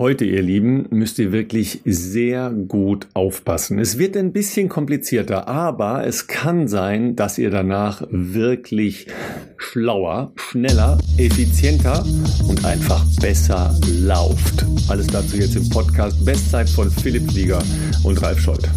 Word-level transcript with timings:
Heute, 0.00 0.24
ihr 0.24 0.42
Lieben, 0.42 0.86
müsst 0.90 1.18
ihr 1.18 1.32
wirklich 1.32 1.80
sehr 1.84 2.50
gut 2.50 3.08
aufpassen. 3.14 3.80
Es 3.80 3.98
wird 3.98 4.16
ein 4.16 4.32
bisschen 4.32 4.68
komplizierter, 4.68 5.48
aber 5.48 6.06
es 6.06 6.28
kann 6.28 6.68
sein, 6.68 7.16
dass 7.16 7.36
ihr 7.36 7.50
danach 7.50 8.06
wirklich 8.08 9.08
schlauer, 9.56 10.30
schneller, 10.36 10.98
effizienter 11.16 12.06
und 12.48 12.64
einfach 12.64 13.04
besser 13.20 13.76
lauft. 14.00 14.64
Alles 14.88 15.08
dazu 15.08 15.36
jetzt 15.36 15.56
im 15.56 15.68
Podcast 15.68 16.24
Bestzeit 16.24 16.68
von 16.68 16.88
Philipp 16.92 17.32
Flieger 17.32 17.58
und 18.04 18.22
Ralf 18.22 18.38
Scholz. 18.38 18.68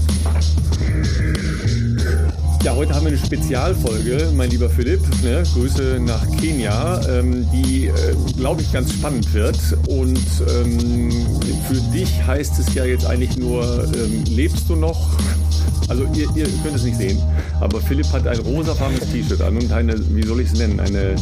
Ja, 2.64 2.76
heute 2.76 2.94
haben 2.94 3.06
wir 3.06 3.08
eine 3.08 3.18
Spezialfolge, 3.18 4.32
mein 4.36 4.52
lieber 4.52 4.70
Philipp. 4.70 5.02
Ne? 5.24 5.42
Grüße 5.52 6.00
nach 6.00 6.24
Kenia, 6.38 7.02
ähm, 7.10 7.48
die, 7.52 7.88
äh, 7.88 7.92
glaube 8.38 8.62
ich, 8.62 8.72
ganz 8.72 8.94
spannend 8.94 9.34
wird. 9.34 9.58
Und 9.88 10.20
ähm, 10.48 11.10
für 11.68 11.82
dich 11.92 12.24
heißt 12.24 12.60
es 12.60 12.72
ja 12.76 12.86
jetzt 12.86 13.08
eigentlich 13.08 13.36
nur, 13.36 13.64
ähm, 13.96 14.24
lebst 14.26 14.70
du 14.70 14.76
noch? 14.76 15.10
Also 15.92 16.08
ihr, 16.14 16.30
ihr 16.36 16.46
könnt 16.64 16.76
es 16.76 16.84
nicht 16.84 16.96
sehen, 16.96 17.22
aber 17.60 17.82
Philipp 17.82 18.14
hat 18.14 18.26
ein 18.26 18.40
rosafarbenes 18.40 19.12
T-Shirt 19.12 19.42
an 19.42 19.58
und 19.58 19.74
eine, 19.74 19.96
wie 20.16 20.24
soll 20.24 20.40
ich 20.40 20.54
es 20.54 20.58
nennen, 20.58 20.80
eine 20.80 21.00
äh, 21.00 21.16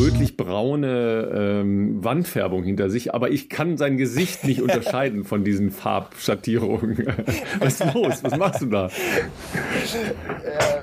rötlich-braune 0.00 1.30
ähm, 1.32 2.02
Wandfärbung 2.02 2.64
hinter 2.64 2.90
sich. 2.90 3.14
Aber 3.14 3.30
ich 3.30 3.48
kann 3.48 3.76
sein 3.76 3.98
Gesicht 3.98 4.42
nicht 4.42 4.62
unterscheiden 4.62 5.22
von 5.24 5.44
diesen 5.44 5.70
Farbschattierungen. 5.70 7.06
Was 7.60 7.80
ist 7.80 7.94
los? 7.94 8.14
Was 8.22 8.36
machst 8.36 8.62
du 8.62 8.66
da? 8.66 8.90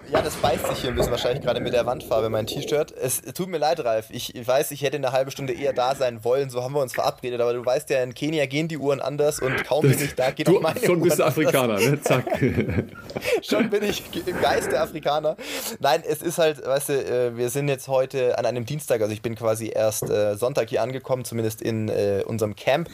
Äh, 0.08 0.12
ja, 0.12 0.22
das 0.22 0.36
beißt 0.36 0.68
sich 0.68 0.80
hier 0.80 0.90
ein 0.90 0.96
bisschen 0.96 1.12
wahrscheinlich 1.12 1.44
gerade 1.44 1.60
mit 1.60 1.74
der 1.74 1.86
Wandfarbe, 1.86 2.30
mein 2.30 2.48
T-Shirt. 2.48 2.92
Es 2.92 3.22
tut 3.22 3.50
mir 3.50 3.58
leid, 3.58 3.84
Ralf. 3.84 4.08
Ich 4.10 4.34
weiß, 4.36 4.72
ich 4.72 4.82
hätte 4.82 4.98
eine 4.98 5.12
halbe 5.12 5.32
Stunde 5.32 5.54
eher 5.54 5.74
da 5.74 5.96
sein 5.96 6.24
wollen. 6.24 6.50
So 6.50 6.64
haben 6.64 6.74
wir 6.74 6.82
uns 6.82 6.94
verabredet. 6.94 7.42
Aber 7.42 7.54
du 7.54 7.66
weißt 7.66 7.90
ja, 7.90 8.04
in 8.04 8.14
Kenia 8.14 8.46
gehen 8.46 8.68
die 8.68 8.78
Uhren 8.78 9.02
anders 9.02 9.40
und 9.40 9.64
kaum 9.66 9.82
bin 9.82 10.00
ich 10.00 10.16
da, 10.16 10.32
geht 10.32 10.48
du, 10.48 10.58
auch 10.58 10.62
meine 10.62 10.80
Schon 10.80 11.02
bist 11.02 11.20
du 11.20 11.24
Afrikaner, 11.24 11.80
ne? 11.80 12.02
Zack. 12.02 12.26
Schon 13.42 13.70
bin 13.70 13.84
ich 13.84 14.04
im 14.26 14.42
Geiste 14.42 14.80
Afrikaner. 14.80 15.38
Nein, 15.80 16.04
es 16.08 16.22
ist 16.22 16.38
halt, 16.38 16.66
weißt 16.66 16.90
du, 16.90 16.94
äh, 16.94 17.38
wir 17.38 17.50
sind 17.50 17.68
jetzt 17.68 17.88
heute 17.88 18.38
an 18.38 18.46
einem 18.46 18.66
Dienstag, 18.66 19.02
also 19.02 19.14
ich 19.14 19.22
bin 19.22 19.36
quasi 19.36 19.72
erst 19.74 20.10
äh, 20.10 20.36
Sonntag 20.36 20.70
hier 20.70 20.82
angekommen, 20.82 21.26
zumindest 21.26 21.62
in 21.62 21.90
äh, 21.90 22.24
unserem 22.26 22.56
Camp. 22.56 22.90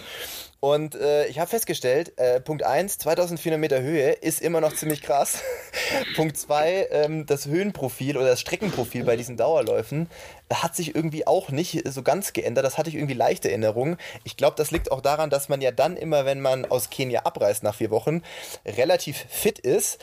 Und 0.63 0.95
äh, 0.95 1.25
ich 1.25 1.39
habe 1.39 1.49
festgestellt, 1.49 2.17
äh, 2.17 2.39
Punkt 2.39 2.63
1, 2.63 2.97
2400 2.99 3.59
Meter 3.59 3.81
Höhe 3.81 4.11
ist 4.13 4.41
immer 4.41 4.61
noch 4.61 4.73
ziemlich 4.73 5.01
krass. 5.01 5.43
Punkt 6.15 6.37
2, 6.37 6.87
ähm, 6.89 7.25
das 7.25 7.47
Höhenprofil 7.47 8.15
oder 8.15 8.27
das 8.27 8.39
Streckenprofil 8.39 9.03
bei 9.03 9.17
diesen 9.17 9.35
Dauerläufen 9.35 10.07
hat 10.53 10.73
sich 10.73 10.95
irgendwie 10.95 11.27
auch 11.27 11.49
nicht 11.49 11.85
so 11.91 12.01
ganz 12.01 12.31
geändert. 12.31 12.63
Das 12.63 12.77
hatte 12.77 12.89
ich 12.89 12.95
irgendwie 12.95 13.13
leichte 13.13 13.49
Erinnerungen. 13.49 13.97
Ich 14.23 14.37
glaube, 14.37 14.55
das 14.55 14.71
liegt 14.71 14.89
auch 14.89 15.01
daran, 15.01 15.29
dass 15.29 15.49
man 15.49 15.59
ja 15.59 15.71
dann 15.71 15.97
immer, 15.97 16.23
wenn 16.23 16.39
man 16.39 16.63
aus 16.63 16.89
Kenia 16.89 17.23
abreist 17.23 17.63
nach 17.63 17.75
vier 17.75 17.91
Wochen, 17.91 18.21
relativ 18.65 19.25
fit 19.27 19.59
ist 19.59 19.99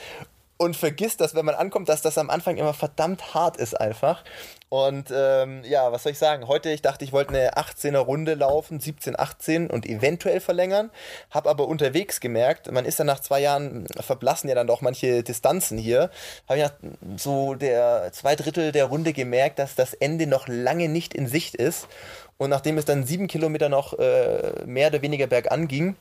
und 0.60 0.76
vergisst, 0.76 1.22
dass 1.22 1.34
wenn 1.34 1.46
man 1.46 1.54
ankommt, 1.54 1.88
dass 1.88 2.02
das 2.02 2.18
am 2.18 2.28
Anfang 2.28 2.58
immer 2.58 2.74
verdammt 2.74 3.32
hart 3.32 3.56
ist 3.56 3.80
einfach. 3.80 4.22
Und 4.68 5.06
ähm, 5.10 5.62
ja, 5.64 5.90
was 5.90 6.02
soll 6.02 6.12
ich 6.12 6.18
sagen? 6.18 6.48
Heute, 6.48 6.70
ich 6.70 6.82
dachte, 6.82 7.02
ich 7.02 7.14
wollte 7.14 7.30
eine 7.30 7.54
18er 7.54 7.96
Runde 7.96 8.34
laufen, 8.34 8.78
17, 8.78 9.18
18 9.18 9.70
und 9.70 9.86
eventuell 9.86 10.38
verlängern. 10.38 10.90
Habe 11.30 11.48
aber 11.48 11.66
unterwegs 11.66 12.20
gemerkt, 12.20 12.70
man 12.70 12.84
ist 12.84 12.98
ja 12.98 13.06
nach 13.06 13.20
zwei 13.20 13.40
Jahren, 13.40 13.86
verblassen 14.00 14.50
ja 14.50 14.54
dann 14.54 14.66
doch 14.66 14.82
manche 14.82 15.22
Distanzen 15.22 15.78
hier. 15.78 16.10
Habe 16.46 16.58
ich 16.58 16.64
nach 16.64 16.74
so 17.16 17.54
der 17.54 18.10
zwei 18.12 18.36
Drittel 18.36 18.70
der 18.70 18.84
Runde 18.84 19.14
gemerkt, 19.14 19.58
dass 19.58 19.76
das 19.76 19.94
Ende 19.94 20.26
noch 20.26 20.46
lange 20.46 20.90
nicht 20.90 21.14
in 21.14 21.26
Sicht 21.26 21.54
ist. 21.54 21.88
Und 22.36 22.50
nachdem 22.50 22.76
es 22.76 22.84
dann 22.84 23.06
sieben 23.06 23.28
Kilometer 23.28 23.70
noch 23.70 23.98
äh, 23.98 24.52
mehr 24.66 24.88
oder 24.88 25.00
weniger 25.00 25.26
bergan 25.26 25.68
ging, 25.68 25.96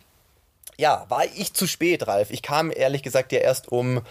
ja, 0.79 1.05
war 1.09 1.25
ich 1.25 1.53
zu 1.53 1.67
spät, 1.67 2.07
Ralf. 2.07 2.31
Ich 2.31 2.41
kam 2.41 2.71
ehrlich 2.73 3.03
gesagt 3.03 3.33
ja 3.33 3.39
erst 3.39 3.69
um 3.69 4.01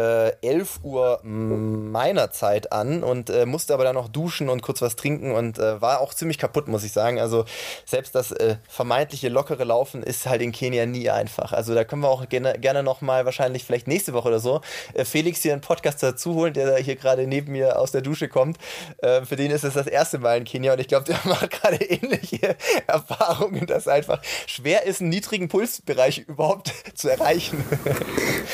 äh, 0.00 0.46
11 0.46 0.80
Uhr 0.82 1.20
meiner 1.22 2.30
Zeit 2.30 2.72
an 2.72 3.02
und 3.02 3.30
äh, 3.30 3.46
musste 3.46 3.74
aber 3.74 3.84
dann 3.84 3.94
noch 3.94 4.08
duschen 4.08 4.48
und 4.48 4.62
kurz 4.62 4.80
was 4.82 4.96
trinken 4.96 5.32
und 5.32 5.58
äh, 5.58 5.80
war 5.80 6.00
auch 6.00 6.14
ziemlich 6.14 6.38
kaputt, 6.38 6.68
muss 6.68 6.84
ich 6.84 6.92
sagen. 6.92 7.20
Also 7.20 7.44
selbst 7.84 8.14
das 8.14 8.32
äh, 8.32 8.56
vermeintliche 8.68 9.28
lockere 9.28 9.64
Laufen 9.64 10.02
ist 10.02 10.26
halt 10.26 10.42
in 10.42 10.52
Kenia 10.52 10.86
nie 10.86 11.10
einfach. 11.10 11.52
Also 11.52 11.74
da 11.74 11.84
können 11.84 12.02
wir 12.02 12.08
auch 12.08 12.28
gerne, 12.28 12.58
gerne 12.58 12.82
nochmal 12.82 13.24
wahrscheinlich 13.24 13.64
vielleicht 13.64 13.86
nächste 13.88 14.12
Woche 14.12 14.28
oder 14.28 14.40
so 14.40 14.60
äh, 14.94 15.04
Felix 15.04 15.42
hier 15.42 15.52
einen 15.52 15.60
Podcast 15.60 16.02
dazu 16.02 16.34
holen, 16.34 16.54
der 16.54 16.76
hier 16.78 16.96
gerade 16.96 17.26
neben 17.26 17.52
mir 17.52 17.78
aus 17.78 17.92
der 17.92 18.00
Dusche 18.00 18.28
kommt. 18.28 18.58
Äh, 18.98 19.22
für 19.24 19.36
den 19.36 19.50
ist 19.50 19.64
es 19.64 19.74
das 19.74 19.86
erste 19.86 20.18
Mal 20.18 20.38
in 20.38 20.44
Kenia 20.44 20.72
und 20.72 20.80
ich 20.80 20.88
glaube, 20.88 21.04
der 21.08 21.18
macht 21.24 21.50
gerade 21.50 21.76
ähnliche 21.84 22.56
Erfahrungen, 22.86 23.66
dass 23.66 23.88
einfach 23.88 24.20
schwer 24.46 24.86
ist, 24.86 25.00
einen 25.00 25.10
niedrigen 25.10 25.48
Pulsbereich 25.48 26.18
überhaupt 26.26 26.72
zu 26.94 27.08
erreichen. 27.08 27.64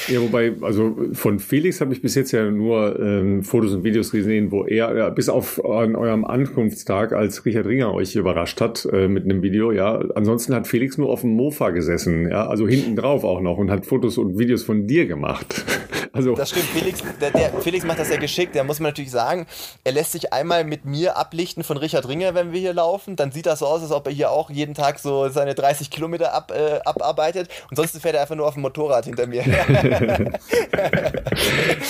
ja, 0.09 0.21
wobei, 0.21 0.53
also 0.62 0.97
von 1.12 1.36
von 1.37 1.41
Felix 1.41 1.81
habe 1.81 1.93
ich 1.93 2.01
bis 2.01 2.15
jetzt 2.15 2.33
ja 2.33 2.51
nur 2.51 2.99
ähm, 2.99 3.43
Fotos 3.43 3.75
und 3.75 3.85
Videos 3.85 4.11
gesehen, 4.11 4.51
wo 4.51 4.65
er 4.65 4.97
ja, 4.97 5.11
bis 5.11 5.29
auf 5.29 5.63
an 5.65 5.95
eurem 5.95 6.25
Ankunftstag, 6.25 7.13
als 7.13 7.45
Richard 7.45 7.67
Ringer 7.67 7.93
euch 7.93 8.17
überrascht 8.17 8.61
hat 8.61 8.89
äh, 8.93 9.09
mit 9.09 9.25
einem 9.25 9.43
Video, 9.43 9.71
ja. 9.71 9.99
Ansonsten 10.15 10.55
hat 10.55 10.67
Felix 10.67 10.97
nur 10.97 11.11
auf 11.11 11.21
dem 11.21 11.31
Mofa 11.31 11.71
gesessen, 11.71 12.29
ja, 12.31 12.47
also 12.47 12.67
hinten 12.67 12.97
drauf 12.97 13.25
auch 13.25 13.41
noch 13.41 13.59
und 13.59 13.71
hat 13.71 13.85
Fotos 13.87 14.19
und 14.19 14.39
Videos 14.39 14.63
von 14.63 14.87
dir 14.87 15.07
gemacht. 15.07 15.65
Also 16.16 16.34
das 16.34 16.50
stimmt, 16.50 16.66
Felix, 16.66 17.03
der, 17.21 17.31
der, 17.31 17.53
Felix 17.60 17.84
macht 17.84 17.99
das 17.99 18.10
ja 18.10 18.16
geschickt. 18.16 18.56
Da 18.56 18.65
muss 18.65 18.81
man 18.81 18.91
natürlich 18.91 19.10
sagen, 19.10 19.47
er 19.84 19.93
lässt 19.93 20.12
sich 20.12 20.32
einmal 20.32 20.65
mit 20.65 20.84
mir 20.84 21.16
ablichten 21.16 21.62
von 21.62 21.77
Richard 21.77 22.09
Ringer, 22.09 22.34
wenn 22.34 22.53
wir 22.53 22.60
hier 22.60 22.75
laufen. 22.75 23.16
Dann 23.16 23.32
sieht 23.32 23.47
das 23.47 23.59
so 23.60 23.66
aus, 23.66 23.82
als 23.82 23.93
ob 23.93 24.06
er 24.06 24.12
hier 24.12 24.31
auch 24.31 24.50
jeden 24.50 24.75
Tag 24.75 24.99
so 24.99 25.28
seine 25.28 25.55
30 25.55 25.91
Kilometer 25.91 26.32
ab, 26.32 26.53
äh, 26.55 26.81
abarbeitet. 26.84 27.49
Und 27.71 27.76
sonst 27.76 28.00
fährt 28.00 28.15
er 28.15 28.22
einfach 28.22 28.37
nur 28.37 28.47
auf 28.47 28.55
dem 28.55 28.62
Motorrad 28.62 29.05
hinter 29.05 29.26
mir. 29.26 29.43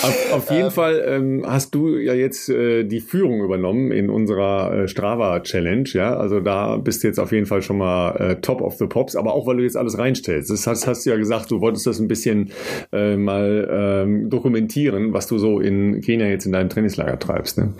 auf, 0.03 0.33
auf, 0.33 0.51
jeden 0.51 0.67
ähm, 0.67 0.71
Fall 0.71 1.05
ähm, 1.07 1.45
hast 1.47 1.75
du 1.75 1.97
ja 1.97 2.15
jetzt 2.15 2.49
äh, 2.49 2.85
die 2.85 3.01
Führung 3.01 3.43
übernommen 3.43 3.93
in 3.93 4.11
unserer 4.11 4.73
äh, 4.73 4.89
Strava 4.89 5.41
Challenge. 5.41 5.89
Ja, 5.93 6.17
also 6.17 6.41
da 6.41 6.77
bist 6.77 7.03
du 7.03 7.09
jetzt 7.09 7.19
auf 7.19 7.33
jeden 7.33 7.47
Fall 7.47 7.63
schon 7.63 7.79
mal 7.79 8.17
äh, 8.17 8.37
Top 8.41 8.61
of 8.61 8.77
the 8.77 8.87
Pops. 8.87 9.17
Aber 9.17 9.35
auch 9.35 9.47
weil 9.47 9.59
du 9.59 9.63
jetzt 9.63 9.77
alles 9.77 9.99
reinstellst. 9.99 10.51
Das 10.51 10.67
hast, 10.67 10.87
hast 10.87 11.07
du 11.07 11.11
ja 11.11 11.17
gesagt, 11.17 11.51
du 11.51 11.61
wolltest 11.61 11.87
das 11.87 11.99
ein 11.99 12.09
bisschen 12.09 12.51
äh, 12.93 13.17
mal 13.17 13.69
ähm, 13.71 14.16
dokumentieren, 14.25 15.13
was 15.13 15.27
du 15.27 15.39
so 15.39 15.61
in 15.61 16.01
Kenia 16.01 16.27
jetzt 16.27 16.47
in 16.47 16.53
deinem 16.53 16.69
Trainingslager 16.69 17.19
treibst. 17.19 17.59
Ne? 17.59 17.75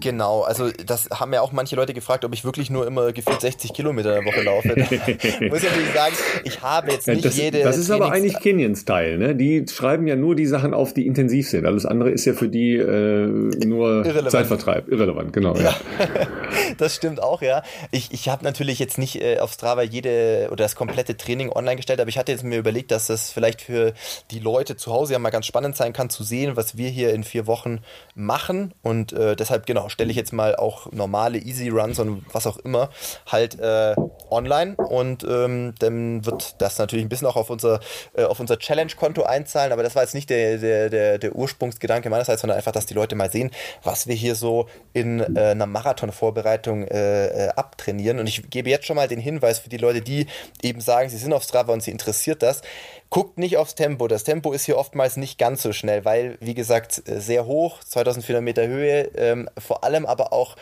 Genau, 0.00 0.42
also 0.42 0.70
das 0.86 1.08
haben 1.12 1.32
ja 1.32 1.40
auch 1.40 1.52
manche 1.52 1.74
Leute 1.74 1.92
gefragt, 1.92 2.24
ob 2.24 2.32
ich 2.32 2.44
wirklich 2.44 2.70
nur 2.70 2.86
immer 2.86 3.12
gefühlt 3.12 3.40
60 3.40 3.72
Kilometer 3.72 4.16
in 4.16 4.24
der 4.24 4.32
Woche 4.32 4.42
laufe. 4.42 4.68
muss 5.48 5.62
ich 5.62 5.68
natürlich 5.68 5.92
sagen, 5.94 6.14
ich 6.44 6.62
habe 6.62 6.92
jetzt 6.92 7.08
nicht 7.08 7.24
das, 7.24 7.36
jede. 7.36 7.62
Das 7.62 7.76
ist 7.76 7.88
Trainings 7.88 8.06
aber 8.06 8.14
eigentlich 8.14 8.38
Kenyan-Style, 8.38 9.18
ne? 9.18 9.34
Die 9.34 9.64
schreiben 9.68 10.06
ja 10.06 10.14
nur 10.14 10.36
die 10.36 10.46
Sachen 10.46 10.74
auf, 10.74 10.94
die 10.94 11.06
intensiv 11.06 11.48
sind. 11.48 11.66
Alles 11.66 11.84
andere 11.86 12.10
ist 12.10 12.24
ja 12.26 12.34
für 12.34 12.48
die 12.48 12.76
äh, 12.76 13.26
nur 13.26 14.04
Irrelevant. 14.04 14.30
Zeitvertreib. 14.30 14.88
Irrelevant, 14.88 15.32
genau. 15.32 15.56
Ja. 15.56 15.62
ja. 15.62 15.74
das 16.76 16.94
stimmt 16.94 17.22
auch, 17.22 17.42
ja. 17.42 17.62
Ich, 17.90 18.12
ich 18.12 18.28
habe 18.28 18.44
natürlich 18.44 18.78
jetzt 18.78 18.98
nicht 18.98 19.20
äh, 19.20 19.38
auf 19.38 19.52
Strava 19.52 19.82
jede 19.82 20.48
oder 20.50 20.64
das 20.64 20.76
komplette 20.76 21.16
Training 21.16 21.50
online 21.50 21.76
gestellt, 21.76 22.00
aber 22.00 22.08
ich 22.08 22.18
hatte 22.18 22.32
jetzt 22.32 22.44
mir 22.44 22.58
überlegt, 22.58 22.90
dass 22.90 23.06
das 23.06 23.30
vielleicht 23.30 23.62
für 23.62 23.94
die 24.30 24.38
Leute 24.38 24.76
zu 24.76 24.92
Hause 24.92 25.14
ja 25.14 25.18
mal 25.18 25.30
ganz 25.30 25.46
spannend 25.46 25.76
sein 25.76 25.92
kann, 25.92 26.10
zu 26.10 26.22
sehen, 26.22 26.56
was 26.56 26.76
wir 26.76 26.88
hier 26.90 27.12
in 27.14 27.24
vier 27.24 27.46
Wochen 27.46 27.80
machen. 28.14 28.74
Und 28.82 29.12
äh, 29.12 29.36
deshalb, 29.36 29.66
genau, 29.66 29.88
stelle 29.88 30.10
ich 30.10 30.16
jetzt 30.16 30.32
mal 30.32 30.56
auch 30.56 30.92
normale 30.92 31.38
Easy 31.38 31.68
Runs 31.68 31.98
und 31.98 32.24
was 32.32 32.46
auch 32.46 32.58
immer 32.58 32.90
halt 33.26 33.58
äh, 33.58 33.94
online 34.30 34.76
und 34.76 35.24
ähm, 35.24 35.74
dann 35.78 36.24
wird 36.24 36.60
das 36.60 36.78
natürlich 36.78 37.04
ein 37.04 37.08
bisschen 37.08 37.26
auch 37.26 37.36
auf 37.36 37.50
unser, 37.50 37.80
äh, 38.14 38.24
auf 38.24 38.40
unser 38.40 38.58
Challenge-Konto 38.58 39.22
einzahlen, 39.22 39.72
aber 39.72 39.82
das 39.82 39.94
war 39.94 40.02
jetzt 40.02 40.14
nicht 40.14 40.30
der, 40.30 40.58
der, 40.58 40.90
der, 40.90 41.18
der 41.18 41.34
Ursprungsgedanke 41.34 42.10
meinerseits, 42.10 42.42
sondern 42.42 42.56
einfach, 42.56 42.72
dass 42.72 42.86
die 42.86 42.94
Leute 42.94 43.14
mal 43.16 43.30
sehen, 43.30 43.50
was 43.82 44.06
wir 44.06 44.14
hier 44.14 44.34
so 44.34 44.68
in 44.92 45.20
äh, 45.36 45.50
einer 45.50 45.66
Marathon-Vorbereitung 45.66 46.57
äh, 46.66 47.46
äh, 47.46 47.48
abtrainieren 47.50 48.18
und 48.18 48.26
ich 48.26 48.48
gebe 48.50 48.70
jetzt 48.70 48.86
schon 48.86 48.96
mal 48.96 49.08
den 49.08 49.20
Hinweis 49.20 49.58
für 49.58 49.68
die 49.68 49.76
Leute, 49.76 50.00
die 50.00 50.26
eben 50.62 50.80
sagen, 50.80 51.08
sie 51.08 51.18
sind 51.18 51.32
auf 51.32 51.42
Strava 51.42 51.72
und 51.72 51.82
sie 51.82 51.90
interessiert 51.90 52.42
das, 52.42 52.62
Guckt 53.10 53.38
nicht 53.38 53.56
aufs 53.56 53.74
Tempo. 53.74 54.06
Das 54.06 54.22
Tempo 54.22 54.52
ist 54.52 54.66
hier 54.66 54.76
oftmals 54.76 55.16
nicht 55.16 55.38
ganz 55.38 55.62
so 55.62 55.72
schnell, 55.72 56.04
weil, 56.04 56.36
wie 56.40 56.52
gesagt, 56.52 57.08
äh, 57.08 57.20
sehr 57.20 57.46
hoch, 57.46 57.82
2400 57.82 58.42
Meter 58.42 58.66
Höhe, 58.66 59.10
ähm, 59.16 59.48
vor 59.56 59.82
allem 59.82 60.04
aber 60.04 60.34
auch 60.34 60.56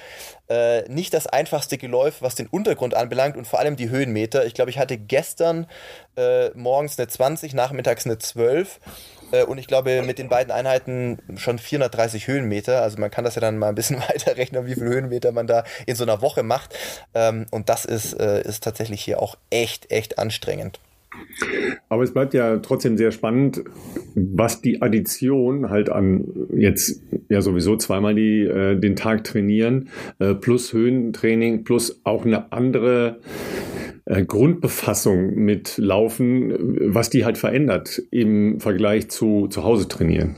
äh, 0.49 0.89
nicht 0.89 1.13
das 1.13 1.27
einfachste 1.27 1.77
Geläuf, 1.77 2.23
was 2.23 2.37
den 2.37 2.47
Untergrund 2.47 2.95
anbelangt 2.95 3.37
und 3.37 3.49
vor 3.49 3.59
allem 3.59 3.75
die 3.75 3.91
Höhenmeter. 3.91 4.47
Ich 4.47 4.55
glaube, 4.55 4.71
ich 4.71 4.79
hatte 4.79 4.97
gestern 4.97 5.67
äh, 6.17 6.51
morgens 6.51 6.97
eine 7.01 7.09
20, 7.09 7.53
nachmittags 7.53 8.07
eine 8.07 8.19
12 8.19 8.79
äh, 8.79 8.81
und 9.45 9.59
ich 9.59 9.67
glaube 9.67 10.03
mit 10.03 10.19
den 10.19 10.29
beiden 10.29 10.53
Einheiten 10.53 11.19
schon 11.37 11.59
430 11.59 12.29
Höhenmeter. 12.29 12.83
Also 12.83 12.99
man 12.99 13.11
kann 13.11 13.25
das 13.25 13.35
ja 13.35 13.41
dann 13.41 13.59
mal 13.59 13.69
ein 13.69 13.75
bisschen 13.75 13.99
weiterrechnen, 14.09 14.67
wie 14.67 14.75
viele 14.75 14.87
Höhenmeter 14.87 15.33
man 15.33 15.47
da 15.47 15.65
in 15.87 15.97
so 15.97 16.05
einer 16.05 16.23
Woche 16.23 16.43
macht. 16.43 16.75
Ähm, 17.15 17.47
und 17.51 17.69
das 17.69 17.85
ist, 17.85 18.15
äh, 18.15 18.43
ist 18.43 18.63
tatsächlich 18.63 19.03
hier 19.03 19.21
auch 19.23 19.37
echt, 19.51 19.91
echt 19.91 20.19
anstrengend. 20.19 20.81
Aber 21.89 22.03
es 22.03 22.13
bleibt 22.13 22.35
ja 22.35 22.59
trotzdem 22.59 22.97
sehr 22.97 23.13
spannend, 23.13 23.63
was 24.15 24.61
die 24.61 24.83
Addition 24.83 25.71
halt 25.71 25.89
an 25.89 26.25
jetzt 26.55 27.03
ja 27.29 27.41
sowieso 27.41 27.77
zweimal 27.77 28.15
die, 28.15 28.43
äh, 28.43 28.77
den 28.77 28.97
Tag 28.97 29.25
trainieren, 29.25 29.89
äh, 30.19 30.35
plus 30.35 30.73
Höhentraining, 30.73 31.65
plus 31.65 32.01
auch 32.05 32.25
eine 32.25 32.53
andere 32.53 33.21
äh, 34.07 34.25
Grundbefassung 34.25 35.35
mit 35.35 35.77
Laufen, 35.79 36.55
was 36.95 37.11
die 37.11 37.25
halt 37.25 37.39
verändert 37.39 38.03
im 38.11 38.61
Vergleich 38.61 39.11
zu 39.11 39.49
zu 39.49 39.65
Hause 39.65 39.89
trainieren. 39.89 40.37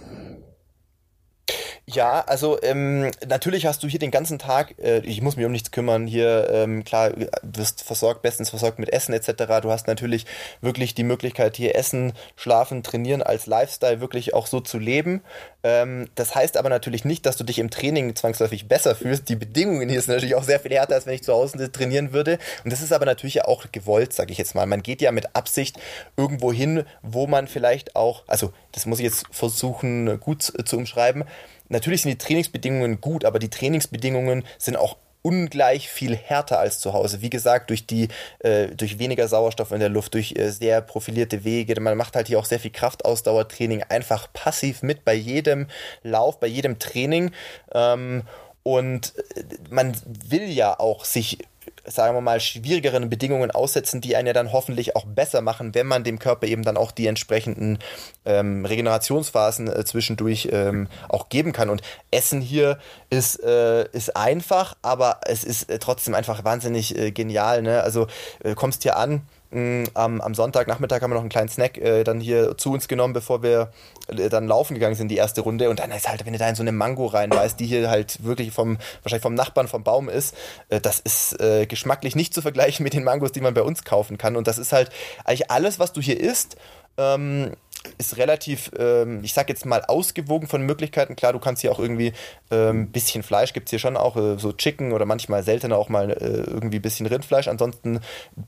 Ja, 1.90 2.20
also 2.26 2.60
ähm, 2.60 3.10
natürlich 3.26 3.64
hast 3.64 3.82
du 3.82 3.88
hier 3.88 3.98
den 3.98 4.10
ganzen 4.10 4.38
Tag, 4.38 4.74
äh, 4.78 4.98
ich 4.98 5.22
muss 5.22 5.36
mich 5.36 5.46
um 5.46 5.52
nichts 5.52 5.70
kümmern, 5.70 6.06
hier 6.06 6.46
ähm, 6.52 6.84
klar, 6.84 7.12
wirst 7.40 7.82
versorgt, 7.82 8.20
bestens 8.20 8.50
versorgt 8.50 8.78
mit 8.78 8.92
Essen 8.92 9.14
etc. 9.14 9.62
Du 9.62 9.70
hast 9.70 9.86
natürlich 9.86 10.26
wirklich 10.60 10.94
die 10.94 11.02
Möglichkeit, 11.02 11.56
hier 11.56 11.76
Essen, 11.76 12.12
Schlafen, 12.36 12.82
Trainieren 12.82 13.22
als 13.22 13.46
Lifestyle 13.46 14.02
wirklich 14.02 14.34
auch 14.34 14.46
so 14.46 14.60
zu 14.60 14.78
leben. 14.78 15.22
Ähm, 15.62 16.10
das 16.14 16.34
heißt 16.34 16.58
aber 16.58 16.68
natürlich 16.68 17.06
nicht, 17.06 17.24
dass 17.24 17.38
du 17.38 17.44
dich 17.44 17.58
im 17.58 17.70
Training 17.70 18.14
zwangsläufig 18.14 18.68
besser 18.68 18.94
fühlst. 18.94 19.30
Die 19.30 19.36
Bedingungen 19.36 19.88
hier 19.88 20.02
sind 20.02 20.12
natürlich 20.14 20.34
auch 20.34 20.44
sehr 20.44 20.60
viel 20.60 20.72
härter, 20.72 20.94
als 20.94 21.06
wenn 21.06 21.14
ich 21.14 21.22
zu 21.22 21.32
Hause 21.32 21.72
trainieren 21.72 22.12
würde. 22.12 22.38
Und 22.64 22.72
das 22.72 22.82
ist 22.82 22.92
aber 22.92 23.06
natürlich 23.06 23.36
ja 23.36 23.46
auch 23.46 23.64
gewollt, 23.72 24.12
sage 24.12 24.32
ich 24.32 24.36
jetzt 24.36 24.54
mal. 24.54 24.66
Man 24.66 24.82
geht 24.82 25.00
ja 25.00 25.10
mit 25.10 25.34
Absicht 25.34 25.78
irgendwo 26.18 26.52
hin, 26.52 26.84
wo 27.00 27.26
man 27.26 27.48
vielleicht 27.48 27.96
auch, 27.96 28.24
also 28.26 28.52
das 28.72 28.84
muss 28.84 28.98
ich 28.98 29.06
jetzt 29.06 29.24
versuchen 29.30 30.20
gut 30.20 30.42
zu 30.42 30.76
umschreiben, 30.76 31.24
natürlich 31.68 32.02
sind 32.02 32.10
die 32.10 32.18
Trainingsbedingungen 32.18 33.00
gut, 33.00 33.24
aber 33.24 33.38
die 33.38 33.50
Trainingsbedingungen 33.50 34.44
sind 34.58 34.76
auch 34.76 34.96
ungleich 35.22 35.88
viel 35.88 36.16
härter 36.16 36.58
als 36.58 36.80
zu 36.80 36.92
Hause. 36.92 37.20
Wie 37.22 37.30
gesagt, 37.30 37.70
durch 37.70 37.86
die, 37.86 38.08
äh, 38.38 38.68
durch 38.68 38.98
weniger 38.98 39.28
Sauerstoff 39.28 39.72
in 39.72 39.80
der 39.80 39.88
Luft, 39.88 40.14
durch 40.14 40.34
äh, 40.36 40.50
sehr 40.50 40.80
profilierte 40.80 41.44
Wege. 41.44 41.78
Man 41.80 41.96
macht 41.96 42.16
halt 42.16 42.28
hier 42.28 42.38
auch 42.38 42.44
sehr 42.44 42.60
viel 42.60 42.70
Kraftausdauertraining 42.70 43.82
einfach 43.88 44.32
passiv 44.32 44.82
mit 44.82 45.04
bei 45.04 45.14
jedem 45.14 45.66
Lauf, 46.02 46.40
bei 46.40 46.46
jedem 46.46 46.78
Training. 46.78 47.32
Ähm, 47.72 48.22
und 48.62 49.14
äh, 49.34 49.42
man 49.70 49.94
will 50.04 50.48
ja 50.48 50.78
auch 50.78 51.04
sich 51.04 51.38
sagen 51.84 52.16
wir 52.16 52.20
mal, 52.20 52.40
schwierigeren 52.40 53.08
Bedingungen 53.08 53.50
aussetzen, 53.50 54.00
die 54.00 54.16
einen 54.16 54.26
ja 54.26 54.32
dann 54.32 54.52
hoffentlich 54.52 54.96
auch 54.96 55.04
besser 55.04 55.40
machen, 55.40 55.74
wenn 55.74 55.86
man 55.86 56.04
dem 56.04 56.18
Körper 56.18 56.46
eben 56.46 56.62
dann 56.62 56.76
auch 56.76 56.92
die 56.92 57.06
entsprechenden 57.06 57.78
ähm, 58.24 58.64
Regenerationsphasen 58.64 59.68
äh, 59.68 59.84
zwischendurch 59.84 60.48
ähm, 60.52 60.88
auch 61.08 61.28
geben 61.28 61.52
kann. 61.52 61.70
Und 61.70 61.82
Essen 62.10 62.40
hier 62.40 62.78
ist, 63.10 63.42
äh, 63.42 63.88
ist 63.92 64.16
einfach, 64.16 64.76
aber 64.82 65.20
es 65.26 65.44
ist 65.44 65.70
äh, 65.70 65.78
trotzdem 65.78 66.14
einfach 66.14 66.44
wahnsinnig 66.44 66.96
äh, 66.96 67.10
genial. 67.10 67.62
Ne? 67.62 67.82
Also 67.82 68.06
äh, 68.42 68.54
kommst 68.54 68.82
hier 68.82 68.96
an, 68.96 69.22
am, 69.50 70.20
am 70.20 70.34
Sonntagnachmittag 70.34 71.00
haben 71.00 71.10
wir 71.10 71.14
noch 71.14 71.22
einen 71.22 71.30
kleinen 71.30 71.48
Snack 71.48 71.78
äh, 71.78 72.04
dann 72.04 72.20
hier 72.20 72.58
zu 72.58 72.72
uns 72.72 72.86
genommen, 72.86 73.14
bevor 73.14 73.42
wir 73.42 73.70
äh, 74.08 74.28
dann 74.28 74.46
laufen 74.46 74.74
gegangen 74.74 74.94
sind, 74.94 75.08
die 75.08 75.16
erste 75.16 75.40
Runde. 75.40 75.70
Und 75.70 75.78
dann 75.78 75.90
ist 75.90 76.08
halt, 76.08 76.26
wenn 76.26 76.34
du 76.34 76.38
da 76.38 76.48
in 76.48 76.54
so 76.54 76.62
eine 76.62 76.72
Mango 76.72 77.06
reinbeißt, 77.06 77.58
die 77.58 77.66
hier 77.66 77.88
halt 77.88 78.22
wirklich 78.22 78.52
vom, 78.52 78.78
wahrscheinlich 79.02 79.22
vom 79.22 79.34
Nachbarn 79.34 79.66
vom 79.66 79.84
Baum 79.84 80.08
ist, 80.10 80.34
äh, 80.68 80.80
das 80.80 81.00
ist 81.00 81.40
äh, 81.40 81.66
geschmacklich 81.66 82.14
nicht 82.14 82.34
zu 82.34 82.42
vergleichen 82.42 82.84
mit 82.84 82.92
den 82.92 83.04
Mangos, 83.04 83.32
die 83.32 83.40
man 83.40 83.54
bei 83.54 83.62
uns 83.62 83.84
kaufen 83.84 84.18
kann. 84.18 84.36
Und 84.36 84.46
das 84.46 84.58
ist 84.58 84.72
halt 84.72 84.90
eigentlich 85.24 85.50
alles, 85.50 85.78
was 85.78 85.92
du 85.92 86.02
hier 86.02 86.20
isst. 86.20 86.56
Ähm, 86.98 87.52
ist 87.96 88.16
relativ, 88.16 88.70
ähm, 88.78 89.22
ich 89.22 89.32
sag 89.32 89.48
jetzt 89.48 89.66
mal, 89.66 89.82
ausgewogen 89.84 90.48
von 90.48 90.62
Möglichkeiten. 90.62 91.16
Klar, 91.16 91.32
du 91.32 91.38
kannst 91.38 91.62
hier 91.62 91.72
auch 91.72 91.78
irgendwie 91.78 92.12
ein 92.50 92.58
ähm, 92.58 92.90
bisschen 92.90 93.22
Fleisch 93.22 93.52
gibt 93.52 93.68
es 93.68 93.70
hier 93.70 93.78
schon 93.78 93.96
auch, 93.96 94.16
äh, 94.16 94.38
so 94.38 94.52
Chicken 94.52 94.92
oder 94.92 95.04
manchmal 95.04 95.42
seltener 95.42 95.76
auch 95.76 95.88
mal 95.88 96.10
äh, 96.10 96.50
irgendwie 96.50 96.78
ein 96.78 96.82
bisschen 96.82 97.06
Rindfleisch. 97.06 97.48
Ansonsten 97.48 98.00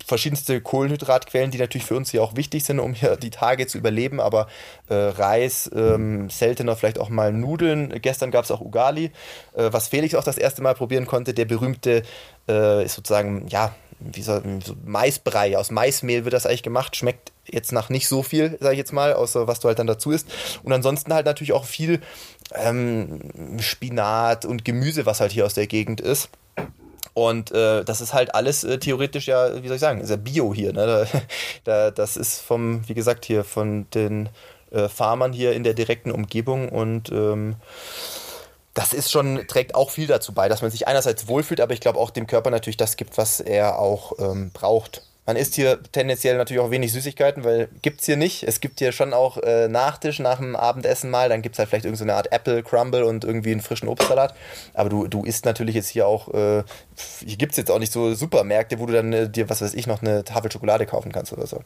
verschiedenste 0.05 0.61
Kohlenhydratquellen, 0.61 1.51
die 1.51 1.59
natürlich 1.59 1.87
für 1.87 1.97
uns 1.97 2.11
hier 2.11 2.23
auch 2.23 2.37
wichtig 2.37 2.65
sind, 2.65 2.81
um 2.81 2.95
hier 2.95 3.17
die 3.17 3.31
Tage 3.31 3.67
zu 3.67 3.79
überleben. 3.79 4.21
Aber 4.21 4.47
äh, 4.89 4.95
Reis, 4.95 5.71
ähm, 5.75 6.31
seltener 6.31 6.77
vielleicht 6.77 6.99
auch 6.99 7.09
mal 7.09 7.33
Nudeln. 7.33 8.01
Gestern 8.01 8.31
gab 8.31 8.45
es 8.45 8.51
auch 8.51 8.61
Ugali, 8.61 9.07
äh, 9.55 9.69
was 9.71 9.89
Felix 9.89 10.15
auch 10.15 10.25
das 10.25 10.39
erste 10.39 10.63
Mal 10.63 10.75
probieren 10.75 11.07
konnte. 11.07 11.35
Der 11.35 11.45
berühmte 11.45 12.03
äh, 12.49 12.85
ist 12.85 12.95
sozusagen, 12.95 13.47
ja, 13.49 13.75
wie 14.01 14.23
so, 14.23 14.41
so 14.65 14.75
Maisbrei. 14.85 15.57
Aus 15.57 15.71
Maismehl 15.71 16.25
wird 16.25 16.33
das 16.33 16.47
eigentlich 16.47 16.63
gemacht. 16.63 16.97
Schmeckt 16.97 17.33
jetzt 17.47 17.73
nach 17.73 17.89
nicht 17.89 18.09
so 18.09 18.23
viel, 18.23 18.57
sage 18.61 18.75
ich 18.75 18.79
jetzt 18.79 18.93
mal, 18.93 19.13
außer 19.13 19.47
was 19.47 19.61
du 19.61 19.69
halt 19.69 19.79
dann 19.79 19.87
dazu 19.87 20.11
isst. 20.11 20.27
Und 20.63 20.73
ansonsten 20.73 21.13
halt 21.13 21.27
natürlich 21.27 21.53
auch 21.53 21.65
viel 21.65 22.01
ähm, 22.55 23.21
Spinat 23.61 24.45
und 24.45 24.65
Gemüse, 24.65 25.07
was 25.07 25.21
halt 25.21 25.33
hier 25.33 25.47
aus 25.47 25.55
der 25.55 25.67
Gegend 25.67 26.01
ist. 26.01 26.31
Und 27.13 27.51
äh, 27.51 27.85
das 27.85 28.01
ist 28.01 28.15
halt 28.15 28.35
alles 28.35 28.65
äh, 28.65 28.79
theoretisch 28.79 29.27
ja, 29.27 29.63
wie 29.63 29.67
soll 29.67 29.77
ich 29.77 29.81
sagen, 29.81 30.01
ist 30.01 30.11
ja 30.11 30.17
Bio 30.17 30.55
hier. 30.55 30.73
Ne? 30.73 31.07
Da, 31.65 31.87
da, 31.87 31.91
das 31.91 32.17
ist 32.17 32.41
vom, 32.41 32.89
wie 32.89 32.95
gesagt, 32.95 33.25
hier 33.25 33.45
von 33.45 33.87
den 33.91 34.29
äh, 34.71 34.89
Farmern 34.89 35.33
hier 35.33 35.53
in 35.53 35.65
der 35.65 35.75
direkten 35.75 36.11
Umgebung 36.11 36.69
und 36.69 37.11
ähm, 37.11 37.57
das 38.75 38.93
ist 38.93 39.11
schon, 39.11 39.47
trägt 39.49 39.75
auch 39.75 39.91
viel 39.91 40.07
dazu 40.07 40.33
bei, 40.33 40.49
dass 40.49 40.63
man 40.63 40.71
sich 40.71 40.87
einerseits 40.87 41.29
wohlfühlt, 41.29 41.61
aber 41.61 41.73
ich 41.73 41.81
glaube 41.81 41.99
auch 41.99 42.11
dem 42.11 42.27
Körper 42.27 42.51
natürlich 42.51 42.77
das 42.77 42.97
gibt, 42.97 43.19
was 43.19 43.41
er 43.41 43.79
auch 43.79 44.13
ähm, 44.19 44.51
braucht. 44.53 45.03
Man 45.27 45.37
isst 45.37 45.55
hier 45.55 45.81
tendenziell 45.93 46.37
natürlich 46.37 46.61
auch 46.61 46.73
wenig 46.73 46.93
Süßigkeiten, 46.93 47.45
weil 47.45 47.69
gibt 47.83 48.01
es 48.01 48.07
hier 48.07 48.17
nicht. 48.17 48.43
Es 48.43 48.61
gibt 48.61 48.81
hier 48.81 48.91
schon 48.91 49.13
auch 49.13 49.37
äh, 49.37 49.69
Nachtisch 49.69 50.19
nach 50.19 50.39
dem 50.39 50.57
Abendessen 50.57 51.09
mal. 51.09 51.29
Dann 51.29 51.41
gibt 51.41 51.55
es 51.55 51.61
halt 51.61 51.69
vielleicht 51.69 51.85
irgendeine 51.85 52.13
so 52.13 52.17
Art 52.17 52.33
Apple 52.33 52.65
Crumble 52.65 53.05
und 53.05 53.25
irgendwie 53.25 53.53
einen 53.53 53.61
frischen 53.61 53.89
Obstsalat. 53.89 54.35
Aber 54.75 54.89
du, 54.89 55.07
du 55.07 55.25
isst 55.25 55.45
natürlich 55.45 55.77
jetzt 55.77 55.89
hier 55.89 56.09
auch, 56.09 56.35
äh, 56.35 56.65
hier 57.25 57.37
gibt 57.37 57.53
es 57.53 57.59
jetzt 57.59 57.71
auch 57.71 57.79
nicht 57.79 57.93
so 57.93 58.13
Supermärkte, 58.15 58.81
wo 58.81 58.87
du 58.87 58.93
dann 58.93 59.13
äh, 59.13 59.29
dir, 59.29 59.49
was 59.49 59.61
weiß 59.61 59.75
ich, 59.75 59.87
noch 59.87 60.03
eine 60.03 60.25
Tafel 60.25 60.51
Schokolade 60.51 60.85
kaufen 60.87 61.13
kannst 61.13 61.33
oder 61.33 61.47
so. 61.47 61.61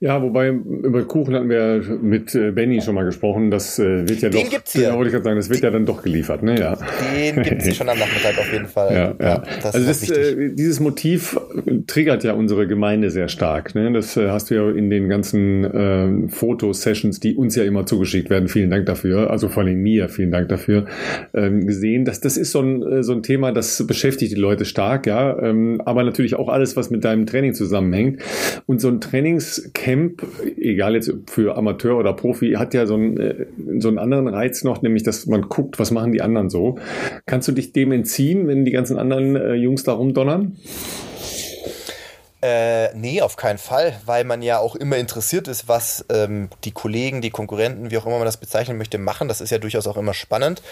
Ja, 0.00 0.20
wobei 0.20 0.48
über 0.48 1.04
Kuchen 1.04 1.34
hatten 1.34 1.48
wir 1.48 1.80
mit 2.02 2.34
äh, 2.34 2.50
Benny 2.50 2.82
schon 2.82 2.96
mal 2.96 3.04
gesprochen. 3.04 3.52
Das 3.52 3.78
äh, 3.78 4.08
wird 4.08 4.22
ja 4.22 4.28
den 4.28 4.42
doch. 4.44 4.50
Gibt's 4.50 4.72
hier. 4.72 4.88
Ja, 4.88 4.96
wollte 4.96 5.06
ich 5.06 5.12
gerade 5.12 5.24
sagen, 5.24 5.36
das 5.36 5.48
wird 5.48 5.60
ja 5.60 5.70
dann 5.70 5.86
doch 5.86 6.02
geliefert, 6.02 6.42
ne? 6.42 6.58
Ja. 6.58 6.76
Den 7.14 7.42
gibt 7.44 7.62
es 7.62 7.76
schon 7.76 7.88
am 7.88 7.96
Nachmittag 7.96 8.36
auf 8.36 8.52
jeden 8.52 8.66
Fall. 8.66 8.92
Ja, 8.92 9.14
ja. 9.20 9.34
ja 9.36 9.42
das 9.62 9.74
also 9.74 9.86
das, 9.86 10.10
äh, 10.10 10.52
dieses 10.52 10.80
Motiv 10.80 11.38
triggert 11.86 12.24
ja 12.24 12.32
unsere 12.32 12.66
Gemeinde 12.66 13.10
sehr 13.10 13.28
stark. 13.28 13.76
Ne? 13.76 13.92
Das 13.92 14.16
äh, 14.16 14.30
hast 14.30 14.50
du 14.50 14.56
ja 14.56 14.68
in 14.68 14.90
den 14.90 15.08
ganzen 15.08 15.64
äh, 15.64 16.28
Fotosessions, 16.28 17.20
die 17.20 17.36
uns 17.36 17.54
ja 17.54 17.62
immer 17.62 17.86
zugeschickt 17.86 18.30
werden. 18.30 18.48
Vielen 18.48 18.70
Dank 18.70 18.86
dafür. 18.86 19.30
Also 19.30 19.48
vor 19.48 19.62
allem 19.62 19.80
mir, 19.80 20.08
vielen 20.08 20.32
Dank 20.32 20.48
dafür. 20.48 20.86
Ähm, 21.32 21.68
gesehen, 21.68 22.04
dass 22.04 22.18
das 22.18 22.36
ist 22.36 22.50
so 22.50 22.60
ein 22.60 22.82
äh, 22.82 23.02
so 23.04 23.12
ein 23.12 23.22
Thema, 23.22 23.52
das 23.52 23.86
beschäftigt 23.86 24.32
die 24.32 24.40
Leute 24.40 24.64
stark, 24.64 25.06
ja. 25.06 25.40
Ähm, 25.40 25.80
aber 25.84 26.02
natürlich 26.02 26.34
auch 26.34 26.48
alles, 26.48 26.76
was 26.76 26.90
mit 26.90 27.04
deinem 27.04 27.26
Training 27.26 27.54
zusammenhängt. 27.54 28.20
Und 28.66 28.80
so 28.80 28.88
ein 28.88 29.00
Trainingscamp 29.00 29.83
Camp, 29.84 30.22
egal 30.58 30.94
jetzt 30.94 31.12
für 31.26 31.58
Amateur 31.58 31.98
oder 31.98 32.14
Profi, 32.14 32.52
hat 32.52 32.72
ja 32.72 32.86
so 32.86 32.94
einen, 32.94 33.20
äh, 33.20 33.46
so 33.80 33.88
einen 33.88 33.98
anderen 33.98 34.28
Reiz 34.28 34.64
noch, 34.64 34.80
nämlich 34.80 35.02
dass 35.02 35.26
man 35.26 35.42
guckt, 35.42 35.78
was 35.78 35.90
machen 35.90 36.12
die 36.12 36.22
anderen 36.22 36.48
so. 36.48 36.78
Kannst 37.26 37.48
du 37.48 37.52
dich 37.52 37.74
dem 37.74 37.92
entziehen, 37.92 38.48
wenn 38.48 38.64
die 38.64 38.70
ganzen 38.70 38.98
anderen 38.98 39.36
äh, 39.36 39.52
Jungs 39.52 39.84
da 39.84 39.92
rumdonnern? 39.92 40.56
Äh, 42.40 42.94
nee, 42.96 43.20
auf 43.20 43.36
keinen 43.36 43.58
Fall, 43.58 43.94
weil 44.06 44.24
man 44.24 44.40
ja 44.40 44.58
auch 44.58 44.74
immer 44.74 44.96
interessiert 44.96 45.48
ist, 45.48 45.68
was 45.68 46.06
ähm, 46.10 46.48
die 46.64 46.72
Kollegen, 46.72 47.20
die 47.20 47.28
Konkurrenten, 47.28 47.90
wie 47.90 47.98
auch 47.98 48.06
immer 48.06 48.16
man 48.16 48.24
das 48.24 48.38
bezeichnen 48.38 48.78
möchte, 48.78 48.96
machen. 48.96 49.28
Das 49.28 49.42
ist 49.42 49.50
ja 49.50 49.58
durchaus 49.58 49.86
auch 49.86 49.98
immer 49.98 50.14
spannend. 50.14 50.62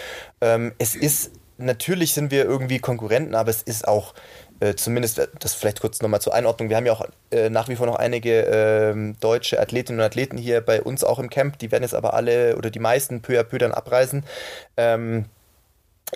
Ähm, 0.40 0.72
es 0.78 0.94
ist, 0.94 1.32
natürlich 1.58 2.14
sind 2.14 2.30
wir 2.30 2.46
irgendwie 2.46 2.78
Konkurrenten, 2.78 3.34
aber 3.34 3.50
es 3.50 3.60
ist 3.60 3.86
auch 3.86 4.14
äh, 4.62 4.76
zumindest 4.76 5.18
äh, 5.18 5.26
das 5.40 5.54
vielleicht 5.54 5.80
kurz 5.80 6.00
nochmal 6.02 6.20
zur 6.20 6.34
Einordnung. 6.34 6.68
Wir 6.68 6.76
haben 6.76 6.86
ja 6.86 6.92
auch 6.92 7.04
äh, 7.32 7.50
nach 7.50 7.68
wie 7.68 7.76
vor 7.76 7.86
noch 7.86 7.96
einige 7.96 8.46
äh, 8.46 9.12
deutsche 9.20 9.60
Athletinnen 9.60 9.98
und 10.00 10.06
Athleten 10.06 10.38
hier 10.38 10.60
bei 10.60 10.80
uns 10.80 11.02
auch 11.02 11.18
im 11.18 11.30
Camp. 11.30 11.58
Die 11.58 11.72
werden 11.72 11.82
jetzt 11.82 11.94
aber 11.94 12.14
alle 12.14 12.56
oder 12.56 12.70
die 12.70 12.78
meisten 12.78 13.22
peu 13.22 13.40
à 13.40 13.42
peu 13.42 13.58
dann 13.58 13.72
abreisen. 13.72 14.24
Ähm, 14.76 15.24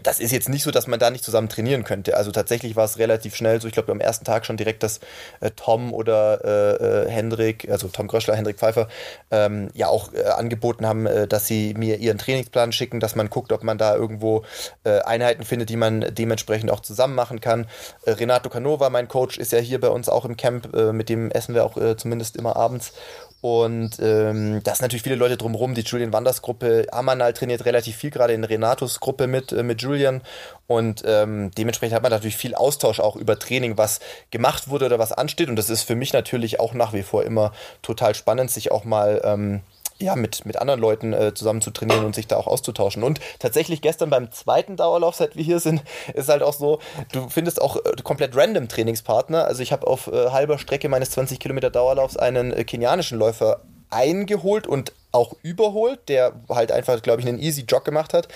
das 0.02 0.20
ist 0.20 0.30
jetzt 0.30 0.48
nicht 0.48 0.62
so, 0.62 0.70
dass 0.70 0.86
man 0.86 0.98
da 0.98 1.10
nicht 1.10 1.24
zusammen 1.24 1.48
trainieren 1.48 1.82
könnte. 1.82 2.16
Also 2.16 2.30
tatsächlich 2.30 2.76
war 2.76 2.84
es 2.84 2.98
relativ 2.98 3.34
schnell 3.34 3.60
so. 3.60 3.66
Ich 3.66 3.72
glaube, 3.72 3.92
am 3.92 4.00
ersten 4.00 4.24
Tag 4.24 4.44
schon 4.44 4.58
direkt, 4.58 4.82
dass 4.82 5.00
äh, 5.40 5.50
Tom 5.56 5.94
oder 5.94 6.44
äh, 6.44 7.06
äh, 7.06 7.10
Hendrik, 7.10 7.70
also 7.70 7.88
Tom 7.88 8.06
Gröschler, 8.06 8.36
Hendrik 8.36 8.58
Pfeiffer, 8.58 8.88
ähm, 9.30 9.70
ja 9.72 9.88
auch 9.88 10.12
äh, 10.12 10.24
angeboten 10.24 10.86
haben, 10.86 11.06
äh, 11.06 11.26
dass 11.26 11.46
sie 11.46 11.72
mir 11.74 11.96
ihren 11.96 12.18
Trainingsplan 12.18 12.72
schicken, 12.72 13.00
dass 13.00 13.14
man 13.14 13.30
guckt, 13.30 13.52
ob 13.52 13.62
man 13.62 13.78
da 13.78 13.94
irgendwo 13.94 14.44
äh, 14.84 15.00
Einheiten 15.00 15.44
findet, 15.44 15.70
die 15.70 15.76
man 15.76 16.04
dementsprechend 16.14 16.70
auch 16.70 16.80
zusammen 16.80 17.14
machen 17.14 17.40
kann. 17.40 17.66
Renato 18.06 18.50
Canova, 18.50 18.90
mein 18.90 19.08
Coach, 19.08 19.38
ist 19.38 19.52
ja 19.52 19.58
hier 19.58 19.80
bei 19.80 19.88
uns 19.88 20.08
auch 20.08 20.24
im 20.24 20.36
Camp. 20.36 20.74
mit 20.92 21.08
dem 21.08 21.30
essen 21.30 21.54
wir 21.54 21.64
auch 21.64 21.96
zumindest 21.96 22.36
immer 22.36 22.56
abends. 22.56 22.92
Und 23.40 23.98
ähm, 24.00 24.60
da 24.64 24.74
sind 24.74 24.82
natürlich 24.82 25.02
viele 25.02 25.16
Leute 25.16 25.36
drumherum. 25.36 25.74
Die 25.74 25.82
Julian 25.82 26.12
Wanders 26.12 26.42
Gruppe, 26.42 26.86
Amanal 26.90 27.32
trainiert 27.32 27.64
relativ 27.64 27.96
viel, 27.96 28.10
gerade 28.10 28.32
in 28.32 28.44
Renatos 28.44 28.98
Gruppe 28.98 29.26
mit, 29.26 29.52
äh, 29.52 29.62
mit 29.62 29.82
Julian. 29.82 30.22
Und 30.66 31.02
ähm, 31.06 31.50
dementsprechend 31.56 31.94
hat 31.94 32.02
man 32.02 32.12
natürlich 32.12 32.36
viel 32.36 32.54
Austausch 32.54 32.98
auch 32.98 33.14
über 33.14 33.38
Training, 33.38 33.78
was 33.78 34.00
gemacht 34.30 34.68
wurde 34.68 34.86
oder 34.86 34.98
was 34.98 35.12
ansteht. 35.12 35.48
Und 35.48 35.56
das 35.56 35.70
ist 35.70 35.82
für 35.82 35.94
mich 35.94 36.12
natürlich 36.12 36.60
auch 36.60 36.74
nach 36.74 36.92
wie 36.92 37.02
vor 37.02 37.24
immer 37.24 37.52
total 37.82 38.14
spannend, 38.14 38.50
sich 38.50 38.72
auch 38.72 38.84
mal 38.84 39.20
ähm, 39.24 39.60
ja, 39.98 40.14
mit, 40.16 40.44
mit 40.44 40.56
anderen 40.56 40.80
Leuten 40.80 41.12
äh, 41.12 41.34
zusammen 41.34 41.62
zu 41.62 41.70
trainieren 41.70 42.04
und 42.04 42.14
sich 42.14 42.26
da 42.26 42.36
auch 42.36 42.46
auszutauschen. 42.46 43.02
Und 43.02 43.20
tatsächlich 43.38 43.80
gestern 43.80 44.10
beim 44.10 44.30
zweiten 44.30 44.76
Dauerlauf, 44.76 45.14
seit 45.14 45.36
wir 45.36 45.44
hier 45.44 45.60
sind, 45.60 45.82
ist 46.14 46.28
halt 46.28 46.42
auch 46.42 46.52
so, 46.52 46.80
du 47.12 47.28
findest 47.28 47.60
auch 47.60 47.76
äh, 47.76 47.92
komplett 48.02 48.36
random 48.36 48.68
Trainingspartner. 48.68 49.46
Also 49.46 49.62
ich 49.62 49.72
habe 49.72 49.86
auf 49.86 50.08
äh, 50.08 50.30
halber 50.30 50.58
Strecke 50.58 50.88
meines 50.88 51.10
20 51.10 51.40
Kilometer 51.40 51.70
Dauerlaufs 51.70 52.16
einen 52.16 52.52
äh, 52.52 52.64
kenianischen 52.64 53.18
Läufer 53.18 53.62
eingeholt 53.90 54.66
und 54.66 54.92
auch 55.16 55.34
überholt, 55.42 56.08
der 56.08 56.32
halt 56.48 56.70
einfach, 56.70 57.00
glaube 57.02 57.20
ich, 57.20 57.26
einen 57.26 57.38
easy 57.38 57.64
Jog 57.66 57.84
gemacht 57.84 58.14
hat. 58.14 58.28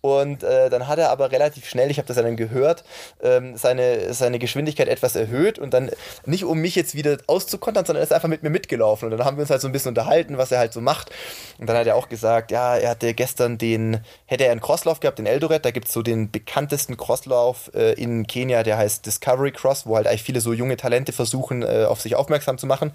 Und 0.00 0.42
äh, 0.42 0.70
dann 0.70 0.86
hat 0.86 0.98
er 0.98 1.10
aber 1.10 1.32
relativ 1.32 1.68
schnell, 1.68 1.90
ich 1.90 1.98
habe 1.98 2.06
das 2.06 2.16
ja 2.16 2.22
dann 2.22 2.36
gehört, 2.36 2.84
ähm, 3.22 3.56
seine, 3.56 4.12
seine 4.12 4.38
Geschwindigkeit 4.38 4.88
etwas 4.88 5.16
erhöht 5.16 5.58
und 5.58 5.72
dann 5.74 5.90
nicht 6.26 6.44
um 6.44 6.58
mich 6.58 6.74
jetzt 6.74 6.94
wieder 6.94 7.18
auszukontern, 7.26 7.84
sondern 7.84 8.02
er 8.02 8.04
ist 8.04 8.12
einfach 8.12 8.28
mit 8.28 8.42
mir 8.42 8.50
mitgelaufen. 8.50 9.06
Und 9.06 9.18
dann 9.18 9.26
haben 9.26 9.36
wir 9.36 9.42
uns 9.42 9.50
halt 9.50 9.60
so 9.60 9.68
ein 9.68 9.72
bisschen 9.72 9.90
unterhalten, 9.90 10.38
was 10.38 10.52
er 10.52 10.58
halt 10.58 10.72
so 10.72 10.80
macht. 10.80 11.10
Und 11.58 11.68
dann 11.68 11.76
hat 11.76 11.86
er 11.86 11.96
auch 11.96 12.08
gesagt, 12.08 12.50
ja, 12.50 12.76
er 12.76 12.90
hatte 12.90 13.14
gestern 13.14 13.58
den, 13.58 14.00
hätte 14.26 14.44
er 14.44 14.52
einen 14.52 14.60
Crosslauf 14.60 15.00
gehabt, 15.00 15.18
den 15.18 15.26
Eldoret, 15.26 15.64
da 15.64 15.70
gibt 15.70 15.88
es 15.88 15.94
so 15.94 16.02
den 16.02 16.30
bekanntesten 16.30 16.96
Crosslauf 16.96 17.70
äh, 17.74 17.92
in 17.94 18.26
Kenia, 18.26 18.62
der 18.62 18.76
heißt 18.76 19.06
Discovery 19.06 19.52
Cross, 19.52 19.86
wo 19.86 19.96
halt 19.96 20.06
eigentlich 20.06 20.22
viele 20.22 20.40
so 20.40 20.52
junge 20.52 20.76
Talente 20.76 21.12
versuchen, 21.12 21.62
äh, 21.62 21.86
auf 21.88 22.00
sich 22.00 22.14
aufmerksam 22.14 22.58
zu 22.58 22.66
machen. 22.66 22.92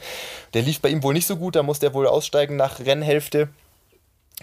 Der 0.54 0.62
lief 0.62 0.80
bei 0.82 0.90
ihm 0.90 1.04
wohl 1.04 1.14
nicht 1.14 1.28
so 1.28 1.38
gut, 1.38 1.56
da 1.56 1.64
musste 1.64 1.88
er 1.88 1.94
wohl 1.94 2.08
aussteigen 2.08 2.56
nach 2.56 2.80
Rennhälfte. 2.80 3.31
Hälfte 3.34 3.54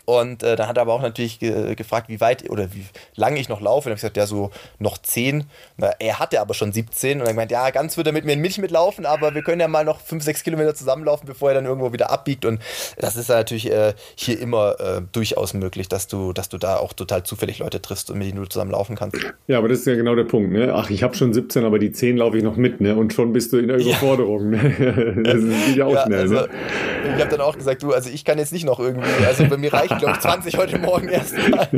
Und 0.08 0.42
äh, 0.42 0.56
dann 0.56 0.68
hat 0.68 0.78
er 0.78 0.80
aber 0.80 0.94
auch 0.94 1.02
natürlich 1.02 1.38
ge 1.38 1.74
gefragt, 1.74 2.08
wie 2.08 2.18
weit 2.18 2.48
oder 2.48 2.72
wie 2.72 2.86
lange 3.14 3.38
ich 3.38 3.50
noch 3.50 3.60
laufe. 3.60 3.90
Und 3.90 3.90
dann 3.90 3.90
habe 3.90 3.96
ich 3.96 4.00
gesagt, 4.00 4.16
ja, 4.16 4.26
so 4.26 4.50
noch 4.78 4.96
10. 4.96 5.44
Na, 5.76 5.90
er 5.98 6.18
hatte 6.18 6.40
aber 6.40 6.54
schon 6.54 6.72
17. 6.72 7.18
Und 7.18 7.26
dann 7.26 7.34
gemeint, 7.34 7.50
ja, 7.50 7.68
ganz 7.68 7.98
wird 7.98 8.06
er 8.06 8.14
mit 8.14 8.24
mir 8.24 8.32
in 8.32 8.40
Milch 8.40 8.56
mitlaufen, 8.56 9.04
aber 9.04 9.34
wir 9.34 9.42
können 9.42 9.60
ja 9.60 9.68
mal 9.68 9.84
noch 9.84 10.00
5, 10.00 10.24
6 10.24 10.44
Kilometer 10.44 10.74
zusammenlaufen, 10.74 11.26
bevor 11.26 11.50
er 11.50 11.56
dann 11.56 11.66
irgendwo 11.66 11.92
wieder 11.92 12.10
abbiegt. 12.10 12.46
Und 12.46 12.58
das 12.96 13.16
ist 13.16 13.28
natürlich 13.28 13.70
äh, 13.70 13.92
hier 14.14 14.40
immer 14.40 14.80
äh, 14.80 15.02
durchaus 15.12 15.52
möglich, 15.52 15.88
dass 15.88 16.06
du, 16.06 16.32
dass 16.32 16.48
du 16.48 16.56
da 16.56 16.78
auch 16.78 16.94
total 16.94 17.24
zufällig 17.24 17.58
Leute 17.58 17.82
triffst 17.82 18.10
und 18.10 18.16
mit 18.16 18.28
denen 18.28 18.38
du 18.38 18.48
zusammen 18.48 18.70
laufen 18.70 18.96
kannst. 18.96 19.18
Ja, 19.46 19.58
aber 19.58 19.68
das 19.68 19.80
ist 19.80 19.86
ja 19.88 19.94
genau 19.94 20.14
der 20.14 20.24
Punkt. 20.24 20.52
Ne? 20.52 20.72
Ach, 20.74 20.88
ich 20.88 21.02
habe 21.02 21.16
schon 21.16 21.34
17, 21.34 21.66
aber 21.66 21.78
die 21.78 21.92
10 21.92 22.16
laufe 22.16 22.38
ich 22.38 22.42
noch 22.42 22.56
mit. 22.56 22.80
Ne? 22.80 22.96
Und 22.96 23.12
schon 23.12 23.34
bist 23.34 23.52
du 23.52 23.58
in 23.58 23.68
der 23.68 23.76
Überforderung. 23.76 24.54
Ja. 24.54 24.62
Ne? 24.62 25.22
das 25.22 25.66
geht 25.66 25.76
ja 25.76 25.84
auch 25.84 25.92
ja, 25.92 26.06
schnell. 26.06 26.20
Also, 26.20 26.34
ne? 26.34 26.48
Ich 27.14 27.20
habe 27.20 27.30
dann 27.30 27.42
auch 27.42 27.58
gesagt, 27.58 27.82
du, 27.82 27.92
also 27.92 28.08
ich 28.08 28.24
kann 28.24 28.38
jetzt 28.38 28.54
nicht 28.54 28.64
noch 28.64 28.80
irgendwie, 28.80 29.26
also 29.26 29.44
bei 29.44 29.58
mir 29.58 29.70
reicht, 29.74 29.97
glaube 29.98 30.14
ich, 30.14 30.20
20 30.20 30.56
heute 30.56 30.78
Morgen 30.78 31.08
erstmal. 31.10 31.68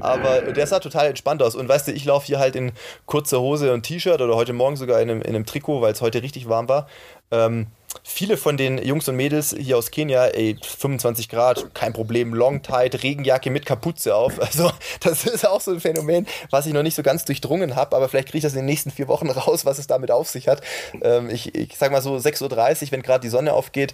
Aber 0.00 0.52
der 0.52 0.66
sah 0.66 0.78
total 0.80 1.06
entspannt 1.06 1.42
aus. 1.42 1.54
Und 1.54 1.68
weißt 1.68 1.88
du, 1.88 1.92
ich 1.92 2.04
laufe 2.04 2.26
hier 2.26 2.38
halt 2.38 2.56
in 2.56 2.72
kurzer 3.06 3.40
Hose 3.40 3.72
und 3.72 3.82
T-Shirt 3.82 4.20
oder 4.20 4.34
heute 4.34 4.52
Morgen 4.52 4.76
sogar 4.76 5.00
in 5.00 5.10
einem, 5.10 5.22
in 5.22 5.34
einem 5.34 5.46
Trikot, 5.46 5.80
weil 5.80 5.92
es 5.92 6.00
heute 6.00 6.22
richtig 6.22 6.48
warm 6.48 6.68
war. 6.68 6.88
Ähm, 7.30 7.66
viele 8.02 8.36
von 8.36 8.56
den 8.56 8.78
Jungs 8.78 9.08
und 9.08 9.16
Mädels 9.16 9.54
hier 9.58 9.76
aus 9.76 9.90
Kenia, 9.90 10.26
ey, 10.28 10.56
25 10.62 11.28
Grad, 11.28 11.74
kein 11.74 11.92
Problem, 11.92 12.32
Long 12.32 12.62
Tide, 12.62 13.02
Regenjacke 13.02 13.50
mit 13.50 13.66
Kapuze 13.66 14.14
auf. 14.14 14.38
Also, 14.48 14.70
das 15.00 15.26
ist 15.26 15.46
auch 15.46 15.60
so 15.60 15.72
ein 15.72 15.80
Phänomen, 15.80 16.26
was 16.50 16.64
ich 16.64 16.72
noch 16.72 16.82
nicht 16.82 16.94
so 16.94 17.02
ganz 17.02 17.26
durchdrungen 17.26 17.76
habe, 17.76 17.94
aber 17.94 18.08
vielleicht 18.08 18.28
kriege 18.28 18.38
ich 18.38 18.44
das 18.44 18.54
in 18.54 18.60
den 18.60 18.66
nächsten 18.66 18.90
vier 18.90 19.08
Wochen 19.08 19.28
raus, 19.30 19.66
was 19.66 19.78
es 19.78 19.86
damit 19.86 20.10
auf 20.10 20.28
sich 20.28 20.48
hat. 20.48 20.62
Ähm, 21.02 21.28
ich, 21.28 21.54
ich 21.54 21.76
sag 21.76 21.92
mal 21.92 22.00
so 22.00 22.16
6.30 22.16 22.42
Uhr, 22.86 22.92
wenn 22.92 23.02
gerade 23.02 23.20
die 23.20 23.28
Sonne 23.28 23.52
aufgeht, 23.52 23.92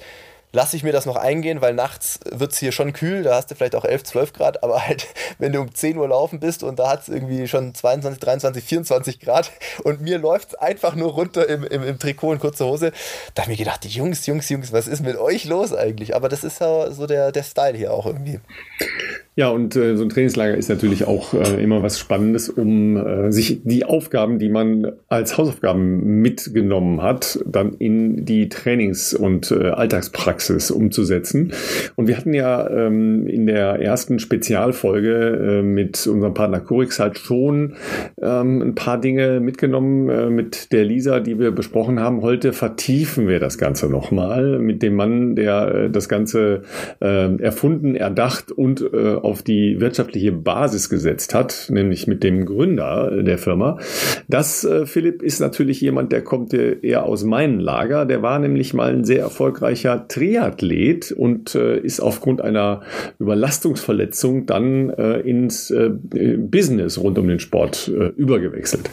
lasse 0.54 0.76
ich 0.76 0.84
mir 0.84 0.92
das 0.92 1.04
noch 1.04 1.16
eingehen, 1.16 1.60
weil 1.60 1.74
nachts 1.74 2.20
wird 2.30 2.52
es 2.52 2.58
hier 2.58 2.72
schon 2.72 2.92
kühl, 2.92 3.24
da 3.24 3.34
hast 3.34 3.50
du 3.50 3.56
vielleicht 3.56 3.74
auch 3.74 3.84
11, 3.84 4.04
12 4.04 4.32
Grad, 4.32 4.62
aber 4.62 4.86
halt, 4.86 5.06
wenn 5.38 5.52
du 5.52 5.60
um 5.60 5.74
10 5.74 5.98
Uhr 5.98 6.08
laufen 6.08 6.40
bist 6.40 6.62
und 6.62 6.78
da 6.78 6.90
hat 6.90 7.02
es 7.02 7.08
irgendwie 7.08 7.48
schon 7.48 7.74
22, 7.74 8.20
23, 8.20 8.64
24 8.64 9.20
Grad 9.20 9.50
und 9.82 10.00
mir 10.00 10.18
läuft 10.18 10.50
es 10.50 10.54
einfach 10.54 10.94
nur 10.94 11.12
runter 11.12 11.48
im, 11.48 11.64
im, 11.64 11.82
im 11.82 11.98
Trikot 11.98 12.34
in 12.34 12.38
kurzer 12.38 12.66
Hose, 12.66 12.92
da 13.34 13.42
habe 13.42 13.52
ich 13.52 13.58
mir 13.58 13.64
gedacht, 13.64 13.84
Jungs, 13.84 14.26
Jungs, 14.26 14.48
Jungs, 14.48 14.72
was 14.72 14.86
ist 14.86 15.02
mit 15.02 15.16
euch 15.16 15.44
los 15.44 15.74
eigentlich? 15.74 16.14
Aber 16.14 16.28
das 16.28 16.44
ist 16.44 16.60
ja 16.60 16.90
so 16.92 17.06
der, 17.06 17.32
der 17.32 17.42
Style 17.42 17.76
hier 17.76 17.92
auch 17.92 18.06
irgendwie. 18.06 18.40
Ja, 19.36 19.48
und 19.48 19.74
äh, 19.74 19.96
so 19.96 20.04
ein 20.04 20.10
Trainingslager 20.10 20.56
ist 20.56 20.68
natürlich 20.68 21.08
auch 21.08 21.34
äh, 21.34 21.60
immer 21.60 21.82
was 21.82 21.98
Spannendes, 21.98 22.48
um 22.48 22.96
äh, 22.96 23.32
sich 23.32 23.62
die 23.64 23.84
Aufgaben, 23.84 24.38
die 24.38 24.48
man 24.48 24.92
als 25.08 25.36
Hausaufgaben 25.36 26.20
mitgenommen 26.20 27.02
hat, 27.02 27.40
dann 27.44 27.74
in 27.74 28.24
die 28.24 28.48
Trainings- 28.48 29.12
und 29.12 29.50
äh, 29.50 29.70
Alltagspraxis 29.70 30.70
umzusetzen. 30.70 31.52
Und 31.96 32.06
wir 32.06 32.16
hatten 32.16 32.32
ja 32.32 32.70
ähm, 32.70 33.26
in 33.26 33.46
der 33.46 33.80
ersten 33.80 34.20
Spezialfolge 34.20 35.58
äh, 35.60 35.62
mit 35.62 36.06
unserem 36.06 36.34
Partner 36.34 36.60
Corix 36.60 37.00
halt 37.00 37.18
schon 37.18 37.74
ähm, 38.22 38.62
ein 38.62 38.74
paar 38.76 39.00
Dinge 39.00 39.40
mitgenommen 39.40 40.10
äh, 40.10 40.30
mit 40.30 40.70
der 40.70 40.84
Lisa, 40.84 41.18
die 41.18 41.40
wir 41.40 41.50
besprochen 41.50 41.98
haben. 41.98 42.22
Heute 42.22 42.52
vertiefen 42.52 43.26
wir 43.26 43.40
das 43.40 43.58
Ganze 43.58 43.88
nochmal 43.88 44.60
mit 44.60 44.80
dem 44.80 44.94
Mann, 44.94 45.34
der 45.34 45.74
äh, 45.74 45.90
das 45.90 46.08
Ganze 46.08 46.62
äh, 47.00 47.36
erfunden, 47.42 47.96
erdacht 47.96 48.52
und 48.52 48.80
äh, 48.80 49.23
auf 49.24 49.42
die 49.42 49.80
wirtschaftliche 49.80 50.32
Basis 50.32 50.88
gesetzt 50.88 51.34
hat, 51.34 51.68
nämlich 51.70 52.06
mit 52.06 52.22
dem 52.22 52.44
Gründer 52.44 53.22
der 53.22 53.38
Firma. 53.38 53.78
Das, 54.28 54.64
äh, 54.64 54.86
Philipp, 54.86 55.22
ist 55.22 55.40
natürlich 55.40 55.80
jemand, 55.80 56.12
der 56.12 56.22
kommt 56.22 56.54
eher 56.54 57.04
aus 57.04 57.24
meinem 57.24 57.58
Lager. 57.58 58.06
Der 58.06 58.22
war 58.22 58.38
nämlich 58.38 58.74
mal 58.74 58.92
ein 58.92 59.04
sehr 59.04 59.20
erfolgreicher 59.20 60.06
Triathlet 60.08 61.12
und 61.12 61.54
äh, 61.54 61.78
ist 61.78 62.00
aufgrund 62.00 62.40
einer 62.40 62.82
Überlastungsverletzung 63.18 64.46
dann 64.46 64.90
äh, 64.90 65.20
ins 65.20 65.72
Business 66.38 66.98
rund 66.98 67.18
um 67.18 67.28
den 67.28 67.38
Sport 67.38 67.90
übergewechselt. 68.16 68.90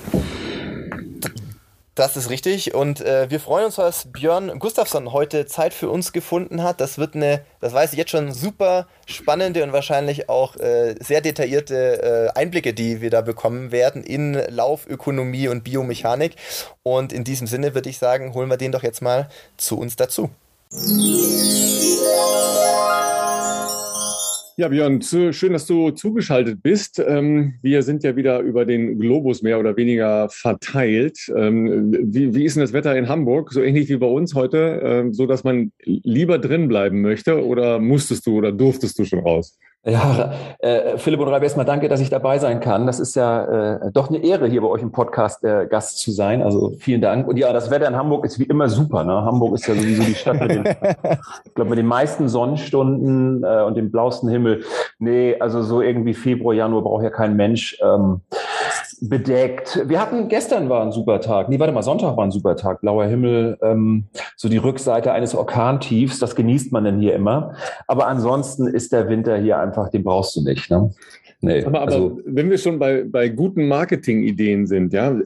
Das 1.93 2.15
ist 2.15 2.29
richtig 2.29 2.73
und 2.73 3.01
äh, 3.01 3.29
wir 3.29 3.41
freuen 3.41 3.65
uns, 3.65 3.75
dass 3.75 4.05
Björn 4.13 4.59
Gustafsson 4.59 5.11
heute 5.11 5.45
Zeit 5.45 5.73
für 5.73 5.89
uns 5.89 6.13
gefunden 6.13 6.63
hat. 6.63 6.79
Das 6.79 6.97
wird 6.97 7.15
eine, 7.15 7.41
das 7.59 7.73
weiß 7.73 7.91
ich 7.91 7.97
jetzt 7.97 8.11
schon, 8.11 8.31
super 8.31 8.87
spannende 9.07 9.61
und 9.61 9.73
wahrscheinlich 9.73 10.29
auch 10.29 10.55
äh, 10.55 10.95
sehr 11.01 11.19
detaillierte 11.19 12.31
äh, 12.33 12.39
Einblicke, 12.39 12.73
die 12.73 13.01
wir 13.01 13.09
da 13.09 13.19
bekommen 13.19 13.73
werden 13.73 14.05
in 14.05 14.35
Laufökonomie 14.35 15.49
und 15.49 15.65
Biomechanik. 15.65 16.37
Und 16.81 17.11
in 17.11 17.25
diesem 17.25 17.45
Sinne 17.45 17.75
würde 17.75 17.89
ich 17.89 17.97
sagen, 17.97 18.33
holen 18.33 18.49
wir 18.49 18.55
den 18.55 18.71
doch 18.71 18.83
jetzt 18.83 19.01
mal 19.01 19.27
zu 19.57 19.77
uns 19.77 19.97
dazu. 19.97 20.29
Ja, 24.61 24.67
Björn, 24.67 25.01
schön, 25.01 25.53
dass 25.53 25.65
du 25.65 25.89
zugeschaltet 25.89 26.61
bist. 26.61 26.99
Ähm, 26.99 27.55
wir 27.63 27.81
sind 27.81 28.03
ja 28.03 28.15
wieder 28.15 28.41
über 28.41 28.63
den 28.63 28.99
Globus 28.99 29.41
mehr 29.41 29.59
oder 29.59 29.75
weniger 29.75 30.29
verteilt. 30.29 31.17
Ähm, 31.35 31.97
wie, 31.99 32.35
wie 32.35 32.45
ist 32.45 32.57
denn 32.57 32.61
das 32.61 32.71
Wetter 32.71 32.95
in 32.95 33.09
Hamburg? 33.09 33.51
So 33.51 33.63
ähnlich 33.63 33.89
wie 33.89 33.97
bei 33.97 34.05
uns 34.05 34.35
heute, 34.35 34.79
ähm, 34.83 35.15
so 35.15 35.25
dass 35.25 35.43
man 35.43 35.71
lieber 35.83 36.37
drin 36.37 36.67
bleiben 36.67 37.01
möchte 37.01 37.43
oder 37.43 37.79
musstest 37.79 38.27
du 38.27 38.37
oder 38.37 38.51
durftest 38.51 38.99
du 38.99 39.03
schon 39.05 39.21
raus? 39.21 39.57
Ja, 39.83 40.33
äh, 40.59 40.99
Philipp 40.99 41.19
und 41.21 41.27
Raib, 41.29 41.41
erstmal 41.41 41.65
danke, 41.65 41.89
dass 41.89 41.99
ich 42.01 42.11
dabei 42.11 42.37
sein 42.37 42.59
kann. 42.59 42.85
Das 42.85 42.99
ist 42.99 43.15
ja 43.15 43.77
äh, 43.77 43.91
doch 43.91 44.09
eine 44.09 44.19
Ehre, 44.19 44.47
hier 44.47 44.61
bei 44.61 44.67
euch 44.67 44.83
im 44.83 44.91
Podcast 44.91 45.43
äh, 45.43 45.65
Gast 45.65 45.97
zu 45.97 46.11
sein. 46.11 46.43
Also 46.43 46.73
vielen 46.77 47.01
Dank. 47.01 47.27
Und 47.27 47.37
ja, 47.37 47.51
das 47.51 47.71
Wetter 47.71 47.87
in 47.87 47.95
Hamburg 47.95 48.23
ist 48.25 48.37
wie 48.37 48.43
immer 48.43 48.69
super. 48.69 49.03
Ne? 49.03 49.13
Hamburg 49.13 49.55
ist 49.55 49.65
ja 49.65 49.73
sowieso 49.73 50.03
die 50.03 50.13
Stadt 50.13 50.39
mit 50.39 50.51
den, 50.51 50.65
ich 51.45 51.53
glaube, 51.55 51.71
mit 51.71 51.79
den 51.79 51.87
meisten 51.87 52.29
Sonnenstunden 52.29 53.43
äh, 53.43 53.63
und 53.63 53.75
dem 53.75 53.89
blauesten 53.89 54.29
Himmel. 54.29 54.63
Nee, 54.99 55.37
also 55.39 55.63
so 55.63 55.81
irgendwie 55.81 56.13
Februar, 56.13 56.53
Januar 56.53 56.83
braucht 56.83 57.03
ja 57.03 57.09
kein 57.09 57.35
Mensch. 57.35 57.79
Ähm, 57.81 58.21
bedeckt. 59.01 59.83
Wir 59.87 59.99
hatten 59.99 60.27
gestern 60.27 60.69
war 60.69 60.83
ein 60.83 60.91
super 60.91 61.19
Tag. 61.19 61.49
Nee, 61.49 61.59
warte 61.59 61.73
mal, 61.73 61.81
Sonntag 61.81 62.15
war 62.15 62.23
ein 62.23 62.31
super 62.31 62.55
Tag. 62.55 62.81
Blauer 62.81 63.05
Himmel, 63.05 63.57
ähm, 63.63 64.05
so 64.35 64.47
die 64.47 64.57
Rückseite 64.57 65.11
eines 65.11 65.33
Orkantiefs, 65.33 66.19
das 66.19 66.35
genießt 66.35 66.71
man 66.71 66.83
denn 66.83 66.99
hier 66.99 67.15
immer. 67.15 67.55
Aber 67.87 68.07
ansonsten 68.07 68.67
ist 68.67 68.93
der 68.93 69.09
Winter 69.09 69.37
hier 69.37 69.59
einfach, 69.59 69.89
den 69.89 70.03
brauchst 70.03 70.35
du 70.35 70.43
nicht. 70.43 70.69
Ne? 70.69 70.91
Nee, 71.43 71.65
aber, 71.65 71.81
aber 71.81 71.91
also, 71.91 72.21
wenn 72.23 72.51
wir 72.51 72.59
schon 72.59 72.77
bei, 72.77 73.03
bei 73.03 73.27
guten 73.27 73.67
Marketing-Ideen 73.67 74.67
sind, 74.67 74.93
ja, 74.93 75.19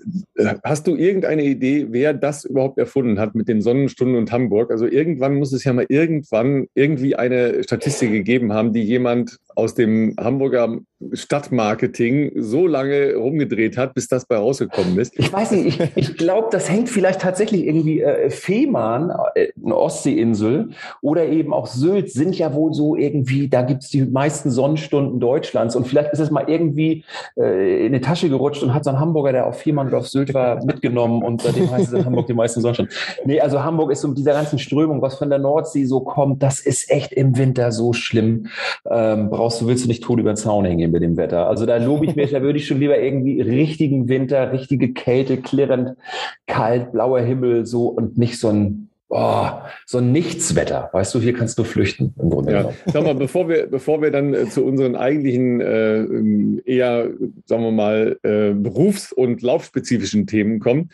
hast 0.63 0.87
du 0.87 0.95
irgendeine 0.95 1.43
Idee, 1.43 1.87
wer 1.89 2.13
das 2.13 2.45
überhaupt 2.45 2.77
erfunden 2.77 3.19
hat 3.19 3.35
mit 3.35 3.49
den 3.49 3.61
Sonnenstunden 3.61 4.15
und 4.15 4.31
Hamburg? 4.31 4.71
Also 4.71 4.87
irgendwann 4.87 5.35
muss 5.35 5.51
es 5.51 5.65
ja 5.65 5.73
mal 5.73 5.85
irgendwann 5.89 6.67
irgendwie 6.73 7.17
eine 7.17 7.61
Statistik 7.63 8.13
gegeben 8.13 8.53
haben, 8.53 8.71
die 8.71 8.83
jemand 8.83 9.39
aus 9.55 9.75
dem 9.75 10.15
Hamburger 10.17 10.77
Stadtmarketing 11.13 12.31
so 12.35 12.67
lange 12.67 13.15
rumgedreht 13.15 13.77
hat, 13.77 13.93
bis 13.93 14.07
das 14.07 14.25
bei 14.25 14.37
rausgekommen 14.37 14.97
ist. 14.99 15.17
Ich 15.17 15.31
weiß 15.31 15.51
nicht, 15.51 15.79
ich, 15.79 15.91
ich 15.95 16.17
glaube, 16.17 16.47
das 16.51 16.69
hängt 16.69 16.89
vielleicht 16.89 17.21
tatsächlich 17.21 17.65
irgendwie 17.65 18.01
äh, 18.01 18.29
Fehmarn, 18.29 19.11
äh, 19.35 19.49
eine 19.63 19.75
Ostseeinsel 19.75 20.69
oder 21.01 21.25
eben 21.25 21.53
auch 21.53 21.67
Sylt 21.67 22.11
sind 22.11 22.37
ja 22.37 22.53
wohl 22.53 22.73
so 22.73 22.95
irgendwie, 22.95 23.47
da 23.47 23.61
gibt 23.61 23.83
es 23.83 23.89
die 23.89 24.03
meisten 24.03 24.49
Sonnenstunden 24.49 25.19
Deutschlands 25.19 25.75
und 25.75 25.87
vielleicht 25.87 26.11
ist 26.13 26.19
es 26.19 26.31
mal 26.31 26.45
irgendwie 26.47 27.03
äh, 27.37 27.85
in 27.85 27.93
die 27.93 28.01
Tasche 28.01 28.29
gerutscht 28.29 28.63
und 28.63 28.73
hat 28.73 28.83
so 28.83 28.89
ein 28.89 28.99
Hamburger, 28.99 29.31
der 29.31 29.47
auf 29.47 29.59
Fehmarn 29.59 29.87
oder 29.87 29.99
auf 29.99 30.07
Sylt 30.07 30.33
war, 30.33 30.63
mitgenommen 30.65 31.23
und 31.23 31.41
seitdem 31.41 31.69
heißt 31.71 31.87
es 31.87 31.99
in 31.99 32.05
Hamburg 32.05 32.27
die 32.27 32.33
meisten 32.33 32.61
Sonnenstunden. 32.61 32.95
Nee, 33.25 33.39
also 33.39 33.63
Hamburg 33.63 33.91
ist 33.91 34.01
so 34.01 34.07
mit 34.07 34.17
dieser 34.17 34.33
ganzen 34.33 34.59
Strömung, 34.59 35.01
was 35.01 35.15
von 35.15 35.29
der 35.29 35.39
Nordsee 35.39 35.85
so 35.85 35.99
kommt, 36.01 36.41
das 36.43 36.59
ist 36.59 36.89
echt 36.89 37.13
im 37.13 37.37
Winter 37.37 37.71
so 37.71 37.93
schlimm. 37.93 38.47
Ähm, 38.89 39.29
brauchst 39.29 39.61
du, 39.61 39.67
willst 39.67 39.83
du 39.83 39.87
nicht 39.87 40.03
tot 40.03 40.19
über 40.19 40.31
den 40.31 40.37
Zaun 40.37 40.65
hängen 40.65 40.91
bei 40.95 40.99
dem 40.99 41.17
Wetter. 41.17 41.47
Also 41.47 41.65
da 41.65 41.75
lobe 41.77 42.05
ich 42.05 42.15
mich, 42.15 42.31
da 42.31 42.41
würde 42.41 42.57
ich 42.57 42.67
schon 42.67 42.79
lieber 42.79 42.97
irgendwie 42.97 43.41
richtigen 43.41 44.07
Winter, 44.07 44.53
richtige 44.53 44.93
Kälte, 44.93 45.37
klirrend, 45.37 45.97
kalt, 46.47 46.93
blauer 46.93 47.19
Himmel, 47.19 47.65
so 47.65 47.87
und 47.87 48.17
nicht 48.17 48.39
so 48.39 48.49
ein 48.49 48.89
Oh, 49.07 49.49
so 49.85 49.99
ein 49.99 50.11
Nichtswetter. 50.11 50.89
Weißt 50.91 51.13
du, 51.13 51.19
hier 51.19 51.33
kannst 51.33 51.59
du 51.59 51.63
flüchten. 51.63 52.15
Im 52.19 52.31
Grunde 52.31 52.51
ja. 52.51 52.73
Sag 52.91 53.03
mal, 53.03 53.13
bevor 53.13 53.47
wir, 53.47 53.67
bevor 53.67 54.01
wir 54.01 54.09
dann 54.09 54.33
äh, 54.33 54.49
zu 54.49 54.65
unseren 54.65 54.95
eigentlichen, 54.95 55.61
äh, 55.61 56.03
eher, 56.65 57.11
sagen 57.45 57.63
wir 57.63 57.71
mal, 57.71 58.17
äh, 58.23 58.51
berufs- 58.53 59.13
und 59.13 59.43
laufspezifischen 59.43 60.25
Themen 60.25 60.59
kommen. 60.59 60.89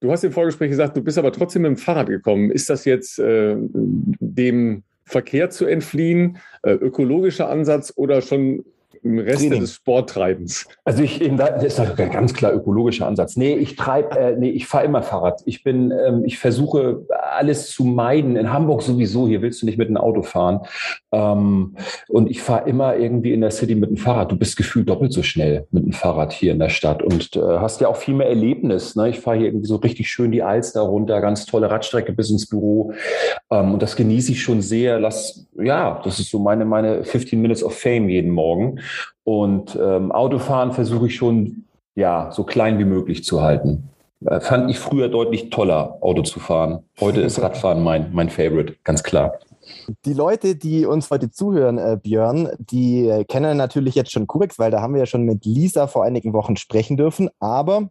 Du 0.00 0.10
hast 0.10 0.24
im 0.24 0.32
Vorgespräch 0.32 0.70
gesagt, 0.70 0.96
du 0.96 1.02
bist 1.02 1.18
aber 1.18 1.32
trotzdem 1.32 1.62
mit 1.62 1.68
dem 1.68 1.76
Fahrrad 1.76 2.08
gekommen. 2.08 2.50
Ist 2.50 2.70
das 2.70 2.86
jetzt 2.86 3.18
äh, 3.18 3.56
dem 3.58 4.82
Verkehr 5.04 5.50
zu 5.50 5.66
entfliehen, 5.66 6.38
äh, 6.62 6.72
ökologischer 6.72 7.50
Ansatz 7.50 7.92
oder 7.94 8.22
schon 8.22 8.64
im 9.02 9.18
Rest 9.18 9.40
Training. 9.40 9.60
des 9.60 9.74
Sporttreibens? 9.74 10.66
Also 10.84 11.02
ich, 11.02 11.18
das 11.36 11.64
ist 11.64 11.80
ein 11.80 12.10
ganz 12.10 12.34
klar 12.34 12.52
ökologischer 12.52 13.06
Ansatz. 13.06 13.36
Nee, 13.36 13.54
ich 13.54 13.76
treibe, 13.76 14.18
äh, 14.18 14.36
nee, 14.36 14.50
ich 14.50 14.66
fahre 14.66 14.84
immer 14.84 15.02
Fahrrad. 15.02 15.42
Ich 15.46 15.62
bin, 15.62 15.92
ähm, 15.92 16.24
ich 16.24 16.38
versuche 16.38 17.06
alles 17.32 17.70
zu 17.70 17.84
meiden. 17.84 18.36
In 18.36 18.52
Hamburg 18.52 18.82
sowieso, 18.82 19.26
hier 19.26 19.42
willst 19.42 19.62
du 19.62 19.66
nicht 19.66 19.78
mit 19.78 19.88
dem 19.88 19.96
Auto 19.96 20.22
fahren. 20.22 20.60
Ähm, 21.12 21.76
und 22.08 22.30
ich 22.30 22.42
fahre 22.42 22.68
immer 22.68 22.96
irgendwie 22.96 23.32
in 23.32 23.40
der 23.40 23.50
City 23.50 23.74
mit 23.74 23.90
dem 23.90 23.96
Fahrrad. 23.96 24.32
Du 24.32 24.36
bist 24.36 24.56
gefühlt 24.56 24.88
doppelt 24.88 25.12
so 25.12 25.22
schnell 25.22 25.66
mit 25.70 25.84
dem 25.84 25.92
Fahrrad 25.92 26.32
hier 26.32 26.52
in 26.52 26.58
der 26.58 26.68
Stadt 26.68 27.02
und 27.02 27.36
äh, 27.36 27.40
hast 27.40 27.80
ja 27.80 27.88
auch 27.88 27.96
viel 27.96 28.14
mehr 28.14 28.28
Erlebnis. 28.28 28.96
Ne? 28.96 29.08
Ich 29.08 29.20
fahre 29.20 29.38
hier 29.38 29.46
irgendwie 29.46 29.66
so 29.66 29.76
richtig 29.76 30.10
schön 30.10 30.32
die 30.32 30.42
Alster 30.42 30.82
runter, 30.82 31.20
ganz 31.20 31.46
tolle 31.46 31.70
Radstrecke 31.70 32.12
bis 32.12 32.30
ins 32.30 32.46
Büro. 32.46 32.92
Ähm, 33.50 33.74
und 33.74 33.82
das 33.82 33.96
genieße 33.96 34.32
ich 34.32 34.42
schon 34.42 34.62
sehr. 34.62 35.00
Lass, 35.00 35.46
ja, 35.58 36.00
das 36.04 36.18
ist 36.20 36.30
so 36.30 36.38
meine, 36.38 36.64
meine 36.64 37.04
15 37.04 37.40
Minutes 37.40 37.64
of 37.64 37.74
Fame 37.78 38.08
jeden 38.08 38.30
Morgen. 38.30 38.80
Und 39.24 39.78
ähm, 39.80 40.12
Autofahren 40.12 40.72
versuche 40.72 41.06
ich 41.06 41.16
schon, 41.16 41.64
ja, 41.94 42.30
so 42.32 42.44
klein 42.44 42.78
wie 42.78 42.84
möglich 42.84 43.24
zu 43.24 43.42
halten. 43.42 43.90
Äh, 44.24 44.40
fand 44.40 44.70
ich 44.70 44.78
früher 44.78 45.08
deutlich 45.08 45.50
toller, 45.50 45.98
Auto 46.00 46.22
zu 46.22 46.40
fahren. 46.40 46.84
Heute 47.00 47.20
ist 47.20 47.40
Radfahren 47.40 47.82
mein, 47.82 48.10
mein 48.12 48.30
Favorite, 48.30 48.76
ganz 48.84 49.02
klar. 49.02 49.34
Die 50.04 50.14
Leute, 50.14 50.56
die 50.56 50.86
uns 50.86 51.10
heute 51.10 51.30
zuhören, 51.30 51.78
äh, 51.78 51.98
Björn, 52.02 52.48
die 52.58 53.08
äh, 53.08 53.24
kennen 53.24 53.56
natürlich 53.56 53.94
jetzt 53.94 54.12
schon 54.12 54.26
Kubex, 54.26 54.58
weil 54.58 54.70
da 54.70 54.80
haben 54.80 54.94
wir 54.94 55.00
ja 55.00 55.06
schon 55.06 55.24
mit 55.24 55.44
Lisa 55.44 55.86
vor 55.86 56.04
einigen 56.04 56.32
Wochen 56.32 56.56
sprechen 56.56 56.96
dürfen. 56.96 57.30
Aber 57.38 57.88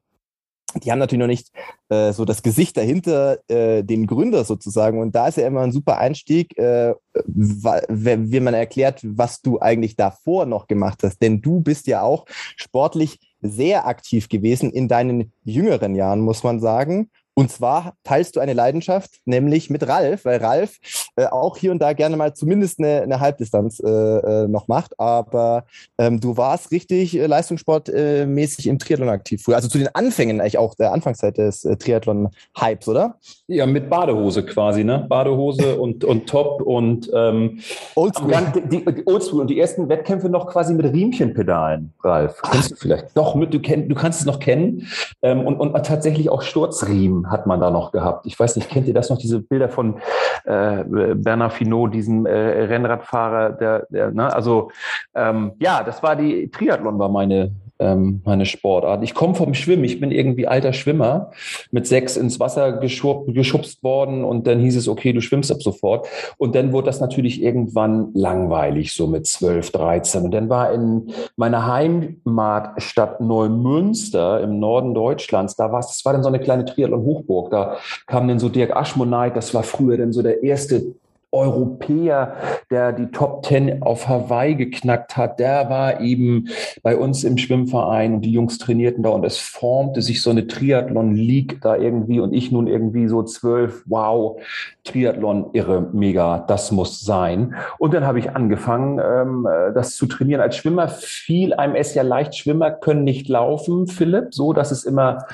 die 0.76 0.92
haben 0.92 1.00
natürlich 1.00 1.20
noch 1.20 1.28
nicht 1.28 1.52
äh, 1.90 2.14
so 2.14 2.26
das 2.26 2.44
Gesicht 2.44 2.78
dahinter, 2.78 3.40
äh, 3.48 3.84
den 3.84 4.08
Gründer 4.08 4.44
sozusagen. 4.44 5.00
Und 5.00 5.16
da 5.16 5.28
ist 5.28 5.38
ja 5.38 5.48
immer 5.48 5.62
ein 5.62 5.72
super 5.72 5.98
Einstieg, 5.98 6.58
äh, 6.58 6.94
wie 7.26 8.40
man 8.40 8.54
erklärt, 8.54 9.02
was 9.04 9.42
du 9.42 9.60
eigentlich 9.60 9.96
davor 9.96 10.46
noch 10.46 10.68
gemacht 10.68 11.00
hast. 11.04 11.22
Denn 11.22 11.42
du 11.42 11.62
bist 11.62 11.88
ja 11.88 12.02
auch 12.02 12.26
sportlich 12.56 13.20
sehr 13.42 13.88
aktiv 13.88 14.30
gewesen 14.30 14.72
in 14.72 14.88
deinen 14.88 15.32
jüngeren 15.44 15.96
Jahren, 15.96 16.22
muss 16.22 16.44
man 16.44 16.60
sagen. 16.60 17.10
Und 17.34 17.50
zwar 17.50 17.94
teilst 18.04 18.36
du 18.36 18.42
eine 18.42 18.54
Leidenschaft, 18.54 19.22
nämlich 19.24 19.70
mit 19.70 19.88
Ralf, 19.88 20.26
weil 20.26 20.40
Ralf 20.40 20.78
äh, 21.16 21.26
auch 21.26 21.58
hier 21.58 21.72
und 21.72 21.80
da 21.80 21.94
gerne 21.94 22.18
mal 22.18 22.34
zumindest 22.34 22.80
eine, 22.80 23.02
eine 23.02 23.22
Halbdistanz 23.22 23.80
äh, 23.80 23.88
äh, 23.90 24.48
noch 24.48 24.68
macht. 24.68 25.00
Aber 25.00 25.64
ähm, 25.98 26.20
du 26.20 26.36
warst 26.36 26.72
richtig 26.72 27.18
äh, 27.18 27.26
leistungssportmäßig 27.28 28.68
im 28.68 28.78
Triathlon 28.78 29.08
aktiv 29.08 29.42
früher. 29.42 29.56
Also 29.56 29.70
zu 29.70 29.78
den 29.78 29.88
Anfängen 29.94 30.42
eigentlich 30.42 30.58
auch 30.58 30.76
der 30.76 30.92
Anfangszeit 30.92 31.38
des 31.38 31.64
äh, 31.64 31.78
Triathlon-Hypes, 31.78 32.90
oder? 32.90 33.16
Ja, 33.48 33.66
mit 33.66 33.90
Badehose 33.90 34.46
quasi, 34.46 34.84
ne? 34.84 35.06
Badehose 35.08 35.80
und, 35.80 36.04
und 36.04 36.28
Top 36.28 36.62
und 36.62 37.10
ähm, 37.14 37.60
Oldschool. 37.96 38.34
Die, 38.70 38.84
die, 38.84 39.08
Oldschool 39.08 39.42
und 39.42 39.50
die 39.50 39.60
ersten 39.60 39.88
Wettkämpfe 39.88 40.30
noch 40.30 40.48
quasi 40.48 40.74
mit 40.74 40.92
Riemchenpedalen, 40.92 41.94
Ralf. 42.04 42.42
Kennst 42.52 42.72
du 42.72 42.76
vielleicht? 42.76 43.16
Doch, 43.16 43.36
mit, 43.36 43.54
du, 43.54 43.62
kenn, 43.62 43.88
du 43.88 43.96
kannst 43.96 44.20
es 44.20 44.26
noch 44.26 44.40
kennen. 44.40 44.88
Ähm, 45.22 45.46
und, 45.46 45.58
und 45.58 45.74
tatsächlich 45.86 46.30
auch 46.30 46.42
Sturzriemen 46.42 47.29
hat 47.30 47.46
man 47.46 47.60
da 47.60 47.70
noch 47.70 47.92
gehabt. 47.92 48.26
Ich 48.26 48.40
weiß 48.40 48.56
nicht, 48.56 48.70
kennt 48.70 48.88
ihr 48.88 48.94
das 48.94 49.10
noch, 49.10 49.18
diese 49.18 49.40
Bilder 49.40 49.70
von 49.70 50.00
äh, 50.46 50.84
Bernard 51.16 51.54
Finot, 51.54 51.94
diesem 51.94 52.26
äh, 52.26 52.32
Rennradfahrer, 52.32 53.52
der, 53.52 53.88
der 53.90 54.12
ne? 54.12 54.34
also 54.34 54.72
ähm, 55.16 55.54
ja, 55.60 55.84
das 55.84 56.02
war 56.04 56.16
die 56.16 56.50
Triathlon 56.50 57.00
war 57.00 57.10
meine 57.10 57.52
ähm, 57.80 58.22
meine 58.26 58.46
Sportart. 58.46 59.04
Ich 59.04 59.14
komme 59.14 59.36
vom 59.36 59.54
Schwimmen. 59.54 59.84
Ich 59.84 60.00
bin 60.00 60.12
irgendwie 60.12 60.48
alter 60.48 60.74
Schwimmer, 60.74 61.32
mit 61.72 61.88
sechs 61.88 62.18
ins 62.18 62.40
Wasser 62.40 62.74
geschub, 62.74 63.34
geschubst 63.34 63.84
worden 63.84 64.24
und 64.24 64.48
dann 64.48 64.60
hieß 64.60 64.76
es, 64.76 64.88
okay, 64.88 65.14
du 65.14 65.22
schwimmst 65.22 65.52
ab 65.52 65.62
sofort. 65.62 66.08
Und 66.38 66.56
dann 66.56 66.74
wurde 66.74 66.88
das 66.88 67.00
natürlich 67.00 67.42
irgendwann 67.42 68.12
langweilig, 68.14 68.94
so 68.94 69.08
mit 69.08 69.26
zwölf, 69.28 69.72
dreizehn. 69.72 70.26
Und 70.26 70.32
dann 70.32 70.50
war 70.50 70.72
in 70.74 71.12
meiner 71.36 71.66
Heimatstadt 71.66 73.22
Neumünster 73.22 74.42
im 74.42 74.60
Norden 74.60 74.94
Deutschlands, 74.94 75.56
da 75.56 75.72
war 75.72 75.80
es, 75.80 75.88
das 75.88 76.06
war 76.06 76.14
dann 76.14 76.24
so 76.24 76.30
eine 76.30 76.40
kleine 76.40 76.66
Triathlon-Hochburg. 76.66 77.52
Da 77.52 77.78
kam 78.08 78.28
dann 78.28 78.40
so 78.40 78.50
Dirk 78.50 78.76
Aschmoneit, 78.76 79.36
das 79.36 79.54
war 79.54 79.64
früher 79.64 79.98
dann 79.98 80.12
so 80.12 80.22
der 80.22 80.44
erste 80.44 80.96
Europäer, 81.32 82.36
der 82.72 82.92
die 82.92 83.12
Top 83.12 83.44
Ten 83.44 83.84
auf 83.84 84.08
Hawaii 84.08 84.56
geknackt 84.56 85.15
hat, 85.15 85.39
der 85.39 85.70
war 85.70 86.02
eben 86.02 86.48
bei 86.82 86.98
uns 86.98 87.24
im 87.24 87.38
Schwimmverein 87.38 88.15
und 88.15 88.22
die 88.22 88.32
Jungs 88.32 88.58
trainierten 88.58 89.04
da 89.04 89.10
und 89.10 89.24
es 89.24 89.38
formte 89.38 90.02
sich 90.02 90.22
so 90.22 90.32
eine 90.32 90.48
Triathlon-League 90.48 91.62
da 91.62 91.76
irgendwie 91.76 92.20
und 92.20 92.34
ich 92.34 92.52
nun 92.52 92.68
irgendwie 92.68 93.08
so 93.08 93.24
zwölf, 93.24 93.84
wow, 93.86 94.42
Triathlon, 94.84 95.52
irre, 95.54 95.89
mega, 95.94 96.39
das 96.48 96.72
muss 96.72 97.02
sein. 97.02 97.54
Und 97.78 97.94
dann 97.94 98.06
habe 98.06 98.20
ich 98.20 98.32
angefangen, 98.32 99.00
ähm, 99.00 99.48
das 99.74 99.96
zu 99.96 100.08
trainieren. 100.08 100.42
Als 100.42 100.58
Schwimmer 100.58 100.88
fiel 100.88 101.54
einem 101.54 101.76
es 101.76 101.94
ja 101.94 102.02
leicht, 102.02 102.36
Schwimmer 102.36 102.72
können 102.72 103.04
nicht 103.04 103.28
laufen, 103.28 103.88
Philipp, 103.88 104.34
so, 104.34 104.54
dass 104.54 104.72
es 104.72 104.84
immer 104.84 105.26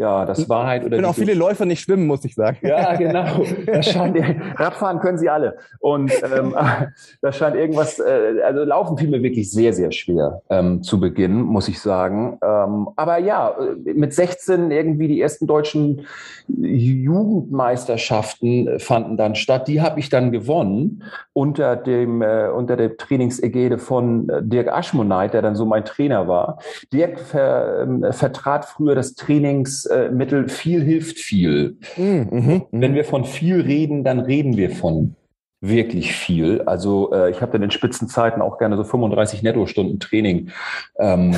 ja, 0.00 0.24
das 0.24 0.48
Wahrheit 0.48 0.82
oder. 0.82 0.96
Können 0.96 1.08
auch 1.08 1.14
viele 1.14 1.34
Läufer 1.34 1.66
nicht 1.66 1.82
schwimmen, 1.82 2.06
muss 2.06 2.24
ich 2.24 2.34
sagen. 2.34 2.56
Ja, 2.62 2.96
genau. 2.96 3.44
Das 3.66 3.90
scheint, 3.90 4.16
Radfahren 4.56 4.98
können 5.00 5.18
sie 5.18 5.28
alle. 5.28 5.58
Und 5.78 6.10
ähm, 6.34 6.56
das 7.20 7.36
scheint 7.36 7.54
irgendwas, 7.54 7.98
äh, 7.98 8.40
also 8.42 8.64
Laufen 8.64 8.96
fiel 8.96 9.10
mir 9.10 9.22
wirklich 9.22 9.50
sehr, 9.50 9.74
sehr 9.74 9.92
schwer 9.92 10.40
ähm, 10.48 10.82
zu 10.82 10.98
Beginn, 10.98 11.42
muss 11.42 11.68
ich 11.68 11.78
sagen. 11.80 12.38
Ähm, 12.42 12.88
aber 12.96 13.18
ja, 13.18 13.54
mit 13.84 14.14
16 14.14 14.70
irgendwie 14.70 15.08
die 15.08 15.20
ersten 15.20 15.46
deutschen 15.46 16.06
Jugendmeisterschaften 16.48 18.78
fanden 18.78 19.18
dann 19.18 19.34
statt. 19.34 19.68
Die 19.68 19.82
habe 19.82 20.00
ich 20.00 20.08
dann 20.08 20.32
gewonnen 20.32 21.02
unter 21.34 21.76
dem 21.76 22.22
äh, 22.22 22.48
unter 22.48 22.76
der 22.76 22.96
Trainingsägide 22.96 23.76
von 23.76 24.30
äh, 24.30 24.42
Dirk 24.42 24.68
Aschmoneit, 24.68 25.34
der 25.34 25.42
dann 25.42 25.56
so 25.56 25.66
mein 25.66 25.84
Trainer 25.84 26.26
war. 26.26 26.58
Dirk 26.90 27.20
ver, 27.20 27.86
äh, 28.02 28.14
vertrat 28.14 28.64
früher 28.64 28.94
das 28.94 29.14
Trainings 29.14 29.89
Mittel 30.10 30.48
viel 30.48 30.82
hilft 30.82 31.18
viel. 31.18 31.78
Mhm, 31.96 32.28
mhm, 32.30 32.62
Wenn 32.70 32.94
wir 32.94 33.04
von 33.04 33.24
viel 33.24 33.60
reden, 33.60 34.04
dann 34.04 34.20
reden 34.20 34.56
wir 34.56 34.70
von 34.70 35.16
wirklich 35.60 36.14
viel. 36.14 36.62
Also 36.62 37.12
äh, 37.12 37.30
ich 37.30 37.42
habe 37.42 37.52
dann 37.52 37.62
in 37.62 37.70
Spitzenzeiten 37.70 38.40
auch 38.40 38.58
gerne 38.58 38.76
so 38.76 38.84
35 38.84 39.42
Nettostunden 39.42 40.00
Training 40.00 40.50
ähm, 40.98 41.36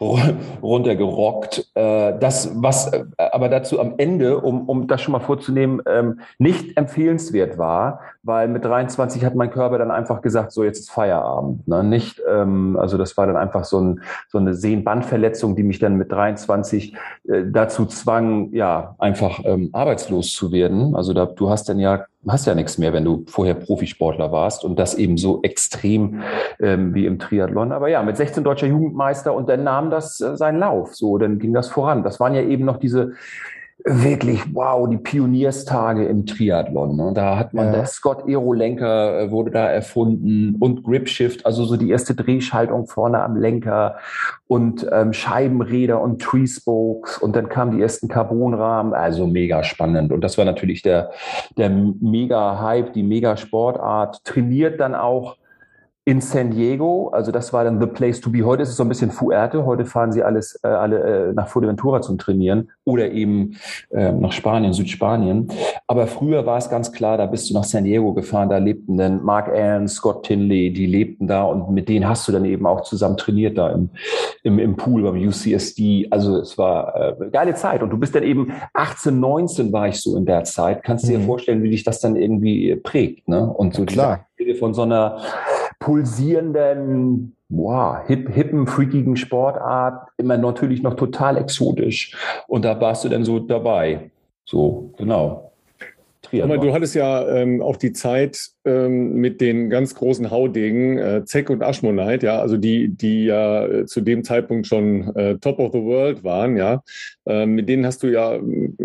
runtergerockt. 0.00 1.70
Äh, 1.74 2.18
das, 2.18 2.50
was 2.54 2.92
äh, 2.92 3.04
aber 3.16 3.48
dazu 3.48 3.80
am 3.80 3.94
Ende, 3.98 4.38
um, 4.38 4.68
um 4.68 4.86
das 4.86 5.02
schon 5.02 5.12
mal 5.12 5.20
vorzunehmen, 5.20 5.82
ähm, 5.86 6.20
nicht 6.38 6.76
empfehlenswert 6.76 7.58
war, 7.58 8.00
weil 8.22 8.48
mit 8.48 8.64
23 8.64 9.24
hat 9.24 9.34
mein 9.34 9.50
Körper 9.50 9.78
dann 9.78 9.90
einfach 9.90 10.22
gesagt, 10.22 10.52
so 10.52 10.64
jetzt 10.64 10.80
ist 10.80 10.90
Feierabend. 10.90 11.66
Ne? 11.68 11.84
Nicht, 11.84 12.20
ähm, 12.28 12.76
also 12.78 12.98
das 12.98 13.16
war 13.16 13.26
dann 13.26 13.36
einfach 13.36 13.64
so, 13.64 13.80
ein, 13.80 14.00
so 14.28 14.38
eine 14.38 14.54
Sehnenbandverletzung, 14.54 15.56
die 15.56 15.62
mich 15.62 15.78
dann 15.78 15.96
mit 15.96 16.10
23 16.10 16.94
äh, 17.28 17.42
dazu 17.46 17.86
zwang, 17.86 18.52
ja, 18.52 18.96
einfach 18.98 19.40
ähm, 19.44 19.70
arbeitslos 19.72 20.32
zu 20.32 20.52
werden. 20.52 20.96
Also 20.96 21.12
da, 21.12 21.26
du 21.26 21.50
hast 21.50 21.68
dann 21.68 21.78
ja 21.78 22.04
hast 22.26 22.46
ja 22.46 22.54
nichts 22.54 22.78
mehr, 22.78 22.94
wenn 22.94 23.04
du 23.04 23.22
vorher 23.26 23.52
Profisportler 23.52 24.32
warst 24.32 24.64
und 24.64 24.78
das 24.78 24.94
eben 24.94 25.18
so 25.18 25.42
extrem 25.42 26.22
wie 26.58 27.04
im 27.04 27.18
Triathlon. 27.18 27.70
Aber 27.70 27.88
ja, 27.88 28.02
mit 28.02 28.16
16 28.16 28.44
deutscher 28.44 28.66
Jugendmeister 28.66 29.34
und 29.34 29.46
dann 29.46 29.62
nahm 29.84 29.90
das 29.90 30.20
äh, 30.20 30.36
seinen 30.36 30.58
Lauf. 30.58 30.94
So, 30.94 31.18
dann 31.18 31.38
ging 31.38 31.52
das 31.52 31.68
voran. 31.68 32.02
Das 32.02 32.20
waren 32.20 32.34
ja 32.34 32.42
eben 32.42 32.64
noch 32.64 32.78
diese 32.78 33.12
wirklich, 33.86 34.40
wow, 34.54 34.88
die 34.88 34.96
Pionierstage 34.96 36.06
im 36.06 36.24
Triathlon. 36.24 36.96
Ne? 36.96 37.12
Da 37.12 37.36
hat 37.36 37.52
man, 37.52 37.66
ja. 37.66 37.72
der 37.72 37.86
Scott 37.86 38.26
Aerolenker 38.26 39.20
äh, 39.20 39.30
wurde 39.30 39.50
da 39.50 39.68
erfunden 39.68 40.56
und 40.58 40.84
Gripshift, 40.84 41.44
also 41.44 41.64
so 41.64 41.76
die 41.76 41.90
erste 41.90 42.14
Drehschaltung 42.14 42.86
vorne 42.86 43.22
am 43.22 43.36
Lenker 43.36 43.96
und 44.46 44.86
ähm, 44.90 45.12
Scheibenräder 45.12 46.00
und 46.00 46.22
Tree 46.22 46.46
Spokes 46.46 47.18
und 47.18 47.36
dann 47.36 47.50
kamen 47.50 47.76
die 47.76 47.82
ersten 47.82 48.08
Carbonrahmen, 48.08 48.94
also 48.94 49.26
mega 49.26 49.62
spannend. 49.64 50.12
Und 50.12 50.22
das 50.22 50.38
war 50.38 50.46
natürlich 50.46 50.80
der, 50.80 51.10
der 51.58 51.68
mega 51.68 52.60
Hype, 52.60 52.94
die 52.94 53.02
mega 53.02 53.36
Sportart, 53.36 54.24
trainiert 54.24 54.80
dann 54.80 54.94
auch 54.94 55.36
in 56.06 56.20
San 56.20 56.50
Diego, 56.50 57.08
also 57.08 57.32
das 57.32 57.54
war 57.54 57.64
dann 57.64 57.80
the 57.80 57.86
place 57.86 58.20
to 58.20 58.30
be. 58.30 58.44
Heute 58.44 58.62
ist 58.62 58.68
es 58.68 58.76
so 58.76 58.82
ein 58.82 58.90
bisschen 58.90 59.10
Fuerte. 59.10 59.64
Heute 59.64 59.86
fahren 59.86 60.12
sie 60.12 60.22
alles 60.22 60.60
äh, 60.62 60.68
alle 60.68 61.30
äh, 61.30 61.32
nach 61.32 61.48
Fuerteventura 61.48 62.02
zum 62.02 62.18
Trainieren 62.18 62.70
oder 62.84 63.10
eben 63.10 63.56
äh, 63.90 64.12
nach 64.12 64.32
Spanien, 64.32 64.74
Südspanien. 64.74 65.48
Aber 65.86 66.06
früher 66.06 66.44
war 66.44 66.58
es 66.58 66.68
ganz 66.68 66.92
klar, 66.92 67.16
da 67.16 67.24
bist 67.24 67.48
du 67.48 67.54
nach 67.54 67.64
San 67.64 67.84
Diego 67.84 68.12
gefahren. 68.12 68.50
Da 68.50 68.58
lebten 68.58 68.98
dann 68.98 69.24
Mark 69.24 69.48
Allen, 69.48 69.88
Scott 69.88 70.26
Tinley, 70.26 70.74
die 70.74 70.84
lebten 70.84 71.26
da 71.26 71.44
und 71.44 71.70
mit 71.70 71.88
denen 71.88 72.06
hast 72.06 72.28
du 72.28 72.32
dann 72.32 72.44
eben 72.44 72.66
auch 72.66 72.82
zusammen 72.82 73.16
trainiert 73.16 73.56
da 73.56 73.70
im, 73.70 73.88
im, 74.42 74.58
im 74.58 74.76
Pool 74.76 75.04
beim 75.04 75.16
UCSD. 75.16 76.08
Also 76.10 76.36
es 76.36 76.58
war 76.58 77.18
äh, 77.18 77.30
geile 77.30 77.54
Zeit. 77.54 77.82
Und 77.82 77.88
du 77.88 77.96
bist 77.96 78.14
dann 78.14 78.24
eben 78.24 78.52
18, 78.74 79.18
19 79.18 79.72
war 79.72 79.88
ich 79.88 80.02
so 80.02 80.18
in 80.18 80.26
der 80.26 80.44
Zeit. 80.44 80.82
Kannst 80.82 81.04
du 81.04 81.12
dir 81.12 81.20
mhm. 81.20 81.24
vorstellen, 81.24 81.62
wie 81.62 81.70
dich 81.70 81.82
das 81.82 82.00
dann 82.00 82.14
irgendwie 82.14 82.76
prägt, 82.76 83.26
ne? 83.26 83.50
Und 83.50 83.72
so 83.72 83.86
klar. 83.86 84.26
Von 84.58 84.74
so 84.74 84.82
einer 84.82 85.20
pulsierenden, 85.80 87.36
wow, 87.48 87.98
hip, 88.06 88.28
hippen, 88.30 88.66
freakigen 88.66 89.16
Sportart, 89.16 90.08
immer 90.16 90.38
natürlich 90.38 90.82
noch 90.82 90.94
total 90.94 91.36
exotisch. 91.36 92.16
Und 92.48 92.64
da 92.64 92.80
warst 92.80 93.04
du 93.04 93.08
dann 93.08 93.24
so 93.24 93.38
dabei. 93.38 94.10
So, 94.44 94.90
genau. 94.96 95.52
Triathlon. 96.22 96.60
du 96.60 96.72
hattest 96.72 96.94
ja 96.94 97.26
ähm, 97.28 97.62
auch 97.62 97.76
die 97.76 97.92
Zeit 97.92 98.53
ähm, 98.64 99.14
mit 99.14 99.40
den 99.40 99.70
ganz 99.70 99.94
großen 99.94 100.30
Haudegen, 100.30 100.98
äh, 100.98 101.24
Zeck 101.24 101.50
und 101.50 101.62
Ashmonite, 101.62 102.26
ja, 102.26 102.38
also 102.38 102.56
die, 102.56 102.88
die 102.88 103.26
ja 103.26 103.66
äh, 103.66 103.86
zu 103.86 104.00
dem 104.00 104.24
Zeitpunkt 104.24 104.66
schon 104.66 105.14
äh, 105.16 105.36
Top 105.38 105.58
of 105.58 105.72
the 105.72 105.82
World 105.82 106.24
waren, 106.24 106.56
ja. 106.56 106.82
Ähm, 107.26 107.54
mit 107.54 107.70
denen 107.70 107.86
hast 107.86 108.02
du 108.02 108.08
ja, 108.08 108.38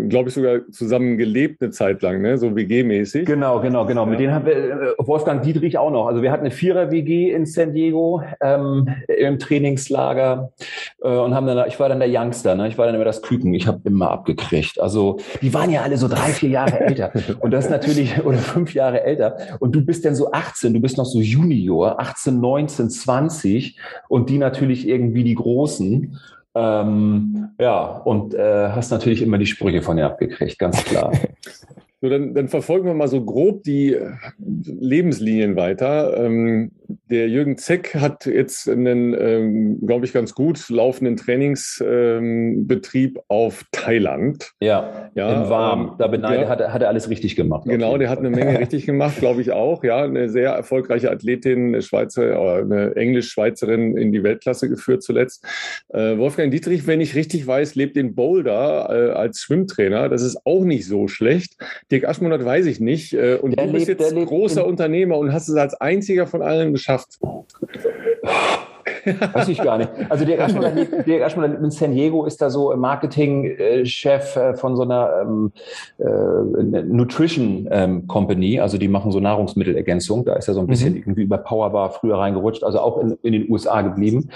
glaube 0.08 0.30
ich, 0.30 0.34
sogar 0.34 0.60
zusammen 0.70 1.18
gelebt 1.18 1.60
eine 1.60 1.70
Zeit 1.70 2.00
lang, 2.00 2.22
ne? 2.22 2.38
so 2.38 2.56
WG-mäßig. 2.56 3.26
Genau, 3.26 3.60
genau, 3.60 3.84
genau. 3.84 4.04
Ja. 4.04 4.10
Mit 4.10 4.20
denen 4.20 4.32
haben 4.32 4.46
wir 4.46 4.56
äh, 4.56 4.94
Wolfgang 4.98 5.42
Dietrich 5.42 5.76
auch 5.76 5.90
noch. 5.90 6.06
Also 6.06 6.22
wir 6.22 6.32
hatten 6.32 6.46
eine 6.46 6.50
Vierer-WG 6.50 7.32
in 7.32 7.44
San 7.44 7.74
Diego 7.74 8.22
ähm, 8.40 8.88
im 9.08 9.38
Trainingslager 9.38 10.52
äh, 11.02 11.08
und 11.08 11.34
haben 11.34 11.46
dann, 11.46 11.68
ich 11.68 11.78
war 11.78 11.90
dann 11.90 12.00
der 12.00 12.08
Youngster, 12.10 12.54
ne? 12.54 12.68
ich 12.68 12.78
war 12.78 12.86
dann 12.86 12.94
immer 12.94 13.04
das 13.04 13.20
Küken, 13.20 13.52
ich 13.52 13.66
habe 13.66 13.80
immer 13.84 14.10
abgekriegt. 14.10 14.80
Also 14.80 15.18
die 15.42 15.52
waren 15.52 15.70
ja 15.70 15.82
alle 15.82 15.98
so 15.98 16.08
drei, 16.08 16.30
vier 16.30 16.48
Jahre 16.48 16.80
älter 16.80 17.12
und 17.40 17.50
das 17.50 17.68
natürlich, 17.68 18.24
oder 18.24 18.38
fünf 18.38 18.72
Jahre 18.72 19.04
älter 19.04 19.36
und 19.58 19.69
du 19.72 19.84
bist 19.84 20.04
dann 20.04 20.14
so 20.14 20.32
18, 20.32 20.74
du 20.74 20.80
bist 20.80 20.96
noch 20.96 21.06
so 21.06 21.20
Junior, 21.20 22.00
18, 22.00 22.40
19, 22.40 22.90
20 22.90 23.78
und 24.08 24.30
die 24.30 24.38
natürlich 24.38 24.88
irgendwie 24.88 25.24
die 25.24 25.34
Großen. 25.34 26.18
Ähm, 26.54 27.48
ja, 27.58 27.84
und 28.04 28.34
äh, 28.34 28.70
hast 28.70 28.90
natürlich 28.90 29.22
immer 29.22 29.38
die 29.38 29.46
Sprüche 29.46 29.82
von 29.82 29.98
ihr 29.98 30.06
abgekriegt, 30.06 30.58
ganz 30.58 30.84
klar. 30.84 31.12
So, 32.02 32.08
dann, 32.08 32.32
dann 32.32 32.48
verfolgen 32.48 32.86
wir 32.86 32.94
mal 32.94 33.08
so 33.08 33.22
grob 33.22 33.62
die 33.62 33.94
Lebenslinien 34.38 35.56
weiter. 35.56 36.16
Ähm, 36.16 36.70
der 37.10 37.28
Jürgen 37.28 37.58
Zeck 37.58 37.96
hat 37.96 38.26
jetzt 38.26 38.68
einen, 38.68 39.14
ähm, 39.18 39.80
glaube 39.84 40.06
ich, 40.06 40.12
ganz 40.12 40.34
gut 40.34 40.68
laufenden 40.68 41.16
Trainingsbetrieb 41.16 43.16
ähm, 43.16 43.22
auf 43.28 43.64
Thailand. 43.72 44.52
Ja, 44.60 45.10
ja 45.14 45.42
im 45.42 45.50
Warm. 45.50 45.80
Ähm, 45.80 45.90
da 45.98 46.06
beneide, 46.06 46.42
ja, 46.42 46.48
hat, 46.48 46.60
er, 46.60 46.72
hat 46.72 46.82
er 46.82 46.88
alles 46.88 47.10
richtig 47.10 47.34
gemacht. 47.34 47.64
Genau, 47.66 47.98
der 47.98 48.08
hat 48.08 48.20
eine 48.20 48.30
Menge 48.30 48.58
richtig 48.60 48.86
gemacht, 48.86 49.18
glaube 49.18 49.40
ich 49.40 49.50
auch. 49.50 49.82
Ja, 49.82 50.04
eine 50.04 50.28
sehr 50.28 50.50
erfolgreiche 50.50 51.10
Athletin, 51.10 51.68
eine 51.68 51.82
Schweizer 51.82 52.40
oder 52.40 52.56
eine 52.58 52.94
Englisch-Schweizerin 52.94 53.96
in 53.96 54.12
die 54.12 54.22
Weltklasse 54.22 54.68
geführt 54.68 55.02
zuletzt. 55.02 55.44
Äh, 55.88 56.16
Wolfgang 56.16 56.52
Dietrich, 56.52 56.86
wenn 56.86 57.00
ich 57.00 57.16
richtig 57.16 57.46
weiß, 57.46 57.74
lebt 57.74 57.96
in 57.96 58.14
Boulder 58.14 58.88
äh, 58.88 59.12
als 59.12 59.40
Schwimmtrainer. 59.40 60.08
Das 60.08 60.22
ist 60.22 60.38
auch 60.44 60.64
nicht 60.64 60.86
so 60.86 61.08
schlecht. 61.08 61.56
Dirk 61.90 62.04
Aschmonat 62.04 62.44
weiß 62.44 62.66
ich 62.66 62.78
nicht. 62.78 63.14
Äh, 63.14 63.34
und 63.34 63.58
der 63.58 63.66
du 63.66 63.72
bist 63.72 63.88
lebt, 63.88 64.00
jetzt 64.00 64.14
großer 64.14 64.64
Unternehmer 64.64 65.18
und 65.18 65.32
hast 65.32 65.48
es 65.48 65.56
als 65.56 65.74
einziger 65.74 66.28
von 66.28 66.42
allen 66.42 66.72
geschafft. 66.72 66.99
Weiß 69.32 69.48
ich 69.48 69.62
gar 69.62 69.78
nicht. 69.78 69.90
Also 70.08 70.24
der 70.24 70.42
Aschmann, 70.42 70.86
der 71.06 71.26
Aschmann 71.26 71.62
in 71.62 71.70
San 71.70 71.92
Diego 71.92 72.24
ist 72.24 72.40
da 72.42 72.50
so 72.50 72.74
Marketing-Chef 72.76 74.36
äh, 74.36 74.54
von 74.54 74.76
so 74.76 74.82
einer 74.82 75.22
ähm, 75.22 75.52
äh, 75.98 76.82
Nutrition 76.82 77.68
ähm, 77.70 78.06
Company. 78.06 78.60
Also 78.60 78.78
die 78.78 78.88
machen 78.88 79.10
so 79.12 79.20
Nahrungsmittelergänzung. 79.20 80.24
Da 80.24 80.34
ist 80.34 80.48
er 80.48 80.54
so 80.54 80.60
ein 80.60 80.66
bisschen 80.66 80.92
mhm. 80.92 80.98
irgendwie 80.98 81.22
über 81.22 81.38
Powerbar 81.38 81.90
früher 81.90 82.18
reingerutscht, 82.18 82.64
also 82.64 82.80
auch 82.80 82.98
in, 83.00 83.18
in 83.22 83.32
den 83.32 83.50
USA 83.50 83.82
geblieben. 83.82 84.30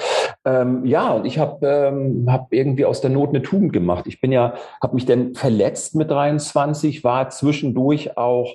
Ähm, 0.45 0.85
ja, 0.85 1.13
und 1.13 1.27
ich 1.27 1.39
habe 1.39 1.67
ähm, 1.67 2.27
hab 2.29 2.53
irgendwie 2.53 2.85
aus 2.85 3.01
der 3.01 3.11
Not 3.11 3.31
eine 3.31 3.43
Tugend 3.43 3.73
gemacht. 3.73 4.07
Ich 4.07 4.21
bin 4.21 4.33
ja, 4.33 4.55
habe 4.83 4.95
mich 4.95 5.07
dann 5.07 5.35
verletzt 5.35 5.95
mit 5.95 6.11
23, 6.11 7.05
war 7.05 7.29
zwischendurch 7.31 8.17
auch 8.17 8.55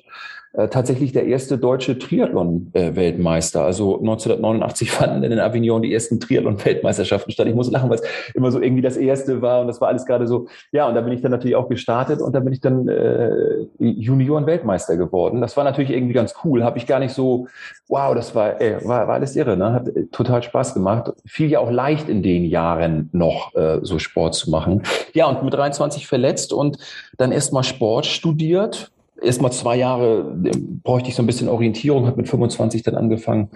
tatsächlich 0.54 1.12
der 1.12 1.26
erste 1.26 1.58
deutsche 1.58 2.00
Triathlon-Weltmeister. 2.00 3.64
also 3.64 4.00
1989 4.00 4.92
fanden 4.92 5.24
in 5.24 5.40
Avignon 5.40 5.82
die 5.82 5.94
ersten 5.94 6.20
Triathlon-Weltmeisterschaften 6.20 7.32
statt. 7.32 7.48
Ich 7.48 7.56
muss 7.56 7.70
lachen, 7.70 7.90
weil 7.90 8.00
es 8.00 8.32
immer 8.34 8.52
so 8.52 8.60
irgendwie 8.60 8.82
das 8.82 8.98
erste 8.98 9.42
war 9.42 9.62
und 9.62 9.68
das 9.68 9.80
war 9.80 9.90
alles 9.90 10.06
gerade 10.06 10.28
so. 10.28 10.48
Ja, 10.72 10.88
und 10.88 10.96
da 10.96 11.02
bin 11.02 11.14
ich 11.14 11.22
dann 11.22 11.32
natürlich 11.32 11.56
auch 11.56 11.70
gestartet 11.70 12.20
und 12.22 12.34
da 12.34 12.40
bin 12.40 12.54
ich 12.54 12.62
dann 12.62 12.88
äh, 12.88 13.68
Junioren-Weltmeister 13.78 14.98
geworden. 14.98 15.42
Das 15.42 15.56
war 15.56 15.64
natürlich 15.64 15.92
irgendwie 15.92 16.14
ganz 16.14 16.34
cool. 16.44 16.64
Habe 16.64 16.78
ich 16.78 16.88
gar 16.88 17.00
nicht 17.00 17.14
so, 17.14 17.48
wow, 17.88 18.16
das 18.16 18.34
war, 18.34 18.60
ey, 18.60 18.78
war, 18.86 19.08
war 19.08 19.16
alles 19.16 19.36
irre. 19.36 19.56
Ne? 19.56 19.74
Hat 19.74 19.88
äh, 19.88 20.08
total 20.08 20.42
Spaß 20.42 20.74
gemacht. 20.74 21.14
Fiel 21.26 21.50
ja 21.50 21.60
auch 21.60 21.72
leicht 21.72 22.10
in 22.10 22.24
den 22.24 22.46
Jahren 22.46 23.10
noch 23.12 23.54
äh, 23.56 23.80
so 23.84 24.00
Sport 24.00 24.36
zu 24.36 24.50
machen. 24.50 24.84
Ja, 25.14 25.28
und 25.28 25.44
mit 25.44 25.54
23 25.54 26.08
verletzt 26.08 26.54
und 26.54 26.78
dann 27.18 27.32
erstmal 27.32 27.64
Sport 27.64 28.06
studiert 28.06 28.92
erstmal 29.22 29.52
zwei 29.52 29.76
Jahre 29.78 30.36
äh, 30.44 30.52
bräuchte 30.84 31.10
ich 31.10 31.16
so 31.16 31.24
ein 31.24 31.28
bisschen 31.28 31.50
Orientierung, 31.50 32.06
habe 32.06 32.18
mit 32.18 32.30
25 32.30 32.84
dann 32.84 32.96
angefangen, 32.96 33.50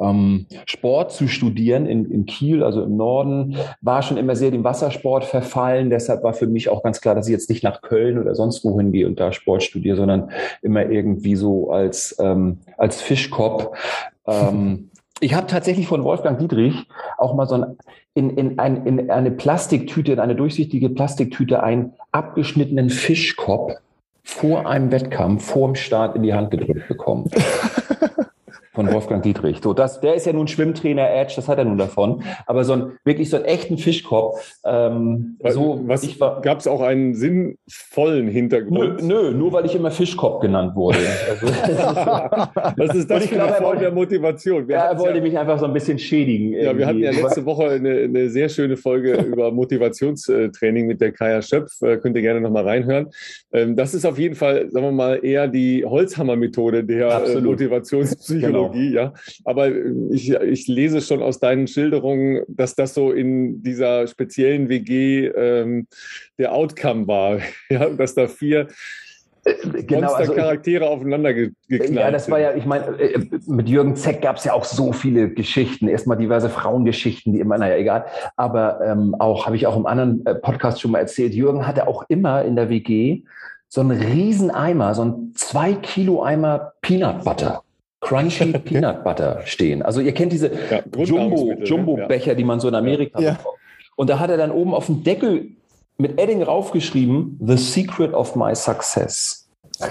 ähm, 0.00 0.46
Sport 0.66 1.12
zu 1.12 1.28
studieren 1.28 1.86
in, 1.86 2.10
in 2.10 2.26
Kiel, 2.26 2.62
also 2.62 2.82
im 2.82 2.96
Norden, 2.96 3.56
war 3.80 4.02
schon 4.02 4.16
immer 4.16 4.36
sehr 4.36 4.50
dem 4.50 4.64
Wassersport 4.64 5.24
verfallen. 5.24 5.90
Deshalb 5.90 6.22
war 6.22 6.34
für 6.34 6.46
mich 6.46 6.68
auch 6.68 6.82
ganz 6.82 7.00
klar, 7.00 7.14
dass 7.14 7.26
ich 7.26 7.32
jetzt 7.32 7.50
nicht 7.50 7.62
nach 7.62 7.82
Köln 7.82 8.18
oder 8.18 8.34
sonst 8.34 8.64
wohin 8.64 8.92
gehe 8.92 9.06
und 9.06 9.20
da 9.20 9.32
Sport 9.32 9.62
studiere, 9.62 9.96
sondern 9.96 10.30
immer 10.62 10.88
irgendwie 10.88 11.36
so 11.36 11.70
als, 11.70 12.16
ähm, 12.18 12.58
als 12.78 13.00
Fischkopf. 13.00 13.68
Ähm, 14.26 14.90
ich 15.20 15.34
habe 15.34 15.46
tatsächlich 15.46 15.86
von 15.86 16.04
Wolfgang 16.04 16.38
Dietrich 16.38 16.86
auch 17.18 17.34
mal 17.34 17.46
so 17.46 17.54
ein, 17.54 17.76
in, 18.14 18.30
in, 18.30 18.58
ein, 18.58 18.86
in 18.86 19.10
eine 19.10 19.30
Plastiktüte, 19.30 20.12
in 20.12 20.20
eine 20.20 20.34
durchsichtige 20.34 20.88
Plastiktüte 20.88 21.62
einen 21.62 21.92
abgeschnittenen 22.12 22.90
Fischkopf 22.90 23.74
vor 24.24 24.66
einem 24.66 24.90
Wettkampf, 24.90 25.44
vor 25.44 25.68
dem 25.68 25.74
Start 25.76 26.16
in 26.16 26.22
die 26.22 26.34
Hand 26.34 26.50
gedrückt 26.50 26.88
bekommen. 26.88 27.30
von 28.74 28.92
Wolfgang 28.92 29.22
Dietrich. 29.22 29.60
So, 29.62 29.72
das, 29.72 30.00
der 30.00 30.14
ist 30.14 30.26
ja 30.26 30.32
nun 30.32 30.48
Schwimmtrainer 30.48 31.08
Edge, 31.08 31.34
das 31.36 31.48
hat 31.48 31.58
er 31.58 31.64
nun 31.64 31.78
davon. 31.78 32.24
Aber 32.46 32.64
so 32.64 32.72
ein 32.72 32.92
wirklich 33.04 33.30
so 33.30 33.36
einen 33.36 33.44
echten 33.46 33.78
Fischkopf. 33.78 34.52
Ähm, 34.64 35.38
so, 35.48 35.82
Was, 35.86 36.02
ich 36.02 36.18
war, 36.20 36.42
gab 36.42 36.58
es 36.58 36.66
auch 36.66 36.80
einen 36.80 37.14
sinnvollen 37.14 38.26
Hintergrund? 38.26 39.02
Nö, 39.02 39.30
nö, 39.30 39.30
nur 39.30 39.52
weil 39.52 39.64
ich 39.64 39.76
immer 39.76 39.92
Fischkopf 39.92 40.40
genannt 40.40 40.74
wurde. 40.74 40.98
Also, 41.30 41.46
Was 42.76 42.96
ist 42.96 43.08
das 43.08 43.26
für 43.26 43.40
eine 43.40 43.54
Form 43.54 43.78
der 43.78 43.92
Motivation? 43.92 44.66
Wir 44.66 44.76
er 44.76 44.98
wollte 44.98 45.18
ja, 45.18 45.22
mich 45.22 45.38
einfach 45.38 45.58
so 45.60 45.66
ein 45.66 45.72
bisschen 45.72 45.98
schädigen. 46.00 46.52
Ja, 46.52 46.58
irgendwie. 46.58 46.78
wir 46.78 46.86
hatten 46.86 46.98
ja 46.98 47.10
letzte 47.12 47.46
Woche 47.46 47.70
eine, 47.70 47.90
eine 47.90 48.28
sehr 48.28 48.48
schöne 48.48 48.76
Folge 48.76 49.12
über 49.22 49.52
Motivationstraining 49.52 50.88
mit 50.88 51.00
der 51.00 51.12
Kaya 51.12 51.42
Schöpf. 51.42 51.80
Äh, 51.80 51.98
könnt 51.98 52.16
ihr 52.16 52.22
gerne 52.22 52.40
nochmal 52.40 52.64
reinhören. 52.64 53.06
Ähm, 53.54 53.76
das 53.76 53.94
ist 53.94 54.04
auf 54.04 54.18
jeden 54.18 54.34
Fall, 54.34 54.68
sagen 54.70 54.84
wir 54.84 54.92
mal, 54.92 55.24
eher 55.24 55.46
die 55.46 55.84
Holzhammer-Methode 55.84 56.82
der 56.82 57.06
äh, 57.06 57.12
Absolut. 57.12 57.44
Motivationspsychologie. 57.44 58.88
Genau. 58.88 59.00
Ja. 59.00 59.14
Aber 59.44 59.70
ich, 60.10 60.32
ich 60.32 60.66
lese 60.66 61.00
schon 61.00 61.22
aus 61.22 61.38
deinen 61.38 61.68
Schilderungen, 61.68 62.42
dass 62.48 62.74
das 62.74 62.94
so 62.94 63.12
in 63.12 63.62
dieser 63.62 64.08
speziellen 64.08 64.68
WG 64.68 65.28
ähm, 65.28 65.86
der 66.36 66.52
Outcome 66.52 67.06
war, 67.06 67.38
ja, 67.70 67.88
dass 67.90 68.14
da 68.14 68.26
vier 68.26 68.66
genau, 69.86 70.12
also 70.12 70.32
Charaktere 70.32 70.88
aufeinander 70.88 71.34
geknallt 71.34 71.90
Ja, 71.90 72.10
das 72.10 72.30
war 72.30 72.40
ja, 72.40 72.54
ich 72.54 72.64
meine, 72.64 72.86
äh, 72.98 73.20
mit 73.46 73.68
Jürgen 73.68 73.96
Zeck 73.96 74.22
gab 74.22 74.36
es 74.36 74.44
ja 74.44 74.52
auch 74.52 74.64
so 74.64 74.92
viele 74.92 75.30
Geschichten. 75.30 75.88
Erstmal 75.88 76.16
diverse 76.16 76.48
Frauengeschichten, 76.48 77.32
die 77.32 77.40
immer, 77.40 77.58
naja, 77.58 77.76
egal. 77.76 78.06
Aber 78.36 78.80
ähm, 78.84 79.14
auch, 79.18 79.46
habe 79.46 79.56
ich 79.56 79.66
auch 79.66 79.76
im 79.76 79.86
anderen 79.86 80.24
äh, 80.26 80.34
Podcast 80.34 80.80
schon 80.80 80.92
mal 80.92 80.98
erzählt, 80.98 81.34
Jürgen 81.34 81.66
hatte 81.66 81.86
auch 81.88 82.04
immer 82.08 82.44
in 82.44 82.56
der 82.56 82.68
WG 82.68 83.22
so 83.68 83.80
einen 83.80 83.90
riesen 83.90 84.50
Eimer, 84.50 84.94
so 84.94 85.04
ein 85.04 85.32
zwei 85.34 85.74
Kilo 85.74 86.22
Eimer 86.22 86.72
Peanut 86.80 87.24
Butter. 87.24 87.62
Crunchy 88.00 88.52
Peanut 88.64 89.02
Butter 89.02 89.40
stehen. 89.46 89.82
Also 89.82 90.00
ihr 90.00 90.12
kennt 90.12 90.32
diese 90.32 90.50
ja, 90.70 90.82
Jumbo, 90.96 91.46
ne? 91.46 91.64
Jumbo 91.64 91.96
Becher, 92.06 92.32
ja. 92.32 92.34
die 92.34 92.44
man 92.44 92.60
so 92.60 92.68
in 92.68 92.74
Amerika 92.74 93.20
ja. 93.20 93.32
bekommt. 93.32 93.58
Und 93.96 94.10
da 94.10 94.18
hat 94.18 94.30
er 94.30 94.36
dann 94.36 94.50
oben 94.50 94.74
auf 94.74 94.86
dem 94.86 95.04
Deckel 95.04 95.50
mit 95.96 96.18
Edding 96.20 96.42
raufgeschrieben, 96.42 97.38
The 97.44 97.56
Secret 97.56 98.12
of 98.14 98.34
My 98.36 98.54
Success. 98.54 99.48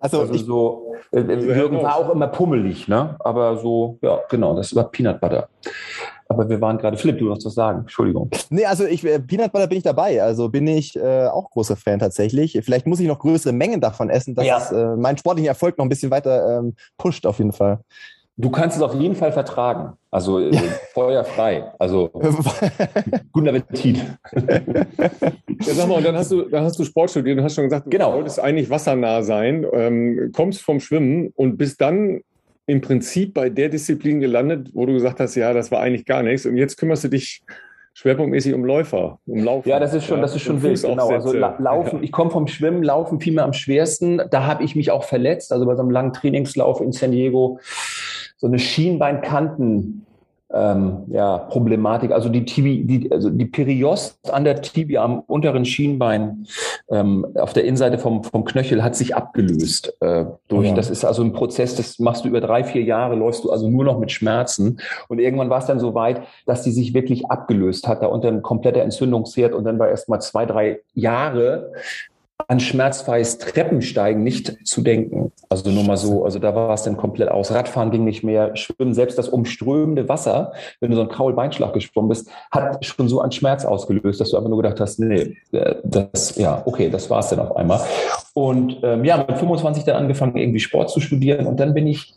also, 0.00 0.20
also 0.20 0.34
so, 0.34 0.94
äh, 1.12 1.20
Jürgen 1.20 1.82
war 1.82 1.96
auch 1.96 2.10
immer 2.10 2.28
pummelig, 2.28 2.88
ne? 2.88 3.16
Aber 3.20 3.56
so, 3.58 3.98
ja, 4.02 4.20
genau, 4.28 4.54
das 4.56 4.74
war 4.74 4.90
Peanut 4.90 5.20
Butter. 5.20 5.48
Aber 6.30 6.48
wir 6.48 6.60
waren 6.60 6.76
gerade, 6.76 6.98
Philipp, 6.98 7.18
du 7.18 7.24
noch 7.26 7.38
zu 7.38 7.48
sagen. 7.48 7.80
Entschuldigung. 7.80 8.30
Nee, 8.50 8.66
also 8.66 8.84
ich, 8.84 9.02
äh, 9.04 9.18
Peanut 9.18 9.50
Butter 9.50 9.66
bin 9.66 9.78
ich 9.78 9.84
dabei. 9.84 10.22
Also 10.22 10.50
bin 10.50 10.66
ich 10.66 10.94
äh, 10.94 11.26
auch 11.26 11.50
großer 11.50 11.76
Fan 11.76 11.98
tatsächlich. 11.98 12.58
Vielleicht 12.62 12.86
muss 12.86 13.00
ich 13.00 13.08
noch 13.08 13.18
größere 13.18 13.54
Mengen 13.54 13.80
davon 13.80 14.10
essen, 14.10 14.34
dass 14.34 14.44
ja. 14.44 14.58
es 14.58 14.70
äh, 14.70 14.96
meinen 14.96 15.16
sportlichen 15.16 15.48
Erfolg 15.48 15.78
noch 15.78 15.86
ein 15.86 15.88
bisschen 15.88 16.10
weiter 16.10 16.58
ähm, 16.58 16.74
pusht 16.98 17.24
auf 17.24 17.38
jeden 17.38 17.52
Fall. 17.52 17.80
Du 18.40 18.50
kannst 18.50 18.76
es 18.76 18.82
auf 18.82 18.94
jeden 18.94 19.16
Fall 19.16 19.32
vertragen. 19.32 19.94
Also 20.12 20.38
äh, 20.38 20.56
feuerfrei. 20.94 21.72
Also 21.80 22.08
guten 23.32 23.48
Appetit. 23.48 23.96
ja, 23.96 25.74
sag 25.74 25.88
mal, 25.88 25.96
und 25.96 26.06
dann 26.06 26.14
hast 26.14 26.30
du, 26.30 26.42
dann 26.42 26.62
hast 26.62 26.78
du 26.78 26.84
Sport 26.84 27.10
studiert 27.10 27.36
und 27.36 27.44
hast 27.44 27.56
schon 27.56 27.64
gesagt, 27.64 27.90
genau. 27.90 28.12
du 28.12 28.18
wolltest 28.18 28.38
eigentlich 28.38 28.70
wassernah 28.70 29.22
sein, 29.22 29.66
ähm, 29.72 30.30
kommst 30.32 30.62
vom 30.62 30.78
Schwimmen 30.78 31.32
und 31.34 31.56
bist 31.56 31.80
dann 31.80 32.20
im 32.66 32.80
Prinzip 32.80 33.34
bei 33.34 33.50
der 33.50 33.70
Disziplin 33.70 34.20
gelandet, 34.20 34.70
wo 34.72 34.86
du 34.86 34.92
gesagt 34.92 35.18
hast, 35.18 35.34
ja, 35.34 35.52
das 35.52 35.72
war 35.72 35.80
eigentlich 35.80 36.06
gar 36.06 36.22
nichts. 36.22 36.46
Und 36.46 36.56
jetzt 36.56 36.76
kümmerst 36.76 37.02
du 37.02 37.08
dich 37.08 37.42
schwerpunktmäßig 37.94 38.54
um 38.54 38.64
Läufer, 38.64 39.18
um 39.26 39.42
Laufen. 39.42 39.68
Ja, 39.68 39.80
das 39.80 39.92
ist 39.92 40.04
schon, 40.04 40.18
ja, 40.18 40.22
das 40.22 40.36
ist 40.36 40.42
schon 40.42 40.62
wild. 40.62 40.80
Genau. 40.80 41.08
Also 41.08 41.32
Laufen, 41.32 41.96
ja. 41.96 42.02
ich 42.02 42.12
komme 42.12 42.30
vom 42.30 42.46
Schwimmen, 42.46 42.84
Laufen 42.84 43.20
fiel 43.20 43.32
mir 43.32 43.42
am 43.42 43.52
schwersten. 43.52 44.22
Da 44.30 44.46
habe 44.46 44.62
ich 44.62 44.76
mich 44.76 44.92
auch 44.92 45.02
verletzt. 45.02 45.52
Also 45.52 45.66
bei 45.66 45.74
so 45.74 45.82
einem 45.82 45.90
langen 45.90 46.12
Trainingslauf 46.12 46.80
in 46.80 46.92
San 46.92 47.10
Diego 47.10 47.58
so 48.38 48.46
eine 48.46 48.58
Schienbeinkanten 48.58 50.06
ähm, 50.52 51.04
ja, 51.08 51.38
Problematik. 51.38 52.10
Also 52.10 52.28
die, 52.28 52.44
Tibi, 52.44 52.84
die, 52.84 53.12
also 53.12 53.28
die 53.28 53.44
Periost 53.44 54.32
an 54.32 54.44
der 54.44 54.62
Tibia 54.62 55.04
am 55.04 55.20
unteren 55.20 55.64
Schienbein 55.64 56.46
ähm, 56.90 57.26
auf 57.34 57.52
der 57.52 57.64
Innenseite 57.64 57.98
vom, 57.98 58.24
vom 58.24 58.44
Knöchel 58.44 58.82
hat 58.82 58.96
sich 58.96 59.14
abgelöst. 59.14 59.94
Äh, 60.00 60.24
durch, 60.48 60.68
ja. 60.68 60.74
Das 60.74 60.88
ist 60.88 61.04
also 61.04 61.22
ein 61.22 61.32
Prozess, 61.32 61.74
das 61.74 61.98
machst 61.98 62.24
du 62.24 62.28
über 62.28 62.40
drei, 62.40 62.64
vier 62.64 62.82
Jahre, 62.82 63.14
läufst 63.14 63.44
du 63.44 63.50
also 63.50 63.68
nur 63.68 63.84
noch 63.84 63.98
mit 63.98 64.10
Schmerzen. 64.10 64.80
Und 65.08 65.18
irgendwann 65.18 65.50
war 65.50 65.58
es 65.58 65.66
dann 65.66 65.80
so 65.80 65.94
weit, 65.94 66.22
dass 66.46 66.62
die 66.62 66.72
sich 66.72 66.94
wirklich 66.94 67.30
abgelöst 67.30 67.86
hat, 67.86 68.02
da 68.02 68.06
unter 68.06 68.28
ein 68.28 68.42
kompletter 68.42 68.80
Entzündungsherd 68.80 69.52
und 69.52 69.64
dann 69.64 69.78
war 69.78 69.88
erst 69.88 70.08
mal 70.08 70.20
zwei, 70.20 70.46
drei 70.46 70.80
Jahre 70.94 71.72
an 72.46 72.60
schmerzfreies 72.60 73.38
Treppensteigen 73.38 74.22
nicht 74.22 74.66
zu 74.66 74.80
denken. 74.80 75.32
Also 75.48 75.70
nur 75.70 75.82
mal 75.82 75.96
so, 75.96 76.24
also 76.24 76.38
da 76.38 76.54
war 76.54 76.72
es 76.72 76.84
dann 76.84 76.96
komplett 76.96 77.30
aus. 77.30 77.50
Radfahren 77.50 77.90
ging 77.90 78.04
nicht 78.04 78.22
mehr, 78.22 78.54
Schwimmen, 78.56 78.94
selbst 78.94 79.18
das 79.18 79.28
umströmende 79.28 80.08
Wasser, 80.08 80.52
wenn 80.80 80.90
du 80.90 80.96
so 80.96 81.02
einen 81.02 81.10
Kaulbeinschlag 81.10 81.72
geschwommen 81.72 82.08
bist, 82.08 82.30
hat 82.50 82.84
schon 82.84 83.08
so 83.08 83.20
an 83.20 83.32
Schmerz 83.32 83.64
ausgelöst, 83.64 84.20
dass 84.20 84.30
du 84.30 84.36
einfach 84.36 84.50
nur 84.50 84.62
gedacht 84.62 84.80
hast, 84.80 85.00
nee, 85.00 85.36
äh, 85.52 85.74
das, 85.82 86.36
ja, 86.36 86.62
okay, 86.64 86.88
das 86.88 87.10
war 87.10 87.20
es 87.20 87.28
dann 87.28 87.40
auf 87.40 87.56
einmal. 87.56 87.80
Und 88.34 88.78
ähm, 88.82 89.04
ja, 89.04 89.16
mit 89.16 89.36
25 89.36 89.84
dann 89.84 89.96
angefangen, 89.96 90.36
irgendwie 90.36 90.60
Sport 90.60 90.90
zu 90.90 91.00
studieren 91.00 91.46
und 91.46 91.58
dann 91.58 91.74
bin 91.74 91.88
ich 91.88 92.14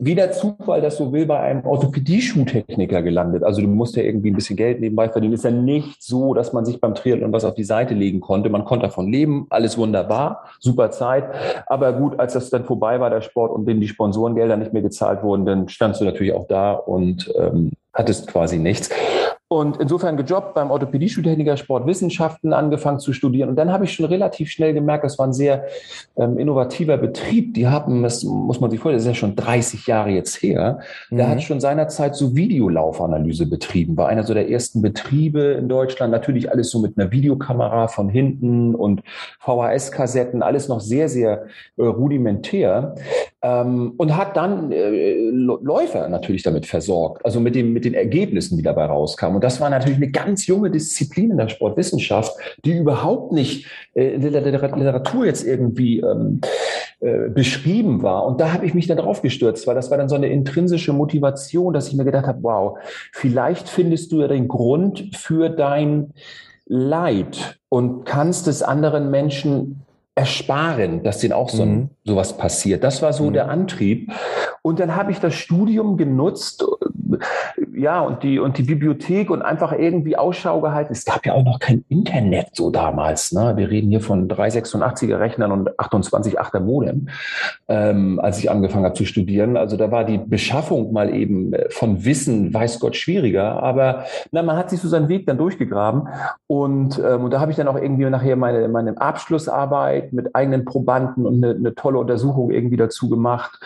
wie 0.00 0.14
der 0.14 0.32
Zufall 0.32 0.80
das 0.80 0.96
so 0.96 1.12
will, 1.12 1.26
bei 1.26 1.38
einem 1.38 1.64
Orthopädie-Schuhtechniker 1.64 3.02
gelandet. 3.02 3.44
Also 3.44 3.60
du 3.60 3.68
musst 3.68 3.96
ja 3.96 4.02
irgendwie 4.02 4.30
ein 4.30 4.34
bisschen 4.34 4.56
Geld 4.56 4.80
nebenbei 4.80 5.10
verdienen. 5.10 5.34
Ist 5.34 5.44
ja 5.44 5.50
nicht 5.50 6.02
so, 6.02 6.32
dass 6.32 6.54
man 6.54 6.64
sich 6.64 6.80
beim 6.80 6.94
Triathlon 6.94 7.32
was 7.32 7.44
auf 7.44 7.54
die 7.54 7.64
Seite 7.64 7.92
legen 7.92 8.20
konnte. 8.20 8.48
Man 8.48 8.64
konnte 8.64 8.86
davon 8.86 9.12
leben, 9.12 9.46
alles 9.50 9.76
wunderbar, 9.76 10.44
super 10.58 10.90
Zeit. 10.90 11.24
Aber 11.66 11.92
gut, 11.92 12.18
als 12.18 12.32
das 12.32 12.48
dann 12.48 12.64
vorbei 12.64 12.98
war, 12.98 13.10
der 13.10 13.20
Sport, 13.20 13.52
und 13.52 13.66
denen 13.66 13.82
die 13.82 13.88
Sponsorengelder 13.88 14.56
nicht 14.56 14.72
mehr 14.72 14.82
gezahlt 14.82 15.22
wurden, 15.22 15.44
dann 15.44 15.68
standst 15.68 16.00
du 16.00 16.06
natürlich 16.06 16.32
auch 16.32 16.48
da 16.48 16.72
und 16.72 17.30
ähm, 17.38 17.72
hattest 17.92 18.26
quasi 18.26 18.58
nichts. 18.58 18.88
Und 19.52 19.78
insofern 19.78 20.16
gejobbt 20.16 20.54
beim 20.54 20.70
Orthopädie-Studientechniker 20.70 21.56
Sportwissenschaften 21.56 22.52
angefangen 22.52 23.00
zu 23.00 23.12
studieren. 23.12 23.48
Und 23.48 23.56
dann 23.56 23.72
habe 23.72 23.84
ich 23.84 23.92
schon 23.92 24.06
relativ 24.06 24.48
schnell 24.48 24.74
gemerkt, 24.74 25.02
das 25.02 25.18
war 25.18 25.26
ein 25.26 25.32
sehr 25.32 25.64
ähm, 26.16 26.38
innovativer 26.38 26.96
Betrieb. 26.98 27.54
Die 27.54 27.66
haben, 27.66 28.04
das 28.04 28.22
muss 28.22 28.60
man 28.60 28.70
sich 28.70 28.78
vorstellen, 28.78 28.98
das 28.98 29.06
ist 29.06 29.08
ja 29.08 29.14
schon 29.14 29.34
30 29.34 29.88
Jahre 29.88 30.10
jetzt 30.10 30.40
her. 30.40 30.78
Mhm. 31.10 31.16
Der 31.16 31.28
hat 31.28 31.42
schon 31.42 31.58
seinerzeit 31.58 32.14
so 32.14 32.36
Videolaufanalyse 32.36 33.46
betrieben. 33.46 33.96
War 33.96 34.06
einer 34.06 34.22
so 34.22 34.34
der 34.34 34.48
ersten 34.48 34.82
Betriebe 34.82 35.40
in 35.40 35.68
Deutschland. 35.68 36.12
Natürlich 36.12 36.48
alles 36.52 36.70
so 36.70 36.78
mit 36.78 36.96
einer 36.96 37.10
Videokamera 37.10 37.88
von 37.88 38.08
hinten 38.08 38.76
und 38.76 39.02
VHS-Kassetten, 39.40 40.44
alles 40.44 40.68
noch 40.68 40.78
sehr, 40.78 41.08
sehr 41.08 41.46
äh, 41.76 41.82
rudimentär. 41.82 42.94
Ähm, 43.42 43.94
und 43.96 44.16
hat 44.16 44.36
dann 44.36 44.70
äh, 44.70 45.14
Läufer 45.30 46.08
natürlich 46.08 46.42
damit 46.42 46.66
versorgt. 46.66 47.24
Also 47.24 47.40
mit, 47.40 47.54
dem, 47.54 47.72
mit 47.72 47.86
den 47.86 47.94
Ergebnissen, 47.94 48.58
die 48.58 48.62
dabei 48.62 48.84
rauskamen. 48.84 49.36
Und 49.36 49.44
das 49.44 49.60
war 49.60 49.70
natürlich 49.70 49.96
eine 49.96 50.10
ganz 50.10 50.46
junge 50.46 50.70
Disziplin 50.70 51.30
in 51.30 51.38
der 51.38 51.48
Sportwissenschaft, 51.48 52.36
die 52.64 52.72
überhaupt 52.72 53.32
nicht 53.32 53.66
äh, 53.94 54.14
in 54.14 54.20
der 54.20 54.42
Literatur 54.42 55.24
jetzt 55.24 55.46
irgendwie 55.46 56.00
ähm, 56.00 56.40
äh, 57.00 57.30
beschrieben 57.30 58.02
war. 58.02 58.26
Und 58.26 58.42
da 58.42 58.52
habe 58.52 58.66
ich 58.66 58.74
mich 58.74 58.86
dann 58.86 58.98
drauf 58.98 59.22
gestürzt, 59.22 59.66
weil 59.66 59.74
das 59.74 59.90
war 59.90 59.96
dann 59.96 60.10
so 60.10 60.16
eine 60.16 60.28
intrinsische 60.28 60.92
Motivation, 60.92 61.72
dass 61.72 61.88
ich 61.88 61.94
mir 61.94 62.04
gedacht 62.04 62.26
habe, 62.26 62.42
wow, 62.42 62.78
vielleicht 63.12 63.70
findest 63.70 64.12
du 64.12 64.20
ja 64.20 64.28
den 64.28 64.48
Grund 64.48 65.16
für 65.16 65.48
dein 65.48 66.12
Leid 66.66 67.58
und 67.70 68.04
kannst 68.04 68.48
es 68.48 68.62
anderen 68.62 69.10
Menschen 69.10 69.80
ersparen, 70.20 71.02
dass 71.02 71.18
denen 71.18 71.32
auch 71.32 71.48
so 71.48 71.64
mhm. 71.64 71.88
sowas 72.04 72.36
passiert. 72.36 72.84
Das 72.84 73.00
war 73.00 73.14
so 73.14 73.24
mhm. 73.24 73.32
der 73.32 73.48
Antrieb. 73.48 74.12
Und 74.60 74.78
dann 74.78 74.94
habe 74.94 75.12
ich 75.12 75.18
das 75.18 75.34
Studium 75.34 75.96
genutzt, 75.96 76.62
ja, 77.80 78.00
und 78.00 78.22
die, 78.22 78.38
und 78.38 78.58
die 78.58 78.62
Bibliothek 78.62 79.30
und 79.30 79.40
einfach 79.40 79.72
irgendwie 79.72 80.16
Ausschau 80.16 80.60
gehalten. 80.60 80.92
Es 80.92 81.06
gab 81.06 81.24
ja 81.24 81.32
auch 81.32 81.44
noch 81.44 81.58
kein 81.58 81.82
Internet 81.88 82.48
so 82.52 82.70
damals. 82.70 83.32
Ne? 83.32 83.54
Wir 83.56 83.70
reden 83.70 83.88
hier 83.88 84.02
von 84.02 84.28
386er 84.28 85.18
Rechnern 85.18 85.50
und 85.50 85.70
28,8er 85.78 86.60
Modem, 86.60 87.08
ähm, 87.68 88.20
als 88.20 88.38
ich 88.38 88.50
angefangen 88.50 88.84
habe 88.84 88.94
zu 88.94 89.06
studieren. 89.06 89.56
Also 89.56 89.78
da 89.78 89.90
war 89.90 90.04
die 90.04 90.18
Beschaffung 90.18 90.92
mal 90.92 91.14
eben 91.14 91.52
von 91.70 92.04
Wissen, 92.04 92.52
weiß 92.52 92.80
Gott, 92.80 92.96
schwieriger. 92.96 93.62
Aber 93.62 94.04
na, 94.30 94.42
man 94.42 94.58
hat 94.58 94.68
sich 94.68 94.80
so 94.80 94.88
seinen 94.88 95.08
Weg 95.08 95.26
dann 95.26 95.38
durchgegraben. 95.38 96.08
Und, 96.46 96.98
ähm, 96.98 97.24
und 97.24 97.30
da 97.32 97.40
habe 97.40 97.50
ich 97.50 97.56
dann 97.56 97.68
auch 97.68 97.76
irgendwie 97.76 98.04
nachher 98.10 98.36
meine, 98.36 98.68
meine 98.68 99.00
Abschlussarbeit 99.00 100.12
mit 100.12 100.36
eigenen 100.36 100.66
Probanden 100.66 101.24
und 101.24 101.42
eine, 101.42 101.54
eine 101.54 101.74
tolle 101.74 101.98
Untersuchung 101.98 102.50
irgendwie 102.50 102.76
dazu 102.76 103.08
gemacht. 103.08 103.58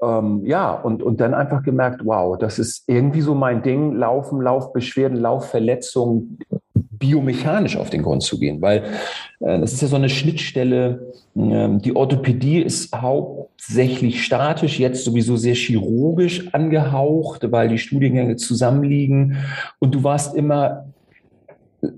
Ähm, 0.00 0.42
ja, 0.44 0.72
und, 0.72 1.02
und 1.02 1.20
dann 1.20 1.34
einfach 1.34 1.62
gemerkt, 1.62 2.02
wow, 2.04 2.36
das 2.38 2.58
ist 2.58 2.84
irgendwie 2.86 3.22
so 3.22 3.34
mein 3.34 3.55
Ding, 3.62 3.94
Laufen, 3.94 4.40
Laufbeschwerden, 4.40 5.18
Laufverletzungen 5.18 6.38
biomechanisch 6.98 7.76
auf 7.76 7.90
den 7.90 8.02
Grund 8.02 8.22
zu 8.22 8.38
gehen, 8.38 8.62
weil 8.62 8.84
äh, 9.40 9.62
ist 9.62 9.82
ja 9.82 9.88
so 9.88 9.96
eine 9.96 10.08
Schnittstelle. 10.08 11.12
Ähm, 11.36 11.80
die 11.80 11.94
Orthopädie 11.94 12.60
ist 12.60 12.94
hauptsächlich 12.94 14.24
statisch, 14.24 14.78
jetzt 14.78 15.04
sowieso 15.04 15.36
sehr 15.36 15.54
chirurgisch 15.54 16.52
angehaucht, 16.54 17.50
weil 17.52 17.68
die 17.68 17.78
Studiengänge 17.78 18.36
zusammenliegen. 18.36 19.36
Und 19.78 19.94
du 19.94 20.04
warst 20.04 20.34
immer 20.34 20.86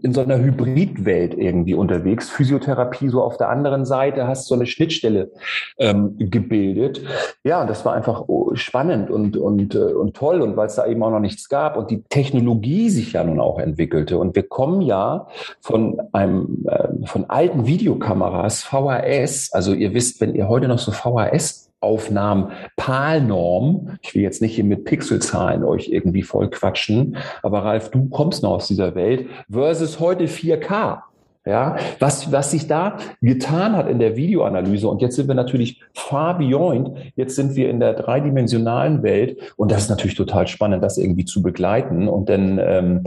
in 0.03 0.13
so 0.13 0.21
einer 0.21 0.39
Hybridwelt 0.39 1.35
irgendwie 1.35 1.75
unterwegs. 1.75 2.31
Physiotherapie 2.31 3.09
so 3.09 3.23
auf 3.23 3.37
der 3.37 3.49
anderen 3.49 3.85
Seite, 3.85 4.27
hast 4.27 4.47
so 4.47 4.55
eine 4.55 4.67
Schnittstelle 4.67 5.31
ähm, 5.79 6.17
gebildet. 6.19 7.03
Ja, 7.45 7.61
und 7.61 7.71
das 7.71 7.85
war 7.85 7.95
einfach 7.95 8.25
oh, 8.29 8.55
spannend 8.55 9.11
und, 9.11 9.37
und, 9.37 9.75
äh, 9.75 9.79
und 9.79 10.15
toll. 10.15 10.41
Und 10.43 10.57
weil 10.57 10.67
es 10.67 10.75
da 10.75 10.87
eben 10.87 11.03
auch 11.03 11.11
noch 11.11 11.21
nichts 11.21 11.49
gab 11.49 11.77
und 11.77 11.91
die 11.91 12.03
Technologie 12.03 12.91
sich 12.91 13.13
ja 13.13 13.25
nun 13.25 13.41
auch 13.41 13.59
entwickelte. 13.59 14.19
Und 14.19 14.37
wir 14.37 14.45
kommen 14.45 14.83
ja 14.83 15.29
von 15.61 16.01
einem, 16.13 16.65
äh, 16.69 17.07
von 17.07 17.29
alten 17.29 17.67
Videokameras, 17.67 18.63
VHS. 18.65 19.53
Also 19.53 19.73
ihr 19.75 19.95
wisst, 19.95 20.21
wenn 20.21 20.35
ihr 20.35 20.49
heute 20.49 20.69
noch 20.69 20.79
so 20.79 20.93
VHS 20.93 21.68
Aufnahmen 21.81 22.53
PAL-Norm. 22.77 23.99
Ich 24.03 24.15
will 24.15 24.23
jetzt 24.23 24.43
nicht 24.43 24.55
hier 24.55 24.65
mit 24.65 24.85
Pixelzahlen 24.85 25.65
euch 25.65 25.89
irgendwie 25.89 26.23
voll 26.23 26.51
quatschen, 26.51 27.17
aber 27.43 27.65
Ralf, 27.65 27.91
du 27.91 28.09
kommst 28.09 28.43
noch 28.43 28.53
aus 28.53 28.69
dieser 28.69 28.95
Welt 28.95 29.27
versus 29.51 30.01
heute 30.01 30.25
4K. 30.25 31.03
Ja, 31.49 31.77
was, 31.99 32.31
was 32.31 32.51
sich 32.51 32.67
da 32.67 32.99
getan 33.23 33.75
hat 33.75 33.89
in 33.89 33.99
der 33.99 34.17
Videoanalyse 34.17 34.87
und 34.87 35.01
jetzt 35.01 35.17
sind 35.17 35.29
wir 35.29 35.35
natürlich 35.35 35.81
far 35.95 36.37
beyond. 36.37 36.99
Jetzt 37.17 37.37
sind 37.37 37.57
wir 37.57 37.71
in 37.71 37.81
der 37.81 37.95
dreidimensionalen 37.95 39.03
Welt 39.03 39.39
und 39.57 39.73
das 39.73 39.85
ist 39.85 39.89
natürlich 39.89 40.15
total 40.15 40.47
spannend, 40.47 40.85
das 40.85 40.99
irgendwie 40.99 41.25
zu 41.25 41.41
begleiten. 41.41 42.07
Und 42.07 42.29
dann, 42.29 42.59
ähm, 42.63 43.05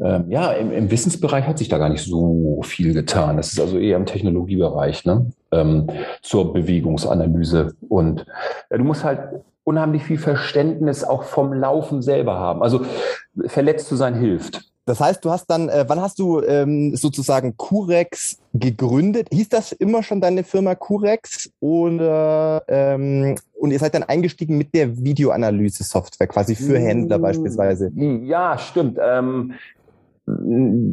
ähm, 0.00 0.30
ja, 0.30 0.52
im, 0.52 0.70
im 0.70 0.90
Wissensbereich 0.90 1.46
hat 1.46 1.56
sich 1.56 1.70
da 1.70 1.78
gar 1.78 1.88
nicht 1.88 2.04
so 2.04 2.60
viel 2.62 2.92
getan. 2.92 3.38
Das 3.38 3.52
ist 3.52 3.60
also 3.60 3.78
eher 3.78 3.96
im 3.96 4.04
Technologiebereich, 4.04 5.06
ne? 5.06 5.30
Ähm, 5.50 5.86
zur 6.20 6.52
Bewegungsanalyse. 6.52 7.72
Und 7.88 8.26
ja, 8.70 8.76
du 8.76 8.84
musst 8.84 9.02
halt 9.02 9.20
unheimlich 9.64 10.02
viel 10.02 10.18
Verständnis 10.18 11.04
auch 11.04 11.22
vom 11.22 11.54
Laufen 11.54 12.02
selber 12.02 12.38
haben. 12.38 12.62
Also 12.62 12.82
verletzt 13.46 13.88
zu 13.88 13.96
sein 13.96 14.14
hilft. 14.14 14.68
Das 14.88 15.00
heißt, 15.00 15.22
du 15.22 15.30
hast 15.30 15.50
dann, 15.50 15.68
äh, 15.68 15.84
wann 15.86 16.00
hast 16.00 16.18
du 16.18 16.40
ähm, 16.40 16.96
sozusagen 16.96 17.58
Curex 17.58 18.38
gegründet? 18.54 19.28
Hieß 19.30 19.50
das 19.50 19.72
immer 19.72 20.02
schon 20.02 20.22
deine 20.22 20.44
Firma 20.44 20.74
Curex 20.74 21.50
oder 21.60 22.62
ähm, 22.68 23.36
und 23.52 23.70
ihr 23.70 23.78
seid 23.78 23.94
dann 23.94 24.04
eingestiegen 24.04 24.56
mit 24.56 24.74
der 24.74 24.96
Videoanalyse-Software 24.96 26.26
quasi 26.26 26.54
für 26.54 26.78
Händler 26.78 27.18
beispielsweise? 27.18 27.92
Ja, 27.94 28.56
stimmt. 28.56 28.98
Ähm, 28.98 29.52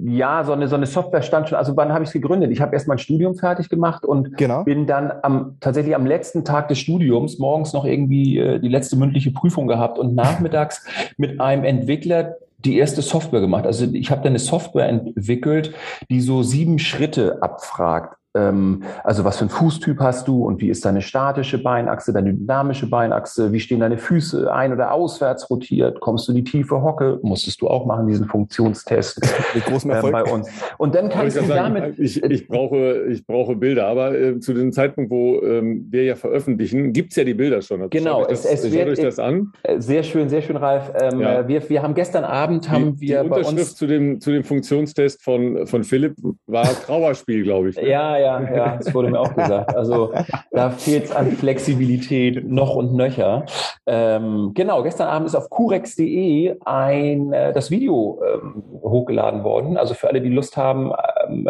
ja, 0.06 0.44
so 0.44 0.52
eine, 0.52 0.68
so 0.68 0.76
eine 0.76 0.86
Software 0.86 1.22
stand 1.22 1.50
schon. 1.50 1.58
Also 1.58 1.78
wann 1.78 1.94
habe 1.94 2.04
ich 2.04 2.10
es 2.10 2.14
gegründet? 2.14 2.52
Ich 2.52 2.60
habe 2.60 2.74
erst 2.74 2.88
mein 2.88 2.98
Studium 2.98 3.36
fertig 3.36 3.70
gemacht 3.70 4.06
und 4.06 4.38
genau. 4.38 4.64
bin 4.66 4.88
dann 4.88 5.12
am, 5.24 5.58
tatsächlich 5.62 5.96
am 5.96 6.06
letzten 6.06 6.44
Tag 6.44 6.68
des 6.68 6.80
Studiums 6.80 7.40
morgens 7.40 7.72
noch 7.72 7.86
irgendwie 7.86 8.40
äh, 8.40 8.60
die 8.60 8.70
letzte 8.70 8.98
mündliche 8.98 9.32
Prüfung 9.32 9.68
gehabt 9.68 10.00
und 10.00 10.16
nachmittags 10.16 10.86
mit 11.18 11.40
einem 11.40 11.64
Entwickler 11.64 12.36
die 12.66 12.78
erste 12.78 13.02
Software 13.02 13.42
gemacht. 13.42 13.66
Also 13.66 13.86
ich 13.86 14.12
habe 14.12 14.22
da 14.22 14.30
eine 14.30 14.40
Software 14.40 14.88
entwickelt, 14.88 15.74
die 16.10 16.22
so 16.22 16.44
sieben 16.44 16.80
Schritte 16.80 17.42
abfragt. 17.42 18.18
Ähm, 18.36 18.84
also 19.04 19.24
was 19.24 19.38
für 19.38 19.46
ein 19.46 19.50
Fußtyp 19.50 20.00
hast 20.00 20.28
du 20.28 20.44
und 20.44 20.62
wie 20.62 20.70
ist 20.70 20.86
deine 20.86 21.02
statische 21.02 21.62
Beinachse, 21.62 22.14
deine 22.14 22.34
dynamische 22.34 22.88
Beinachse, 22.88 23.52
wie 23.52 23.60
stehen 23.60 23.80
deine 23.80 23.98
Füße 23.98 24.52
ein- 24.54 24.74
oder 24.74 24.92
auswärts 24.92 25.50
rotiert, 25.50 26.00
kommst 26.02 26.28
du 26.28 26.34
in 26.34 26.38
die 26.38 26.44
tiefe 26.44 26.82
Hocke, 26.82 27.20
musstest 27.22 27.62
du 27.62 27.68
auch 27.68 27.86
machen, 27.86 28.08
diesen 28.08 28.28
Funktionstest 28.28 29.22
Mit 29.54 29.66
großem 29.66 29.92
Erfolg. 29.92 30.14
Äh, 30.14 30.24
bei 30.24 30.32
uns. 30.32 30.50
Und 30.78 30.96
dann 30.96 31.10
kannst 31.10 31.38
ich 31.38 31.44
du 31.44 31.48
sagen, 31.48 31.76
damit... 31.76 32.00
Ich, 32.00 32.22
ich, 32.24 32.48
brauche, 32.48 33.06
ich 33.10 33.26
brauche 33.26 33.56
Bilder, 33.56 33.88
aber 33.88 34.18
äh, 34.18 34.40
zu 34.40 34.54
dem 34.54 34.72
Zeitpunkt, 34.72 35.10
wo 35.10 35.42
ähm, 35.42 35.88
wir 35.90 36.04
ja 36.04 36.16
veröffentlichen, 36.16 36.94
gibt's 36.94 37.16
ja 37.16 37.24
die 37.24 37.34
Bilder 37.34 37.62
schon. 37.62 37.82
Also 37.82 37.90
genau, 37.90 38.26
es, 38.26 38.44
das, 38.44 38.66
es 38.66 38.72
wird, 38.72 38.90
euch 38.90 39.00
das 39.00 39.20
an. 39.20 39.54
Äh, 39.64 39.80
sehr 39.80 40.04
schön, 40.04 40.30
sehr 40.30 40.42
schön, 40.42 40.58
Ralf. 40.58 40.92
Ähm, 41.00 41.22
ja. 41.22 41.48
wir, 41.48 41.70
wir 41.70 41.82
haben 41.82 41.94
gestern 41.94 42.24
Abend, 42.24 42.70
haben 42.70 42.96
die, 42.98 43.10
wir 43.10 43.24
die 43.24 43.30
Unterschrift 43.30 43.78
zu 43.78 43.88
dem, 43.88 44.20
zu 44.20 44.32
dem 44.32 44.44
Funktionstest 44.44 45.24
von, 45.24 45.66
von 45.68 45.84
Philipp 45.84 46.16
war 46.48 46.66
Trauerspiel, 46.66 47.44
glaube 47.44 47.70
ich. 47.70 47.76
Ne? 47.78 47.90
Ja, 47.90 48.18
ja 48.18 48.25
ja, 48.26 48.56
ja, 48.56 48.78
das 48.78 48.94
wurde 48.94 49.10
mir 49.10 49.20
auch 49.20 49.34
gesagt. 49.36 49.76
Also 49.76 50.14
da 50.52 50.70
fehlt 50.70 51.06
es 51.06 51.12
an 51.12 51.32
Flexibilität 51.32 52.48
noch 52.48 52.76
und 52.76 52.94
nöcher. 52.94 53.46
Ähm, 53.86 54.52
genau, 54.54 54.84
gestern 54.84 55.08
Abend 55.08 55.28
ist 55.28 55.36
auf 55.36 55.50
kurex.de 55.50 56.56
äh, 56.56 57.54
das 57.54 57.70
Video 57.72 58.20
ähm, 58.26 58.64
hochgeladen 58.82 59.44
worden. 59.44 59.78
Also 59.78 59.94
für 59.94 60.08
alle, 60.08 60.22
die 60.22 60.30
Lust 60.30 60.58
haben, 60.58 60.92
ähm, 61.28 61.48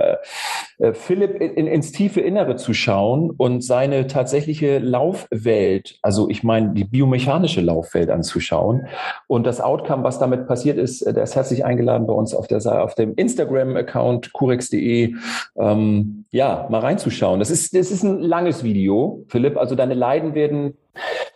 äh, 0.78 0.94
Philipp 0.94 1.40
in, 1.40 1.68
ins 1.68 1.92
tiefe 1.92 2.20
Innere 2.20 2.58
zu 2.58 2.74
schauen 2.74 3.32
und 3.32 3.64
seine 3.64 4.08
tatsächliche 4.08 4.80
Laufwelt, 4.80 5.98
also 6.02 6.30
ich 6.30 6.44
meine 6.44 6.74
die 6.74 6.84
biomechanische 6.84 7.62
Laufwelt 7.62 8.10
anzuschauen. 8.10 8.88
Und 9.28 9.46
das 9.48 9.62
Outcome, 9.62 10.04
was 10.04 10.20
damit 10.20 10.48
passiert 10.48 10.78
ist, 10.78 11.06
der 11.06 11.24
ist 11.24 11.36
herzlich 11.36 11.64
eingeladen 11.64 12.08
bei 12.08 12.14
uns 12.14 12.34
auf, 12.34 12.48
der, 12.48 12.84
auf 12.84 12.96
dem 12.96 13.14
Instagram-Account 13.16 14.34
kurex.de, 14.34 15.16
ähm, 15.58 16.26
ja, 16.32 16.65
mal 16.70 16.80
reinzuschauen. 16.80 17.40
Das 17.40 17.50
ist, 17.50 17.76
das 17.76 17.92
ist 17.92 18.04
ein 18.04 18.20
langes 18.20 18.64
Video, 18.64 19.24
Philipp. 19.28 19.58
Also 19.58 19.76
deine 19.76 19.94
Leiden 19.94 20.34
werden 20.36 20.76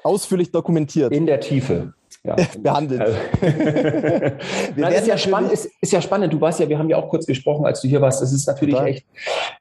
ausführlich 0.03 0.51
dokumentiert. 0.51 1.11
In 1.11 1.25
der 1.25 1.39
Tiefe. 1.39 1.93
Ja, 2.23 2.35
behandelt. 2.59 3.01
Also, 3.01 3.17
Nein, 4.75 4.93
ist 4.93 5.07
ja 5.07 5.17
spannend, 5.17 5.51
ist, 5.51 5.69
ist, 5.79 5.93
ja 5.93 6.01
spannend. 6.01 6.33
Du 6.33 6.41
weißt 6.41 6.59
ja, 6.59 6.67
wir 6.67 6.77
haben 6.77 6.89
ja 6.89 6.97
auch 6.97 7.07
kurz 7.07 7.25
gesprochen, 7.25 7.65
als 7.65 7.81
du 7.81 7.87
hier 7.87 8.01
warst. 8.01 8.21
Das 8.21 8.33
ist 8.33 8.45
natürlich 8.47 8.75
Total. 8.75 8.89
echt 8.89 9.05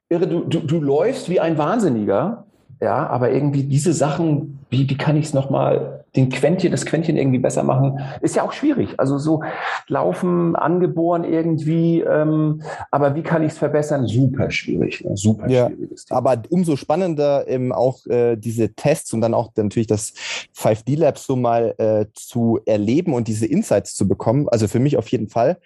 irre. 0.09 0.27
Du, 0.27 0.41
du, 0.41 0.59
du 0.59 0.81
läufst 0.81 1.29
wie 1.29 1.39
ein 1.39 1.57
Wahnsinniger. 1.57 2.45
Ja, 2.81 3.07
aber 3.07 3.31
irgendwie 3.31 3.63
diese 3.63 3.91
Sachen, 3.91 4.59
wie, 4.69 4.89
wie 4.89 4.97
kann 4.97 5.17
ich 5.17 5.25
es 5.25 5.33
nochmal 5.33 6.05
den 6.15 6.29
Quäntchen, 6.29 6.71
das 6.71 6.85
Quäntchen 6.85 7.17
irgendwie 7.17 7.39
besser 7.39 7.63
machen, 7.63 7.99
ist 8.21 8.35
ja 8.35 8.43
auch 8.43 8.53
schwierig. 8.53 8.95
Also 8.97 9.17
so 9.17 9.43
laufen, 9.87 10.55
angeboren 10.55 11.23
irgendwie, 11.23 12.01
ähm, 12.01 12.61
aber 12.91 13.15
wie 13.15 13.23
kann 13.23 13.43
ich 13.43 13.53
es 13.53 13.57
verbessern? 13.57 14.07
Super 14.07 14.49
schwierig, 14.49 15.03
ne? 15.03 15.15
super 15.15 15.49
ja, 15.49 15.67
schwieriges 15.67 16.05
Thema. 16.05 16.17
Aber 16.17 16.41
umso 16.49 16.75
spannender 16.75 17.47
eben 17.47 17.71
auch 17.71 18.05
äh, 18.07 18.35
diese 18.35 18.73
Tests 18.73 19.13
und 19.13 19.21
dann 19.21 19.33
auch 19.33 19.51
natürlich 19.55 19.87
das 19.87 20.13
5D 20.57 20.97
Lab 20.97 21.17
so 21.17 21.35
mal 21.35 21.75
äh, 21.77 22.05
zu 22.13 22.59
erleben 22.65 23.13
und 23.13 23.27
diese 23.27 23.45
Insights 23.45 23.95
zu 23.95 24.07
bekommen. 24.07 24.47
Also 24.49 24.67
für 24.67 24.79
mich 24.79 24.97
auf 24.97 25.07
jeden 25.09 25.29
Fall. 25.29 25.57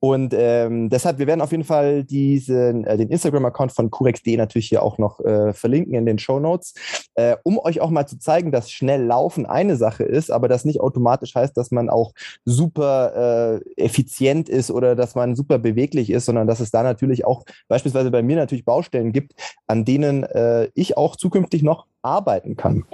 Und 0.00 0.34
ähm, 0.36 0.90
deshalb, 0.90 1.18
wir 1.18 1.28
werden 1.28 1.40
auf 1.40 1.52
jeden 1.52 1.64
Fall 1.64 2.02
diesen, 2.02 2.84
äh, 2.84 2.96
den 2.96 3.08
Instagram-Account 3.08 3.70
von 3.72 3.90
Curex.de 3.90 4.36
natürlich 4.36 4.68
hier 4.68 4.82
auch 4.82 4.98
noch 4.98 5.20
äh, 5.20 5.52
verlinken 5.52 5.94
in 5.94 6.06
den 6.06 6.18
Show 6.18 6.40
Notes, 6.40 6.74
äh, 7.14 7.36
um 7.44 7.58
euch 7.58 7.80
auch 7.80 7.90
mal 7.90 8.06
zu 8.06 8.18
zeigen, 8.18 8.50
dass 8.50 8.70
schnell 8.70 9.04
Laufen 9.04 9.46
eine 9.46 9.76
Sache 9.76 9.91
Sache 9.92 10.04
ist, 10.04 10.30
aber 10.30 10.48
das 10.48 10.64
nicht 10.64 10.80
automatisch 10.80 11.34
heißt, 11.34 11.56
dass 11.56 11.70
man 11.70 11.88
auch 11.88 12.12
super 12.44 13.60
äh, 13.76 13.82
effizient 13.82 14.48
ist 14.48 14.70
oder 14.70 14.96
dass 14.96 15.14
man 15.14 15.34
super 15.34 15.58
beweglich 15.58 16.10
ist, 16.10 16.26
sondern 16.26 16.46
dass 16.46 16.60
es 16.60 16.70
da 16.70 16.82
natürlich 16.82 17.24
auch 17.24 17.44
beispielsweise 17.68 18.10
bei 18.10 18.22
mir 18.22 18.36
natürlich 18.36 18.64
Baustellen 18.64 19.12
gibt, 19.12 19.32
an 19.66 19.84
denen 19.84 20.24
äh, 20.24 20.68
ich 20.74 20.96
auch 20.96 21.16
zukünftig 21.16 21.62
noch 21.62 21.86
arbeiten 22.02 22.56
kann. 22.56 22.84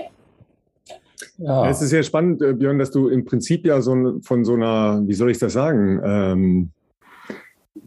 Ja. 1.36 1.68
Es 1.68 1.80
ist 1.82 1.90
sehr 1.90 2.02
spannend, 2.02 2.42
äh, 2.42 2.52
Björn, 2.52 2.78
dass 2.78 2.90
du 2.90 3.08
im 3.08 3.24
Prinzip 3.24 3.64
ja 3.64 3.80
so 3.80 4.18
von 4.22 4.44
so 4.44 4.54
einer, 4.54 5.02
wie 5.06 5.14
soll 5.14 5.30
ich 5.30 5.38
das 5.38 5.52
sagen, 5.52 6.00
ähm, 6.04 6.70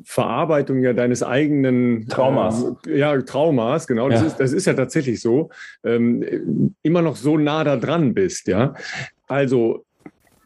Verarbeitung 0.04 0.82
ja 0.84 0.94
deines 0.94 1.24
eigenen 1.24 2.08
Traumas. 2.08 2.64
Ähm, 2.86 2.96
ja, 2.96 3.22
Traumas, 3.22 3.88
genau. 3.88 4.10
Das, 4.10 4.22
ja. 4.22 4.28
Ist, 4.28 4.38
das 4.38 4.54
ist 4.54 4.66
ja 4.66 4.74
tatsächlich 4.74 5.22
so. 5.22 5.50
Ähm, 5.84 6.74
immer 6.82 7.02
noch 7.02 7.16
so 7.16 7.38
nah 7.38 7.64
da 7.64 7.78
dran 7.78 8.14
bist, 8.14 8.48
ja. 8.48 8.74
Also, 9.28 9.86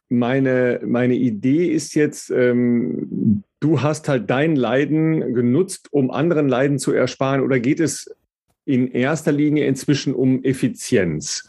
meine, 0.09 0.81
meine 0.85 1.15
Idee 1.15 1.67
ist 1.67 1.95
jetzt, 1.95 2.29
ähm, 2.29 3.43
du 3.59 3.81
hast 3.81 4.07
halt 4.07 4.29
dein 4.29 4.55
Leiden 4.55 5.33
genutzt, 5.33 5.87
um 5.91 6.11
anderen 6.11 6.47
Leiden 6.47 6.77
zu 6.79 6.91
ersparen, 6.91 7.41
oder 7.41 7.59
geht 7.59 7.79
es 7.79 8.15
in 8.65 8.91
erster 8.91 9.31
Linie 9.31 9.65
inzwischen 9.65 10.13
um 10.13 10.43
Effizienz? 10.43 11.47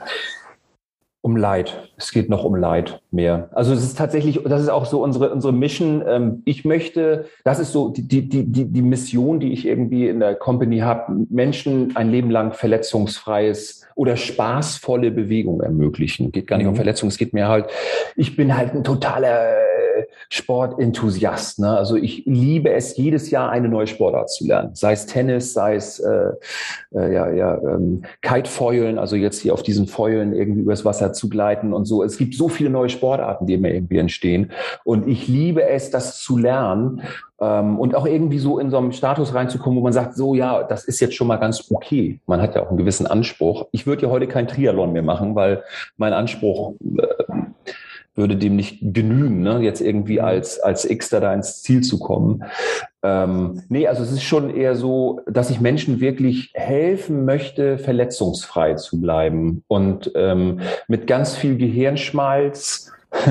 Um 1.27 1.37
Leid. 1.37 1.91
Es 1.97 2.13
geht 2.13 2.31
noch 2.31 2.45
um 2.45 2.55
Leid 2.55 3.01
mehr. 3.11 3.49
Also 3.51 3.73
es 3.73 3.83
ist 3.83 3.99
tatsächlich, 3.99 4.41
das 4.45 4.63
ist 4.63 4.69
auch 4.69 4.87
so 4.87 5.03
unsere, 5.03 5.33
unsere 5.33 5.53
Mission. 5.53 6.05
Ähm, 6.07 6.43
ich 6.45 6.65
möchte, 6.65 7.25
das 7.43 7.59
ist 7.59 7.73
so 7.73 7.89
die, 7.89 8.07
die, 8.07 8.29
die, 8.29 8.65
die 8.67 8.83
Mission, 8.83 9.41
die 9.41 9.53
ich 9.53 9.67
irgendwie 9.67 10.07
in 10.07 10.21
der 10.21 10.37
Company 10.37 10.79
habe, 10.79 11.27
Menschen 11.29 11.97
ein 11.97 12.13
Leben 12.13 12.31
lang 12.31 12.53
verletzungsfreies 12.53 13.89
oder 13.97 14.17
spaßvolle 14.17 15.11
Bewegung 15.11 15.63
ermöglichen. 15.63 16.31
Geht 16.31 16.47
gar 16.47 16.59
nicht 16.59 16.67
mhm. 16.67 16.71
um 16.71 16.77
Verletzung, 16.77 17.09
es 17.09 17.19
geht 17.19 17.33
mir 17.33 17.49
halt, 17.49 17.67
ich 18.15 18.37
bin 18.37 18.57
halt 18.57 18.73
ein 18.73 18.85
totaler 18.85 19.49
Sportenthusiast. 20.29 21.59
Ne? 21.59 21.77
Also 21.77 21.97
ich 21.97 22.25
liebe 22.27 22.73
es, 22.73 22.97
jedes 22.97 23.31
Jahr 23.31 23.51
eine 23.51 23.69
neue 23.69 23.87
Sportart 23.87 24.31
zu 24.31 24.47
lernen. 24.47 24.75
Sei 24.75 24.93
es 24.93 25.07
Tennis, 25.07 25.53
sei 25.53 25.77
es 25.77 25.99
äh, 26.01 26.33
äh, 26.95 27.13
ja, 27.13 27.31
ja, 27.31 27.59
ähm, 27.59 28.03
Kitefeulen, 28.23 28.99
also 28.99 29.17
jetzt 29.17 29.41
hier 29.41 29.55
auf 29.55 29.63
diesen 29.63 29.87
Feulen 29.87 30.33
irgendwie 30.33 30.63
übers 30.63 30.85
Wasser 30.85 31.13
zu 31.13 31.29
gleiten 31.29 31.73
und 31.73 31.85
so. 31.85 32.03
Es 32.03 32.19
gibt 32.19 32.35
so 32.35 32.49
viele 32.49 32.71
neue 32.71 32.89
Sportarten, 32.89 33.47
die 33.47 33.55
immer 33.55 33.69
irgendwie 33.69 33.99
entstehen. 33.99 34.53
Und 34.85 35.09
ich 35.09 35.29
liebe 35.29 35.63
es, 35.69 35.91
das 35.91 36.21
zu 36.21 36.39
lernen 36.39 37.03
ähm, 37.41 37.79
und 37.79 37.95
auch 37.95 38.07
irgendwie 38.07 38.39
so 38.39 38.59
in 38.59 38.71
so 38.71 38.79
einem 38.79 38.93
Status 38.93 39.35
reinzukommen, 39.35 39.79
wo 39.79 39.83
man 39.83 39.93
sagt, 39.93 40.17
so 40.17 40.35
ja, 40.35 40.63
das 40.63 40.85
ist 40.85 41.01
jetzt 41.01 41.15
schon 41.15 41.27
mal 41.27 41.37
ganz 41.37 41.71
okay. 41.71 42.21
Man 42.27 42.41
hat 42.41 42.55
ja 42.55 42.63
auch 42.63 42.69
einen 42.69 42.79
gewissen 42.79 43.07
Anspruch. 43.07 43.67
Ich 43.73 43.87
würde 43.87 44.03
ja 44.03 44.11
heute 44.11 44.27
kein 44.27 44.49
Triathlon 44.49 44.93
mehr 44.93 45.03
machen, 45.03 45.35
weil 45.35 45.63
mein 45.97 46.13
Anspruch 46.13 46.75
äh, 46.81 47.07
würde 48.17 48.37
dem 48.37 48.57
nicht 48.57 48.79
genügen, 48.81 49.43
ne? 49.43 49.61
jetzt 49.61 49.81
irgendwie 49.81 50.19
mhm. 50.19 50.25
als, 50.25 50.59
als 50.59 50.85
X 50.89 51.11
da 51.11 51.33
ins 51.33 51.63
Ziel 51.63 51.83
zu 51.83 51.99
kommen. 51.99 52.45
Ähm, 53.03 53.63
nee, 53.69 53.87
also 53.87 54.03
es 54.03 54.11
ist 54.11 54.23
schon 54.23 54.51
eher 54.51 54.75
so, 54.75 55.21
dass 55.27 55.51
ich 55.51 55.61
Menschen 55.61 56.01
wirklich 56.01 56.51
helfen 56.55 57.25
möchte, 57.25 57.79
verletzungsfrei 57.79 58.75
zu 58.75 59.01
bleiben 59.01 59.63
und 59.69 60.11
ähm, 60.15 60.61
mit 60.89 61.07
ganz 61.07 61.37
viel 61.37 61.57
Gehirnschmalz 61.57 62.91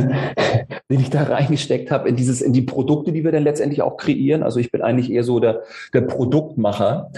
den 0.89 0.99
ich 0.99 1.09
da 1.09 1.23
reingesteckt 1.23 1.91
habe 1.91 2.09
in 2.09 2.15
dieses, 2.15 2.41
in 2.41 2.53
die 2.53 2.61
Produkte, 2.61 3.11
die 3.11 3.23
wir 3.23 3.31
dann 3.31 3.43
letztendlich 3.43 3.81
auch 3.81 3.97
kreieren. 3.97 4.43
Also 4.43 4.59
ich 4.59 4.71
bin 4.71 4.81
eigentlich 4.81 5.11
eher 5.11 5.23
so 5.23 5.39
der, 5.39 5.61
der 5.93 6.01
Produktmacher. 6.01 7.11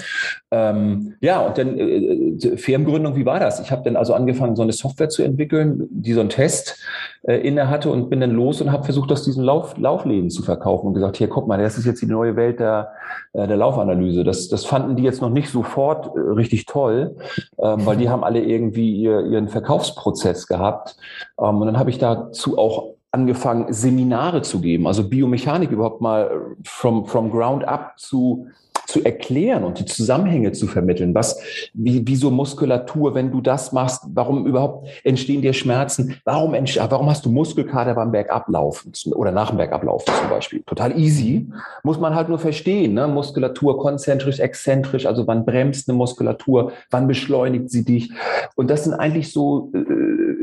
Ähm, 0.52 1.16
ja, 1.22 1.42
und 1.42 1.58
dann 1.58 1.78
äh, 1.78 1.98
äh 1.98 2.58
Firmengründung, 2.58 3.16
wie 3.16 3.26
war 3.26 3.40
das? 3.40 3.60
Ich 3.60 3.72
habe 3.72 3.84
dann 3.84 3.96
also 3.96 4.14
angefangen, 4.14 4.56
so 4.56 4.62
eine 4.62 4.74
Software 4.74 5.10
zu 5.10 5.24
entwickeln, 5.24 5.88
die 5.90 6.14
so 6.14 6.22
einen 6.22 6.30
Test 6.30 6.80
äh, 7.24 7.36
inne 7.36 7.70
hatte 7.70 7.92
und 7.92 8.10
bin 8.10 8.22
dann 8.22 8.32
los 8.32 8.62
und 8.62 8.72
habe 8.72 8.86
versucht, 8.86 9.12
aus 9.12 9.24
diesen 9.24 9.44
Lauf, 9.44 9.78
Laufläden 9.78 10.30
zu 10.30 10.44
verkaufen 10.44 10.88
und 10.88 10.94
gesagt, 10.94 11.18
hier, 11.18 11.28
guck 11.28 11.48
mal, 11.48 11.58
das 11.62 11.78
ist 11.78 11.86
jetzt 11.86 12.02
die 12.02 12.08
neue 12.08 12.36
Welt 12.36 12.60
der, 12.60 12.94
äh, 13.34 13.48
der 13.48 13.58
Laufanalyse. 13.58 14.24
Das, 14.24 14.48
das 14.48 14.66
fanden 14.66 14.96
die 14.96 15.04
jetzt 15.04 15.22
noch 15.22 15.30
nicht 15.30 15.50
sofort 15.50 16.16
äh, 16.16 16.20
richtig 16.20 16.66
toll, 16.66 17.16
ähm, 17.62 17.86
weil 17.86 17.98
die 17.98 18.10
haben 18.10 18.24
alle 18.24 18.42
irgendwie 18.42 18.96
ihr, 18.96 19.26
ihren 19.26 19.50
Verkaufsprozess 19.50 20.48
gehabt. 20.48 20.96
Ähm, 21.40 21.62
und 21.62 21.68
dann 21.68 21.80
habe 21.80 21.90
ich 21.90 21.98
dazu 21.98 22.58
auch 22.58 22.94
angefangen, 23.12 23.72
Seminare 23.74 24.42
zu 24.42 24.60
geben, 24.60 24.86
also 24.86 25.08
Biomechanik 25.08 25.72
überhaupt 25.72 26.02
mal 26.02 26.30
from, 26.64 27.06
from 27.06 27.32
ground 27.32 27.68
up 27.68 27.94
zu 27.98 28.48
zu 28.88 29.04
erklären 29.04 29.66
und 29.66 29.80
die 29.80 29.86
Zusammenhänge 29.86 30.54
zu 30.54 30.66
vermitteln. 30.66 31.14
Was, 31.14 31.40
wie, 31.74 32.02
wieso 32.06 32.32
Muskulatur, 32.32 33.14
wenn 33.14 33.32
du 33.32 33.42
das 33.42 33.74
machst, 33.74 34.04
warum 34.14 34.48
überhaupt 34.48 34.88
entstehen 35.04 35.42
dir 35.42 35.52
Schmerzen? 35.52 36.16
Warum, 36.24 36.54
warum 36.54 37.10
hast 37.10 37.26
du 37.26 37.30
Muskelkater 37.30 37.96
beim 37.96 38.12
Bergablaufen 38.14 38.94
oder 39.14 39.34
nach 39.34 39.50
dem 39.50 39.58
Bergablaufen 39.58 40.14
zum 40.14 40.30
Beispiel? 40.30 40.64
Total 40.66 40.98
easy. 40.98 41.50
Muss 41.84 42.00
man 42.00 42.16
halt 42.16 42.30
nur 42.30 42.40
verstehen. 42.40 42.94
Ne? 42.94 43.10
Muskulatur 43.10 43.78
konzentrisch, 43.78 44.40
exzentrisch, 44.40 45.06
also 45.06 45.28
wann 45.28 45.46
bremst 45.46 45.90
eine 45.90 45.98
Muskulatur, 45.98 46.72
wann 46.90 47.08
beschleunigt 47.10 47.70
sie 47.70 47.84
dich? 47.84 48.10
Und 48.56 48.70
das 48.70 48.86
sind 48.86 48.94
eigentlich 48.94 49.34
so 49.34 49.70
äh, 49.74 49.80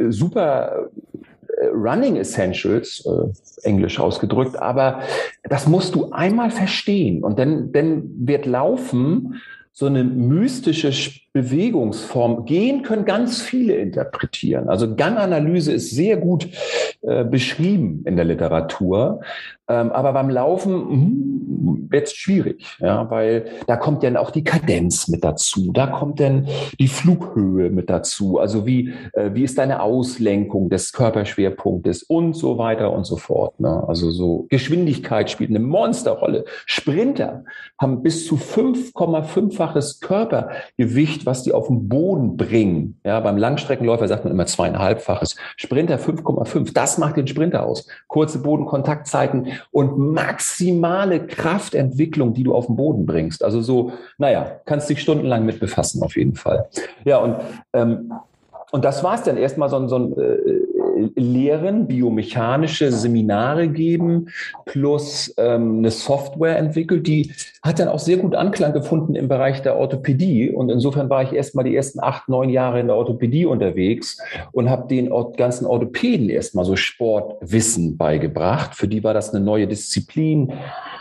super 0.09 0.91
Running 1.73 2.17
Essentials, 2.17 3.07
äh, 3.07 3.69
englisch 3.69 3.99
ausgedrückt, 3.99 4.57
aber 4.57 5.01
das 5.45 5.67
musst 5.67 5.95
du 5.95 6.11
einmal 6.11 6.51
verstehen. 6.51 7.23
Und 7.23 7.39
dann, 7.39 7.73
dann 7.73 8.03
wird 8.27 8.47
Laufen 8.47 9.41
so 9.73 9.87
eine 9.87 10.05
mystische 10.05 10.93
Bewegungsform. 11.35 12.45
Gehen 12.45 12.83
können 12.85 13.05
ganz 13.05 13.43
viele 13.43 13.75
interpretieren. 13.75 14.69
Also 14.69 14.95
Ganganalyse 14.95 15.73
ist 15.73 15.91
sehr 15.91 16.17
gut 16.17 16.49
äh, 17.03 17.25
beschrieben 17.25 18.03
in 18.07 18.15
der 18.15 18.25
Literatur. 18.25 19.21
Ähm, 19.67 19.93
aber 19.93 20.13
beim 20.13 20.29
Laufen 20.29 20.73
hm, 20.73 21.87
wird 21.91 22.09
es 22.09 22.15
schwierig, 22.15 22.77
ja, 22.81 23.11
weil 23.11 23.47
da 23.67 23.77
kommt 23.77 24.03
dann 24.03 24.19
auch 24.19 24.31
die 24.31 24.45
Kadenz 24.45 25.09
mit 25.09 25.25
dazu, 25.25 25.71
da 25.73 25.87
kommt 25.87 26.21
dann 26.21 26.47
die 26.79 26.89
Flughöhe 26.89 27.71
mit 27.71 27.89
dazu, 27.89 28.39
also 28.39 28.67
wie, 28.67 28.93
äh, 29.15 29.31
wie 29.33 29.43
ist 29.43 29.57
deine 29.57 29.81
Auslenkung 29.81 30.69
des 30.69 30.93
Körperschwerpunktes 30.93 32.03
und 32.03 32.35
so 32.35 32.59
weiter 32.59 32.93
und 32.93 33.05
so 33.05 33.17
fort. 33.17 33.59
Ne? 33.59 33.85
Also 33.89 34.11
so 34.11 34.47
Geschwindigkeit 34.51 35.31
spielt 35.31 35.49
eine 35.49 35.61
Monsterrolle. 35.61 36.45
Sprinter 36.67 37.45
haben 37.81 38.03
bis 38.03 38.27
zu 38.27 38.37
5,5-faches 38.37 40.01
Körpergewicht 40.01 41.24
Was 41.27 41.43
die 41.43 41.53
auf 41.53 41.69
den 41.69 41.89
Boden 41.89 42.37
bringen, 42.37 43.01
ja, 43.05 43.21
beim 43.21 43.37
Langstreckenläufer 43.37 44.09
sagt 44.09 44.25
man 44.25 44.33
immer 44.33 44.47
zweieinhalbfaches, 44.47 45.37
Sprinter 45.57 45.99
5,5, 45.99 46.73
das 46.75 46.99
macht 46.99 47.17
den 47.17 47.27
Sprinter 47.27 47.67
aus. 47.67 47.87
Kurze 48.09 48.41
Bodenkontaktzeiten 48.41 49.49
und 49.71 49.99
maximale 49.99 51.27
Kraftentwicklung, 51.27 52.35
die 52.35 52.45
du 52.45 52.55
auf 52.55 52.67
den 52.67 52.77
Boden 52.77 53.07
bringst. 53.07 53.45
Also 53.45 53.61
so, 53.61 53.93
naja, 54.19 54.61
kannst 54.65 54.89
dich 54.91 55.01
stundenlang 55.01 55.45
mit 55.45 55.61
befassen 55.61 56.03
auf 56.03 56.17
jeden 56.17 56.35
Fall. 56.35 56.69
Ja, 57.05 57.19
und 57.19 57.37
ähm, 57.73 58.13
und 58.75 58.85
das 58.85 59.05
war 59.05 59.15
es 59.15 59.23
dann 59.23 59.37
erstmal 59.37 59.71
so, 59.71 59.87
so 59.87 59.97
ein 59.97 60.19
äh, 60.19 60.74
Lehren, 61.15 61.87
biomechanische 61.87 62.93
Seminare 62.93 63.69
geben, 63.69 64.29
plus 64.65 65.35
ähm, 65.37 65.79
eine 65.79 65.91
Software 65.91 66.59
entwickelt, 66.59 67.07
die 67.07 67.33
hat 67.63 67.79
dann 67.79 67.89
auch 67.89 67.99
sehr 67.99 68.19
gut 68.19 68.35
Anklang 68.35 68.73
gefunden 68.73 69.15
im 69.15 69.29
Bereich 69.29 69.63
der 69.63 69.77
Orthopädie. 69.77 70.51
Und 70.51 70.71
insofern 70.71 71.09
war 71.09 71.23
ich 71.23 71.33
erstmal 71.33 71.65
die 71.65 71.75
ersten 71.75 72.01
acht, 72.01 72.29
neun 72.29 72.51
Jahre 72.51 72.81
in 72.81 72.89
der 72.89 72.97
Orthopädie 72.97 73.47
unterwegs 73.47 74.19
und 74.53 74.69
habe 74.69 74.87
den 74.89 75.11
ganzen 75.37 75.67
Orthopäden 75.67 76.29
erstmal 76.29 76.65
so 76.67 76.77
Sportwissen 76.77 77.97
beigebracht. 77.97 78.75
Für 78.75 78.87
die 78.87 79.03
war 79.03 79.15
das 79.15 79.35
eine 79.35 79.43
neue 79.43 79.67
Disziplin. 79.67 80.53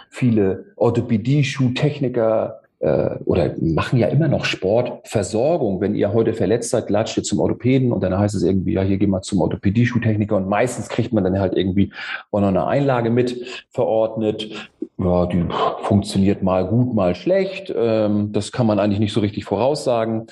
Viele 0.10 0.66
Orthopädie-Schuhtechniker 0.78 2.63
äh, 2.84 3.16
oder 3.24 3.56
machen 3.62 3.98
ja 3.98 4.08
immer 4.08 4.28
noch 4.28 4.44
Sport, 4.44 5.08
Versorgung. 5.08 5.80
Wenn 5.80 5.96
ihr 5.96 6.12
heute 6.12 6.34
verletzt 6.34 6.70
seid, 6.70 6.90
latscht 6.90 7.16
ihr 7.16 7.24
zum 7.24 7.40
Orthopäden 7.40 7.94
und 7.94 8.04
dann 8.04 8.18
heißt 8.18 8.36
es 8.36 8.44
irgendwie, 8.44 8.74
ja, 8.74 8.82
hier 8.82 8.98
gehen 8.98 9.10
wir 9.10 9.22
zum 9.22 9.40
Orthopädie-Schuhtechniker 9.40 10.36
und 10.36 10.50
meistens 10.50 10.90
kriegt 10.90 11.14
man 11.14 11.24
dann 11.24 11.40
halt 11.40 11.56
irgendwie 11.56 11.94
auch 12.32 12.42
noch 12.42 12.50
eine 12.50 12.68
Einlage 12.68 13.10
mit 13.10 13.66
verordnet. 13.70 14.70
Ja, 14.98 15.26
die 15.26 15.46
funktioniert 15.84 16.44
mal 16.44 16.68
gut, 16.68 16.94
mal 16.94 17.16
schlecht. 17.16 17.74
Ähm, 17.76 18.34
das 18.34 18.52
kann 18.52 18.68
man 18.68 18.80
eigentlich 18.80 19.00
nicht 19.00 19.14
so 19.14 19.22
richtig 19.22 19.46
voraussagen. 19.46 20.28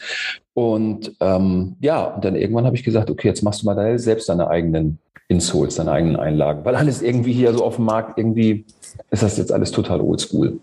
Und 0.54 1.14
ähm, 1.22 1.78
ja, 1.80 2.04
und 2.04 2.26
dann 2.26 2.36
irgendwann 2.36 2.66
habe 2.66 2.76
ich 2.76 2.84
gesagt, 2.84 3.10
okay, 3.10 3.30
jetzt 3.30 3.44
machst 3.44 3.62
du 3.62 3.66
mal 3.66 3.98
selbst 3.98 4.28
deine 4.28 4.50
eigenen 4.50 5.00
Insoles, 5.30 5.76
deine 5.76 5.92
eigenen 5.94 6.18
Einlagen, 6.18 6.66
weil 6.66 6.76
alles 6.76 7.02
irgendwie 7.02 7.32
hier 7.32 7.54
so 7.54 7.64
auf 7.64 7.78
dem 7.78 7.86
Markt 7.86 8.18
irgendwie 8.18 8.66
ist 9.10 9.24
das 9.24 9.38
jetzt 9.38 9.54
alles 9.54 9.72
total 9.72 10.02
oldschool. 10.02 10.60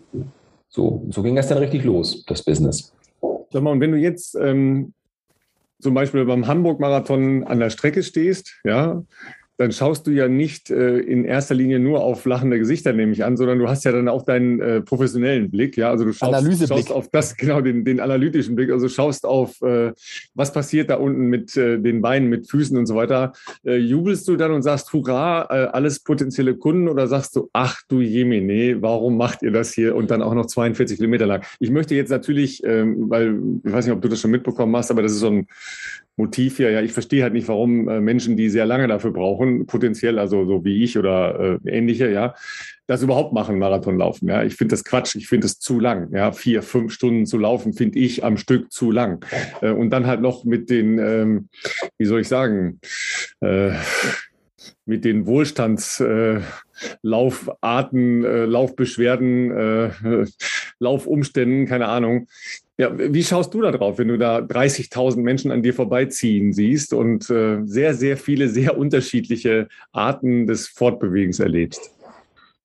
So, 0.69 1.05
so 1.09 1.23
ging 1.23 1.35
das 1.35 1.47
dann 1.47 1.57
richtig 1.57 1.83
los, 1.83 2.23
das 2.25 2.43
Business. 2.43 2.93
Sag 3.51 3.63
mal, 3.63 3.71
und 3.71 3.79
wenn 3.81 3.91
du 3.91 3.97
jetzt 3.97 4.35
ähm, 4.35 4.93
zum 5.79 5.93
Beispiel 5.93 6.25
beim 6.25 6.45
Hamburg-Marathon 6.45 7.43
an 7.43 7.59
der 7.59 7.69
Strecke 7.71 8.03
stehst, 8.03 8.59
ja, 8.63 9.01
dann 9.59 9.73
schaust 9.73 10.07
du 10.07 10.11
ja 10.11 10.29
nicht 10.29 10.69
äh, 10.69 10.99
in 10.99 11.25
erster 11.25 11.53
Linie 11.53 11.79
nur 11.79 12.01
auf 12.01 12.23
lachende 12.23 12.57
Gesichter, 12.57 12.93
nehme 12.93 13.11
ich 13.11 13.25
an, 13.25 13.35
sondern 13.35 13.59
du 13.59 13.67
hast 13.67 13.83
ja 13.83 13.91
dann 13.91 14.07
auch 14.07 14.23
deinen 14.23 14.61
äh, 14.61 14.79
professionellen 14.79 15.51
Blick. 15.51 15.75
Ja, 15.75 15.89
also 15.89 16.05
du 16.05 16.13
schaust, 16.13 16.67
schaust, 16.69 16.91
auf 16.93 17.09
das, 17.09 17.35
genau, 17.37 17.59
den, 17.59 17.83
den 17.83 17.99
analytischen 17.99 18.55
Blick. 18.55 18.71
Also 18.71 18.87
schaust 18.87 19.25
auf, 19.25 19.61
äh, 19.61 19.91
was 20.33 20.53
passiert 20.53 20.89
da 20.89 20.95
unten 20.95 21.27
mit 21.27 21.57
äh, 21.57 21.77
den 21.77 22.01
Beinen, 22.01 22.29
mit 22.29 22.49
Füßen 22.49 22.77
und 22.77 22.85
so 22.85 22.95
weiter. 22.95 23.33
Äh, 23.65 23.75
jubelst 23.75 24.29
du 24.29 24.37
dann 24.37 24.51
und 24.51 24.61
sagst, 24.61 24.93
hurra, 24.93 25.47
äh, 25.49 25.67
alles 25.73 25.99
potenzielle 25.99 26.55
Kunden 26.55 26.87
oder 26.87 27.07
sagst 27.07 27.35
du, 27.35 27.49
ach 27.51 27.81
du 27.89 27.99
Jemine, 27.99 28.81
warum 28.81 29.17
macht 29.17 29.41
ihr 29.41 29.51
das 29.51 29.73
hier 29.73 29.93
und 29.93 30.09
dann 30.09 30.21
auch 30.21 30.35
noch 30.35 30.45
42 30.45 30.99
Kilometer 30.99 31.25
lang? 31.25 31.43
Ich 31.59 31.69
möchte 31.69 31.95
jetzt 31.95 32.11
natürlich, 32.11 32.63
ähm, 32.63 33.09
weil 33.09 33.37
ich 33.65 33.73
weiß 33.73 33.85
nicht, 33.85 33.93
ob 33.93 34.01
du 34.01 34.07
das 34.07 34.21
schon 34.21 34.31
mitbekommen 34.31 34.73
hast, 34.77 34.89
aber 34.89 35.01
das 35.01 35.11
ist 35.11 35.19
so 35.19 35.27
ein 35.27 35.47
Motiv 36.19 36.57
hier. 36.57 36.69
Ja, 36.69 36.81
ich 36.81 36.91
verstehe 36.91 37.23
halt 37.23 37.33
nicht, 37.33 37.47
warum 37.47 37.87
äh, 37.87 38.01
Menschen, 38.01 38.35
die 38.35 38.49
sehr 38.49 38.65
lange 38.65 38.87
dafür 38.87 39.11
brauchen, 39.11 39.65
potenziell, 39.65 40.19
also 40.19 40.45
so 40.45 40.65
wie 40.65 40.83
ich 40.83 40.97
oder 40.97 41.59
äh, 41.63 41.69
ähnliche, 41.69 42.11
ja, 42.11 42.35
das 42.87 43.01
überhaupt 43.01 43.31
machen, 43.33 43.57
Marathon 43.57 43.97
laufen. 43.97 44.27
Ja, 44.27 44.43
ich 44.43 44.55
finde 44.55 44.73
das 44.73 44.83
Quatsch. 44.83 45.15
Ich 45.15 45.29
finde 45.29 45.47
es 45.47 45.59
zu 45.59 45.79
lang. 45.79 46.11
Ja, 46.11 46.33
vier, 46.33 46.61
fünf 46.61 46.91
Stunden 46.91 47.25
zu 47.25 47.37
laufen, 47.37 47.71
finde 47.73 47.99
ich 47.99 48.21
am 48.23 48.35
Stück 48.35 48.69
zu 48.71 48.91
lang. 48.91 49.25
Äh, 49.61 49.71
und 49.71 49.91
dann 49.91 50.07
halt 50.07 50.19
noch 50.21 50.43
mit 50.43 50.69
den, 50.69 50.99
ähm, 50.99 51.47
wie 51.97 52.05
soll 52.05 52.19
ich 52.19 52.27
sagen, 52.27 52.81
äh, 53.39 53.71
mit 54.85 55.05
den 55.05 55.25
Wohlstandslaufarten, 55.25 58.25
äh, 58.25 58.45
Laufbeschwerden, 58.45 59.93
Laufumständen, 60.79 61.65
keine 61.65 61.87
Ahnung. 61.87 62.27
Ja, 62.79 62.97
wie 62.97 63.25
schaust 63.25 63.53
du 63.53 63.61
da 63.61 63.71
drauf, 63.71 63.97
wenn 63.97 64.07
du 64.07 64.17
da 64.17 64.37
30.000 64.37 65.17
Menschen 65.17 65.51
an 65.51 65.61
dir 65.61 65.73
vorbeiziehen 65.73 66.53
siehst 66.53 66.93
und 66.93 67.29
äh, 67.29 67.59
sehr, 67.65 67.93
sehr 67.93 68.15
viele, 68.15 68.47
sehr 68.47 68.77
unterschiedliche 68.77 69.67
Arten 69.91 70.47
des 70.47 70.69
Fortbewegens 70.69 71.41
erlebst? 71.41 71.98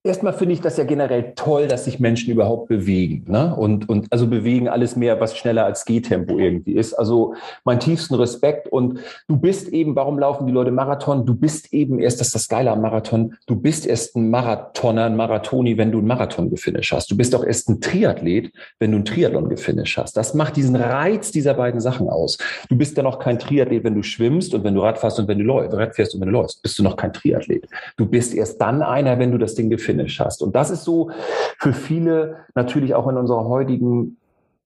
Erstmal 0.05 0.33
finde 0.33 0.53
ich 0.53 0.61
das 0.61 0.77
ja 0.77 0.83
generell 0.83 1.33
toll, 1.35 1.67
dass 1.67 1.85
sich 1.85 1.99
Menschen 1.99 2.31
überhaupt 2.31 2.67
bewegen. 2.67 3.25
Ne? 3.27 3.55
Und, 3.55 3.89
und 3.89 4.05
also 4.11 4.27
bewegen 4.27 4.69
alles 4.69 4.95
mehr, 4.95 5.19
was 5.19 5.35
schneller 5.35 5.65
als 5.65 5.83
Gehtempo 5.83 6.37
irgendwie 6.37 6.73
ist. 6.73 6.93
Also 6.93 7.33
mein 7.63 7.79
tiefsten 7.79 8.13
Respekt. 8.13 8.67
Und 8.67 8.99
du 9.27 9.35
bist 9.35 9.69
eben, 9.69 9.95
warum 9.95 10.19
laufen 10.19 10.45
die 10.45 10.53
Leute 10.53 10.69
Marathon? 10.69 11.25
Du 11.25 11.33
bist 11.33 11.73
eben 11.73 11.97
erst, 11.97 12.19
das 12.19 12.27
ist 12.27 12.35
das 12.35 12.47
Geile 12.47 12.69
am 12.69 12.81
Marathon, 12.81 13.33
du 13.47 13.55
bist 13.55 13.87
erst 13.87 14.15
ein 14.15 14.29
Marathoner, 14.29 15.05
ein 15.05 15.15
Marathoni, 15.15 15.79
wenn 15.79 15.91
du 15.91 15.97
einen 15.97 16.07
Marathon 16.07 16.51
gefinisht 16.51 16.91
hast. 16.91 17.09
Du 17.09 17.17
bist 17.17 17.33
auch 17.33 17.43
erst 17.43 17.67
ein 17.69 17.81
Triathlet, 17.81 18.51
wenn 18.77 18.91
du 18.91 18.97
einen 18.97 19.05
Triathlon 19.05 19.49
gefinisht 19.49 19.97
hast. 19.97 20.15
Das 20.15 20.35
macht 20.35 20.55
diesen 20.55 20.75
Reiz 20.75 21.31
dieser 21.31 21.55
beiden 21.55 21.81
Sachen 21.81 22.09
aus. 22.09 22.37
Du 22.69 22.77
bist 22.77 22.95
dann 22.99 23.07
auch 23.07 23.17
kein 23.17 23.39
Triathlet, 23.39 23.83
wenn 23.83 23.95
du 23.95 24.03
schwimmst 24.03 24.53
und 24.53 24.63
wenn 24.63 24.75
du 24.75 24.81
Rad 24.81 24.99
fährst 24.99 25.17
und 25.19 25.27
wenn 25.27 25.39
du 25.39 25.45
läufst, 25.45 25.75
Rad 25.75 25.95
fährst 25.95 26.13
und 26.13 26.21
wenn 26.21 26.27
du 26.27 26.33
läufst. 26.33 26.61
Bist 26.61 26.77
du 26.77 26.83
noch 26.83 26.95
kein 26.95 27.11
Triathlet. 27.11 27.65
Du 27.97 28.05
bist 28.05 28.35
erst 28.35 28.61
dann 28.61 28.83
einer, 28.83 29.17
wenn 29.17 29.31
du 29.31 29.39
das 29.39 29.55
Ding 29.55 29.71
gefindest 29.71 29.94
Finish 29.95 30.19
hast. 30.19 30.41
Und 30.41 30.55
das 30.55 30.69
ist 30.69 30.83
so 30.83 31.11
für 31.57 31.73
viele 31.73 32.37
natürlich 32.53 32.93
auch 32.95 33.07
in 33.07 33.17
unserer 33.17 33.45
heutigen 33.45 34.17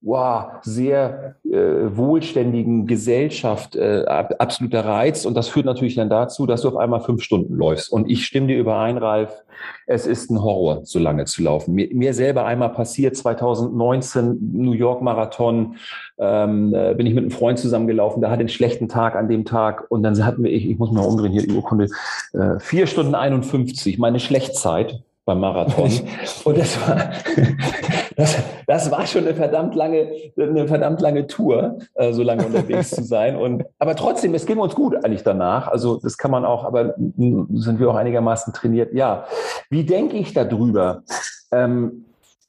wow, 0.02 0.52
sehr 0.62 1.36
äh, 1.44 1.58
wohlständigen 1.96 2.88
Gesellschaft 2.88 3.76
äh, 3.76 4.06
absoluter 4.08 4.86
Reiz. 4.86 5.26
Und 5.26 5.36
das 5.36 5.50
führt 5.50 5.66
natürlich 5.66 5.96
dann 5.96 6.10
dazu, 6.10 6.46
dass 6.46 6.62
du 6.62 6.70
auf 6.70 6.78
einmal 6.78 7.02
fünf 7.02 7.22
Stunden 7.22 7.56
läufst. 7.56 7.92
Und 7.92 8.10
ich 8.10 8.26
stimme 8.26 8.48
dir 8.48 8.58
überein, 8.58 8.98
Ralf, 8.98 9.44
es 9.88 10.08
ist 10.08 10.32
ein 10.32 10.42
Horror, 10.42 10.86
so 10.86 11.00
lange 11.00 11.26
zu 11.26 11.44
laufen. 11.44 11.74
Mir, 11.74 11.90
mir 11.94 12.14
selber 12.14 12.46
einmal 12.46 12.70
passiert, 12.70 13.18
2019 13.18 14.38
New 14.54 14.72
York 14.72 15.02
Marathon, 15.02 15.76
ähm, 16.18 16.74
äh, 16.74 16.94
bin 16.96 17.06
ich 17.06 17.14
mit 17.14 17.24
einem 17.24 17.32
Freund 17.32 17.60
zusammengelaufen, 17.60 18.22
der 18.22 18.32
hat 18.32 18.40
einen 18.40 18.48
schlechten 18.48 18.88
Tag 18.88 19.16
an 19.16 19.28
dem 19.28 19.44
Tag 19.44 19.86
und 19.90 20.04
dann 20.04 20.26
hatten 20.26 20.44
wir, 20.44 20.52
ich, 20.52 20.70
ich 20.70 20.78
muss 20.78 20.92
mal 20.92 21.02
umdrehen 21.02 21.34
hier 21.34 21.46
die 21.46 21.52
Urkunde, 21.52 21.88
äh, 22.34 22.60
vier 22.60 22.88
Stunden 22.88 23.16
51, 23.16 23.98
meine 24.00 24.22
Schlechtzeit 24.22 25.04
beim 25.30 25.40
Marathon. 25.42 25.92
Und 26.44 26.58
das 26.58 26.82
war, 26.82 26.98
das, 28.16 28.38
das 28.66 28.92
war 28.92 29.06
schon 29.06 29.26
eine 29.26 29.36
verdammt 29.36 29.76
lange, 29.76 30.12
eine 30.36 30.68
verdammt 30.68 31.02
lange 31.02 31.28
Tour, 31.28 31.78
äh, 31.94 32.12
so 32.14 32.24
lange 32.24 32.48
unterwegs 32.48 32.90
zu 32.90 33.04
sein. 33.04 33.36
Und, 33.36 33.64
aber 33.78 33.96
trotzdem, 33.96 34.34
es 34.34 34.48
ging 34.48 34.58
uns 34.58 34.74
gut 34.74 34.96
eigentlich 35.06 35.22
danach. 35.22 35.68
Also 35.68 36.00
das 36.02 36.18
kann 36.18 36.32
man 36.32 36.46
auch, 36.46 36.64
aber 36.64 36.96
sind 36.98 37.80
wir 37.80 37.92
auch 37.92 37.96
einigermaßen 37.96 38.54
trainiert. 38.54 38.92
Ja, 38.94 39.26
wie 39.70 39.84
denke 39.84 40.18
ich 40.18 40.34
darüber? 40.34 41.04
Ähm, 41.52 42.06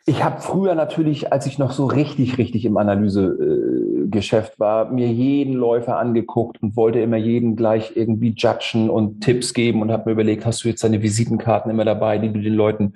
ich 0.06 0.24
habe 0.24 0.40
früher 0.40 0.74
natürlich, 0.74 1.32
als 1.32 1.44
ich 1.44 1.58
noch 1.58 1.72
so 1.72 1.84
richtig, 1.84 2.38
richtig 2.38 2.64
im 2.64 2.78
Analysegeschäft 2.78 3.59
äh, 4.10 4.58
war, 4.58 4.90
mir 4.90 5.08
jeden 5.08 5.54
Läufer 5.54 5.98
angeguckt 5.98 6.62
und 6.62 6.76
wollte 6.76 7.00
immer 7.00 7.16
jeden 7.16 7.56
gleich 7.56 7.92
irgendwie 7.96 8.34
judgen 8.36 8.90
und 8.90 9.20
Tipps 9.20 9.54
geben 9.54 9.82
und 9.82 9.90
habe 9.90 10.06
mir 10.06 10.12
überlegt, 10.12 10.46
hast 10.46 10.64
du 10.64 10.68
jetzt 10.68 10.84
deine 10.84 11.02
Visitenkarten 11.02 11.70
immer 11.70 11.84
dabei, 11.84 12.18
die 12.18 12.32
du 12.32 12.40
den 12.40 12.54
Leuten 12.54 12.94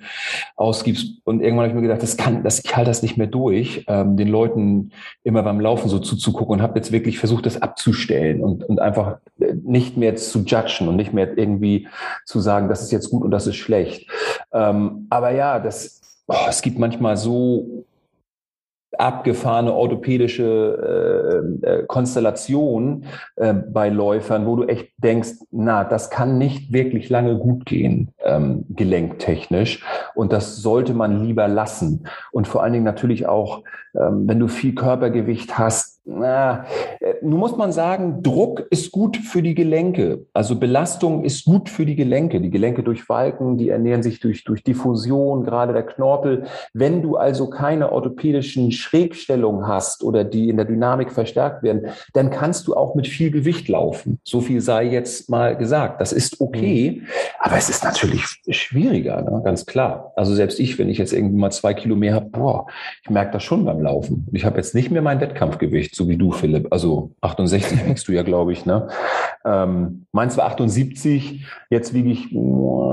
ausgibst? 0.55 1.21
Und 1.23 1.41
irgendwann 1.41 1.65
habe 1.65 1.69
ich 1.69 1.75
mir 1.75 1.81
gedacht, 1.81 2.03
das 2.03 2.17
kann, 2.17 2.43
das, 2.43 2.63
ich 2.63 2.75
halte 2.75 2.89
das 2.89 3.01
nicht 3.01 3.17
mehr 3.17 3.27
durch, 3.27 3.85
ähm, 3.87 4.17
den 4.17 4.27
Leuten 4.27 4.91
immer 5.23 5.43
beim 5.43 5.59
Laufen 5.59 5.89
so 5.89 5.99
zuzugucken 5.99 6.55
und 6.55 6.61
habe 6.61 6.77
jetzt 6.77 6.91
wirklich 6.91 7.19
versucht, 7.19 7.45
das 7.45 7.61
abzustellen 7.61 8.41
und, 8.41 8.63
und 8.63 8.79
einfach 8.79 9.17
äh, 9.39 9.53
nicht 9.63 9.97
mehr 9.97 10.15
zu 10.15 10.39
judgen 10.39 10.87
und 10.87 10.95
nicht 10.95 11.13
mehr 11.13 11.37
irgendwie 11.37 11.87
zu 12.25 12.39
sagen, 12.39 12.69
das 12.69 12.81
ist 12.81 12.91
jetzt 12.91 13.09
gut 13.09 13.23
und 13.23 13.31
das 13.31 13.47
ist 13.47 13.55
schlecht. 13.55 14.09
Ähm, 14.53 15.07
aber 15.09 15.31
ja, 15.31 15.59
das 15.59 16.01
oh, 16.27 16.35
es 16.49 16.61
gibt 16.61 16.79
manchmal 16.79 17.17
so 17.17 17.85
abgefahrene 18.99 19.73
orthopädische 19.73 21.53
äh, 21.63 21.67
äh, 21.67 21.85
Konstellation 21.85 23.05
äh, 23.35 23.53
bei 23.53 23.89
Läufern, 23.89 24.45
wo 24.45 24.55
du 24.55 24.63
echt 24.63 24.91
denkst, 24.97 25.33
na, 25.51 25.83
das 25.83 26.09
kann 26.09 26.37
nicht 26.37 26.73
wirklich 26.73 27.09
lange 27.09 27.37
gut 27.37 27.65
gehen, 27.65 28.11
ähm, 28.23 28.65
gelenktechnisch. 28.69 29.83
Und 30.15 30.33
das 30.33 30.57
sollte 30.57 30.93
man 30.93 31.23
lieber 31.23 31.47
lassen. 31.47 32.07
Und 32.31 32.47
vor 32.47 32.63
allen 32.63 32.73
Dingen 32.73 32.85
natürlich 32.85 33.27
auch, 33.27 33.63
ähm, 33.95 34.27
wenn 34.27 34.39
du 34.39 34.47
viel 34.47 34.75
Körpergewicht 34.75 35.57
hast, 35.57 35.94
na, 36.07 36.65
äh, 36.99 37.15
nun 37.23 37.39
muss 37.39 37.57
man 37.57 37.71
sagen, 37.71 38.21
Druck 38.21 38.67
ist 38.69 38.91
gut 38.91 39.17
für 39.17 39.41
die 39.41 39.55
Gelenke. 39.55 40.27
Also 40.33 40.55
Belastung 40.55 41.23
ist 41.23 41.45
gut 41.45 41.67
für 41.67 41.85
die 41.85 41.95
Gelenke. 41.95 42.39
Die 42.41 42.51
Gelenke 42.51 42.83
durchwalken, 42.83 43.57
die 43.57 43.69
ernähren 43.69 44.03
sich 44.03 44.19
durch, 44.19 44.43
durch 44.43 44.63
Diffusion, 44.63 45.43
gerade 45.43 45.73
der 45.73 45.81
Knorpel. 45.83 46.43
Wenn 46.73 47.01
du 47.01 47.17
also 47.17 47.49
keine 47.49 47.91
orthopädischen 47.91 48.71
Schrägstellungen 48.71 49.67
hast 49.67 50.03
oder 50.03 50.23
die 50.23 50.49
in 50.49 50.57
der 50.57 50.65
Dynamik 50.65 51.11
verstärkt 51.11 51.63
werden, 51.63 51.87
dann 52.13 52.29
kannst 52.29 52.67
du 52.67 52.75
auch 52.75 52.93
mit 52.93 53.07
viel 53.07 53.31
Gewicht 53.31 53.67
laufen. 53.67 54.19
So 54.23 54.41
viel 54.41 54.61
sei 54.61 54.83
jetzt 54.85 55.27
mal 55.31 55.57
gesagt. 55.57 56.01
Das 56.01 56.13
ist 56.13 56.39
okay, 56.39 57.01
mhm. 57.01 57.07
aber 57.39 57.57
es 57.57 57.69
ist 57.69 57.83
natürlich 57.83 58.21
schwieriger, 58.47 59.23
ne? 59.23 59.41
ganz 59.43 59.65
klar. 59.65 60.13
Also 60.15 60.35
selbst 60.35 60.59
ich, 60.59 60.77
wenn 60.77 60.89
ich 60.89 60.99
jetzt 60.99 61.13
irgendwie 61.13 61.37
mal 61.37 61.51
zwei 61.51 61.73
Kilo 61.73 61.95
mehr 61.95 62.13
habe, 62.13 62.29
boah, 62.29 62.67
ich 63.01 63.09
merke 63.09 63.31
das 63.31 63.41
schon 63.41 63.65
beim 63.65 63.81
Laufen. 63.81 64.27
Ich 64.33 64.45
habe 64.45 64.57
jetzt 64.57 64.75
nicht 64.75 64.91
mehr 64.91 65.01
mein 65.01 65.19
Wettkampfgewicht 65.19 65.94
68, 65.94 65.94
so 65.95 66.07
wie 66.09 66.17
du, 66.17 66.31
Philipp. 66.31 66.67
Also 66.71 67.11
68 67.21 67.85
wiegst 67.87 68.07
du 68.07 68.11
ja, 68.11 68.23
glaube 68.23 68.53
ich, 68.53 68.65
ne? 68.65 68.87
Ähm, 69.45 70.05
meins 70.11 70.37
war 70.37 70.45
78, 70.45 71.45
jetzt 71.69 71.93
wiege 71.93 72.09
ich 72.09 72.29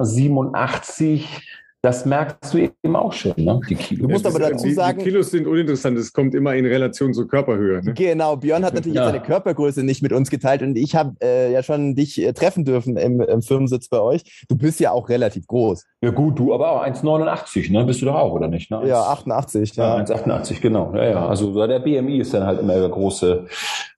87 0.03 1.49
das 1.83 2.07
merkst 2.07 2.55
du 2.55 2.59
eben 2.59 2.95
auch 2.95 3.13
schon, 3.13 3.35
ne? 3.37 3.61
die 3.69 3.75
Kilos. 3.75 4.07
Du 4.07 4.09
musst 4.09 4.25
aber 4.25 4.39
dazu 4.39 4.71
sagen. 4.71 4.99
Die 4.99 5.05
Kilos 5.05 5.33
sind 5.33 5.49
uninteressant, 5.49 5.99
es 5.99 6.13
kommt 6.13 6.33
immer 6.33 6.55
in 6.55 6.65
Relation 6.65 7.13
zur 7.13 7.27
Körperhöhe. 7.27 7.83
Ne? 7.83 7.93
Genau, 7.95 8.37
Björn 8.37 8.65
hat 8.65 8.75
natürlich 8.75 8.97
ja. 8.97 9.07
seine 9.07 9.21
Körpergröße 9.21 9.83
nicht 9.83 10.01
mit 10.01 10.13
uns 10.13 10.31
geteilt 10.31 10.63
und 10.63 10.77
ich 10.77 10.95
habe 10.95 11.17
äh, 11.21 11.53
ja 11.53 11.65
schon 11.65 11.97
dich 11.97 12.23
äh, 12.23 12.33
treffen 12.35 12.65
dürfen 12.65 12.97
im, 12.97 13.21
im, 13.21 13.43
Firmensitz 13.43 13.89
bei 13.89 14.01
euch. 14.01 14.45
Du 14.49 14.57
bist 14.57 14.79
ja 14.79 14.93
auch 14.93 15.09
relativ 15.09 15.49
groß. 15.49 15.85
Ja, 16.03 16.11
gut, 16.11 16.39
du 16.39 16.55
aber 16.55 16.71
auch 16.71 16.87
1,89, 16.87 17.73
ne? 17.73 17.85
Bist 17.85 18.01
du 18.01 18.07
doch 18.07 18.15
auch, 18.15 18.33
oder 18.33 18.47
nicht? 18.47 18.71
Ne? 18.71 18.83
Ja, 18.87 19.03
88, 19.03 19.75
ja. 19.75 19.99
ja 19.99 20.05
1,88, 20.05 20.61
genau. 20.61 20.93
Ja, 20.95 21.05
ja. 21.05 21.27
Also 21.27 21.67
der 21.67 21.81
BMI 21.81 22.19
ist 22.21 22.33
dann 22.33 22.47
halt 22.47 22.61
immer 22.61 22.75
der 22.75 22.91
große, 22.91 23.47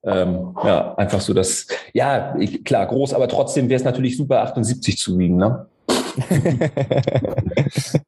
ähm, 0.06 0.54
ja, 0.64 0.94
einfach 0.96 1.20
so 1.20 1.32
das, 1.32 1.66
ja, 1.92 2.36
klar, 2.64 2.86
groß, 2.86 3.14
aber 3.14 3.28
trotzdem 3.28 3.68
wäre 3.68 3.78
es 3.78 3.84
natürlich 3.84 4.16
super, 4.16 4.42
78 4.42 4.98
zu 4.98 5.18
wiegen, 5.18 5.36
ne? 5.36 5.66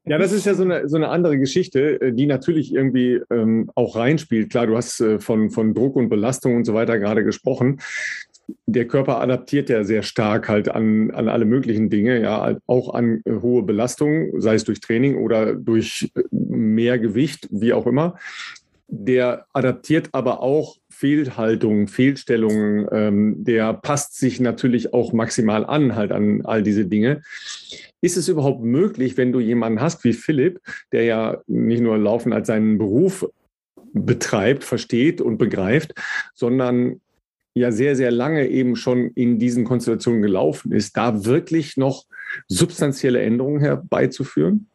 ja, 0.05 0.17
das 0.17 0.31
ist 0.31 0.45
ja 0.45 0.53
so 0.53 0.63
eine, 0.63 0.87
so 0.87 0.95
eine 0.95 1.09
andere 1.09 1.37
Geschichte, 1.37 2.01
äh, 2.01 2.13
die 2.13 2.25
natürlich 2.25 2.73
irgendwie 2.73 3.21
ähm, 3.29 3.69
auch 3.75 3.95
reinspielt. 3.95 4.49
Klar, 4.49 4.67
du 4.67 4.77
hast 4.77 5.01
äh, 5.01 5.19
von, 5.19 5.49
von 5.49 5.73
Druck 5.73 5.95
und 5.95 6.09
Belastung 6.09 6.55
und 6.55 6.65
so 6.65 6.73
weiter 6.73 6.99
gerade 6.99 7.23
gesprochen. 7.23 7.81
Der 8.65 8.87
Körper 8.87 9.19
adaptiert 9.19 9.69
ja 9.69 9.83
sehr 9.83 10.03
stark 10.03 10.47
halt 10.47 10.69
an, 10.69 11.11
an 11.11 11.27
alle 11.27 11.43
möglichen 11.43 11.89
Dinge, 11.89 12.21
ja, 12.21 12.57
auch 12.65 12.93
an 12.93 13.21
äh, 13.25 13.33
hohe 13.41 13.63
Belastung, 13.63 14.39
sei 14.39 14.55
es 14.55 14.63
durch 14.63 14.79
Training 14.79 15.17
oder 15.17 15.53
durch 15.53 16.09
äh, 16.15 16.23
mehr 16.31 16.97
Gewicht, 16.99 17.47
wie 17.51 17.73
auch 17.73 17.87
immer. 17.87 18.15
Der 18.87 19.47
adaptiert 19.51 20.09
aber 20.13 20.41
auch 20.41 20.77
Fehlhaltungen, 20.97 21.87
Fehlstellungen, 21.87 22.87
ähm, 22.91 23.43
der 23.43 23.73
passt 23.73 24.17
sich 24.17 24.39
natürlich 24.39 24.95
auch 24.95 25.13
maximal 25.13 25.63
an, 25.63 25.95
halt 25.95 26.11
an 26.11 26.41
all 26.43 26.63
diese 26.63 26.85
Dinge. 26.85 27.21
Ist 28.01 28.17
es 28.17 28.27
überhaupt 28.27 28.63
möglich, 28.63 29.15
wenn 29.15 29.31
du 29.31 29.39
jemanden 29.39 29.79
hast 29.79 30.03
wie 30.03 30.13
Philipp, 30.13 30.59
der 30.91 31.03
ja 31.03 31.37
nicht 31.45 31.81
nur 31.81 31.99
Laufen 31.99 32.33
als 32.33 32.47
seinen 32.47 32.79
Beruf 32.79 33.29
betreibt, 33.93 34.63
versteht 34.63 35.21
und 35.21 35.37
begreift, 35.37 35.93
sondern 36.33 36.99
ja 37.53 37.71
sehr, 37.71 37.95
sehr 37.95 38.09
lange 38.09 38.47
eben 38.47 38.75
schon 38.75 39.11
in 39.11 39.37
diesen 39.37 39.65
Konstellationen 39.65 40.23
gelaufen 40.23 40.71
ist, 40.71 40.97
da 40.97 41.25
wirklich 41.25 41.77
noch 41.77 42.05
substanzielle 42.47 43.21
Änderungen 43.21 43.59
herbeizuführen? 43.59 44.67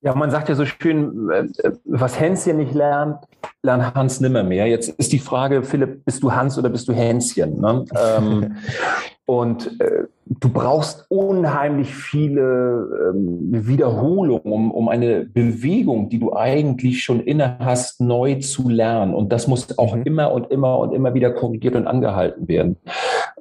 Ja, 0.00 0.14
man 0.14 0.30
sagt 0.30 0.48
ja 0.48 0.54
so 0.54 0.64
schön, 0.64 1.28
äh, 1.30 1.48
was 1.84 2.20
Hänschen 2.20 2.58
nicht 2.58 2.72
lernt, 2.72 3.24
lernt 3.62 3.94
Hans 3.94 4.20
nimmer 4.20 4.44
mehr. 4.44 4.66
Jetzt 4.66 4.90
ist 4.90 5.12
die 5.12 5.18
Frage, 5.18 5.64
Philipp, 5.64 6.04
bist 6.04 6.22
du 6.22 6.32
Hans 6.32 6.56
oder 6.56 6.68
bist 6.68 6.88
du 6.88 6.92
Hänschen? 6.92 7.60
Ne? 7.60 7.84
ähm, 7.96 8.56
und 9.26 9.80
äh, 9.80 10.04
du 10.28 10.48
brauchst 10.48 11.06
unheimlich 11.08 11.94
viele 11.94 13.12
ähm, 13.14 13.66
Wiederholungen, 13.66 14.52
um, 14.52 14.70
um 14.70 14.88
eine 14.88 15.24
Bewegung, 15.24 16.08
die 16.08 16.18
du 16.18 16.34
eigentlich 16.34 17.02
schon 17.02 17.20
inne 17.20 17.58
hast, 17.58 18.00
neu 18.00 18.36
zu 18.36 18.68
lernen. 18.68 19.14
Und 19.14 19.32
das 19.32 19.48
muss 19.48 19.78
auch 19.78 19.96
mhm. 19.96 20.02
immer 20.02 20.32
und 20.32 20.50
immer 20.50 20.78
und 20.78 20.92
immer 20.92 21.14
wieder 21.14 21.30
korrigiert 21.30 21.76
und 21.76 21.86
angehalten 21.86 22.48
werden. 22.48 22.76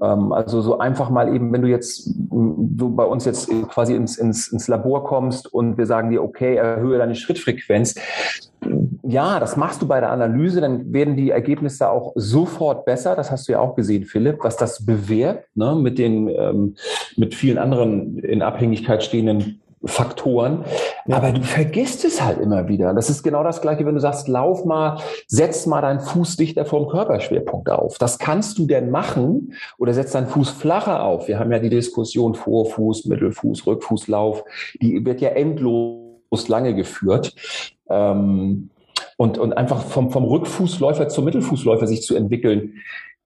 Ähm, 0.02 0.32
also 0.32 0.62
so 0.62 0.80
einfach 0.80 1.10
mal 1.10 1.34
eben, 1.34 1.52
wenn 1.52 1.62
du 1.62 1.68
jetzt 1.68 2.10
du 2.16 2.96
bei 2.96 3.06
uns 3.06 3.26
jetzt 3.26 3.50
quasi 3.70 3.96
ins, 3.96 4.18
ins, 4.18 4.48
ins 4.48 4.68
Labor 4.68 5.04
kommst 5.04 5.52
und 5.54 5.78
wir 5.78 5.86
sagen 5.86 6.10
dir, 6.10 6.24
okay, 6.24 6.56
erhöhe 6.56 6.98
deine 6.98 7.16
Schrittfrequenz, 7.16 7.96
ja, 9.04 9.40
das 9.40 9.56
machst 9.56 9.82
du 9.82 9.88
bei 9.88 10.00
der 10.00 10.12
Analyse, 10.12 10.62
dann 10.62 10.92
werden 10.92 11.16
die 11.16 11.30
Ergebnisse 11.32 11.90
auch 11.90 12.12
sofort 12.16 12.86
besser. 12.86 13.16
Das 13.16 13.32
hast 13.32 13.48
du 13.48 13.54
ja 13.54 13.60
auch 13.60 13.76
gesehen, 13.76 14.06
Philipp, 14.06 14.40
was 14.42 14.58
das 14.58 14.86
bewirkt 14.86 15.56
ne, 15.56 15.76
mit 15.76 15.98
den 15.98 16.28
ähm, 16.28 16.76
mit 17.16 17.36
vielen 17.36 17.58
anderen 17.58 18.20
in 18.20 18.42
Abhängigkeit 18.42 19.04
stehenden 19.04 19.62
Faktoren. 19.86 20.66
Aber 21.08 21.32
du 21.32 21.42
vergisst 21.42 22.04
es 22.04 22.22
halt 22.22 22.40
immer 22.40 22.68
wieder. 22.68 22.94
Das 22.94 23.10
ist 23.10 23.24
genau 23.24 23.44
das 23.44 23.62
Gleiche, 23.62 23.86
wenn 23.86 23.94
du 23.94 24.02
sagst, 24.02 24.28
lauf 24.28 24.66
mal, 24.66 25.00
setz 25.28 25.66
mal 25.66 25.82
deinen 25.82 26.00
Fuß 26.00 26.36
dichter 26.36 26.66
vom 26.66 26.88
Körperschwerpunkt 26.88 27.70
auf. 27.70 27.98
Das 27.98 28.18
kannst 28.18 28.58
du 28.58 28.66
denn 28.66 28.90
machen 28.90 29.54
oder 29.78 29.94
setz 29.94 30.12
deinen 30.12 30.28
Fuß 30.28 30.50
flacher 30.50 31.04
auf. 31.04 31.28
Wir 31.28 31.40
haben 31.40 31.52
ja 31.52 31.60
die 31.60 31.70
Diskussion 31.70 32.36
Vorfuß, 32.36 33.06
Mittelfuß, 33.06 33.68
Rückfußlauf. 33.68 34.44
Die 34.82 35.06
wird 35.06 35.22
ja 35.22 35.30
endlos 35.30 36.48
lange 36.48 36.76
geführt. 36.76 37.34
Ähm, 37.90 38.70
und, 39.16 39.38
und 39.38 39.54
einfach 39.54 39.82
vom, 39.82 40.12
vom 40.12 40.26
Rückfußläufer 40.26 41.08
zum 41.08 41.26
Mittelfußläufer 41.26 41.88
sich 41.88 42.02
zu 42.02 42.16
entwickeln, 42.16 42.76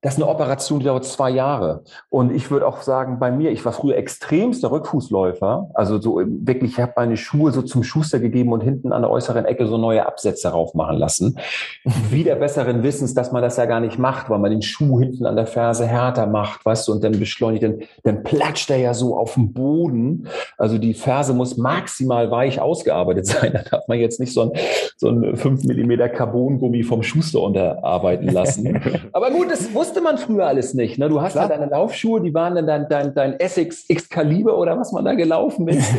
das 0.02 0.16
ist 0.16 0.22
eine 0.24 0.32
Operation, 0.32 0.80
die 0.80 0.86
dauert 0.86 1.06
zwei 1.06 1.30
Jahre. 1.30 1.84
Und 2.10 2.34
ich 2.34 2.50
würde 2.50 2.68
auch 2.68 2.82
sagen, 2.82 3.20
bei 3.20 3.32
mir, 3.32 3.52
ich 3.52 3.64
war 3.64 3.72
früher 3.72 3.98
extremster 3.98 4.72
Rückfußläufer. 4.72 5.70
Also 5.76 6.02
so 6.02 6.22
wirklich, 6.26 6.72
ich 6.72 6.80
habe 6.80 6.94
meine 6.96 7.18
Schuhe 7.18 7.52
so 7.52 7.62
zum 7.62 7.84
Schuster 7.84 8.20
gegeben 8.20 8.52
und 8.52 8.62
hinten 8.62 8.94
an 8.94 9.04
der 9.04 9.12
äußeren 9.12 9.46
Ecke 9.46 9.68
so 9.68 9.78
neue 9.78 10.08
Absätze 10.08 10.50
raufmachen 10.50 10.98
lassen. 10.98 11.38
Wieder 12.10 12.36
besseren 12.36 12.82
Wissens, 12.82 13.14
dass 13.14 13.32
man 13.32 13.44
das 13.44 13.58
ja 13.58 13.66
gar 13.66 13.80
nicht 13.80 14.00
macht, 14.00 14.30
weil 14.32 14.40
man 14.40 14.50
den 14.50 14.64
Schuh 14.64 15.00
hinten 15.00 15.28
an 15.28 15.36
der 15.36 15.46
Ferse 15.46 15.86
härter 15.86 16.26
macht, 16.26 16.66
weißt 16.66 16.88
du, 16.88 16.94
und 16.94 17.04
dann 17.04 17.20
beschleunigt, 17.20 17.64
dann, 17.64 17.82
dann 18.04 18.24
platscht 18.24 18.72
er 18.72 18.78
ja 18.78 18.96
so 18.96 19.16
auf 19.16 19.36
dem 19.36 19.54
Boden. 19.54 20.28
Also 20.58 20.80
die 20.80 20.96
Ferse 20.96 21.34
muss 21.34 21.58
maximal 21.58 22.32
weich 22.32 22.60
ausgearbeitet 22.60 23.26
sein. 23.28 23.54
Da 23.54 23.62
darf 23.70 23.88
man 23.88 24.00
jetzt 24.00 24.20
nicht 24.20 24.34
so 24.34 24.42
ein, 24.42 24.52
so 24.98 25.10
ein 25.10 25.36
5 25.36 25.64
Millimeter 25.66 26.10
Carbongummi 26.10 26.82
vom 26.82 27.04
Schuster 27.04 27.42
unterarbeiten 27.42 28.30
lassen. 28.30 28.82
Aber 29.14 29.30
gut, 29.30 29.52
das 29.52 29.72
wusste 29.76 29.91
wusste 29.92 30.02
man 30.02 30.18
früher 30.18 30.48
alles 30.48 30.74
nicht. 30.74 30.98
Ne? 30.98 31.10
Du 31.10 31.22
hast 31.22 31.34
Klar. 31.34 31.50
ja 31.50 31.58
deine 31.58 31.70
Laufschuhe, 31.70 32.22
die 32.22 32.34
waren 32.34 32.56
dann 32.56 32.66
dein, 32.66 32.88
dein, 32.88 33.14
dein 33.14 33.40
Essex 33.42 33.84
X-Kaliber 33.90 34.58
oder 34.58 34.80
was 34.80 34.94
man 34.94 35.04
da 35.04 35.16
gelaufen 35.16 35.68
ist. 35.68 35.94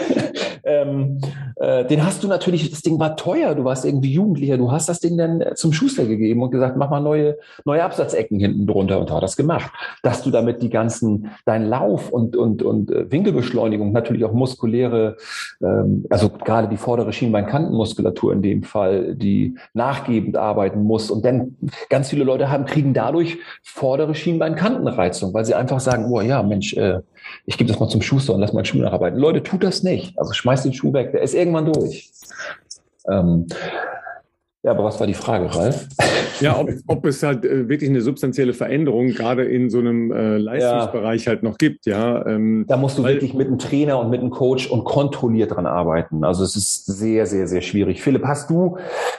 ähm, 0.64 1.20
äh, 1.56 1.84
den 1.84 2.06
hast 2.06 2.22
du 2.22 2.28
natürlich, 2.28 2.70
das 2.70 2.80
Ding 2.80 2.98
war 2.98 3.16
teuer, 3.16 3.54
du 3.54 3.64
warst 3.64 3.84
irgendwie 3.84 4.12
Jugendlicher, 4.12 4.56
du 4.56 4.72
hast 4.72 4.88
das 4.88 5.00
Ding 5.00 5.18
dann 5.18 5.44
zum 5.56 5.74
Schuster 5.74 6.06
gegeben 6.06 6.42
und 6.42 6.50
gesagt, 6.50 6.78
mach 6.78 6.88
mal 6.88 7.00
neue, 7.00 7.36
neue 7.66 7.84
Absatzecken 7.84 8.38
hinten 8.40 8.66
drunter 8.66 8.98
und 8.98 9.10
hat 9.10 9.22
das 9.22 9.36
gemacht. 9.36 9.70
Dass 10.02 10.22
du 10.22 10.30
damit 10.30 10.62
die 10.62 10.70
ganzen, 10.70 11.30
dein 11.44 11.66
Lauf 11.66 12.10
und, 12.10 12.34
und, 12.34 12.62
und 12.62 12.90
äh, 12.90 13.10
Winkelbeschleunigung, 13.10 13.92
natürlich 13.92 14.24
auch 14.24 14.32
muskuläre, 14.32 15.16
ähm, 15.60 16.06
also 16.08 16.30
gerade 16.30 16.68
die 16.68 16.78
vordere 16.78 17.12
Schienbeinkantenmuskulatur 17.12 18.32
in 18.32 18.40
dem 18.40 18.62
Fall, 18.62 19.14
die 19.14 19.56
nachgebend 19.74 20.38
arbeiten 20.38 20.82
muss 20.82 21.10
und 21.10 21.26
dann 21.26 21.56
ganz 21.90 22.08
viele 22.08 22.24
Leute 22.24 22.50
haben, 22.50 22.64
kriegen 22.64 22.94
dadurch 22.94 23.17
dadurch 23.18 23.38
vordere 23.62 24.14
Schienbeinkantenreizung, 24.14 25.34
weil 25.34 25.44
sie 25.44 25.54
einfach 25.54 25.80
sagen, 25.80 26.06
oh 26.10 26.20
ja, 26.20 26.42
Mensch, 26.42 26.74
äh, 26.74 27.00
ich 27.44 27.58
gebe 27.58 27.68
das 27.68 27.80
mal 27.80 27.88
zum 27.88 28.02
Schuster 28.02 28.34
und 28.34 28.40
lass 28.40 28.52
meinen 28.52 28.64
Schuh 28.64 28.78
nacharbeiten. 28.78 29.18
Leute, 29.18 29.42
tut 29.42 29.62
das 29.62 29.82
nicht. 29.82 30.18
Also 30.18 30.32
schmeißt 30.32 30.64
den 30.64 30.72
Schuh 30.72 30.92
weg, 30.92 31.12
der 31.12 31.22
ist 31.22 31.34
irgendwann 31.34 31.72
durch. 31.72 32.10
Ähm, 33.10 33.46
ja, 34.68 34.74
aber 34.74 34.84
was 34.84 35.00
war 35.00 35.06
die 35.06 35.14
Frage, 35.14 35.54
Ralf? 35.54 35.86
Ja, 36.40 36.60
ob, 36.60 36.68
ob 36.86 37.06
es 37.06 37.22
halt 37.22 37.42
äh, 37.46 37.70
wirklich 37.70 37.88
eine 37.88 38.02
substanzielle 38.02 38.52
Veränderung 38.52 39.08
gerade 39.08 39.44
in 39.44 39.70
so 39.70 39.78
einem 39.78 40.12
äh, 40.12 40.36
Leistungsbereich 40.36 41.24
ja. 41.24 41.30
halt 41.30 41.42
noch 41.42 41.56
gibt, 41.56 41.86
ja. 41.86 42.26
Ähm, 42.26 42.66
da 42.68 42.76
musst 42.76 42.98
du 42.98 43.02
weil, 43.02 43.14
wirklich 43.14 43.32
mit 43.32 43.46
einem 43.46 43.58
Trainer 43.58 43.98
und 43.98 44.10
mit 44.10 44.20
einem 44.20 44.28
Coach 44.28 44.70
und 44.70 44.84
kontrolliert 44.84 45.52
dran 45.52 45.64
arbeiten. 45.64 46.22
Also 46.22 46.44
es 46.44 46.54
ist 46.54 46.84
sehr, 46.84 47.24
sehr, 47.24 47.46
sehr 47.46 47.62
schwierig. 47.62 48.02
Philipp, 48.02 48.26
hast 48.26 48.50
du 48.50 48.76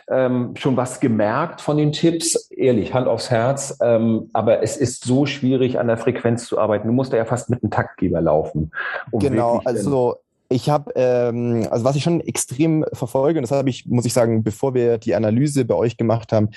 ähm, 0.08 0.52
schon 0.56 0.78
was 0.78 1.00
gemerkt 1.00 1.62
von 1.62 1.78
den 1.78 1.94
Tipps? 1.94 2.52
Ehrlich, 2.52 2.94
Hand 2.94 3.08
aufs 3.08 3.32
Herz. 3.32 3.80
Ähm, 3.82 4.30
aber 4.34 4.62
es 4.62 4.78
ist 4.78 5.04
so 5.04 5.26
schwierig, 5.26 5.80
an 5.80 5.88
der 5.88 5.98
Frequenz 5.98 6.46
zu 6.46 6.60
arbeiten. 6.60 6.88
Du 6.88 6.94
musst 6.94 7.12
da 7.12 7.18
ja 7.18 7.26
fast 7.26 7.50
mit 7.50 7.64
einem 7.64 7.72
Taktgeber 7.72 8.22
laufen. 8.22 8.70
Um 9.10 9.20
genau, 9.20 9.62
also 9.66 10.18
ich 10.52 10.68
habe, 10.70 10.92
ähm, 10.96 11.68
also 11.70 11.86
was 11.86 11.96
ich 11.96 12.04
schon 12.04 12.22
extrem 12.22 12.84
verfolge, 12.92 13.38
und 13.38 13.44
das 13.44 13.52
habe 13.52 13.70
ich, 13.70 13.86
muss 13.86 14.06
ich 14.06 14.14
sagen, 14.14 14.44
bevor 14.44 14.74
wir 14.74 14.98
die 14.98 15.14
Analyse 15.14 15.64
bei 15.64 15.76
euch 15.76 15.96
gemacht 15.96 16.32
haben, 16.32 16.50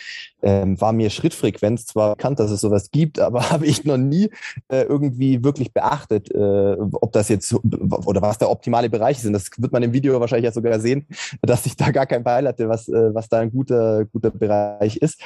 ähm, 0.43 0.81
war 0.81 0.95
mir 0.95 1.11
Schrittfrequenz 1.11 1.85
zwar 1.85 2.17
bekannt, 2.17 2.41
dass 2.41 2.51
es 2.51 2.63
sowas 2.63 2.91
gibt, 2.91 3.21
aber 3.21 3.43
habe 3.51 3.67
ich 3.67 3.85
noch 3.85 3.99
nie 3.99 4.31
äh, 4.69 4.83
irgendwie 4.83 5.45
wirklich 5.45 5.75
beachtet, 5.75 6.31
äh, 6.35 6.77
ob 6.79 7.13
das 7.13 7.29
jetzt 7.29 7.53
oder 7.53 8.23
was 8.23 8.39
der 8.39 8.51
optimale 8.51 8.89
Bereich 8.89 9.19
ist. 9.19 9.27
Und 9.27 9.35
das 9.35 9.51
wird 9.59 9.73
man 9.73 9.83
im 9.83 9.93
Video 9.93 10.19
wahrscheinlich 10.19 10.47
ja 10.47 10.53
sogar 10.53 10.81
sehen, 10.81 11.07
dass 11.43 11.67
ich 11.67 11.77
da 11.77 11.91
gar 11.91 12.07
kein 12.07 12.25
Beil 12.25 12.49
hatte, 12.49 12.71
was, 12.71 12.89
äh, 12.89 13.15
was 13.15 13.29
da 13.29 13.41
ein 13.41 13.51
guter, 13.51 14.07
guter 14.07 14.31
Bereich 14.31 14.97
ist. 14.97 15.21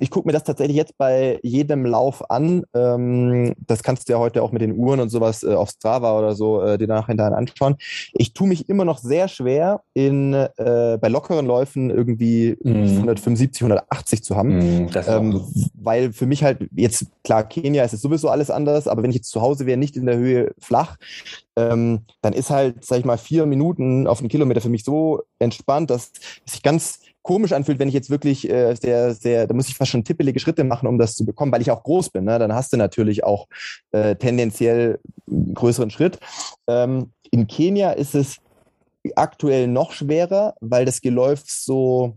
Ich 0.00 0.10
gucke 0.10 0.26
mir 0.26 0.32
das 0.32 0.44
tatsächlich 0.44 0.76
jetzt 0.76 0.96
bei 0.96 1.38
jedem 1.42 1.84
Lauf 1.84 2.30
an. 2.30 2.64
Ähm, 2.72 3.54
das 3.66 3.82
kannst 3.82 4.08
du 4.08 4.14
ja 4.14 4.18
heute 4.18 4.42
auch 4.42 4.52
mit 4.52 4.62
den 4.62 4.72
Uhren 4.72 5.00
und 5.00 5.10
sowas 5.10 5.42
äh, 5.42 5.52
auf 5.52 5.68
Strava 5.68 6.18
oder 6.18 6.34
so 6.34 6.62
äh, 6.62 6.78
dir 6.78 6.88
nachher 6.88 7.16
anschauen 7.16 7.76
ich 8.12 8.32
tue 8.32 8.48
mich 8.48 8.68
immer 8.68 8.84
noch 8.84 8.98
sehr 8.98 9.28
schwer, 9.28 9.82
in, 9.94 10.32
äh, 10.32 10.98
bei 11.00 11.08
lockeren 11.08 11.46
Läufen 11.46 11.90
irgendwie 11.90 12.56
mm. 12.62 12.98
175, 12.98 13.62
180 13.62 14.22
zu 14.22 14.36
haben. 14.36 14.58
Mm, 14.58 14.90
ähm, 15.06 15.42
weil 15.74 16.12
für 16.12 16.26
mich 16.26 16.42
halt 16.44 16.68
jetzt, 16.74 17.06
klar, 17.24 17.48
Kenia 17.48 17.84
ist 17.84 17.94
es 17.94 18.02
sowieso 18.02 18.28
alles 18.28 18.50
anders, 18.50 18.88
aber 18.88 19.02
wenn 19.02 19.10
ich 19.10 19.16
jetzt 19.16 19.30
zu 19.30 19.40
Hause 19.40 19.66
wäre, 19.66 19.78
nicht 19.78 19.96
in 19.96 20.06
der 20.06 20.16
Höhe 20.16 20.54
flach, 20.58 20.96
ähm, 21.56 22.00
dann 22.22 22.32
ist 22.32 22.50
halt, 22.50 22.84
sag 22.84 22.98
ich 22.98 23.04
mal, 23.04 23.18
vier 23.18 23.46
Minuten 23.46 24.06
auf 24.06 24.20
einen 24.20 24.28
Kilometer 24.28 24.60
für 24.60 24.68
mich 24.68 24.84
so 24.84 25.22
entspannt, 25.38 25.90
dass 25.90 26.12
ich 26.44 26.62
ganz 26.62 27.00
komisch 27.26 27.52
anfühlt, 27.52 27.80
wenn 27.80 27.88
ich 27.88 27.94
jetzt 27.94 28.08
wirklich 28.08 28.48
äh, 28.48 28.76
sehr, 28.76 29.12
sehr, 29.12 29.48
da 29.48 29.54
muss 29.54 29.68
ich 29.68 29.74
fast 29.74 29.90
schon 29.90 30.04
tippelige 30.04 30.38
Schritte 30.38 30.62
machen, 30.62 30.86
um 30.86 30.96
das 30.96 31.16
zu 31.16 31.26
bekommen, 31.26 31.50
weil 31.50 31.60
ich 31.60 31.72
auch 31.72 31.82
groß 31.82 32.10
bin. 32.10 32.24
Ne? 32.24 32.38
Dann 32.38 32.54
hast 32.54 32.72
du 32.72 32.76
natürlich 32.76 33.24
auch 33.24 33.48
äh, 33.90 34.14
tendenziell 34.14 35.00
einen 35.28 35.52
größeren 35.52 35.90
Schritt. 35.90 36.20
Ähm, 36.68 37.10
in 37.30 37.46
Kenia 37.46 37.92
ist 37.92 38.14
es 38.14 38.38
aktuell 39.14 39.68
noch 39.68 39.92
schwerer, 39.92 40.54
weil 40.60 40.84
das 40.84 41.00
Geläuf 41.00 41.42
so 41.46 42.16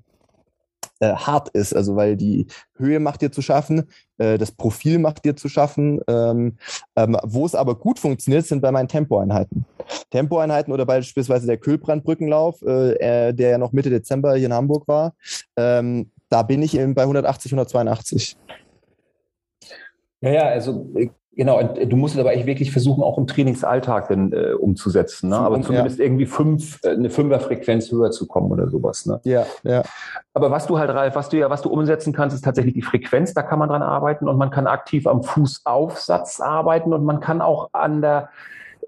äh, 1.00 1.14
hart 1.14 1.50
ist, 1.50 1.76
also 1.76 1.96
weil 1.96 2.16
die 2.16 2.48
Höhe 2.76 3.00
macht 3.00 3.22
dir 3.22 3.32
zu 3.32 3.42
schaffen, 3.42 3.90
äh, 4.18 4.38
das 4.38 4.52
Profil 4.52 5.00
macht 5.00 5.24
dir 5.26 5.36
zu 5.36 5.48
schaffen. 5.48 6.02
Ähm, 6.08 6.58
ähm, 6.96 7.18
wo 7.24 7.46
es 7.46 7.56
aber 7.56 7.76
gut 7.76 8.00
funktioniert, 8.00 8.46
sind 8.46 8.62
bei 8.62 8.72
meinen 8.72 8.88
Tempoeinheiten. 8.88 9.66
Tempoeinheiten 10.10 10.74
oder 10.74 10.86
beispielsweise 10.86 11.48
der 11.48 11.58
Kühlbrandbrückenlauf, 11.58 12.62
äh, 12.64 13.34
der 13.34 13.50
ja 13.50 13.58
noch 13.58 13.72
Mitte 13.72 13.90
Dezember 13.90 14.36
hier 14.36 14.48
in 14.48 14.54
Hamburg 14.54 14.88
war. 14.88 15.14
Ähm, 15.56 16.12
da 16.30 16.44
bin 16.44 16.62
ich 16.62 16.78
eben 16.78 16.94
bei 16.94 17.04
180, 17.04 17.54
182. 17.54 18.38
Ja, 20.22 20.32
ja, 20.32 20.44
also 20.44 20.90
äh, 20.96 21.10
Genau, 21.40 21.58
und 21.58 21.78
äh, 21.78 21.88
du 21.88 21.96
musst 21.96 22.16
es 22.16 22.20
aber 22.20 22.34
echt 22.34 22.46
wirklich 22.46 22.70
versuchen, 22.70 23.02
auch 23.02 23.18
im 23.18 23.26
Trainingsalltag 23.26 24.10
dann 24.10 24.34
äh, 24.34 24.52
umzusetzen. 24.52 25.30
Ne? 25.30 25.38
Aber 25.38 25.62
zumindest 25.62 25.98
ja. 25.98 26.04
irgendwie 26.04 26.26
fünf, 26.26 26.84
äh, 26.84 26.90
eine 26.90 27.10
Fünferfrequenz 27.10 27.90
höher 27.94 28.12
zu 28.12 28.28
kommen 28.28 28.52
oder 28.52 28.68
sowas. 28.68 29.06
Ne? 29.06 29.22
Ja, 29.24 29.46
ja. 29.64 29.84
Aber 30.34 30.52
was 30.52 30.68
du 30.68 30.78
halt, 30.78 30.90
Ralf, 30.90 31.16
was 31.16 31.30
du 31.30 31.38
ja, 31.38 31.50
was 31.50 31.62
du 31.62 31.70
umsetzen 31.70 32.12
kannst, 32.12 32.36
ist 32.36 32.44
tatsächlich 32.44 32.74
die 32.74 32.82
Frequenz. 32.82 33.34
Da 33.34 33.42
kann 33.42 33.58
man 33.58 33.70
dran 33.70 33.82
arbeiten 33.82 34.28
und 34.28 34.38
man 34.38 34.50
kann 34.50 34.68
aktiv 34.68 35.08
am 35.08 35.24
Fußaufsatz 35.24 36.42
arbeiten 36.42 36.92
und 36.92 37.06
man 37.06 37.22
kann 37.22 37.40
auch 37.40 37.70
an 37.72 38.02
der 38.02 38.32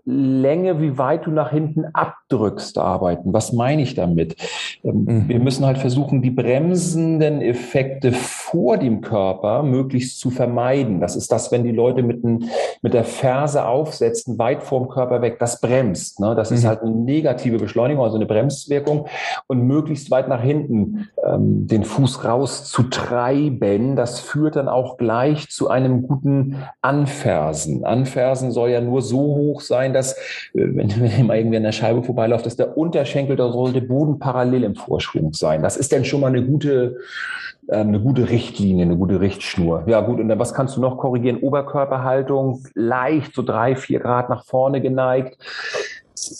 Länge, 0.05 0.81
wie 0.81 0.97
weit 0.97 1.25
du 1.25 1.31
nach 1.31 1.51
hinten 1.51 1.85
abdrückst, 1.93 2.77
arbeiten. 2.77 3.33
Was 3.33 3.53
meine 3.53 3.83
ich 3.83 3.93
damit? 3.93 4.35
Ähm, 4.83 5.05
mhm. 5.05 5.29
Wir 5.29 5.39
müssen 5.39 5.65
halt 5.65 5.77
versuchen, 5.77 6.21
die 6.21 6.31
bremsenden 6.31 7.41
Effekte 7.41 8.11
vor 8.11 8.77
dem 8.77 9.01
Körper 9.01 9.63
möglichst 9.63 10.19
zu 10.19 10.31
vermeiden. 10.31 10.99
Das 10.99 11.15
ist 11.15 11.31
das, 11.31 11.51
wenn 11.51 11.63
die 11.63 11.71
Leute 11.71 12.01
mit, 12.01 12.23
ein, 12.23 12.45
mit 12.81 12.93
der 12.93 13.03
Ferse 13.03 13.65
aufsetzen, 13.65 14.39
weit 14.39 14.63
vorm 14.63 14.89
Körper 14.89 15.21
weg, 15.21 15.37
das 15.39 15.61
bremst. 15.61 16.19
Ne? 16.19 16.33
Das 16.35 16.49
mhm. 16.49 16.57
ist 16.57 16.65
halt 16.65 16.81
eine 16.81 16.91
negative 16.91 17.57
Beschleunigung, 17.57 18.03
also 18.03 18.15
eine 18.15 18.25
Bremswirkung 18.25 19.07
und 19.47 19.61
möglichst 19.67 20.09
weit 20.09 20.27
nach 20.27 20.41
hinten 20.41 21.09
ähm, 21.23 21.67
den 21.67 21.83
Fuß 21.83 22.25
rauszutreiben. 22.25 23.95
Das 23.95 24.19
führt 24.19 24.55
dann 24.55 24.67
auch 24.67 24.97
gleich 24.97 25.49
zu 25.49 25.69
einem 25.69 26.07
guten 26.07 26.57
Anfersen. 26.81 27.85
Anfersen 27.85 28.51
soll 28.51 28.71
ja 28.71 28.81
nur 28.81 29.01
so 29.01 29.19
hoch 29.19 29.61
sein, 29.61 29.90
sein, 29.91 29.93
dass, 29.93 30.13
äh, 30.13 30.17
wenn, 30.53 30.89
wenn 31.01 31.27
mal 31.27 31.37
irgendwie 31.37 31.57
an 31.57 31.63
der 31.63 31.71
Scheibe 31.71 32.03
vorbeiläuft, 32.03 32.45
dass 32.45 32.55
der 32.55 32.77
Unterschenkel, 32.77 33.35
da 33.35 33.51
sollte 33.51 33.81
Boden 33.81 34.19
parallel 34.19 34.63
im 34.63 34.75
Vorschwung 34.75 35.33
sein. 35.33 35.61
Das 35.61 35.77
ist 35.77 35.91
dann 35.91 36.05
schon 36.05 36.21
mal 36.21 36.27
eine 36.27 36.43
gute, 36.43 36.97
ähm, 37.69 37.89
eine 37.89 37.99
gute 37.99 38.29
Richtlinie, 38.29 38.85
eine 38.85 38.97
gute 38.97 39.21
Richtschnur. 39.21 39.83
Ja 39.87 40.01
gut, 40.01 40.19
und 40.19 40.29
dann 40.29 40.39
was 40.39 40.53
kannst 40.53 40.77
du 40.77 40.81
noch 40.81 40.97
korrigieren? 40.97 41.37
Oberkörperhaltung, 41.37 42.63
leicht 42.73 43.35
so 43.35 43.41
drei, 43.41 43.75
vier 43.75 43.99
Grad 43.99 44.29
nach 44.29 44.45
vorne 44.45 44.81
geneigt. 44.81 45.37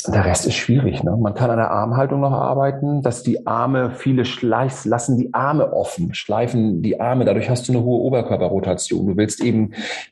Der 0.07 0.25
Rest 0.25 0.45
ist 0.45 0.55
schwierig. 0.55 1.03
Ne? 1.03 1.17
Man 1.17 1.33
kann 1.33 1.49
an 1.49 1.57
der 1.57 1.71
Armhaltung 1.71 2.19
noch 2.19 2.33
arbeiten, 2.33 3.01
dass 3.01 3.23
die 3.23 3.47
Arme, 3.47 3.91
viele 3.91 4.25
schleif, 4.25 4.85
lassen 4.85 5.17
die 5.17 5.33
Arme 5.33 5.73
offen, 5.73 6.13
schleifen 6.13 6.81
die 6.81 6.99
Arme. 6.99 7.25
Dadurch 7.25 7.49
hast 7.49 7.67
du 7.67 7.73
eine 7.73 7.83
hohe 7.83 8.01
Oberkörperrotation. 8.01 9.07
Du 9.07 9.17
willst 9.17 9.41
eben 9.41 9.71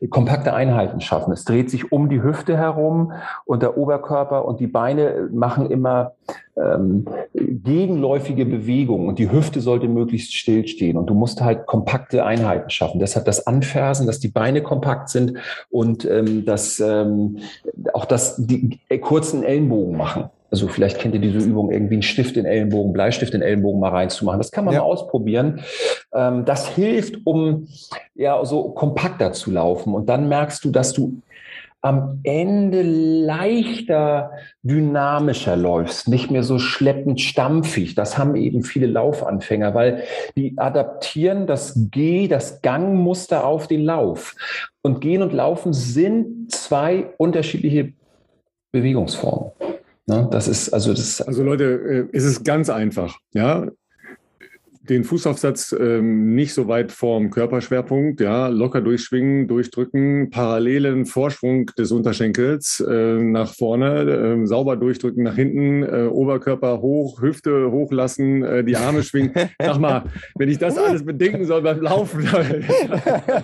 kompakte 0.09 0.53
Einheiten 0.53 1.01
schaffen. 1.01 1.33
Es 1.33 1.43
dreht 1.43 1.69
sich 1.69 1.91
um 1.91 2.09
die 2.09 2.23
Hüfte 2.23 2.57
herum 2.57 3.13
und 3.45 3.61
der 3.61 3.77
Oberkörper 3.77 4.45
und 4.45 4.59
die 4.59 4.67
Beine 4.67 5.29
machen 5.31 5.69
immer 5.69 6.13
ähm, 6.57 7.05
gegenläufige 7.33 8.45
Bewegungen 8.45 9.07
und 9.07 9.19
die 9.19 9.31
Hüfte 9.31 9.61
sollte 9.61 9.87
möglichst 9.87 10.33
stillstehen 10.35 10.97
und 10.97 11.07
du 11.07 11.13
musst 11.13 11.41
halt 11.41 11.65
kompakte 11.65 12.25
Einheiten 12.25 12.69
schaffen. 12.69 12.99
Deshalb 12.99 13.25
das 13.25 13.47
Anfersen, 13.47 14.07
dass 14.07 14.19
die 14.19 14.27
Beine 14.27 14.61
kompakt 14.61 15.09
sind 15.09 15.37
und 15.69 16.05
ähm, 16.05 16.45
dass 16.45 16.79
ähm, 16.79 17.37
auch 17.93 18.05
das 18.05 18.35
die 18.37 18.79
äh, 18.89 18.97
kurzen 18.97 19.43
Ellenbogen 19.43 19.97
machen. 19.97 20.29
Also 20.51 20.67
vielleicht 20.67 20.97
kennt 20.99 21.13
ihr 21.13 21.21
diese 21.21 21.37
Übung, 21.37 21.71
irgendwie 21.71 21.95
einen 21.95 22.01
Stift 22.01 22.35
in 22.35 22.45
Ellenbogen, 22.45 22.91
Bleistift 22.91 23.33
in 23.33 23.41
Ellenbogen 23.41 23.79
mal 23.79 23.89
reinzumachen. 23.89 24.39
Das 24.39 24.51
kann 24.51 24.65
man 24.65 24.73
ja. 24.73 24.79
mal 24.79 24.87
ausprobieren. 24.87 25.61
Ähm, 26.13 26.45
das 26.45 26.67
hilft, 26.67 27.25
um 27.25 27.67
ja 28.15 28.43
so 28.45 28.69
kompakter 28.69 29.31
zu 29.31 29.51
laufen. 29.51 29.93
Und 29.93 30.09
dann 30.09 30.27
merkst 30.27 30.63
du, 30.65 30.71
dass 30.71 30.93
du 30.93 31.21
am 31.81 32.19
Ende 32.23 32.81
leichter, 32.81 34.31
dynamischer 34.63 35.55
läufst, 35.55 36.09
nicht 36.09 36.29
mehr 36.29 36.43
so 36.43 36.59
schleppend 36.59 37.21
stampfig. 37.21 37.95
Das 37.95 38.17
haben 38.17 38.35
eben 38.35 38.63
viele 38.63 38.87
Laufanfänger, 38.87 39.73
weil 39.73 40.03
die 40.35 40.57
adaptieren 40.57 41.47
das 41.47 41.73
G, 41.89 42.27
das 42.27 42.61
Gangmuster 42.61 43.45
auf 43.45 43.67
den 43.67 43.81
Lauf. 43.81 44.35
Und 44.81 44.99
Gehen 44.99 45.21
und 45.21 45.31
Laufen 45.31 45.71
sind 45.71 46.51
zwei 46.51 47.13
unterschiedliche 47.17 47.93
Bewegungsformen. 48.71 49.51
Ne, 50.05 50.27
das 50.31 50.47
ist 50.47 50.73
also 50.73 50.91
das. 50.91 51.21
Also 51.21 51.43
Leute, 51.43 52.07
äh, 52.11 52.17
es 52.17 52.23
ist 52.23 52.43
ganz 52.43 52.69
einfach. 52.69 53.19
Ja, 53.33 53.67
den 54.89 55.03
Fußaufsatz 55.03 55.75
ähm, 55.79 56.33
nicht 56.33 56.53
so 56.53 56.67
weit 56.67 56.91
vorm 56.91 57.29
Körperschwerpunkt, 57.29 58.19
ja, 58.21 58.47
locker 58.47 58.81
durchschwingen, 58.81 59.47
durchdrücken, 59.47 60.29
parallelen 60.31 61.05
Vorsprung 61.05 61.67
des 61.77 61.91
Unterschenkels 61.91 62.79
äh, 62.79 63.17
nach 63.17 63.53
vorne, 63.53 64.01
äh, 64.01 64.45
sauber 64.45 64.75
durchdrücken 64.75 65.23
nach 65.23 65.35
hinten, 65.35 65.83
äh, 65.83 66.07
Oberkörper 66.07 66.81
hoch, 66.81 67.21
Hüfte 67.21 67.71
hochlassen, 67.71 68.43
äh, 68.43 68.63
die 68.63 68.75
Arme 68.75 69.03
schwingen. 69.03 69.33
Sag 69.61 69.79
mal, 69.79 70.03
wenn 70.35 70.49
ich 70.49 70.57
das 70.57 70.77
alles 70.77 71.05
bedenken 71.05 71.45
soll 71.45 71.61
beim 71.61 71.81
Laufen, 71.81 72.27
dann 72.31 72.65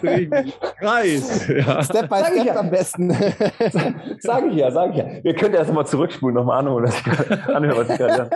Kreis. 0.80 1.48
Ja. 1.48 1.84
Step 1.84 2.10
by 2.10 2.24
Step 2.26 2.46
ja. 2.46 2.56
am 2.56 2.70
besten. 2.70 3.12
Sag 4.20 4.46
ich 4.48 4.56
ja, 4.56 4.72
sag 4.72 4.91
ich 4.91 4.98
ja. 4.98 5.06
Wir 5.22 5.34
können 5.36 5.54
erst 5.54 5.74
mal 5.74 5.86
zurückspulen, 5.86 6.36
nochmal 6.36 6.60
anhören, 6.60 6.84
was 6.84 6.98
ich 6.98 7.04
gerade 7.04 8.30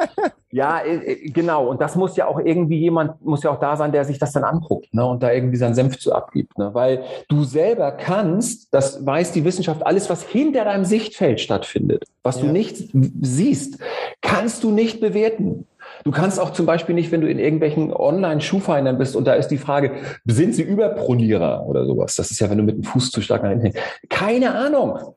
Ja, 0.51 0.79
äh, 0.79 0.95
äh, 0.95 1.29
genau. 1.29 1.67
Und 1.67 1.81
das 1.81 1.95
muss 1.95 2.15
ja 2.17 2.27
auch 2.27 2.39
irgendwie 2.39 2.77
jemand, 2.77 2.98
muss 3.21 3.43
ja 3.43 3.51
auch 3.51 3.59
da 3.59 3.77
sein, 3.77 3.91
der 3.91 4.05
sich 4.05 4.19
das 4.19 4.31
dann 4.31 4.43
anguckt 4.43 4.93
ne, 4.93 5.05
und 5.05 5.23
da 5.23 5.31
irgendwie 5.31 5.57
seinen 5.57 5.75
Senf 5.75 5.97
zu 5.99 6.13
abgibt. 6.13 6.57
Ne? 6.57 6.73
Weil 6.73 7.03
du 7.27 7.43
selber 7.43 7.91
kannst, 7.91 8.73
das 8.73 9.05
weiß 9.05 9.31
die 9.31 9.45
Wissenschaft, 9.45 9.85
alles, 9.85 10.09
was 10.09 10.23
hinter 10.23 10.65
deinem 10.65 10.85
Sichtfeld 10.85 11.39
stattfindet, 11.39 12.05
was 12.23 12.37
ja. 12.37 12.45
du 12.45 12.51
nicht 12.51 12.89
siehst, 13.21 13.79
kannst 14.21 14.63
du 14.63 14.71
nicht 14.71 14.99
bewerten. 14.99 15.65
Du 16.03 16.11
kannst 16.11 16.39
auch 16.39 16.51
zum 16.51 16.65
Beispiel 16.65 16.95
nicht, 16.95 17.11
wenn 17.11 17.21
du 17.21 17.29
in 17.29 17.39
irgendwelchen 17.39 17.93
Online-Schuhfindern 17.93 18.97
bist 18.97 19.15
und 19.15 19.25
da 19.25 19.33
ist 19.33 19.49
die 19.49 19.57
Frage, 19.57 19.91
sind 20.25 20.55
sie 20.55 20.63
Überpronierer 20.63 21.65
oder 21.65 21.85
sowas? 21.85 22.15
Das 22.15 22.31
ist 22.31 22.39
ja, 22.39 22.49
wenn 22.49 22.57
du 22.57 22.63
mit 22.63 22.75
dem 22.75 22.83
Fuß 22.83 23.11
zu 23.11 23.21
stark 23.21 23.43
nach 23.43 23.49
hinten 23.49 23.65
hängst. 23.65 23.79
Keine 24.09 24.55
Ahnung. 24.55 25.15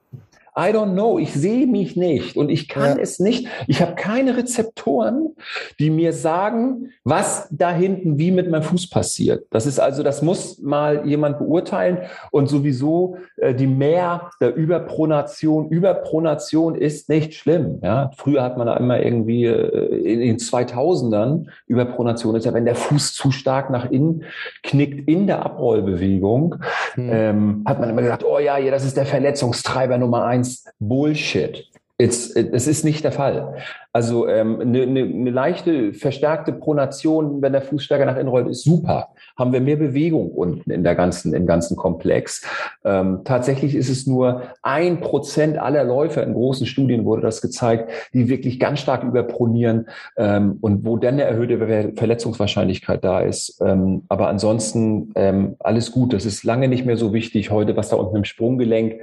I 0.55 0.71
don't 0.71 0.93
know, 0.93 1.19
ich 1.19 1.33
sehe 1.33 1.67
mich 1.67 1.97
nicht 1.97 2.37
und 2.37 2.51
ich 2.51 2.69
kann 2.69 2.99
ja. 2.99 3.03
es 3.03 3.19
nicht. 3.19 3.49
Ich 3.69 3.81
habe 3.81 3.95
keine 3.95 4.37
Rezeptoren, 4.37 5.35
die 5.79 5.89
mir 5.89 6.13
sagen, 6.13 6.91
was 7.05 7.49
da 7.51 7.73
hinten 7.73 8.19
wie 8.19 8.31
mit 8.31 8.51
meinem 8.51 8.63
Fuß 8.63 8.91
passiert. 8.91 9.47
Das 9.51 9.65
ist 9.65 9.81
also, 9.81 10.03
das 10.03 10.21
muss 10.21 10.59
mal 10.59 11.07
jemand 11.07 11.39
beurteilen 11.39 11.99
und 12.33 12.51
sowieso 12.51 13.17
äh, 13.39 13.55
die 13.55 13.67
Mehr 13.67 14.31
der 14.43 14.55
Überpronation. 14.55 15.71
Überpronation 15.71 16.75
ist 16.75 17.09
nicht 17.09 17.33
schlimm. 17.33 17.79
Ja, 17.83 18.11
früher 18.19 18.43
hat 18.43 18.59
man 18.59 18.67
da 18.67 18.77
immer 18.77 19.03
irgendwie 19.03 19.47
äh, 19.47 20.13
in 20.13 20.21
den 20.21 20.37
2000ern 20.37 21.47
Überpronation 21.67 22.37
ist 22.37 22.45
ja, 22.45 22.53
wenn 22.53 22.67
der 22.67 22.75
Fuß 22.75 23.15
zu 23.15 23.31
stark 23.31 23.71
nach 23.71 23.91
innen 23.91 24.25
knickt 24.63 25.09
in 25.09 25.27
der 25.27 25.47
Abrollbewegung, 25.47 26.57
hm. 26.93 27.09
ähm, 27.11 27.65
hat 27.65 27.81
man 27.81 27.89
immer 27.89 28.03
gesagt, 28.03 28.23
oh 28.23 28.39
ja, 28.39 28.59
ja, 28.59 28.71
das 28.71 28.85
ist 28.85 28.99
der 28.99 29.07
Verletzungstreiber 29.07 29.97
Nummer 29.97 30.27
eins 30.27 30.42
Bullshit. 30.79 31.69
Es 31.99 32.31
ist 32.35 32.85
nicht 32.85 33.05
der 33.05 33.13
Fall. 33.13 33.63
Also 33.95 34.27
ähm, 34.27 34.59
eine, 34.61 34.83
eine, 34.83 35.01
eine 35.01 35.31
leichte, 35.31 35.93
verstärkte 35.93 36.53
Pronation, 36.53 37.43
wenn 37.43 37.53
der 37.53 37.61
Fuß 37.61 37.85
stärker 37.85 38.07
nach 38.07 38.17
innen 38.17 38.29
rollt, 38.29 38.49
ist 38.49 38.65
super. 38.65 39.09
Haben 39.37 39.53
wir 39.53 39.61
mehr 39.61 39.77
Bewegung 39.77 40.31
unten 40.31 40.71
in 40.71 40.83
der 40.83 40.95
ganzen, 40.95 41.35
im 41.35 41.47
ganzen 41.47 41.77
Komplex. 41.77 42.43
Ähm, 42.85 43.21
tatsächlich 43.25 43.75
ist 43.75 43.91
es 43.91 44.07
nur 44.07 44.43
ein 44.63 45.01
Prozent 45.01 45.59
aller 45.59 45.85
Läufer 45.85 46.23
in 46.23 46.33
großen 46.33 46.67
Studien 46.67 47.05
wurde 47.05 47.21
das 47.21 47.43
gezeigt, 47.43 47.91
die 48.15 48.29
wirklich 48.29 48.59
ganz 48.59 48.81
stark 48.81 49.05
überpronieren 49.05 49.89
ähm, 50.17 50.57
und 50.63 50.87
wo 50.87 50.97
dann 50.97 51.15
eine 51.15 51.25
erhöhte 51.25 51.93
Verletzungswahrscheinlichkeit 51.95 53.05
da 53.05 53.21
ist. 53.21 53.61
Ähm, 53.61 54.05
aber 54.09 54.29
ansonsten 54.29 55.13
ähm, 55.17 55.57
alles 55.59 55.93
gut. 55.93 56.15
Das 56.15 56.25
ist 56.25 56.45
lange 56.45 56.69
nicht 56.69 56.87
mehr 56.87 56.97
so 56.97 57.13
wichtig 57.13 57.51
heute, 57.51 57.77
was 57.77 57.91
da 57.91 57.97
unten 57.97 58.17
im 58.17 58.25
Sprunggelenk 58.25 58.95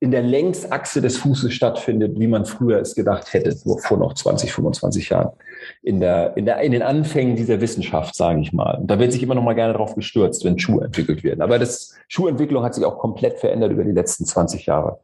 in 0.00 0.10
der 0.10 0.22
Längsachse 0.22 1.00
des 1.00 1.16
Fußes 1.18 1.52
stattfindet, 1.52 2.18
wie 2.18 2.26
man 2.26 2.44
früher 2.44 2.80
es 2.80 2.96
gedacht 2.96 3.32
hätte, 3.32 3.54
vor 3.86 3.98
noch 3.98 4.14
zwei 4.14 4.31
20, 4.32 4.52
25 4.52 5.08
Jahren 5.10 5.30
in, 5.82 6.00
der, 6.00 6.36
in, 6.36 6.44
der, 6.44 6.60
in 6.60 6.72
den 6.72 6.82
Anfängen 6.82 7.36
dieser 7.36 7.60
Wissenschaft, 7.60 8.14
sage 8.14 8.40
ich 8.40 8.52
mal. 8.52 8.78
Und 8.80 8.90
da 8.90 8.98
wird 8.98 9.12
sich 9.12 9.22
immer 9.22 9.34
noch 9.34 9.42
mal 9.42 9.54
gerne 9.54 9.72
darauf 9.72 9.94
gestürzt, 9.94 10.44
wenn 10.44 10.58
Schuhe 10.58 10.84
entwickelt 10.84 11.22
werden. 11.22 11.42
Aber 11.42 11.58
das 11.58 11.94
Schuhentwicklung 12.08 12.64
hat 12.64 12.74
sich 12.74 12.84
auch 12.84 12.98
komplett 12.98 13.38
verändert 13.38 13.72
über 13.72 13.84
die 13.84 13.92
letzten 13.92 14.24
20 14.24 14.66
Jahre. 14.66 15.00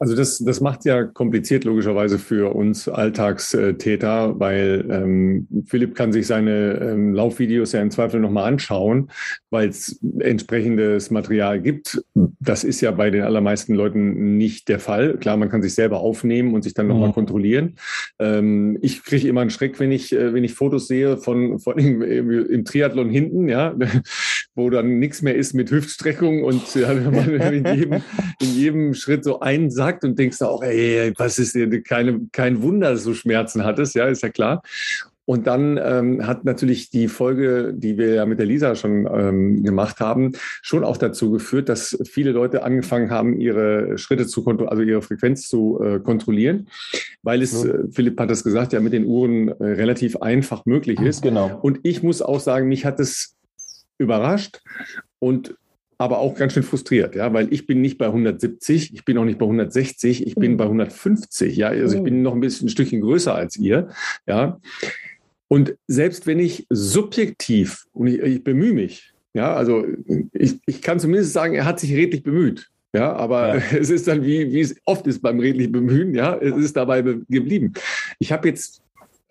Also 0.00 0.14
das, 0.14 0.38
das 0.38 0.60
macht 0.60 0.84
ja 0.84 1.04
kompliziert 1.04 1.64
logischerweise 1.64 2.18
für 2.18 2.54
uns 2.54 2.88
Alltagstäter, 2.88 4.38
weil 4.38 4.86
ähm, 4.90 5.48
Philipp 5.66 5.96
kann 5.96 6.12
sich 6.12 6.26
seine 6.26 6.78
ähm, 6.80 7.14
Laufvideos 7.14 7.72
ja 7.72 7.82
im 7.82 7.90
Zweifel 7.90 8.20
nochmal 8.20 8.52
anschauen, 8.52 9.10
weil 9.50 9.68
es 9.68 10.00
entsprechendes 10.20 11.10
Material 11.10 11.60
gibt. 11.60 12.00
Das 12.14 12.62
ist 12.62 12.80
ja 12.80 12.92
bei 12.92 13.10
den 13.10 13.22
allermeisten 13.22 13.74
Leuten 13.74 14.36
nicht 14.36 14.68
der 14.68 14.78
Fall. 14.78 15.18
Klar, 15.18 15.36
man 15.36 15.48
kann 15.48 15.62
sich 15.62 15.74
selber 15.74 15.98
aufnehmen 15.98 16.54
und 16.54 16.62
sich 16.62 16.74
dann 16.74 16.86
nochmal 16.86 17.08
mhm. 17.08 17.14
kontrollieren. 17.14 17.74
Ähm, 18.20 18.78
ich 18.82 19.02
kriege 19.02 19.26
immer 19.26 19.40
einen 19.40 19.50
Schreck, 19.50 19.80
wenn 19.80 19.90
ich, 19.90 20.12
äh, 20.12 20.32
wenn 20.32 20.44
ich 20.44 20.54
Fotos 20.54 20.86
sehe 20.86 21.16
von, 21.16 21.58
von 21.58 21.76
im, 21.76 22.02
im 22.02 22.64
Triathlon 22.64 23.10
hinten, 23.10 23.48
ja, 23.48 23.74
wo 24.54 24.70
dann 24.70 25.00
nichts 25.00 25.22
mehr 25.22 25.34
ist 25.34 25.54
mit 25.54 25.72
Hüftstreckung 25.72 26.44
und 26.44 26.72
ja, 26.76 26.94
man 27.10 27.28
in 27.34 27.64
jedem, 27.74 28.02
in 28.40 28.54
jedem 28.54 28.94
Schritt 28.94 29.24
so 29.24 29.40
einen 29.40 29.70
Satz 29.70 29.87
gesagt 29.88 30.04
und 30.04 30.18
denkst 30.18 30.42
auch, 30.42 30.62
ey, 30.62 31.12
was 31.16 31.38
ist 31.38 31.54
dir 31.54 31.82
keine, 31.82 32.28
kein 32.32 32.62
Wunder, 32.62 32.92
dass 32.92 33.04
du 33.04 33.14
Schmerzen 33.14 33.64
hattest, 33.64 33.94
ja, 33.94 34.06
ist 34.06 34.22
ja 34.22 34.28
klar. 34.28 34.62
Und 35.24 35.46
dann 35.46 35.78
ähm, 35.82 36.26
hat 36.26 36.46
natürlich 36.46 36.88
die 36.88 37.06
Folge, 37.06 37.74
die 37.74 37.98
wir 37.98 38.14
ja 38.14 38.24
mit 38.24 38.38
der 38.38 38.46
Lisa 38.46 38.74
schon 38.74 39.06
ähm, 39.12 39.62
gemacht 39.62 40.00
haben, 40.00 40.32
schon 40.62 40.84
auch 40.84 40.96
dazu 40.96 41.30
geführt, 41.30 41.68
dass 41.68 41.98
viele 42.10 42.32
Leute 42.32 42.62
angefangen 42.62 43.10
haben, 43.10 43.38
ihre 43.38 43.98
Schritte 43.98 44.26
zu 44.26 44.42
kontrollieren, 44.42 44.70
also 44.70 44.82
ihre 44.82 45.02
Frequenz 45.02 45.46
zu 45.46 45.80
äh, 45.82 46.00
kontrollieren, 46.00 46.68
weil 47.22 47.42
es, 47.42 47.62
äh, 47.62 47.80
Philipp 47.90 48.18
hat 48.18 48.30
es 48.30 48.42
gesagt, 48.42 48.72
ja 48.72 48.80
mit 48.80 48.94
den 48.94 49.04
Uhren 49.04 49.48
äh, 49.48 49.52
relativ 49.64 50.16
einfach 50.16 50.64
möglich 50.64 50.98
ist. 50.98 51.20
Genau. 51.20 51.58
Und 51.60 51.80
ich 51.82 52.02
muss 52.02 52.22
auch 52.22 52.40
sagen, 52.40 52.66
mich 52.66 52.86
hat 52.86 52.98
es 52.98 53.36
überrascht 53.98 54.62
und 55.18 55.56
aber 55.98 56.18
auch 56.18 56.36
ganz 56.36 56.52
schön 56.52 56.62
frustriert, 56.62 57.16
ja, 57.16 57.32
weil 57.32 57.52
ich 57.52 57.66
bin 57.66 57.80
nicht 57.80 57.98
bei 57.98 58.06
170, 58.06 58.94
ich 58.94 59.04
bin 59.04 59.18
auch 59.18 59.24
nicht 59.24 59.38
bei 59.38 59.46
160, 59.46 60.26
ich 60.26 60.34
bin 60.36 60.52
mhm. 60.52 60.56
bei 60.56 60.64
150, 60.64 61.56
ja, 61.56 61.68
also 61.68 61.96
ich 61.96 62.02
bin 62.02 62.22
noch 62.22 62.34
ein 62.34 62.40
bisschen 62.40 62.66
ein 62.66 62.70
Stückchen 62.70 63.00
größer 63.00 63.34
als 63.34 63.56
ihr, 63.56 63.88
ja. 64.26 64.60
Und 65.48 65.76
selbst 65.86 66.26
wenn 66.26 66.38
ich 66.38 66.66
subjektiv, 66.70 67.86
und 67.92 68.06
ich, 68.06 68.20
ich 68.20 68.44
bemühe 68.44 68.72
mich, 68.72 69.12
ja, 69.34 69.54
also 69.54 69.84
ich, 70.32 70.60
ich 70.66 70.82
kann 70.82 71.00
zumindest 71.00 71.32
sagen, 71.32 71.54
er 71.54 71.64
hat 71.64 71.80
sich 71.80 71.92
redlich 71.94 72.22
bemüht. 72.22 72.70
Ja, 72.94 73.12
aber 73.14 73.56
ja. 73.56 73.62
es 73.78 73.90
ist 73.90 74.08
dann, 74.08 74.24
wie, 74.24 74.50
wie 74.52 74.60
es 74.60 74.76
oft 74.84 75.06
ist 75.06 75.20
beim 75.20 75.40
redlich 75.40 75.70
Bemühen, 75.70 76.14
ja, 76.14 76.36
es 76.36 76.56
ist 76.56 76.76
dabei 76.76 77.02
geblieben. 77.02 77.74
Ich 78.18 78.32
habe 78.32 78.48
jetzt 78.48 78.82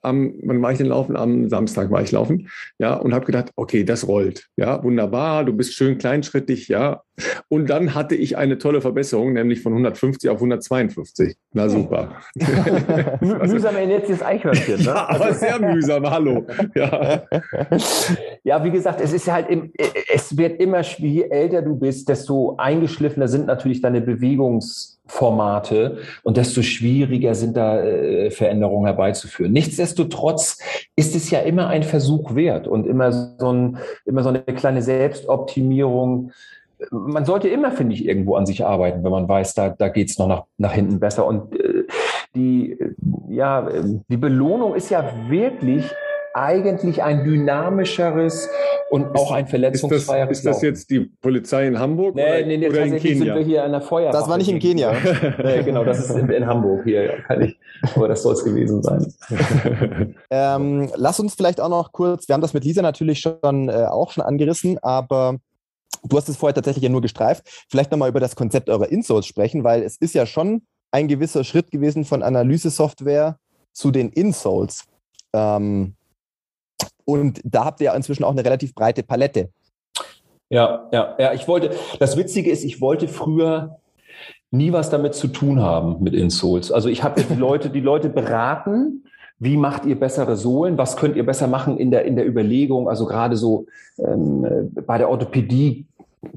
am, 0.01 0.33
wann 0.43 0.61
war 0.61 0.71
ich 0.71 0.77
denn 0.77 0.87
laufen? 0.87 1.15
Am 1.15 1.49
Samstag 1.49 1.91
war 1.91 2.01
ich 2.01 2.11
laufen, 2.11 2.49
ja, 2.79 2.95
und 2.95 3.13
habe 3.13 3.25
gedacht, 3.25 3.51
okay, 3.55 3.83
das 3.83 4.07
rollt, 4.07 4.47
ja, 4.55 4.83
wunderbar, 4.83 5.45
du 5.45 5.53
bist 5.53 5.73
schön 5.73 5.97
kleinschrittig, 5.97 6.67
ja. 6.67 7.03
Und 7.49 7.69
dann 7.69 7.95
hatte 7.95 8.15
ich 8.15 8.37
eine 8.37 8.57
tolle 8.57 8.81
Verbesserung, 8.81 9.33
nämlich 9.33 9.61
von 9.61 9.73
150 9.73 10.29
auf 10.29 10.37
152. 10.37 11.35
Na 11.53 11.67
super. 11.67 12.17
mühsam 13.19 13.75
ernährt 13.75 14.07
sich 14.07 14.17
das 14.17 14.27
Eichhörnchen, 14.27 14.77
ne? 14.77 14.83
Ja, 14.87 15.09
aber 15.09 15.33
sehr 15.33 15.59
mühsam, 15.59 16.09
hallo. 16.09 16.45
Ja. 16.75 17.23
ja, 18.43 18.63
wie 18.63 18.71
gesagt, 18.71 19.01
es 19.01 19.13
ist 19.13 19.31
halt, 19.31 19.49
im, 19.49 19.71
es 20.13 20.37
wird 20.37 20.61
immer 20.61 20.83
schwieriger, 20.83 21.07
je 21.07 21.29
älter 21.29 21.61
du 21.61 21.75
bist, 21.75 22.09
desto 22.09 22.55
eingeschliffener 22.57 23.27
sind 23.27 23.47
natürlich 23.47 23.81
deine 23.81 24.01
Bewegungs- 24.01 24.97
Formate 25.09 25.99
und 26.23 26.35
desto 26.37 26.61
schwieriger 26.61 27.33
sind 27.33 27.55
da 27.55 27.81
äh, 27.81 28.29
Veränderungen 28.29 28.87
herbeizuführen. 28.87 29.53
Nichtsdestotrotz 29.53 30.59
ist 30.95 31.15
es 31.15 31.31
ja 31.31 31.39
immer 31.39 31.67
ein 31.67 31.83
Versuch 31.83 32.35
wert 32.35 32.67
und 32.67 32.85
immer 32.85 33.11
so, 33.39 33.51
ein, 33.51 33.77
immer 34.03 34.23
so 34.23 34.29
eine 34.29 34.41
kleine 34.41 34.81
Selbstoptimierung. 34.81 36.31
Man 36.91 37.25
sollte 37.25 37.47
immer, 37.47 37.71
finde 37.71 37.95
ich, 37.95 38.05
irgendwo 38.05 38.35
an 38.35 38.45
sich 38.45 38.65
arbeiten, 38.65 39.03
wenn 39.03 39.11
man 39.11 39.27
weiß, 39.27 39.53
da, 39.53 39.69
da 39.69 39.89
geht 39.89 40.09
es 40.09 40.17
noch 40.19 40.27
nach, 40.27 40.43
nach 40.57 40.73
hinten 40.73 40.99
besser. 40.99 41.25
Und 41.25 41.59
äh, 41.59 41.85
die, 42.35 42.77
ja, 43.29 43.67
die 44.07 44.17
Belohnung 44.17 44.75
ist 44.75 44.89
ja 44.89 45.09
wirklich 45.27 45.91
eigentlich 46.33 47.01
ein 47.01 47.23
dynamischeres 47.23 48.49
und 48.89 49.15
auch 49.15 49.31
ein 49.31 49.47
verletzungsfreieres 49.47 50.37
Ist 50.37 50.45
das, 50.45 50.55
ist 50.55 50.57
das 50.57 50.61
jetzt 50.61 50.89
die 50.91 51.11
Polizei 51.21 51.67
in 51.67 51.79
Hamburg 51.79 52.15
nee, 52.15 52.23
oder, 52.23 52.45
nee, 52.45 52.57
nee, 52.57 52.69
oder 52.69 52.83
in 52.83 52.97
Kenia? 52.97 53.17
sind 53.17 53.35
wir 53.35 53.43
hier 53.43 53.63
an 53.63 53.71
der 53.71 53.81
Feuerwache. 53.81 54.17
Das 54.17 54.29
war 54.29 54.37
nicht 54.37 54.49
in 54.49 54.59
Kenia. 54.59 54.93
nee, 55.43 55.63
genau, 55.63 55.83
das 55.83 55.99
ist 55.99 56.15
in, 56.15 56.29
in 56.29 56.45
Hamburg 56.45 56.83
hier, 56.83 57.03
ja, 57.03 57.17
kann 57.27 57.41
ich. 57.41 57.57
Aber 57.95 58.07
das 58.07 58.23
soll 58.23 58.33
es 58.33 58.43
gewesen 58.43 58.81
sein. 58.81 59.13
ähm, 60.29 60.89
lass 60.95 61.19
uns 61.19 61.35
vielleicht 61.35 61.59
auch 61.59 61.69
noch 61.69 61.91
kurz, 61.91 62.27
wir 62.27 62.33
haben 62.33 62.41
das 62.41 62.53
mit 62.53 62.63
Lisa 62.63 62.81
natürlich 62.81 63.19
schon 63.19 63.69
äh, 63.69 63.85
auch 63.89 64.11
schon 64.11 64.23
angerissen, 64.23 64.77
aber 64.81 65.37
du 66.03 66.17
hast 66.17 66.29
es 66.29 66.37
vorher 66.37 66.55
tatsächlich 66.55 66.83
ja 66.83 66.89
nur 66.89 67.01
gestreift. 67.01 67.65
Vielleicht 67.69 67.91
nochmal 67.91 68.09
über 68.09 68.19
das 68.19 68.35
Konzept 68.35 68.69
eurer 68.69 68.89
Insoles 68.89 69.25
sprechen, 69.25 69.63
weil 69.63 69.83
es 69.83 69.97
ist 69.97 70.13
ja 70.13 70.25
schon 70.25 70.63
ein 70.91 71.07
gewisser 71.07 71.43
Schritt 71.43 71.71
gewesen 71.71 72.05
von 72.05 72.23
Analyse-Software 72.23 73.37
zu 73.73 73.91
den 73.91 74.09
Insoles. 74.09 74.85
Ähm, 75.33 75.95
und 77.05 77.41
da 77.43 77.65
habt 77.65 77.79
ihr 77.81 77.85
ja 77.85 77.95
inzwischen 77.95 78.23
auch 78.23 78.31
eine 78.31 78.43
relativ 78.43 78.73
breite 78.73 79.03
Palette. 79.03 79.49
Ja, 80.49 80.87
ja, 80.91 81.15
ja. 81.19 81.33
Ich 81.33 81.47
wollte, 81.47 81.71
das 81.99 82.17
Witzige 82.17 82.51
ist, 82.51 82.63
ich 82.63 82.79
wollte 82.81 83.07
früher 83.07 83.79
nie 84.51 84.71
was 84.71 84.89
damit 84.89 85.13
zu 85.13 85.27
tun 85.27 85.61
haben 85.61 86.01
mit 86.01 86.13
Insoles. 86.13 86.71
Also 86.71 86.89
ich 86.89 87.03
habe 87.03 87.21
die 87.21 87.33
Leute, 87.35 87.69
die 87.69 87.81
Leute 87.81 88.09
beraten, 88.09 89.06
wie 89.39 89.57
macht 89.57 89.85
ihr 89.85 89.99
bessere 89.99 90.35
Sohlen? 90.35 90.77
Was 90.77 90.97
könnt 90.97 91.15
ihr 91.15 91.25
besser 91.25 91.47
machen 91.47 91.77
in 91.77 91.91
der, 91.91 92.05
in 92.05 92.15
der 92.15 92.27
Überlegung? 92.27 92.89
Also 92.89 93.05
gerade 93.05 93.35
so 93.35 93.65
ähm, 93.99 94.71
bei 94.85 94.97
der 94.97 95.09
Orthopädie 95.09 95.85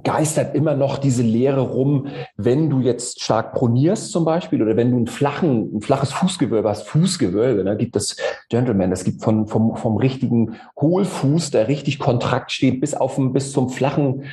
geistert 0.05 0.55
immer 0.55 0.75
noch 0.75 0.99
diese 0.99 1.23
Lehre 1.23 1.61
rum, 1.61 2.09
wenn 2.37 2.69
du 2.69 2.81
jetzt 2.81 3.23
stark 3.23 3.55
pronierst 3.55 4.13
zum 4.13 4.25
Beispiel 4.25 4.63
oder 4.63 4.77
wenn 4.77 4.91
du 4.91 4.97
einen 4.99 5.07
flachen, 5.07 5.77
ein 5.77 5.81
flaches 5.81 6.13
Fußgewölbe 6.13 6.69
hast, 6.69 6.87
Fußgewölbe, 6.87 7.65
da 7.65 7.71
ne, 7.71 7.77
gibt 7.77 7.97
es 7.97 8.17
Gentleman, 8.51 8.91
das 8.91 9.05
gibt 9.05 9.23
von, 9.23 9.47
vom, 9.47 9.77
vom 9.77 9.97
richtigen 9.97 10.57
Hohlfuß, 10.79 11.51
der 11.51 11.69
richtig 11.69 11.99
kontrakt 11.99 12.53
steht, 12.53 12.81
bis 12.81 12.95
auf 12.95 13.19
bis 13.33 13.53
zum 13.53 13.71
flachen 13.71 14.25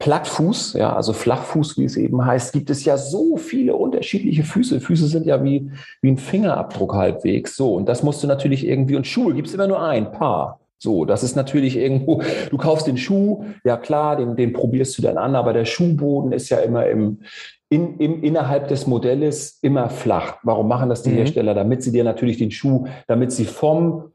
Plattfuß, 0.00 0.72
ja, 0.72 0.96
also 0.96 1.12
Flachfuß, 1.12 1.76
wie 1.76 1.84
es 1.84 1.98
eben 1.98 2.24
heißt, 2.24 2.54
gibt 2.54 2.70
es 2.70 2.86
ja 2.86 2.96
so 2.96 3.36
viele 3.36 3.76
unterschiedliche 3.76 4.44
Füße. 4.44 4.80
Füße 4.80 5.06
sind 5.06 5.26
ja 5.26 5.44
wie, 5.44 5.70
wie 6.00 6.10
ein 6.10 6.16
Fingerabdruck 6.16 6.94
halbwegs. 6.94 7.54
So, 7.54 7.74
und 7.74 7.86
das 7.86 8.02
musst 8.02 8.22
du 8.22 8.26
natürlich 8.26 8.66
irgendwie, 8.66 8.96
und 8.96 9.06
Schuhe 9.06 9.34
gibt 9.34 9.48
es 9.48 9.54
immer 9.54 9.66
nur 9.66 9.82
ein 9.82 10.10
Paar. 10.10 10.58
So, 10.78 11.04
das 11.04 11.22
ist 11.22 11.36
natürlich 11.36 11.76
irgendwo, 11.76 12.22
du 12.48 12.56
kaufst 12.56 12.86
den 12.86 12.96
Schuh, 12.96 13.44
ja 13.62 13.76
klar, 13.76 14.16
den, 14.16 14.36
den 14.36 14.54
probierst 14.54 14.96
du 14.96 15.02
dann 15.02 15.18
an, 15.18 15.34
aber 15.34 15.52
der 15.52 15.66
Schuhboden 15.66 16.32
ist 16.32 16.48
ja 16.48 16.60
immer 16.60 16.86
im, 16.86 17.20
in, 17.68 17.98
im, 17.98 18.22
innerhalb 18.24 18.68
des 18.68 18.86
Modells 18.86 19.58
immer 19.60 19.90
flach. 19.90 20.38
Warum 20.44 20.66
machen 20.66 20.88
das 20.88 21.02
die 21.02 21.10
mhm. 21.10 21.16
Hersteller? 21.16 21.52
Damit 21.52 21.82
sie 21.82 21.92
dir 21.92 22.04
natürlich 22.04 22.38
den 22.38 22.50
Schuh, 22.50 22.86
damit 23.06 23.32
sie 23.32 23.44
vom 23.44 24.12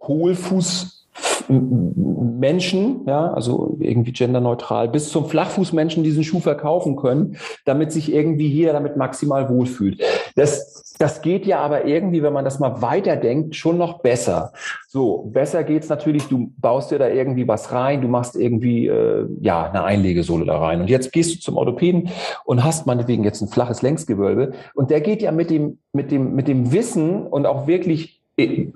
Hohlfuß 0.00 1.01
Menschen, 1.48 3.02
ja, 3.06 3.32
also 3.32 3.76
irgendwie 3.80 4.12
genderneutral, 4.12 4.88
bis 4.88 5.10
zum 5.10 5.26
Flachfußmenschen 5.26 6.02
diesen 6.02 6.24
Schuh 6.24 6.40
verkaufen 6.40 6.96
können, 6.96 7.36
damit 7.64 7.92
sich 7.92 8.12
irgendwie 8.12 8.48
jeder 8.48 8.72
damit 8.72 8.96
maximal 8.96 9.48
wohlfühlt. 9.48 10.00
Das, 10.36 10.94
das 10.98 11.22
geht 11.22 11.46
ja 11.46 11.60
aber 11.60 11.84
irgendwie, 11.86 12.22
wenn 12.22 12.32
man 12.32 12.44
das 12.44 12.58
mal 12.58 12.82
weiterdenkt, 12.82 13.56
schon 13.56 13.78
noch 13.78 14.00
besser. 14.00 14.52
So, 14.88 15.30
besser 15.32 15.64
geht's 15.64 15.88
natürlich, 15.88 16.24
du 16.28 16.52
baust 16.58 16.90
dir 16.90 16.98
da 16.98 17.08
irgendwie 17.08 17.46
was 17.48 17.72
rein, 17.72 18.02
du 18.02 18.08
machst 18.08 18.36
irgendwie, 18.36 18.86
äh, 18.86 19.26
ja, 19.40 19.64
eine 19.64 19.84
Einlegesohle 19.84 20.44
da 20.44 20.58
rein. 20.58 20.80
Und 20.80 20.90
jetzt 20.90 21.12
gehst 21.12 21.34
du 21.34 21.40
zum 21.40 21.56
Orthopäden 21.56 22.10
und 22.44 22.64
hast 22.64 22.86
meinetwegen 22.86 23.24
jetzt 23.24 23.40
ein 23.40 23.48
flaches 23.48 23.82
Längsgewölbe. 23.82 24.52
Und 24.74 24.90
der 24.90 25.00
geht 25.00 25.22
ja 25.22 25.32
mit 25.32 25.50
dem, 25.50 25.78
mit 25.92 26.10
dem, 26.10 26.34
mit 26.34 26.48
dem 26.48 26.72
Wissen 26.72 27.26
und 27.26 27.46
auch 27.46 27.66
wirklich 27.66 28.20
äh, 28.36 28.68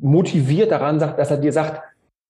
motiviert 0.00 0.70
daran 0.70 0.98
sagt, 0.98 1.18
dass 1.18 1.30
er 1.30 1.38
dir 1.38 1.52
sagt, 1.52 1.82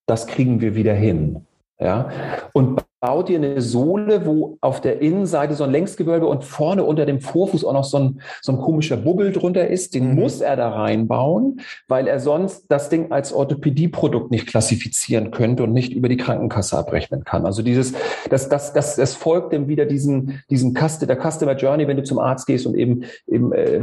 das 0.06 0.26
kriegen 0.26 0.60
wir 0.60 0.74
wieder 0.74 0.94
hin. 0.94 1.46
Ja? 1.78 2.10
Und 2.52 2.84
baut 3.02 3.28
dir 3.28 3.36
eine 3.36 3.60
Sohle, 3.60 4.26
wo 4.26 4.58
auf 4.60 4.80
der 4.80 5.02
Innenseite 5.02 5.54
so 5.54 5.64
ein 5.64 5.72
Längsgewölbe 5.72 6.26
und 6.26 6.44
vorne 6.44 6.84
unter 6.84 7.04
dem 7.04 7.20
Vorfuß 7.20 7.64
auch 7.64 7.72
noch 7.72 7.82
so 7.82 7.98
ein, 7.98 8.20
so 8.40 8.52
ein 8.52 8.58
komischer 8.58 8.96
Bubbel 8.96 9.32
drunter 9.32 9.66
ist. 9.66 9.96
Den 9.96 10.10
mhm. 10.10 10.14
muss 10.14 10.40
er 10.40 10.54
da 10.54 10.70
reinbauen, 10.70 11.60
weil 11.88 12.06
er 12.06 12.20
sonst 12.20 12.66
das 12.68 12.90
Ding 12.90 13.10
als 13.10 13.32
Orthopädieprodukt 13.32 14.30
nicht 14.30 14.46
klassifizieren 14.46 15.32
könnte 15.32 15.64
und 15.64 15.72
nicht 15.72 15.92
über 15.92 16.08
die 16.08 16.16
Krankenkasse 16.16 16.78
abrechnen 16.78 17.24
kann. 17.24 17.44
Also 17.44 17.62
dieses, 17.62 17.92
das, 18.30 18.48
das, 18.48 18.72
das, 18.72 18.94
das 18.94 19.14
folgt 19.16 19.52
dem 19.52 19.66
wieder 19.66 19.84
diesen, 19.84 20.40
diesen 20.48 20.72
Cust 20.72 21.02
der 21.02 21.18
Customer 21.20 21.56
Journey, 21.56 21.88
wenn 21.88 21.96
du 21.96 22.04
zum 22.04 22.20
Arzt 22.20 22.46
gehst 22.46 22.66
und 22.66 22.76
eben, 22.76 23.02
eben 23.26 23.52
äh, 23.52 23.78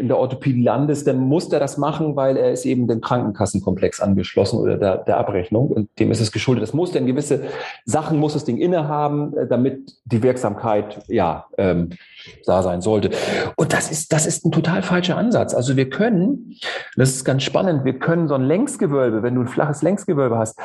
in 0.00 0.08
der 0.08 0.18
Orthopädie 0.18 0.62
landest, 0.62 1.06
dann 1.06 1.18
muss 1.18 1.52
er 1.52 1.60
das 1.60 1.78
machen, 1.78 2.16
weil 2.16 2.36
er 2.36 2.50
ist 2.50 2.66
eben 2.66 2.88
dem 2.88 3.00
Krankenkassenkomplex 3.00 4.00
angeschlossen 4.00 4.58
oder 4.58 4.76
der, 4.76 4.96
der 5.04 5.18
Abrechnung 5.18 5.68
und 5.68 5.88
dem 6.00 6.10
ist 6.10 6.20
es 6.20 6.32
geschuldet. 6.32 6.64
Das 6.64 6.74
muss 6.74 6.90
denn 6.90 7.06
gewisse 7.06 7.44
Sachen 7.84 8.18
muss 8.18 8.34
es 8.34 8.44
Ding 8.56 8.62
innehaben, 8.62 9.36
äh, 9.36 9.46
damit 9.46 9.92
die 10.04 10.22
Wirksamkeit 10.22 11.02
ja 11.08 11.46
ähm, 11.58 11.90
da 12.44 12.62
sein 12.62 12.80
sollte. 12.80 13.10
Und 13.56 13.72
das 13.72 13.90
ist, 13.90 14.12
das 14.12 14.26
ist 14.26 14.44
ein 14.44 14.52
total 14.52 14.82
falscher 14.82 15.16
Ansatz. 15.16 15.54
Also 15.54 15.76
wir 15.76 15.88
können, 15.90 16.56
das 16.96 17.10
ist 17.10 17.24
ganz 17.24 17.42
spannend, 17.42 17.84
wir 17.84 17.98
können 17.98 18.28
so 18.28 18.34
ein 18.34 18.42
Längsgewölbe, 18.42 19.22
wenn 19.22 19.34
du 19.34 19.42
ein 19.42 19.48
flaches 19.48 19.82
Längsgewölbe 19.82 20.38
hast, 20.38 20.58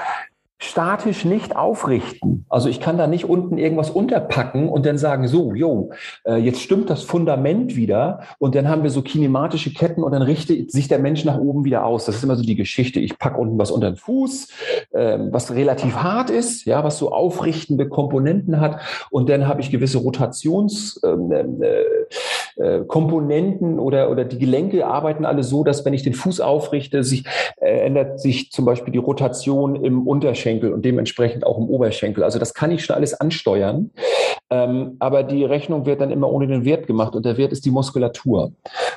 statisch 0.63 1.25
nicht 1.25 1.55
aufrichten. 1.55 2.45
Also 2.47 2.69
ich 2.69 2.79
kann 2.79 2.95
da 2.95 3.07
nicht 3.07 3.25
unten 3.25 3.57
irgendwas 3.57 3.89
unterpacken 3.89 4.69
und 4.69 4.85
dann 4.85 4.99
sagen, 4.99 5.27
so, 5.27 5.55
jo, 5.55 5.89
äh, 6.23 6.35
jetzt 6.35 6.61
stimmt 6.61 6.91
das 6.91 7.01
Fundament 7.01 7.75
wieder 7.75 8.21
und 8.37 8.53
dann 8.53 8.69
haben 8.69 8.83
wir 8.83 8.91
so 8.91 9.01
kinematische 9.01 9.73
Ketten 9.73 10.03
und 10.03 10.11
dann 10.11 10.21
richtet 10.21 10.71
sich 10.71 10.87
der 10.87 10.99
Mensch 10.99 11.25
nach 11.25 11.39
oben 11.39 11.65
wieder 11.65 11.83
aus. 11.83 12.05
Das 12.05 12.17
ist 12.17 12.23
immer 12.23 12.35
so 12.35 12.43
die 12.43 12.55
Geschichte. 12.55 12.99
Ich 12.99 13.17
packe 13.17 13.39
unten 13.39 13.57
was 13.57 13.71
unter 13.71 13.89
den 13.89 13.95
Fuß, 13.95 14.49
ähm, 14.93 15.29
was 15.31 15.51
relativ 15.51 15.95
hart 15.95 16.29
ist, 16.29 16.65
ja, 16.65 16.83
was 16.83 16.99
so 16.99 17.11
aufrichtende 17.11 17.89
Komponenten 17.89 18.61
hat 18.61 18.81
und 19.09 19.29
dann 19.29 19.47
habe 19.47 19.61
ich 19.61 19.71
gewisse 19.71 19.97
Rotationskomponenten 19.97 21.63
ähm, 22.57 23.73
äh, 23.73 23.77
äh 23.77 23.79
oder, 23.79 24.11
oder 24.11 24.25
die 24.25 24.37
Gelenke 24.37 24.85
arbeiten 24.85 25.25
alle 25.25 25.43
so, 25.43 25.63
dass 25.63 25.83
wenn 25.85 25.93
ich 25.93 26.03
den 26.03 26.13
Fuß 26.13 26.39
aufrichte, 26.39 27.03
sich 27.03 27.23
ändert 27.57 28.19
sich 28.19 28.51
zum 28.51 28.65
Beispiel 28.65 28.91
die 28.91 28.99
Rotation 28.99 29.75
im 29.75 30.07
Unterschenkel 30.07 30.50
Unterschenkel 30.51 30.73
und 30.73 30.83
dementsprechend 30.83 31.45
auch 31.45 31.57
im 31.57 31.69
Oberschenkel. 31.69 32.23
Also 32.23 32.39
das 32.39 32.53
kann 32.53 32.71
ich 32.71 32.83
schon 32.83 32.95
alles 32.95 33.13
ansteuern. 33.13 33.91
Ähm, 34.49 34.97
aber 34.99 35.23
die 35.23 35.45
Rechnung 35.45 35.85
wird 35.85 36.01
dann 36.01 36.11
immer 36.11 36.29
ohne 36.29 36.47
den 36.47 36.65
Wert 36.65 36.87
gemacht 36.87 37.15
und 37.15 37.25
der 37.25 37.37
Wert 37.37 37.51
ist 37.51 37.65
die 37.65 37.71
Muskulatur. 37.71 38.51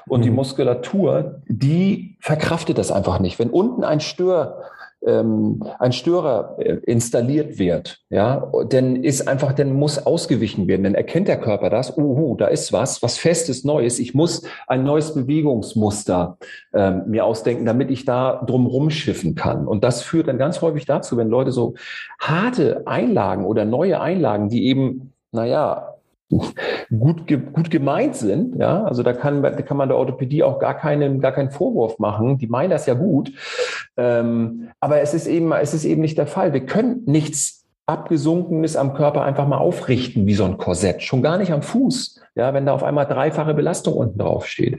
Und 0.08 0.20
mhm. 0.20 0.24
die 0.24 0.30
Muskulatur, 0.30 1.42
die 1.46 2.16
verkraftet 2.20 2.78
das 2.78 2.90
einfach 2.90 3.20
nicht. 3.20 3.38
Wenn 3.38 3.50
unten 3.50 3.84
ein 3.84 4.00
Stör 4.00 4.62
ähm, 5.06 5.62
ein 5.78 5.92
Störer 5.92 6.56
äh, 6.58 6.78
installiert 6.84 7.58
wird, 7.58 8.00
ja, 8.10 8.50
dann 8.68 8.96
ist 8.96 9.28
einfach, 9.28 9.52
dann 9.52 9.72
muss 9.72 10.04
ausgewichen 10.04 10.68
werden. 10.68 10.84
Dann 10.84 10.94
erkennt 10.94 11.28
der 11.28 11.40
Körper 11.40 11.70
das, 11.70 11.96
uhu, 11.96 12.36
da 12.36 12.46
ist 12.46 12.72
was, 12.72 13.02
was 13.02 13.16
Festes, 13.16 13.64
Neues. 13.64 13.98
Ich 13.98 14.14
muss 14.14 14.42
ein 14.66 14.84
neues 14.84 15.14
Bewegungsmuster 15.14 16.38
ähm, 16.72 17.02
mir 17.06 17.24
ausdenken, 17.24 17.64
damit 17.64 17.90
ich 17.90 18.04
da 18.04 18.42
drum 18.46 18.66
rumschiffen 18.66 19.34
kann. 19.34 19.66
Und 19.66 19.84
das 19.84 20.02
führt 20.02 20.28
dann 20.28 20.38
ganz 20.38 20.60
häufig 20.62 20.86
dazu, 20.86 21.16
wenn 21.16 21.28
Leute 21.28 21.52
so 21.52 21.74
harte 22.18 22.86
Einlagen 22.86 23.44
oder 23.44 23.64
neue 23.64 24.00
Einlagen, 24.00 24.48
die 24.48 24.66
eben, 24.66 25.12
naja, 25.32 25.93
gut, 26.28 27.26
gut 27.52 27.70
gemeint 27.70 28.16
sind. 28.16 28.56
Ja, 28.56 28.84
also 28.84 29.02
da 29.02 29.12
kann, 29.12 29.42
da 29.42 29.50
kann 29.50 29.76
man 29.76 29.88
der 29.88 29.98
Orthopädie 29.98 30.42
auch 30.42 30.58
gar 30.58 30.74
keinen, 30.74 31.20
gar 31.20 31.32
keinen 31.32 31.50
Vorwurf 31.50 31.98
machen. 31.98 32.38
Die 32.38 32.46
meinen 32.46 32.70
das 32.70 32.86
ja 32.86 32.94
gut. 32.94 33.32
Ähm, 33.96 34.68
aber 34.80 35.00
es 35.00 35.14
ist 35.14 35.26
eben, 35.26 35.52
es 35.52 35.74
ist 35.74 35.84
eben 35.84 36.00
nicht 36.00 36.18
der 36.18 36.26
Fall. 36.26 36.52
Wir 36.52 36.64
können 36.64 37.02
nichts 37.06 37.64
abgesunkenes 37.86 38.76
am 38.76 38.94
Körper 38.94 39.22
einfach 39.22 39.46
mal 39.46 39.58
aufrichten 39.58 40.26
wie 40.26 40.34
so 40.34 40.44
ein 40.44 40.56
Korsett. 40.56 41.02
Schon 41.02 41.22
gar 41.22 41.38
nicht 41.38 41.52
am 41.52 41.62
Fuß. 41.62 42.20
Ja, 42.36 42.52
wenn 42.52 42.66
da 42.66 42.72
auf 42.72 42.82
einmal 42.82 43.06
dreifache 43.06 43.54
Belastung 43.54 43.94
unten 43.94 44.18
drauf 44.18 44.46
steht. 44.46 44.78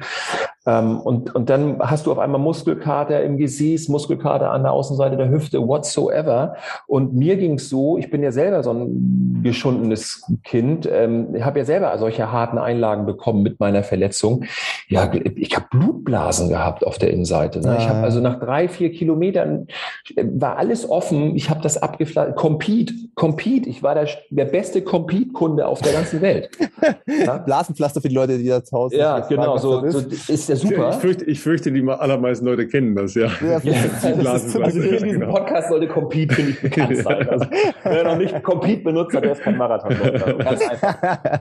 Ähm, 0.68 1.00
und, 1.00 1.34
und 1.36 1.50
dann 1.50 1.80
hast 1.80 2.06
du 2.06 2.12
auf 2.12 2.20
einmal 2.20 2.42
Muskelkater 2.42 3.24
im 3.24 3.38
Gesäß, 3.38 3.88
Muskelkater 3.88 4.52
an 4.52 4.64
der 4.64 4.72
Außenseite 4.72 5.16
der 5.16 5.30
Hüfte, 5.30 5.66
whatsoever. 5.68 6.56
Und 6.88 7.14
mir 7.14 7.38
ging 7.38 7.56
es 7.56 7.70
so, 7.70 7.98
ich 7.98 8.10
bin 8.10 8.24
ja 8.24 8.32
selber 8.32 8.64
so 8.64 8.72
ein 8.72 9.42
geschundenes 9.44 10.26
Kind, 10.44 10.90
ähm, 10.92 11.36
ich 11.36 11.44
habe 11.44 11.60
ja 11.60 11.66
selber 11.66 11.96
solche 11.98 12.32
harten 12.32 12.58
Einlagen 12.58 13.06
bekommen 13.06 13.44
mit 13.44 13.60
meiner 13.60 13.84
Verletzung. 13.84 14.46
Ja, 14.88 15.12
ich 15.14 15.56
habe 15.56 15.68
Blutblasen 15.70 16.50
gehabt 16.50 16.86
auf 16.86 16.98
der 16.98 17.12
Innenseite. 17.12 17.60
Ne? 17.62 17.78
Ich 17.80 17.88
habe 17.88 18.00
also 18.00 18.20
nach 18.20 18.40
drei, 18.40 18.68
vier 18.68 18.92
Kilometern 18.92 19.68
äh, 20.16 20.26
war 20.26 20.58
alles 20.58 20.90
offen. 20.90 21.36
Ich 21.36 21.50
habe 21.52 21.62
das 21.62 21.78
abgeflattert. 21.78 22.36
Compete, 22.36 22.94
Compete. 23.14 23.70
Ich 23.70 23.84
war 23.84 23.94
der, 23.94 24.08
der 24.32 24.46
beste 24.46 24.82
Compete-Kunde 24.82 25.68
auf 25.68 25.82
der 25.82 25.94
ganzen 25.94 26.22
Welt. 26.22 26.50
ja? 27.26 27.45
Blasenpflaster 27.46 28.02
für 28.02 28.10
die 28.10 28.16
Leute, 28.16 28.38
die 28.38 28.48
da 28.48 28.64
zu 28.64 28.76
Hause 28.76 28.98
Ja, 28.98 29.20
genau. 29.20 29.58
So, 29.58 29.90
so 29.90 30.00
ist 30.00 30.50
der 30.50 30.56
super. 30.56 30.90
Ich 30.90 30.96
fürchte, 30.96 31.26
ich 31.26 31.40
fürchte, 31.40 31.72
die 31.72 31.88
allermeisten 31.88 32.46
Leute 32.46 32.68
kennen 32.68 32.96
das, 32.96 33.14
ja. 33.16 33.28
ja, 33.42 33.60
ja 33.60 34.14
das 34.24 34.46
ist, 34.46 34.60
also 34.60 34.82
in 34.82 34.92
diesem 34.92 35.20
genau. 35.20 35.34
Podcast 35.34 35.70
sollte 35.70 35.88
Compete, 35.88 36.36
finde 36.36 36.52
ich, 36.52 36.62
bekannt 36.62 36.98
sein. 37.04 37.30
Also, 37.30 37.46
wer 37.84 38.04
noch 38.04 38.18
nicht 38.18 38.44
Compete 38.44 38.84
benutzt 38.84 39.16
hat, 39.16 39.24
der 39.24 39.34
ist 39.34 39.42
kein 39.42 39.58
Marathon. 39.58 39.96
Ganz 40.40 40.62
einfach. 40.70 41.40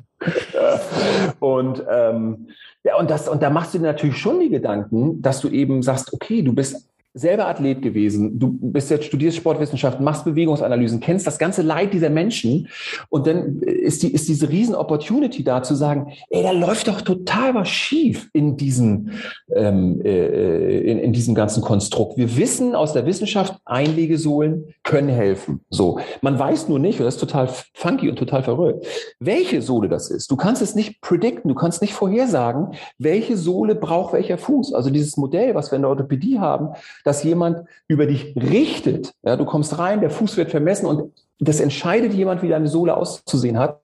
und, 1.40 1.82
ähm, 1.90 2.48
ja, 2.84 2.96
und 2.98 3.10
das, 3.10 3.28
und 3.28 3.42
da 3.42 3.50
machst 3.50 3.74
du 3.74 3.78
dir 3.78 3.84
natürlich 3.84 4.18
schon 4.18 4.40
die 4.40 4.50
Gedanken, 4.50 5.22
dass 5.22 5.40
du 5.40 5.48
eben 5.48 5.82
sagst, 5.82 6.12
okay, 6.12 6.42
du 6.42 6.52
bist 6.52 6.88
selber 7.16 7.46
Athlet 7.46 7.80
gewesen, 7.80 8.40
du 8.40 8.58
bist 8.60 8.90
jetzt 8.90 9.04
studierst 9.04 9.36
Sportwissenschaften, 9.36 10.04
machst 10.04 10.24
Bewegungsanalysen, 10.24 10.98
kennst 10.98 11.24
das 11.28 11.38
ganze 11.38 11.62
Leid 11.62 11.92
dieser 11.92 12.10
Menschen 12.10 12.68
und 13.08 13.28
dann 13.28 13.60
ist 13.60 14.02
die 14.02 14.12
ist 14.12 14.28
diese 14.28 14.48
riesen 14.48 14.74
Opportunity 14.74 15.44
da 15.44 15.62
zu 15.62 15.76
sagen, 15.76 16.12
ey, 16.30 16.42
da 16.42 16.50
läuft 16.50 16.88
doch 16.88 17.02
total 17.02 17.54
was 17.54 17.68
schief 17.68 18.28
in 18.32 18.56
diesem 18.56 19.10
ähm, 19.54 20.00
äh, 20.04 20.80
in, 20.80 20.98
in 20.98 21.12
diesem 21.12 21.36
ganzen 21.36 21.62
Konstrukt. 21.62 22.16
Wir 22.16 22.36
wissen 22.36 22.74
aus 22.74 22.92
der 22.92 23.06
Wissenschaft, 23.06 23.54
Einlegesohlen 23.64 24.74
können 24.82 25.08
helfen. 25.08 25.60
So, 25.70 26.00
man 26.20 26.36
weiß 26.36 26.68
nur 26.68 26.80
nicht, 26.80 26.98
und 26.98 27.04
das 27.04 27.14
ist 27.14 27.20
total 27.20 27.48
funky 27.74 28.10
und 28.10 28.16
total 28.16 28.42
verrückt, 28.42 28.86
welche 29.20 29.62
Sohle 29.62 29.88
das 29.88 30.10
ist. 30.10 30.32
Du 30.32 30.36
kannst 30.36 30.62
es 30.62 30.74
nicht 30.74 31.00
predikten, 31.00 31.48
du 31.48 31.54
kannst 31.54 31.80
nicht 31.80 31.94
vorhersagen, 31.94 32.72
welche 32.98 33.36
Sohle 33.36 33.76
braucht 33.76 34.14
welcher 34.14 34.36
Fuß. 34.36 34.74
Also 34.74 34.90
dieses 34.90 35.16
Modell, 35.16 35.54
was 35.54 35.70
wir 35.70 35.76
in 35.76 35.82
der 35.82 35.90
Orthopädie 35.90 36.40
haben, 36.40 36.70
dass 37.04 37.22
jemand 37.22 37.68
über 37.86 38.06
dich 38.06 38.34
richtet. 38.36 39.12
Ja, 39.22 39.36
du 39.36 39.44
kommst 39.44 39.78
rein, 39.78 40.00
der 40.00 40.10
Fuß 40.10 40.36
wird 40.36 40.50
vermessen 40.50 40.86
und 40.86 41.12
das 41.40 41.60
entscheidet 41.60 42.14
jemand, 42.14 42.42
wie 42.42 42.48
deine 42.48 42.68
Sohle 42.68 42.96
auszusehen 42.96 43.58
hat. 43.58 43.80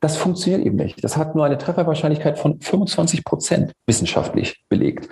Das 0.00 0.16
funktioniert 0.16 0.66
eben 0.66 0.76
nicht. 0.76 1.02
Das 1.04 1.16
hat 1.16 1.36
nur 1.36 1.44
eine 1.44 1.56
Trefferwahrscheinlichkeit 1.56 2.38
von 2.38 2.60
25 2.60 3.24
Prozent 3.24 3.72
wissenschaftlich 3.86 4.64
belegt. 4.68 5.08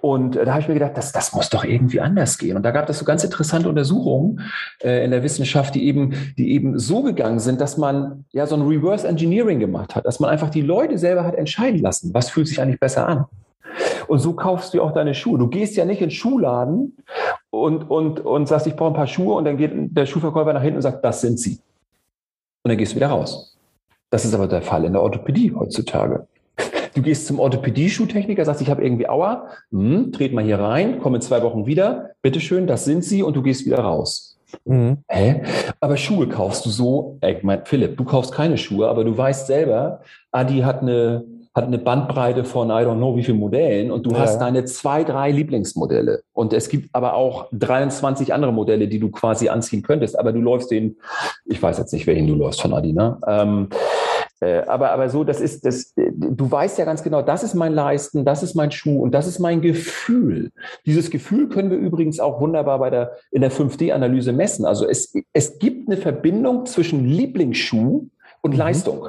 Und 0.00 0.34
äh, 0.34 0.44
da 0.44 0.52
habe 0.52 0.62
ich 0.62 0.68
mir 0.68 0.74
gedacht, 0.74 0.96
das, 0.96 1.12
das 1.12 1.32
muss 1.32 1.48
doch 1.48 1.64
irgendwie 1.64 2.00
anders 2.00 2.38
gehen. 2.38 2.56
Und 2.56 2.64
da 2.64 2.72
gab 2.72 2.88
es 2.88 2.98
so 2.98 3.04
ganz 3.04 3.22
interessante 3.22 3.68
Untersuchungen 3.68 4.40
äh, 4.82 5.04
in 5.04 5.12
der 5.12 5.22
Wissenschaft, 5.22 5.76
die 5.76 5.86
eben, 5.86 6.34
die 6.36 6.52
eben 6.52 6.76
so 6.78 7.02
gegangen 7.02 7.38
sind, 7.38 7.60
dass 7.60 7.76
man 7.76 8.24
ja 8.32 8.46
so 8.46 8.56
ein 8.56 8.62
Reverse 8.62 9.06
Engineering 9.06 9.60
gemacht 9.60 9.94
hat, 9.94 10.04
dass 10.06 10.18
man 10.18 10.28
einfach 10.28 10.50
die 10.50 10.62
Leute 10.62 10.98
selber 10.98 11.24
hat 11.24 11.36
entscheiden 11.36 11.80
lassen, 11.80 12.12
was 12.12 12.30
fühlt 12.30 12.48
sich 12.48 12.60
eigentlich 12.60 12.80
besser 12.80 13.06
an. 13.06 13.26
Und 14.08 14.18
so 14.18 14.34
kaufst 14.34 14.74
du 14.74 14.82
auch 14.82 14.92
deine 14.92 15.14
Schuhe. 15.14 15.38
Du 15.38 15.48
gehst 15.48 15.76
ja 15.76 15.84
nicht 15.84 16.00
in 16.00 16.08
den 16.08 16.14
Schuhladen 16.14 16.96
und, 17.50 17.90
und, 17.90 18.20
und 18.20 18.48
sagst, 18.48 18.66
ich 18.66 18.76
brauche 18.76 18.90
ein 18.90 18.96
paar 18.96 19.06
Schuhe 19.06 19.34
und 19.34 19.44
dann 19.44 19.56
geht 19.56 19.72
der 19.74 20.06
Schuhverkäufer 20.06 20.52
nach 20.52 20.62
hinten 20.62 20.76
und 20.76 20.82
sagt, 20.82 21.04
das 21.04 21.20
sind 21.20 21.38
sie. 21.38 21.58
Und 22.64 22.68
dann 22.70 22.78
gehst 22.78 22.92
du 22.92 22.96
wieder 22.96 23.08
raus. 23.08 23.56
Das 24.10 24.24
ist 24.24 24.34
aber 24.34 24.46
der 24.46 24.62
Fall 24.62 24.84
in 24.84 24.92
der 24.92 25.02
Orthopädie 25.02 25.54
heutzutage. 25.54 26.26
Du 26.94 27.00
gehst 27.00 27.26
zum 27.26 27.40
Orthopädie-Schuhtechniker, 27.40 28.44
sagst, 28.44 28.60
ich 28.60 28.68
habe 28.68 28.84
irgendwie 28.84 29.08
Aua, 29.08 29.48
hm, 29.70 30.12
tret 30.12 30.34
mal 30.34 30.44
hier 30.44 30.58
rein, 30.58 30.98
komm 31.00 31.14
in 31.14 31.22
zwei 31.22 31.42
Wochen 31.42 31.64
wieder, 31.64 32.10
bitteschön, 32.20 32.66
das 32.66 32.84
sind 32.84 33.02
sie 33.02 33.22
und 33.22 33.34
du 33.34 33.42
gehst 33.42 33.64
wieder 33.64 33.78
raus. 33.78 34.38
Mhm. 34.66 34.98
Hä? 35.08 35.42
Aber 35.80 35.96
Schuhe 35.96 36.28
kaufst 36.28 36.66
du 36.66 36.70
so, 36.70 37.18
ich 37.24 37.42
mein, 37.42 37.64
Philipp, 37.64 37.96
du 37.96 38.04
kaufst 38.04 38.32
keine 38.32 38.58
Schuhe, 38.58 38.88
aber 38.88 39.04
du 39.04 39.16
weißt 39.16 39.46
selber, 39.46 40.00
Adi 40.30 40.60
hat 40.60 40.82
eine 40.82 41.24
hat 41.54 41.66
eine 41.66 41.78
Bandbreite 41.78 42.44
von 42.44 42.70
I 42.70 42.84
don't 42.84 42.96
know 42.96 43.14
wie 43.14 43.22
vielen 43.22 43.38
Modellen 43.38 43.90
und 43.90 44.06
du 44.06 44.10
ja. 44.10 44.20
hast 44.20 44.38
deine 44.38 44.64
zwei, 44.64 45.04
drei 45.04 45.30
Lieblingsmodelle. 45.30 46.22
Und 46.32 46.54
es 46.54 46.68
gibt 46.70 46.88
aber 46.94 47.14
auch 47.14 47.48
23 47.52 48.32
andere 48.32 48.52
Modelle, 48.52 48.88
die 48.88 48.98
du 48.98 49.10
quasi 49.10 49.50
anziehen 49.50 49.82
könntest. 49.82 50.18
Aber 50.18 50.32
du 50.32 50.40
läufst 50.40 50.70
den, 50.70 50.96
ich 51.44 51.62
weiß 51.62 51.76
jetzt 51.76 51.92
nicht, 51.92 52.06
welchen 52.06 52.26
du 52.26 52.34
läufst 52.34 52.62
von 52.62 52.72
Adi, 52.72 52.94
ne? 52.94 53.18
Ähm, 53.26 53.68
äh, 54.40 54.62
aber, 54.66 54.90
aber 54.90 55.08
so, 55.10 55.24
das 55.24 55.40
ist, 55.40 55.64
das, 55.66 55.94
du 55.94 56.50
weißt 56.50 56.78
ja 56.78 56.84
ganz 56.84 57.02
genau, 57.02 57.22
das 57.22 57.44
ist 57.44 57.54
mein 57.54 57.74
Leisten, 57.74 58.24
das 58.24 58.42
ist 58.42 58.54
mein 58.54 58.72
Schuh 58.72 59.00
und 59.00 59.12
das 59.12 59.26
ist 59.26 59.38
mein 59.38 59.60
Gefühl. 59.60 60.50
Dieses 60.86 61.10
Gefühl 61.10 61.48
können 61.48 61.70
wir 61.70 61.78
übrigens 61.78 62.18
auch 62.18 62.40
wunderbar 62.40 62.78
bei 62.78 62.90
der, 62.90 63.12
in 63.30 63.42
der 63.42 63.52
5D-Analyse 63.52 64.32
messen. 64.32 64.64
Also 64.64 64.88
es, 64.88 65.14
es 65.32 65.58
gibt 65.58 65.88
eine 65.88 65.96
Verbindung 65.96 66.66
zwischen 66.66 67.04
Lieblingsschuh 67.04 68.06
und 68.40 68.50
mhm. 68.52 68.58
Leistung. 68.58 69.08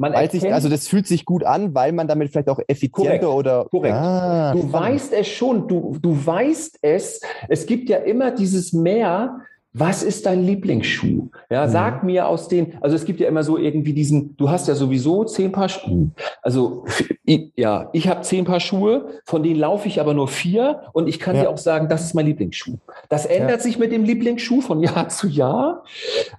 Man 0.00 0.14
weil 0.14 0.30
sich, 0.30 0.50
also 0.50 0.70
das 0.70 0.88
fühlt 0.88 1.06
sich 1.06 1.26
gut 1.26 1.44
an, 1.44 1.74
weil 1.74 1.92
man 1.92 2.08
damit 2.08 2.30
vielleicht 2.30 2.48
auch 2.48 2.58
effizienter 2.68 3.18
korrekt, 3.18 3.24
oder. 3.24 3.66
Korrekt. 3.70 3.94
Ah, 3.94 4.52
du 4.54 4.72
weißt 4.72 5.12
es 5.12 5.28
schon, 5.28 5.68
du, 5.68 5.98
du 6.00 6.26
weißt 6.26 6.78
es. 6.80 7.20
Es 7.50 7.66
gibt 7.66 7.90
ja 7.90 7.98
immer 7.98 8.30
dieses 8.30 8.72
Mehr, 8.72 9.40
was 9.72 10.02
ist 10.02 10.26
dein 10.26 10.42
Lieblingsschuh? 10.42 11.28
Ja, 11.48 11.66
mhm. 11.66 11.70
sag 11.70 12.02
mir 12.02 12.26
aus 12.26 12.48
den, 12.48 12.74
also 12.80 12.96
es 12.96 13.04
gibt 13.04 13.20
ja 13.20 13.28
immer 13.28 13.44
so 13.44 13.56
irgendwie 13.56 13.92
diesen, 13.92 14.36
du 14.36 14.50
hast 14.50 14.66
ja 14.66 14.74
sowieso 14.74 15.24
zehn 15.24 15.52
Paar 15.52 15.68
Schuhe. 15.68 16.10
Also 16.42 16.84
ich, 17.24 17.52
ja, 17.54 17.88
ich 17.92 18.08
habe 18.08 18.22
zehn 18.22 18.44
Paar 18.44 18.58
Schuhe, 18.58 19.20
von 19.24 19.44
denen 19.44 19.60
laufe 19.60 19.86
ich 19.86 20.00
aber 20.00 20.12
nur 20.12 20.26
vier 20.26 20.82
und 20.92 21.08
ich 21.08 21.20
kann 21.20 21.36
ja. 21.36 21.42
dir 21.42 21.50
auch 21.50 21.58
sagen, 21.58 21.88
das 21.88 22.04
ist 22.04 22.14
mein 22.14 22.26
Lieblingsschuh. 22.26 22.78
Das 23.08 23.26
ändert 23.26 23.50
ja. 23.50 23.58
sich 23.60 23.78
mit 23.78 23.92
dem 23.92 24.02
Lieblingsschuh 24.02 24.60
von 24.60 24.82
Jahr 24.82 25.08
zu 25.08 25.28
Jahr, 25.28 25.84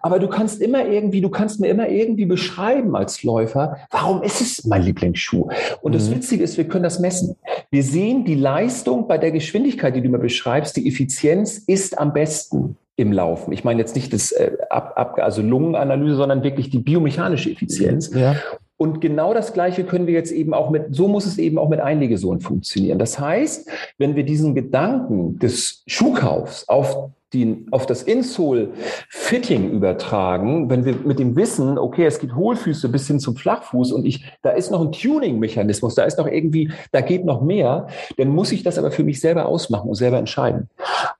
aber 0.01 0.19
du 0.19 0.27
kannst 0.27 0.61
immer 0.61 0.85
irgendwie, 0.85 1.21
du 1.21 1.29
kannst 1.29 1.61
mir 1.61 1.69
immer 1.69 1.87
irgendwie 1.87 2.25
beschreiben 2.25 2.95
als 2.97 3.23
Läufer, 3.23 3.77
warum 3.91 4.23
ist 4.23 4.41
es 4.41 4.65
mein 4.65 4.83
Lieblingsschuh? 4.83 5.49
Und 5.81 5.93
mhm. 5.93 5.97
das 5.97 6.11
Witzige 6.11 6.43
ist, 6.43 6.57
wir 6.57 6.67
können 6.67 6.83
das 6.83 6.99
messen. 6.99 7.37
Wir 7.69 7.83
sehen 7.83 8.25
die 8.25 8.35
Leistung 8.35 9.07
bei 9.07 9.17
der 9.17 9.31
Geschwindigkeit, 9.31 9.95
die 9.95 10.01
du 10.01 10.09
mir 10.09 10.19
beschreibst, 10.19 10.75
die 10.75 10.85
Effizienz 10.87 11.59
ist 11.59 11.97
am 11.97 12.11
besten 12.11 12.75
im 13.01 13.11
Laufen. 13.11 13.51
Ich 13.51 13.63
meine 13.63 13.79
jetzt 13.79 13.95
nicht 13.95 14.13
das 14.13 14.31
äh, 14.31 14.51
ab, 14.69 14.93
ab, 14.95 15.19
also 15.19 15.41
Lungenanalyse, 15.41 16.15
sondern 16.15 16.43
wirklich 16.43 16.69
die 16.69 16.79
biomechanische 16.79 17.49
Effizienz. 17.49 18.13
Ja. 18.13 18.35
Und 18.77 18.99
genau 18.99 19.33
das 19.33 19.53
Gleiche 19.53 19.83
können 19.83 20.07
wir 20.07 20.13
jetzt 20.13 20.31
eben 20.31 20.53
auch 20.53 20.69
mit, 20.69 20.95
so 20.95 21.07
muss 21.07 21.25
es 21.25 21.37
eben 21.37 21.59
auch 21.59 21.69
mit 21.69 21.79
Einlegesohlen 21.79 22.39
funktionieren. 22.39 22.97
Das 22.97 23.19
heißt, 23.19 23.69
wenn 23.97 24.15
wir 24.15 24.23
diesen 24.23 24.55
Gedanken 24.55 25.37
des 25.37 25.83
Schuhkaufs 25.85 26.67
auf 26.67 27.11
den, 27.33 27.67
auf 27.71 27.85
das 27.85 28.03
Insole-Fitting 28.03 29.71
übertragen, 29.71 30.69
wenn 30.69 30.85
wir 30.85 30.95
mit 30.95 31.19
dem 31.19 31.35
Wissen, 31.35 31.77
okay, 31.77 32.05
es 32.05 32.19
gibt 32.19 32.35
Hohlfüße 32.35 32.89
bis 32.89 33.07
hin 33.07 33.19
zum 33.19 33.35
Flachfuß 33.35 33.93
und 33.93 34.05
ich, 34.05 34.25
da 34.41 34.51
ist 34.51 34.71
noch 34.71 34.81
ein 34.81 34.91
Tuning-Mechanismus, 34.91 35.95
da 35.95 36.03
ist 36.03 36.17
noch 36.17 36.27
irgendwie, 36.27 36.71
da 36.91 37.01
geht 37.01 37.25
noch 37.25 37.41
mehr, 37.41 37.87
dann 38.17 38.29
muss 38.29 38.51
ich 38.51 38.63
das 38.63 38.77
aber 38.77 38.91
für 38.91 39.03
mich 39.03 39.21
selber 39.21 39.45
ausmachen 39.45 39.89
und 39.89 39.95
selber 39.95 40.17
entscheiden. 40.17 40.69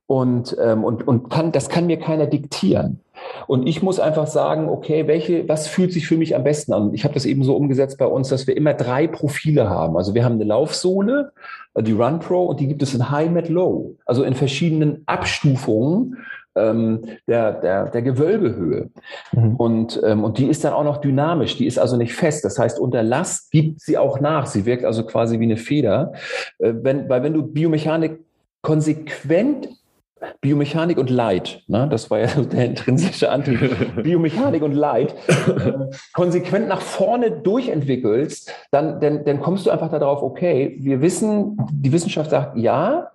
Und, 0.07 0.57
ähm, 0.61 0.83
und, 0.83 1.07
und 1.07 1.29
kann, 1.29 1.51
das 1.53 1.69
kann 1.69 1.87
mir 1.87 1.97
keiner 1.97 2.27
diktieren. 2.27 2.99
Und 3.47 3.67
ich 3.67 3.81
muss 3.81 3.99
einfach 3.99 4.27
sagen, 4.27 4.69
okay, 4.69 5.07
welche, 5.07 5.47
was 5.49 5.67
fühlt 5.67 5.91
sich 5.93 6.07
für 6.07 6.17
mich 6.17 6.35
am 6.35 6.43
besten 6.43 6.73
an? 6.73 6.93
Ich 6.93 7.03
habe 7.03 7.13
das 7.13 7.25
eben 7.25 7.43
so 7.43 7.55
umgesetzt 7.55 7.97
bei 7.97 8.05
uns, 8.05 8.29
dass 8.29 8.47
wir 8.47 8.55
immer 8.55 8.73
drei 8.73 9.07
Profile 9.07 9.69
haben. 9.69 9.97
Also 9.97 10.13
wir 10.13 10.23
haben 10.23 10.35
eine 10.35 10.45
Laufsohle, 10.45 11.31
die 11.77 11.91
Run 11.91 12.19
Pro, 12.19 12.45
und 12.45 12.59
die 12.59 12.67
gibt 12.67 12.81
es 12.81 12.93
in 12.93 13.09
High, 13.09 13.31
Med, 13.31 13.49
Low. 13.49 13.95
Also 14.05 14.23
in 14.23 14.33
verschiedenen 14.33 15.03
Abstufungen 15.05 16.17
ähm, 16.55 17.01
der, 17.27 17.53
der, 17.53 17.89
der 17.89 18.01
Gewölbehöhe. 18.01 18.89
Mhm. 19.31 19.55
Und, 19.55 20.01
ähm, 20.03 20.23
und 20.23 20.37
die 20.37 20.47
ist 20.47 20.63
dann 20.63 20.73
auch 20.73 20.83
noch 20.83 20.97
dynamisch, 20.97 21.57
die 21.57 21.67
ist 21.67 21.79
also 21.79 21.97
nicht 21.97 22.13
fest. 22.13 22.43
Das 22.43 22.59
heißt, 22.59 22.79
unter 22.79 23.03
Last 23.03 23.51
gibt 23.51 23.81
sie 23.81 23.97
auch 23.97 24.19
nach. 24.19 24.45
Sie 24.47 24.65
wirkt 24.65 24.83
also 24.83 25.05
quasi 25.05 25.39
wie 25.39 25.45
eine 25.45 25.57
Feder. 25.57 26.13
Äh, 26.59 26.73
wenn, 26.81 27.09
weil 27.09 27.23
wenn 27.23 27.33
du 27.33 27.43
Biomechanik 27.43 28.19
konsequent 28.61 29.69
Biomechanik 30.41 30.97
und 30.97 31.09
Leid, 31.09 31.63
ne? 31.67 31.87
das 31.89 32.11
war 32.11 32.19
ja 32.19 32.27
der 32.27 32.65
intrinsische 32.65 33.29
Antrieb, 33.29 33.59
Biomechanik 34.03 34.61
und 34.61 34.73
Leid, 34.73 35.15
äh, 35.27 35.73
konsequent 36.13 36.67
nach 36.67 36.81
vorne 36.81 37.31
durchentwickelst, 37.31 38.51
dann, 38.71 38.99
dann, 38.99 39.23
dann 39.23 39.41
kommst 39.41 39.65
du 39.65 39.71
einfach 39.71 39.89
darauf, 39.89 40.21
okay, 40.21 40.77
wir 40.79 41.01
wissen, 41.01 41.57
die 41.71 41.91
Wissenschaft 41.91 42.31
sagt, 42.31 42.57
ja, 42.57 43.10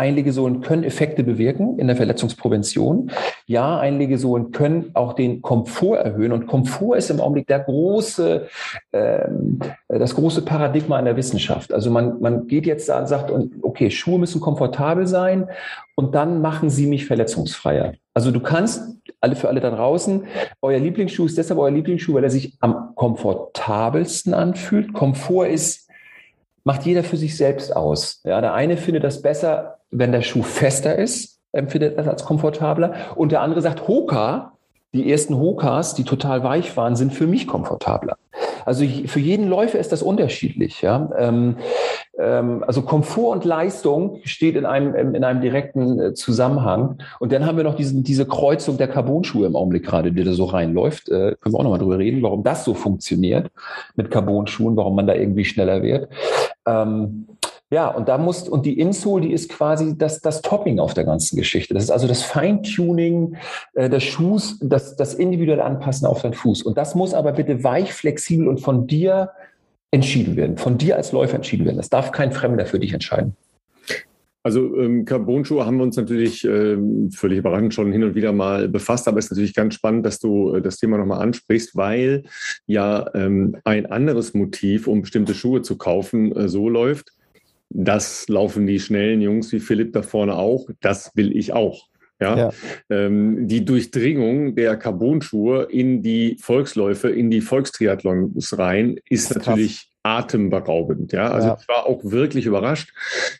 Einlegesohlen 0.00 0.62
können 0.62 0.82
Effekte 0.82 1.22
bewirken 1.22 1.78
in 1.78 1.86
der 1.86 1.94
Verletzungsprävention. 1.94 3.10
Ja, 3.46 3.78
Einlegesohlen 3.78 4.50
können 4.50 4.90
auch 4.94 5.12
den 5.12 5.42
Komfort 5.42 5.98
erhöhen. 5.98 6.32
Und 6.32 6.46
Komfort 6.46 6.96
ist 6.96 7.10
im 7.10 7.20
Augenblick 7.20 7.46
der 7.46 7.60
große, 7.60 8.48
ähm, 8.92 9.60
das 9.88 10.14
große 10.14 10.42
Paradigma 10.42 10.98
in 10.98 11.04
der 11.04 11.16
Wissenschaft. 11.16 11.72
Also 11.72 11.90
man, 11.90 12.20
man 12.20 12.46
geht 12.46 12.66
jetzt 12.66 12.88
da 12.88 12.98
und 12.98 13.08
sagt, 13.08 13.30
okay, 13.62 13.90
Schuhe 13.90 14.18
müssen 14.18 14.40
komfortabel 14.40 15.06
sein 15.06 15.48
und 15.94 16.14
dann 16.14 16.40
machen 16.40 16.70
sie 16.70 16.86
mich 16.86 17.04
verletzungsfreier. 17.04 17.92
Also 18.14 18.30
du 18.30 18.40
kannst, 18.40 18.96
alle 19.20 19.36
für 19.36 19.48
alle 19.48 19.60
da 19.60 19.70
draußen, 19.70 20.24
euer 20.62 20.78
Lieblingsschuh 20.78 21.26
ist 21.26 21.36
deshalb 21.36 21.60
euer 21.60 21.70
Lieblingsschuh, 21.70 22.14
weil 22.14 22.24
er 22.24 22.30
sich 22.30 22.56
am 22.60 22.94
komfortabelsten 22.94 24.32
anfühlt. 24.32 24.94
Komfort 24.94 25.48
ist 25.48 25.90
macht 26.64 26.84
jeder 26.84 27.04
für 27.04 27.16
sich 27.16 27.36
selbst 27.36 27.74
aus. 27.74 28.20
Ja, 28.24 28.40
der 28.40 28.54
eine 28.54 28.76
findet 28.76 29.04
das 29.04 29.22
besser, 29.22 29.79
wenn 29.90 30.12
der 30.12 30.22
Schuh 30.22 30.42
fester 30.42 30.96
ist, 30.96 31.38
empfindet 31.52 31.98
das 31.98 32.06
als 32.06 32.24
komfortabler. 32.24 32.94
Und 33.16 33.32
der 33.32 33.42
andere 33.42 33.60
sagt, 33.60 33.88
Hoka, 33.88 34.52
die 34.92 35.10
ersten 35.10 35.38
Hokas, 35.38 35.94
die 35.94 36.04
total 36.04 36.42
weich 36.42 36.76
waren, 36.76 36.96
sind 36.96 37.12
für 37.12 37.26
mich 37.26 37.46
komfortabler. 37.46 38.16
Also 38.64 38.84
für 38.84 39.20
jeden 39.20 39.48
Läufer 39.48 39.78
ist 39.78 39.92
das 39.92 40.02
unterschiedlich. 40.02 40.82
Ja? 40.82 41.10
Ähm, 41.16 41.56
ähm, 42.18 42.64
also 42.66 42.82
Komfort 42.82 43.32
und 43.32 43.44
Leistung 43.44 44.18
steht 44.24 44.56
in 44.56 44.66
einem, 44.66 45.14
in 45.14 45.24
einem 45.24 45.40
direkten 45.40 46.00
äh, 46.00 46.14
Zusammenhang. 46.14 46.98
Und 47.20 47.32
dann 47.32 47.46
haben 47.46 47.56
wir 47.56 47.64
noch 47.64 47.76
diesen, 47.76 48.02
diese 48.02 48.26
Kreuzung 48.26 48.78
der 48.78 48.88
Carbonschuhe 48.88 49.46
im 49.46 49.56
Augenblick 49.56 49.84
gerade, 49.84 50.12
die 50.12 50.24
da 50.24 50.32
so 50.32 50.44
reinläuft. 50.44 51.08
Äh, 51.08 51.36
können 51.40 51.54
wir 51.54 51.58
auch 51.58 51.64
nochmal 51.64 51.78
drüber 51.78 51.98
reden, 51.98 52.22
warum 52.22 52.42
das 52.42 52.64
so 52.64 52.74
funktioniert 52.74 53.50
mit 53.96 54.10
Carbonschuhen, 54.10 54.76
warum 54.76 54.96
man 54.96 55.06
da 55.06 55.14
irgendwie 55.14 55.44
schneller 55.44 55.82
wird. 55.82 56.08
Ähm, 56.66 57.26
ja, 57.70 57.88
und 57.88 58.08
da 58.08 58.18
muss, 58.18 58.48
und 58.48 58.66
die 58.66 58.78
Insole, 58.78 59.28
die 59.28 59.32
ist 59.32 59.48
quasi 59.48 59.96
das, 59.96 60.20
das 60.20 60.42
Topping 60.42 60.80
auf 60.80 60.92
der 60.92 61.04
ganzen 61.04 61.36
Geschichte. 61.36 61.72
Das 61.72 61.84
ist 61.84 61.90
also 61.90 62.08
das 62.08 62.22
Feintuning 62.22 63.36
äh, 63.74 63.88
des 63.88 64.02
Schuhs, 64.02 64.58
das, 64.60 64.96
das 64.96 65.14
individuelle 65.14 65.64
Anpassen 65.64 66.06
auf 66.06 66.22
den 66.22 66.34
Fuß. 66.34 66.62
Und 66.62 66.76
das 66.76 66.96
muss 66.96 67.14
aber 67.14 67.30
bitte 67.32 67.62
weich, 67.62 67.92
flexibel 67.92 68.48
und 68.48 68.60
von 68.60 68.88
dir 68.88 69.30
entschieden 69.92 70.36
werden, 70.36 70.56
von 70.56 70.78
dir 70.78 70.96
als 70.96 71.12
Läufer 71.12 71.36
entschieden 71.36 71.64
werden. 71.64 71.76
Das 71.76 71.90
darf 71.90 72.10
kein 72.10 72.32
Fremder 72.32 72.66
für 72.66 72.80
dich 72.80 72.92
entscheiden. 72.92 73.36
Also 74.42 74.74
ähm, 74.76 75.04
Carbon-Schuhe 75.04 75.66
haben 75.66 75.76
wir 75.76 75.84
uns 75.84 75.96
natürlich 75.96 76.44
ähm, 76.44 77.10
völlig 77.12 77.38
überraschend 77.38 77.74
schon 77.74 77.92
hin 77.92 78.02
und 78.02 78.14
wieder 78.14 78.32
mal 78.32 78.68
befasst, 78.68 79.06
aber 79.06 79.18
es 79.18 79.26
ist 79.26 79.32
natürlich 79.32 79.54
ganz 79.54 79.74
spannend, 79.74 80.06
dass 80.06 80.18
du 80.18 80.54
äh, 80.54 80.62
das 80.62 80.78
Thema 80.78 80.96
nochmal 80.96 81.20
ansprichst, 81.20 81.76
weil 81.76 82.24
ja 82.66 83.06
ähm, 83.14 83.56
ein 83.64 83.86
anderes 83.86 84.32
Motiv, 84.32 84.86
um 84.86 85.02
bestimmte 85.02 85.34
Schuhe 85.34 85.60
zu 85.60 85.76
kaufen, 85.76 86.34
äh, 86.34 86.48
so 86.48 86.70
läuft, 86.70 87.12
das 87.70 88.28
laufen 88.28 88.66
die 88.66 88.80
schnellen 88.80 89.20
Jungs 89.22 89.52
wie 89.52 89.60
Philipp 89.60 89.92
da 89.92 90.02
vorne 90.02 90.36
auch. 90.36 90.68
Das 90.80 91.12
will 91.14 91.36
ich 91.36 91.52
auch. 91.52 91.88
Ja, 92.20 92.36
ja. 92.36 92.50
Ähm, 92.90 93.48
die 93.48 93.64
Durchdringung 93.64 94.54
der 94.54 94.76
Carbonschuhe 94.76 95.68
in 95.70 96.02
die 96.02 96.36
Volksläufe, 96.38 97.08
in 97.08 97.30
die 97.30 97.40
Volkstriathlons 97.40 98.58
rein, 98.58 98.98
ist, 99.08 99.30
ist 99.30 99.36
natürlich 99.36 99.90
atemberaubend. 100.02 101.12
Ja, 101.12 101.30
also 101.30 101.48
ja. 101.48 101.58
ich 101.60 101.68
war 101.68 101.86
auch 101.86 102.00
wirklich 102.04 102.44
überrascht. 102.44 102.92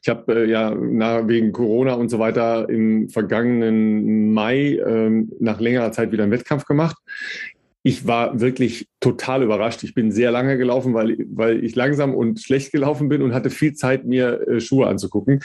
Ich 0.03 0.09
habe 0.09 0.45
äh, 0.45 0.51
ja 0.51 0.75
na, 0.75 1.29
wegen 1.29 1.53
Corona 1.53 1.95
und 1.95 2.09
so 2.09 2.19
weiter 2.19 2.69
im 2.71 3.11
vergangenen 3.11 4.33
Mai 4.33 4.77
äh, 4.77 5.25
nach 5.41 5.61
längerer 5.61 5.93
Zeit 5.93 6.13
wieder 6.13 6.23
einen 6.23 6.33
Wettkampf 6.33 6.65
gemacht 6.65 6.97
ich 7.83 8.07
war 8.07 8.41
wirklich 8.41 8.89
total 9.01 9.43
überrascht. 9.43 9.83
Ich 9.85 9.95
bin 9.95 10.13
sehr 10.13 10.31
lange 10.31 10.59
gelaufen, 10.59 10.93
weil, 10.93 11.17
weil 11.31 11.65
ich 11.65 11.75
langsam 11.75 12.15
und 12.15 12.41
schlecht 12.41 12.73
gelaufen 12.73 13.09
bin 13.09 13.23
und 13.23 13.33
hatte 13.33 13.51
viel 13.51 13.73
Zeit, 13.73 14.05
mir 14.05 14.47
äh, 14.49 14.61
Schuhe 14.61 14.87
anzugucken. 14.87 15.43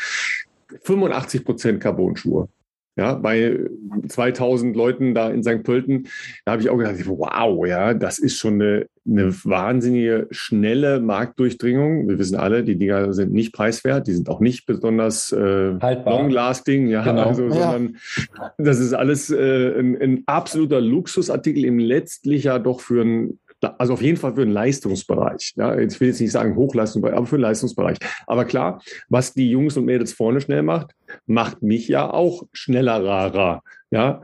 85 0.84 1.46
Prozent 1.46 1.82
Carbon-Schuhe. 1.82 2.50
Ja, 2.98 3.16
bei 3.16 3.60
2000 4.08 4.74
Leuten 4.74 5.14
da 5.14 5.30
in 5.30 5.44
St. 5.44 5.64
Pölten, 5.64 6.08
da 6.46 6.54
habe 6.54 6.62
ich 6.62 6.70
auch 6.70 6.78
gedacht, 6.78 6.96
wow, 7.08 7.66
ja, 7.68 7.94
das 7.94 8.20
ist 8.20 8.38
schon 8.38 8.54
eine, 8.54 8.88
eine 9.06 9.34
wahnsinnige 9.44 10.28
schnelle 10.32 11.02
Marktdurchdringung. 11.02 12.08
Wir 12.08 12.18
wissen 12.18 12.38
alle, 12.38 12.64
die 12.64 12.78
Dinger 12.78 13.12
sind 13.12 13.34
nicht 13.34 13.54
preiswert, 13.54 14.08
die 14.08 14.14
sind 14.14 14.30
auch 14.30 14.40
nicht 14.40 14.66
besonders 14.66 15.34
äh, 15.34 15.72
long-lasting, 15.72 16.88
ja, 16.88 17.04
genau. 17.04 17.24
also, 17.24 17.50
sondern 17.50 17.98
ja. 18.38 18.54
das 18.58 18.80
ist 18.80 18.94
alles 18.94 19.30
äh, 19.30 19.78
ein, 19.78 20.02
ein 20.02 20.24
absoluter 20.26 20.80
Luxusartikel 20.80 21.66
im 21.66 21.80
letztlich 21.80 22.46
ja 22.46 22.60
doch 22.60 22.80
für 22.80 23.02
ein 23.02 23.40
also 23.66 23.94
auf 23.94 24.02
jeden 24.02 24.18
Fall 24.18 24.36
für 24.36 24.46
den 24.46 24.54
Leistungsbereich. 24.54 25.54
Ja, 25.56 25.78
ich 25.78 26.00
will 26.00 26.10
jetzt 26.10 26.22
nicht 26.22 26.32
sagen 26.32 26.56
Hochleistungsbereich, 26.56 27.18
aber 27.18 27.26
für 27.26 27.38
den 27.38 27.42
Leistungsbereich. 27.42 27.98
Aber 28.28 28.46
klar, 28.46 28.82
was 29.10 29.34
die 29.34 29.50
Jungs 29.50 29.78
und 29.78 29.86
Mädels 29.86 30.14
vorne 30.14 30.42
schnell 30.42 30.64
macht, 30.64 30.92
macht 31.26 31.62
mich 31.62 31.88
ja 31.88 32.10
auch 32.10 32.44
schneller 32.54 33.04
rarer. 33.04 33.62
Ja, 33.92 34.22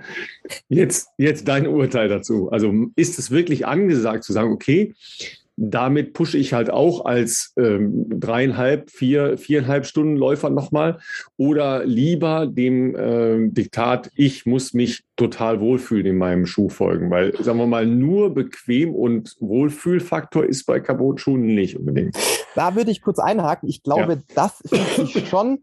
jetzt, 0.68 1.10
jetzt 1.18 1.48
dein 1.48 1.68
Urteil 1.68 2.10
dazu. 2.10 2.50
Also 2.52 2.74
ist 2.96 3.20
es 3.20 3.32
wirklich 3.32 3.66
angesagt 3.66 4.24
zu 4.24 4.34
sagen, 4.34 4.52
okay, 4.52 4.94
damit 5.64 6.14
pushe 6.14 6.40
ich 6.40 6.54
halt 6.54 6.72
auch 6.72 7.06
als 7.06 7.54
ähm, 7.56 8.06
dreieinhalb, 8.10 8.90
vier, 8.90 9.38
viereinhalb 9.38 9.86
Stunden 9.86 10.16
Läufer 10.16 10.50
nochmal 10.50 11.00
oder 11.38 11.86
lieber 11.86 12.48
dem 12.48 12.96
äh, 12.96 13.48
Diktat, 13.50 14.10
ich 14.16 14.48
muss 14.48 14.74
mich 14.74 15.04
total 15.18 15.60
wohlfühlen 15.60 16.08
in 16.08 16.18
meinem 16.18 16.48
Schuh 16.48 16.70
folgen, 16.70 17.12
weil, 17.12 17.36
sagen 17.44 17.60
wir 17.60 17.68
mal, 17.68 17.86
nur 17.86 18.34
bequem 18.34 18.96
und 18.96 19.36
Wohlfühlfaktor 19.40 20.46
ist 20.46 20.66
bei 20.66 20.80
Carbon-Schuhen 20.80 21.46
nicht 21.46 21.78
unbedingt. 21.78 22.18
Da 22.56 22.76
würde 22.76 22.90
ich 22.90 23.02
kurz 23.02 23.20
einhaken. 23.20 23.70
Ich 23.70 23.84
glaube, 23.84 24.14
ja. 24.14 24.20
das 24.34 24.64
finde 24.66 25.04
ich 25.04 25.30
schon 25.30 25.60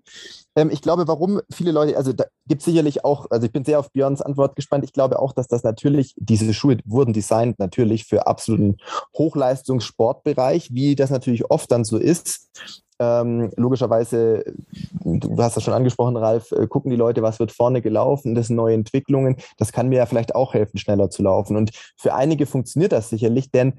ähm, 0.59 0.71
ich 0.73 0.83
glaube, 0.83 1.07
warum 1.07 1.41
viele 1.53 1.71
Leute, 1.71 1.97
also 1.97 2.13
da 2.13 2.25
gibt 2.49 2.63
es 2.63 2.65
sicherlich 2.65 3.05
auch, 3.05 3.31
also 3.31 3.47
ich 3.47 3.53
bin 3.53 3.65
sehr 3.65 3.79
auf 3.79 3.93
Björns 3.93 4.21
Antwort 4.21 4.57
gespannt. 4.57 4.83
Ich 4.83 4.93
glaube 4.93 5.21
auch, 5.21 5.33
dass 5.33 5.47
das 5.47 5.63
natürlich, 5.63 6.15
diese 6.17 6.53
Schuhe 6.53 6.79
wurden 6.85 7.13
designt 7.13 7.61
natürlich 7.61 8.07
für 8.07 8.27
absoluten 8.27 8.77
Hochleistungssportbereich, 9.17 10.75
wie 10.75 10.97
das 10.97 11.11
natürlich 11.11 11.49
oft 11.49 11.71
dann 11.71 11.85
so 11.85 11.97
ist. 11.97 12.51
Ähm, 13.01 13.53
logischerweise, 13.55 14.45
du 15.05 15.41
hast 15.41 15.57
das 15.57 15.63
schon 15.63 15.75
angesprochen, 15.75 16.17
Ralf, 16.17 16.51
äh, 16.51 16.67
gucken 16.67 16.91
die 16.91 16.97
Leute, 16.97 17.23
was 17.23 17.39
wird 17.39 17.53
vorne 17.53 17.81
gelaufen, 17.81 18.35
das 18.35 18.49
sind 18.49 18.57
neue 18.57 18.75
Entwicklungen. 18.75 19.37
Das 19.59 19.71
kann 19.71 19.89
mir 19.89 19.99
ja 19.99 20.07
vielleicht 20.07 20.35
auch 20.35 20.55
helfen, 20.55 20.79
schneller 20.79 21.09
zu 21.09 21.23
laufen. 21.23 21.57
Und 21.57 21.71
für 21.97 22.15
einige 22.15 22.47
funktioniert 22.47 22.91
das 22.91 23.11
sicherlich, 23.11 23.53
denn 23.53 23.75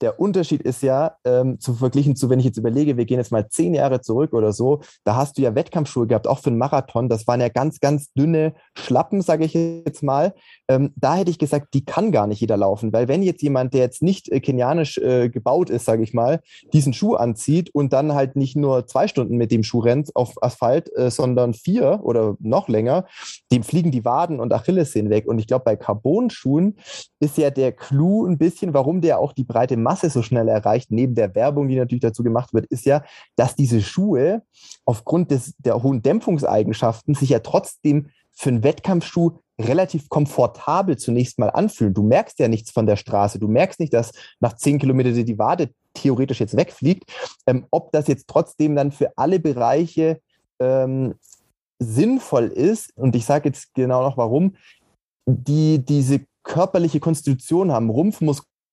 der 0.00 0.20
Unterschied 0.20 0.62
ist 0.62 0.82
ja, 0.82 1.16
ähm, 1.24 1.58
zu 1.60 1.74
verglichen 1.74 2.16
zu, 2.16 2.28
wenn 2.28 2.38
ich 2.38 2.44
jetzt 2.44 2.58
überlege, 2.58 2.96
wir 2.96 3.04
gehen 3.04 3.18
jetzt 3.18 3.32
mal 3.32 3.48
zehn 3.48 3.74
Jahre 3.74 4.00
zurück 4.00 4.32
oder 4.32 4.52
so, 4.52 4.80
da 5.04 5.16
hast 5.16 5.38
du 5.38 5.42
ja 5.42 5.54
Wettkampfschuhe 5.54 6.06
gehabt, 6.06 6.28
auch 6.28 6.38
für 6.38 6.50
einen 6.50 6.58
Marathon. 6.58 7.08
Das 7.08 7.26
waren 7.26 7.40
ja 7.40 7.48
ganz, 7.48 7.80
ganz 7.80 8.12
dünne 8.12 8.54
Schlappen, 8.76 9.22
sage 9.22 9.44
ich 9.44 9.54
jetzt 9.54 10.02
mal. 10.02 10.34
Ähm, 10.68 10.92
da 10.96 11.16
hätte 11.16 11.30
ich 11.30 11.38
gesagt, 11.38 11.74
die 11.74 11.84
kann 11.84 12.12
gar 12.12 12.26
nicht 12.26 12.40
jeder 12.40 12.56
laufen, 12.56 12.92
weil 12.92 13.08
wenn 13.08 13.22
jetzt 13.22 13.42
jemand, 13.42 13.72
der 13.74 13.80
jetzt 13.80 14.02
nicht 14.02 14.28
äh, 14.30 14.40
kenianisch 14.40 14.98
äh, 14.98 15.28
gebaut 15.28 15.70
ist, 15.70 15.84
sage 15.84 16.02
ich 16.02 16.12
mal, 16.12 16.40
diesen 16.72 16.92
Schuh 16.92 17.14
anzieht 17.14 17.70
und 17.74 17.92
dann 17.92 18.14
halt 18.14 18.36
nicht 18.36 18.56
nur 18.56 18.86
zwei 18.86 19.08
Stunden 19.08 19.36
mit 19.36 19.50
dem 19.50 19.62
Schuh 19.62 19.80
rennt 19.80 20.14
auf 20.14 20.34
Asphalt, 20.42 20.90
äh, 20.96 21.10
sondern 21.10 21.54
vier 21.54 22.00
oder 22.02 22.36
noch 22.40 22.68
länger, 22.68 23.06
dem 23.52 23.62
fliegen 23.62 23.90
die 23.90 24.04
Waden 24.04 24.40
und 24.40 24.52
Achillessehnen 24.52 25.10
weg. 25.10 25.26
Und 25.26 25.38
ich 25.38 25.46
glaube, 25.46 25.64
bei 25.64 25.76
Carbon-Schuhen 25.76 26.76
ist 27.20 27.38
ja 27.38 27.50
der 27.50 27.72
Clou 27.72 28.26
ein 28.26 28.38
bisschen, 28.38 28.74
warum 28.74 29.00
der 29.00 29.18
auch 29.18 29.32
die 29.32 29.44
breite 29.44 29.76
Masse 29.86 30.10
so 30.10 30.22
schnell 30.22 30.48
erreicht, 30.48 30.90
neben 30.90 31.14
der 31.14 31.36
Werbung, 31.36 31.68
die 31.68 31.76
natürlich 31.76 32.02
dazu 32.02 32.24
gemacht 32.24 32.52
wird, 32.52 32.66
ist 32.66 32.86
ja, 32.86 33.04
dass 33.36 33.54
diese 33.54 33.80
Schuhe 33.80 34.42
aufgrund 34.84 35.30
des, 35.30 35.54
der 35.58 35.80
hohen 35.80 36.02
Dämpfungseigenschaften 36.02 37.14
sich 37.14 37.30
ja 37.30 37.38
trotzdem 37.38 38.08
für 38.32 38.50
einen 38.50 38.64
Wettkampfschuh 38.64 39.38
relativ 39.60 40.08
komfortabel 40.08 40.98
zunächst 40.98 41.38
mal 41.38 41.50
anfühlen. 41.50 41.94
Du 41.94 42.02
merkst 42.02 42.38
ja 42.40 42.48
nichts 42.48 42.72
von 42.72 42.86
der 42.86 42.96
Straße. 42.96 43.38
Du 43.38 43.46
merkst 43.48 43.78
nicht, 43.78 43.94
dass 43.94 44.12
nach 44.40 44.56
zehn 44.56 44.80
Kilometern 44.80 45.24
die 45.24 45.38
Wade 45.38 45.70
theoretisch 45.94 46.40
jetzt 46.40 46.56
wegfliegt. 46.56 47.04
Ähm, 47.46 47.66
ob 47.70 47.92
das 47.92 48.08
jetzt 48.08 48.26
trotzdem 48.26 48.74
dann 48.74 48.90
für 48.90 49.12
alle 49.16 49.38
Bereiche 49.38 50.20
ähm, 50.60 51.14
sinnvoll 51.78 52.48
ist, 52.48 52.92
und 52.96 53.14
ich 53.14 53.24
sage 53.24 53.48
jetzt 53.48 53.72
genau 53.74 54.02
noch 54.02 54.16
warum, 54.16 54.56
die 55.26 55.84
diese 55.84 56.20
körperliche 56.42 57.00
Konstitution 57.00 57.72
haben, 57.72 57.90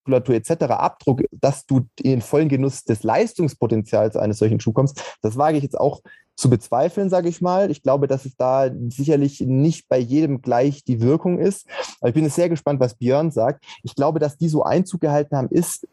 Rumpfmuskulatur 0.04 0.36
etc., 0.36 0.64
Abdruck, 0.74 1.24
dass 1.32 1.66
du 1.66 1.88
in 2.01 2.12
den 2.12 2.22
vollen 2.22 2.49
Genuss 2.49 2.84
des 2.84 3.04
Leistungspotenzials 3.04 4.16
eines 4.16 4.39
solchen 4.39 4.60
Schuhs 4.60 4.74
kommst, 4.74 5.18
das 5.22 5.38
wage 5.38 5.58
ich 5.58 5.64
jetzt 5.64 5.80
auch 5.80 6.01
zu 6.36 6.49
bezweifeln, 6.49 7.10
sage 7.10 7.30
ich 7.30 7.41
mal. 7.41 7.70
Ich 7.70 7.84
glaube, 7.84 8.08
dass 8.08 8.26
es 8.26 8.36
da 8.36 8.70
sicherlich 8.89 9.41
nicht 9.41 9.88
bei 9.88 9.99
jedem 9.99 10.41
gleich 10.41 10.84
die 10.84 10.99
Wirkung 10.99 11.38
ist. 11.38 11.68
Aber 11.99 12.10
ich 12.10 12.16
bin 12.16 12.28
sehr 12.28 12.49
gespannt, 12.49 12.80
was 12.80 12.95
Björn 12.95 13.30
sagt. 13.30 13.64
Ich 13.84 13.93
glaube, 13.93 14.18
dass 14.18 14.38
die 14.38 14.49
so 14.49 14.64
Einzug 14.64 15.01
gehalten 15.01 15.38
haben, 15.38 15.49
ist 15.49 15.88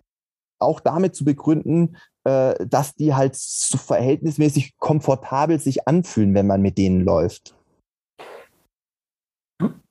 auch 0.59 0.81
damit 0.81 1.15
zu 1.15 1.25
begründen, 1.25 1.97
äh, 2.25 2.55
dass 2.67 2.95
die 2.95 3.15
halt 3.15 3.37
so 3.37 3.77
verhältnismäßig 3.77 4.77
komfortabel 4.79 5.59
sich 5.59 5.87
anfühlen, 5.87 6.35
wenn 6.35 6.47
man 6.47 6.63
mit 6.63 6.79
denen 6.79 7.03
läuft. 7.03 7.55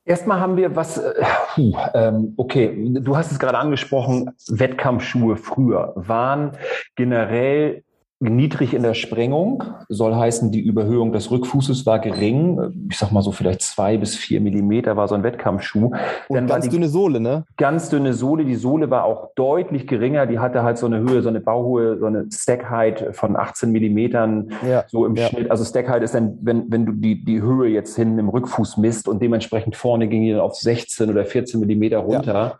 Erstmal 0.10 0.40
haben 0.40 0.58
wir 0.58 0.76
was, 0.76 0.98
äh, 0.98 1.14
puh, 1.54 1.78
ähm, 1.94 2.34
okay, 2.36 2.76
du 3.00 3.16
hast 3.16 3.32
es 3.32 3.38
gerade 3.38 3.60
angesprochen, 3.60 4.32
Wettkampfschuhe 4.48 5.38
früher 5.38 5.94
waren 5.96 6.54
generell 6.96 7.84
niedrig 8.20 8.74
in 8.74 8.84
der 8.84 8.96
Sprengung, 8.96 9.64
soll 9.88 10.14
heißen, 10.14 10.52
die 10.52 10.60
Überhöhung 10.60 11.14
des 11.14 11.32
Rückfußes 11.32 11.86
war 11.86 12.00
gering. 12.00 12.88
Ich 12.90 12.98
sag 12.98 13.12
mal 13.12 13.22
so 13.22 13.32
vielleicht 13.32 13.62
zwei 13.62 13.98
bis 13.98 14.16
vier 14.16 14.42
Millimeter 14.42 14.98
war 14.98 15.08
so 15.08 15.16
ein 15.16 15.24
Wettkampfschuh. 15.24 15.92
Und 16.28 16.36
Dann 16.36 16.48
ganz 16.48 16.66
die, 16.66 16.70
dünne 16.70 16.90
Sohle, 16.90 17.22
ne? 17.22 17.46
Ganz 17.56 17.90
dünne 17.90 18.14
Sohle. 18.14 18.44
Die 18.44 18.56
Sohle 18.56 18.90
war 18.90 19.06
auch 19.06 19.30
deutlich 19.36 19.88
geringer. 19.88 20.26
Die 20.26 20.40
hatte 20.40 20.64
halt 20.64 20.78
so 20.78 20.86
eine 20.86 21.00
Höhe, 21.00 21.22
so 21.22 21.30
eine 21.30 21.40
Bauhöhe, 21.40 21.98
so 21.98 22.06
eine 22.08 22.26
Stack-Height 22.30 23.16
von 23.16 23.38
18 23.38 23.72
Millimetern, 23.72 24.52
ja, 24.68 24.84
so 24.88 25.06
im 25.06 25.16
ja. 25.16 25.28
Schnitt. 25.28 25.50
Also 25.50 25.64
Stack-Height 25.64 26.04
ist 26.04 26.14
dann, 26.14 26.38
wenn, 26.42 26.70
wenn 26.70 26.86
du 26.86 26.92
die, 26.92 27.24
die 27.24 27.42
Höhe 27.42 27.70
jetzt 27.70 27.96
hinten 27.96 28.20
im 28.20 28.28
Rückfuß 28.28 28.78
misst 28.78 29.08
und 29.08 29.22
dementsprechend 29.22 29.78
vorne 29.78 30.10
ging 30.10 30.24
die 30.24 30.32
dann 30.32 30.42
auf 30.42 30.56
16 30.56 31.10
oder 31.10 31.24
14 31.24 31.60
Millimeter 31.60 32.00
runter. 32.00 32.58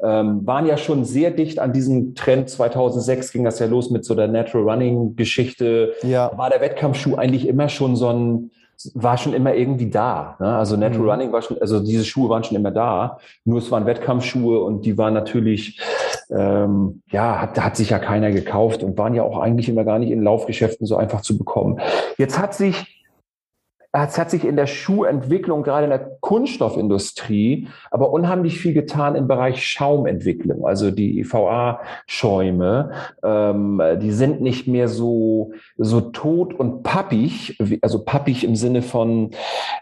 Ja. 0.00 0.20
Ähm, 0.20 0.46
waren 0.46 0.64
ja 0.64 0.78
schon 0.78 1.04
sehr 1.04 1.30
dicht 1.30 1.58
an 1.58 1.74
diesem 1.74 2.14
Trend. 2.14 2.48
2006 2.48 3.32
ging 3.32 3.44
das 3.44 3.58
ja 3.58 3.66
los 3.66 3.90
mit 3.90 4.06
so 4.06 4.14
der 4.14 4.28
Natural 4.28 4.70
Running 4.70 5.01
Geschichte 5.10 5.94
ja. 6.02 6.30
war 6.36 6.50
der 6.50 6.60
Wettkampfschuh 6.60 7.16
eigentlich 7.16 7.46
immer 7.46 7.68
schon 7.68 7.96
so 7.96 8.08
ein, 8.08 8.50
war 8.94 9.16
schon 9.18 9.32
immer 9.32 9.54
irgendwie 9.54 9.90
da. 9.90 10.36
Ne? 10.40 10.56
Also 10.56 10.76
Natural 10.76 11.04
mhm. 11.04 11.10
Running 11.10 11.32
war 11.32 11.42
schon, 11.42 11.58
also 11.60 11.80
diese 11.80 12.04
Schuhe 12.04 12.28
waren 12.28 12.44
schon 12.44 12.56
immer 12.56 12.70
da. 12.70 13.18
Nur 13.44 13.58
es 13.58 13.70
waren 13.70 13.86
Wettkampfschuhe 13.86 14.60
und 14.60 14.84
die 14.84 14.98
waren 14.98 15.14
natürlich, 15.14 15.80
ähm, 16.30 17.02
ja, 17.10 17.40
hat, 17.40 17.62
hat 17.62 17.76
sich 17.76 17.90
ja 17.90 17.98
keiner 17.98 18.30
gekauft 18.30 18.82
und 18.82 18.98
waren 18.98 19.14
ja 19.14 19.22
auch 19.22 19.38
eigentlich 19.38 19.68
immer 19.68 19.84
gar 19.84 19.98
nicht 19.98 20.10
in 20.10 20.22
Laufgeschäften 20.22 20.86
so 20.86 20.96
einfach 20.96 21.20
zu 21.20 21.38
bekommen. 21.38 21.80
Jetzt 22.18 22.38
hat 22.38 22.54
sich 22.54 23.01
es 23.92 24.16
hat 24.16 24.30
sich 24.30 24.46
in 24.46 24.56
der 24.56 24.66
Schuhentwicklung, 24.66 25.62
gerade 25.62 25.84
in 25.84 25.90
der 25.90 26.16
Kunststoffindustrie, 26.20 27.68
aber 27.90 28.10
unheimlich 28.10 28.58
viel 28.58 28.72
getan 28.72 29.14
im 29.14 29.28
Bereich 29.28 29.66
Schaumentwicklung. 29.66 30.66
Also 30.66 30.90
die 30.90 31.20
EVA-Schäume, 31.20 32.92
ähm, 33.22 33.82
die 34.00 34.12
sind 34.12 34.40
nicht 34.40 34.66
mehr 34.66 34.88
so, 34.88 35.52
so 35.76 36.00
tot 36.00 36.54
und 36.54 36.82
pappig, 36.82 37.58
also 37.82 38.02
pappig 38.02 38.44
im 38.44 38.56
Sinne 38.56 38.80
von, 38.80 39.32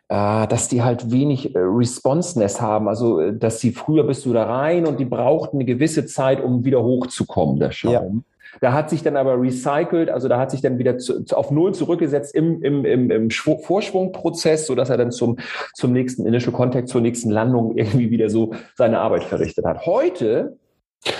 äh, 0.08 0.46
dass 0.48 0.66
die 0.66 0.82
halt 0.82 1.12
wenig 1.12 1.54
äh, 1.54 1.58
Responseness 1.60 2.60
haben. 2.60 2.88
Also, 2.88 3.20
äh, 3.20 3.36
dass 3.36 3.60
sie 3.60 3.70
früher 3.70 4.02
bist 4.02 4.26
du 4.26 4.32
da 4.32 4.44
rein 4.44 4.86
und 4.86 4.98
die 4.98 5.04
brauchten 5.04 5.58
eine 5.58 5.64
gewisse 5.64 6.06
Zeit, 6.06 6.42
um 6.42 6.64
wieder 6.64 6.82
hochzukommen, 6.82 7.60
der 7.60 7.70
Schaum. 7.70 8.24
Ja. 8.26 8.39
Da 8.60 8.72
hat 8.72 8.90
sich 8.90 9.02
dann 9.02 9.16
aber 9.16 9.40
recycelt, 9.40 10.10
also 10.10 10.28
da 10.28 10.38
hat 10.38 10.50
sich 10.50 10.60
dann 10.60 10.78
wieder 10.78 10.98
zu, 10.98 11.24
auf 11.32 11.50
Null 11.50 11.74
zurückgesetzt 11.74 12.34
im, 12.34 12.62
im, 12.62 12.84
im, 12.84 13.10
im 13.10 13.30
Vorschwungprozess, 13.30 14.66
so 14.66 14.74
dass 14.74 14.90
er 14.90 14.96
dann 14.96 15.12
zum, 15.12 15.38
zum 15.74 15.92
nächsten 15.92 16.26
Initial 16.26 16.52
Contact, 16.52 16.88
zur 16.88 17.00
nächsten 17.00 17.30
Landung 17.30 17.76
irgendwie 17.76 18.10
wieder 18.10 18.28
so 18.28 18.54
seine 18.76 19.00
Arbeit 19.00 19.24
verrichtet 19.24 19.64
hat. 19.64 19.86
Heute 19.86 20.56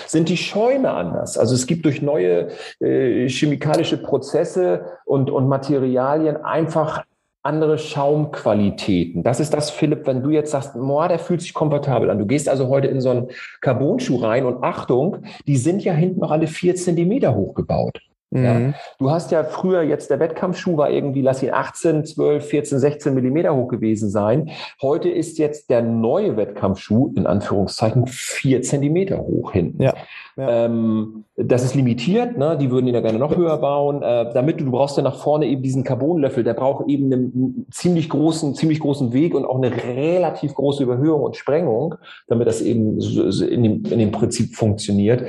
sind 0.07 0.29
die 0.29 0.37
Schäume 0.37 0.91
anders. 0.91 1.39
Also 1.39 1.55
es 1.55 1.67
gibt 1.67 1.85
durch 1.85 2.03
neue 2.03 2.49
äh, 2.81 3.29
chemikalische 3.29 3.97
Prozesse 3.97 4.85
und, 5.07 5.31
und 5.31 5.49
Materialien 5.49 6.37
einfach 6.37 7.05
andere 7.43 7.79
Schaumqualitäten. 7.79 9.23
Das 9.23 9.41
ist 9.41 9.55
das, 9.55 9.71
Philipp, 9.71 10.07
wenn 10.07 10.23
du 10.23 10.31
jetzt 10.31 10.51
sagst, 10.51 10.75
boah, 10.75 11.09
der 11.09 11.19
fühlt 11.19 11.41
sich 11.41 11.55
komfortabel 11.55 12.11
an. 12.11 12.19
Du 12.19 12.27
gehst 12.27 12.49
also 12.49 12.69
heute 12.69 12.89
in 12.89 13.01
so 13.01 13.11
einen 13.11 13.29
Carbon-Schuh 13.63 14.17
rein 14.17 14.45
und 14.45 14.63
Achtung, 14.63 15.25
die 15.47 15.57
sind 15.57 15.83
ja 15.83 15.95
hinten 15.95 16.21
noch 16.21 16.31
alle 16.31 16.47
vier 16.47 16.75
Zentimeter 16.75 17.35
hochgebaut. 17.35 18.01
Mhm. 18.31 18.45
Ja. 18.45 18.75
Du 18.99 19.11
hast 19.11 19.31
ja 19.33 19.45
früher 19.45 19.83
jetzt, 19.83 20.11
der 20.11 20.21
Wettkampfschuh 20.21 20.77
war 20.77 20.91
irgendwie, 20.91 21.23
lass 21.23 21.43
ihn 21.43 21.51
18, 21.53 22.05
12, 22.05 22.45
14, 22.45 22.79
16 22.79 23.15
Millimeter 23.15 23.55
hoch 23.55 23.69
gewesen 23.69 24.09
sein. 24.09 24.51
Heute 24.81 25.09
ist 25.09 25.39
jetzt 25.39 25.71
der 25.71 25.83
neue 25.83 26.37
Wettkampfschuh, 26.37 27.13
in 27.17 27.27
Anführungszeichen, 27.27 28.07
vier 28.07 28.63
Zentimeter 28.63 29.19
hoch 29.19 29.53
hinten. 29.53 29.83
Ja. 29.83 29.95
Ja. 30.37 30.65
Ähm, 30.67 31.25
das 31.37 31.65
ist 31.65 31.75
limitiert, 31.75 32.39
ne? 32.39 32.57
die 32.59 32.71
würden 32.71 32.87
ihn 32.87 32.95
ja 32.95 33.01
gerne 33.01 33.19
noch 33.19 33.37
höher 33.37 33.59
bauen. 33.59 34.03
Äh, 34.03 34.33
damit 34.33 34.61
du, 34.61 34.65
du 34.65 34.71
brauchst 34.71 34.97
ja 34.97 35.03
nach 35.03 35.17
vorne 35.17 35.47
eben 35.47 35.63
diesen 35.63 35.85
Carbonlöffel, 35.85 36.45
der 36.45 36.55
braucht 36.55 36.89
eben 36.89 37.13
einen 37.13 37.67
ziemlich 37.71 38.09
großen, 38.09 38.55
ziemlich 38.55 38.81
großen 38.81 39.13
Weg 39.13 39.35
und 39.35 39.45
auch 39.45 39.57
eine 39.57 39.71
relativ 39.71 40.55
große 40.55 40.83
Überhöhung 40.83 41.23
und 41.23 41.37
Sprengung, 41.37 41.97
damit 42.29 42.47
das 42.47 42.63
eben 42.63 42.99
in 43.01 43.63
dem, 43.63 43.85
in 43.85 43.99
dem 43.99 44.13
Prinzip 44.13 44.55
funktioniert. 44.55 45.25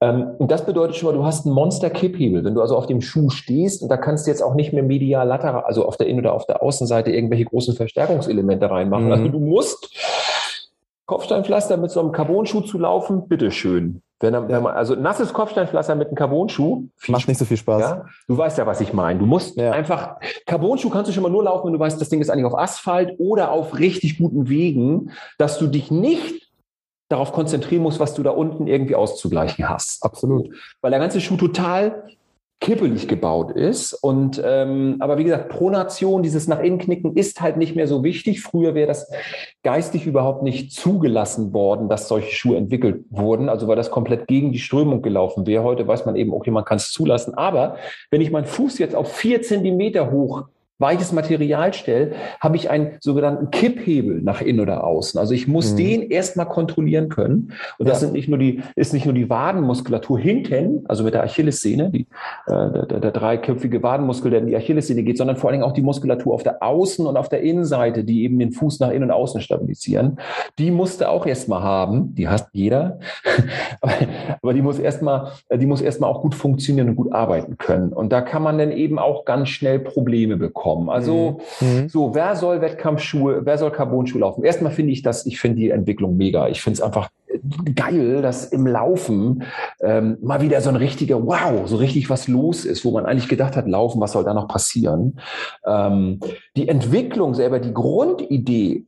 Ähm, 0.00 0.28
und 0.38 0.50
das 0.50 0.64
bedeutet 0.64 0.96
schon 0.96 1.10
mal, 1.10 1.18
du 1.18 1.24
hast 1.24 1.46
einen 1.46 1.54
Monster-Kipphebel. 1.54 2.42
Wenn 2.44 2.54
du 2.54 2.60
also 2.60 2.76
auf 2.76 2.86
dem 2.86 3.00
Schuh 3.00 3.30
stehst, 3.30 3.82
und 3.82 3.88
da 3.88 3.96
kannst 3.96 4.26
du 4.26 4.30
jetzt 4.30 4.42
auch 4.42 4.54
nicht 4.54 4.72
mehr 4.72 4.82
medial 4.82 5.26
lateral, 5.26 5.64
also 5.64 5.86
auf 5.86 5.96
der 5.96 6.06
Innen- 6.06 6.20
oder 6.20 6.34
auf 6.34 6.46
der 6.46 6.62
Außenseite 6.62 7.10
irgendwelche 7.10 7.44
großen 7.46 7.74
Verstärkungselemente 7.74 8.70
reinmachen. 8.70 9.06
Mhm. 9.06 9.12
Also 9.12 9.28
du 9.28 9.38
musst 9.38 9.90
Kopfsteinpflaster 11.06 11.76
mit 11.76 11.90
so 11.90 12.00
einem 12.00 12.12
Carbon-Schuh 12.12 12.62
zu 12.62 12.78
laufen, 12.78 13.28
bitteschön. 13.28 14.00
Wenn, 14.20 14.32
wenn 14.48 14.62
man, 14.62 14.74
also 14.74 14.94
nasses 14.94 15.34
Kopfsteinpflaster 15.34 15.94
mit 15.96 16.08
einem 16.08 16.16
Carbon-Schuh. 16.16 16.84
Macht 17.08 17.28
nicht 17.28 17.36
so 17.36 17.44
viel 17.44 17.58
Spaß. 17.58 17.80
Ja? 17.80 18.06
Du 18.26 18.38
weißt 18.38 18.56
ja, 18.56 18.66
was 18.66 18.80
ich 18.80 18.94
meine. 18.94 19.18
Du 19.18 19.26
musst 19.26 19.56
ja. 19.56 19.72
einfach, 19.72 20.16
Carbon-Schuh 20.46 20.88
kannst 20.88 21.10
du 21.10 21.12
schon 21.12 21.22
mal 21.22 21.28
nur 21.30 21.44
laufen, 21.44 21.66
wenn 21.66 21.74
du 21.74 21.78
weißt, 21.78 22.00
das 22.00 22.08
Ding 22.08 22.22
ist 22.22 22.30
eigentlich 22.30 22.46
auf 22.46 22.58
Asphalt 22.58 23.16
oder 23.18 23.50
auf 23.50 23.78
richtig 23.78 24.16
guten 24.16 24.48
Wegen, 24.48 25.10
dass 25.36 25.58
du 25.58 25.66
dich 25.66 25.90
nicht 25.90 26.48
darauf 27.10 27.32
konzentrieren 27.32 27.82
musst, 27.82 28.00
was 28.00 28.14
du 28.14 28.22
da 28.22 28.30
unten 28.30 28.66
irgendwie 28.66 28.94
auszugleichen 28.94 29.68
hast. 29.68 30.02
Absolut. 30.02 30.48
Weil 30.80 30.90
der 30.90 31.00
ganze 31.00 31.20
Schuh 31.20 31.36
total 31.36 32.04
kippelig 32.64 33.08
gebaut 33.08 33.52
ist. 33.52 33.92
Und 33.92 34.42
ähm, 34.42 34.96
aber 35.00 35.18
wie 35.18 35.24
gesagt, 35.24 35.50
Pronation, 35.50 36.22
dieses 36.22 36.48
nach 36.48 36.60
innen 36.60 36.78
knicken, 36.78 37.14
ist 37.14 37.42
halt 37.42 37.58
nicht 37.58 37.76
mehr 37.76 37.86
so 37.86 38.02
wichtig. 38.02 38.40
Früher 38.40 38.74
wäre 38.74 38.86
das 38.86 39.10
geistig 39.62 40.06
überhaupt 40.06 40.42
nicht 40.42 40.72
zugelassen 40.72 41.52
worden, 41.52 41.90
dass 41.90 42.08
solche 42.08 42.34
Schuhe 42.34 42.56
entwickelt 42.56 43.04
wurden. 43.10 43.50
Also 43.50 43.68
weil 43.68 43.76
das 43.76 43.90
komplett 43.90 44.26
gegen 44.28 44.50
die 44.50 44.58
Strömung 44.58 45.02
gelaufen 45.02 45.46
wäre. 45.46 45.62
Heute 45.62 45.86
weiß 45.86 46.06
man 46.06 46.16
eben, 46.16 46.32
okay, 46.32 46.50
man 46.50 46.64
kann 46.64 46.78
es 46.78 46.90
zulassen. 46.90 47.34
Aber 47.34 47.76
wenn 48.10 48.22
ich 48.22 48.30
meinen 48.30 48.46
Fuß 48.46 48.78
jetzt 48.78 48.94
auf 48.94 49.12
vier 49.12 49.42
Zentimeter 49.42 50.10
hoch 50.10 50.44
weiches 50.78 51.12
Material 51.12 51.72
stelle, 51.72 52.12
habe 52.40 52.56
ich 52.56 52.68
einen 52.68 52.96
sogenannten 53.00 53.50
Kipphebel 53.50 54.20
nach 54.22 54.40
innen 54.40 54.60
oder 54.60 54.84
außen. 54.84 55.20
Also 55.20 55.32
ich 55.32 55.46
muss 55.46 55.72
mhm. 55.72 55.76
den 55.76 56.02
erstmal 56.10 56.46
kontrollieren 56.46 57.08
können. 57.08 57.52
Und 57.78 57.88
das 57.88 58.00
ja. 58.00 58.06
sind 58.06 58.12
nicht 58.14 58.28
nur 58.28 58.38
die, 58.38 58.60
ist 58.74 58.92
nicht 58.92 59.04
nur 59.04 59.14
die 59.14 59.30
Wadenmuskulatur 59.30 60.18
hinten, 60.18 60.84
also 60.88 61.04
mit 61.04 61.14
der 61.14 61.22
Achillessehne, 61.22 61.90
die, 61.90 62.08
äh, 62.46 62.72
der, 62.72 62.86
der, 62.86 63.00
der 63.00 63.10
dreiköpfige 63.12 63.82
Wadenmuskel, 63.84 64.32
der 64.32 64.40
in 64.40 64.48
die 64.48 64.56
Achillessehne 64.56 65.04
geht, 65.04 65.16
sondern 65.16 65.36
vor 65.36 65.48
allen 65.48 65.60
Dingen 65.60 65.70
auch 65.70 65.74
die 65.74 65.82
Muskulatur 65.82 66.34
auf 66.34 66.42
der 66.42 66.60
Außen- 66.60 67.06
und 67.06 67.16
auf 67.16 67.28
der 67.28 67.42
Innenseite, 67.42 68.02
die 68.02 68.24
eben 68.24 68.38
den 68.40 68.50
Fuß 68.50 68.80
nach 68.80 68.90
innen 68.90 69.04
und 69.04 69.10
außen 69.12 69.40
stabilisieren. 69.40 70.18
Die 70.58 70.72
musste 70.72 71.08
auch 71.08 71.24
erstmal 71.24 71.62
haben. 71.62 72.16
Die 72.16 72.26
hat 72.26 72.48
jeder. 72.52 72.98
aber 74.42 74.52
die 74.52 74.62
muss 74.62 74.80
erstmal, 74.80 75.32
die 75.52 75.66
muss 75.66 75.80
erstmal 75.80 76.10
auch 76.10 76.20
gut 76.20 76.34
funktionieren 76.34 76.88
und 76.88 76.96
gut 76.96 77.12
arbeiten 77.12 77.58
können. 77.58 77.92
Und 77.92 78.12
da 78.12 78.22
kann 78.22 78.42
man 78.42 78.58
dann 78.58 78.72
eben 78.72 78.98
auch 78.98 79.24
ganz 79.24 79.50
schnell 79.50 79.78
Probleme 79.78 80.36
bekommen 80.36 80.63
kommen. 80.64 80.88
Also 80.88 81.40
mhm. 81.60 81.68
mhm. 81.68 81.88
so, 81.90 82.14
wer 82.14 82.36
soll 82.36 82.62
Wettkampfschuhe, 82.62 83.44
wer 83.44 83.58
soll 83.58 83.70
Carbon-Schuhe 83.70 84.22
laufen? 84.22 84.44
Erstmal 84.44 84.72
finde 84.72 84.92
ich 84.92 85.02
das, 85.02 85.26
ich 85.26 85.38
finde 85.38 85.56
die 85.58 85.68
Entwicklung 85.68 86.16
mega. 86.16 86.48
Ich 86.48 86.62
finde 86.62 86.78
es 86.78 86.80
einfach 86.80 87.10
geil, 87.74 88.22
dass 88.22 88.46
im 88.46 88.66
Laufen 88.66 89.42
ähm, 89.82 90.16
mal 90.22 90.40
wieder 90.40 90.62
so 90.62 90.70
ein 90.70 90.76
richtiger 90.76 91.22
Wow, 91.26 91.66
so 91.68 91.76
richtig 91.76 92.08
was 92.08 92.28
los 92.28 92.64
ist, 92.64 92.82
wo 92.82 92.92
man 92.92 93.04
eigentlich 93.04 93.28
gedacht 93.28 93.56
hat, 93.56 93.68
Laufen, 93.68 94.00
was 94.00 94.12
soll 94.12 94.24
da 94.24 94.32
noch 94.32 94.48
passieren? 94.48 95.20
Ähm, 95.66 96.20
die 96.56 96.68
Entwicklung 96.68 97.34
selber, 97.34 97.60
die 97.60 97.74
Grundidee 97.74 98.84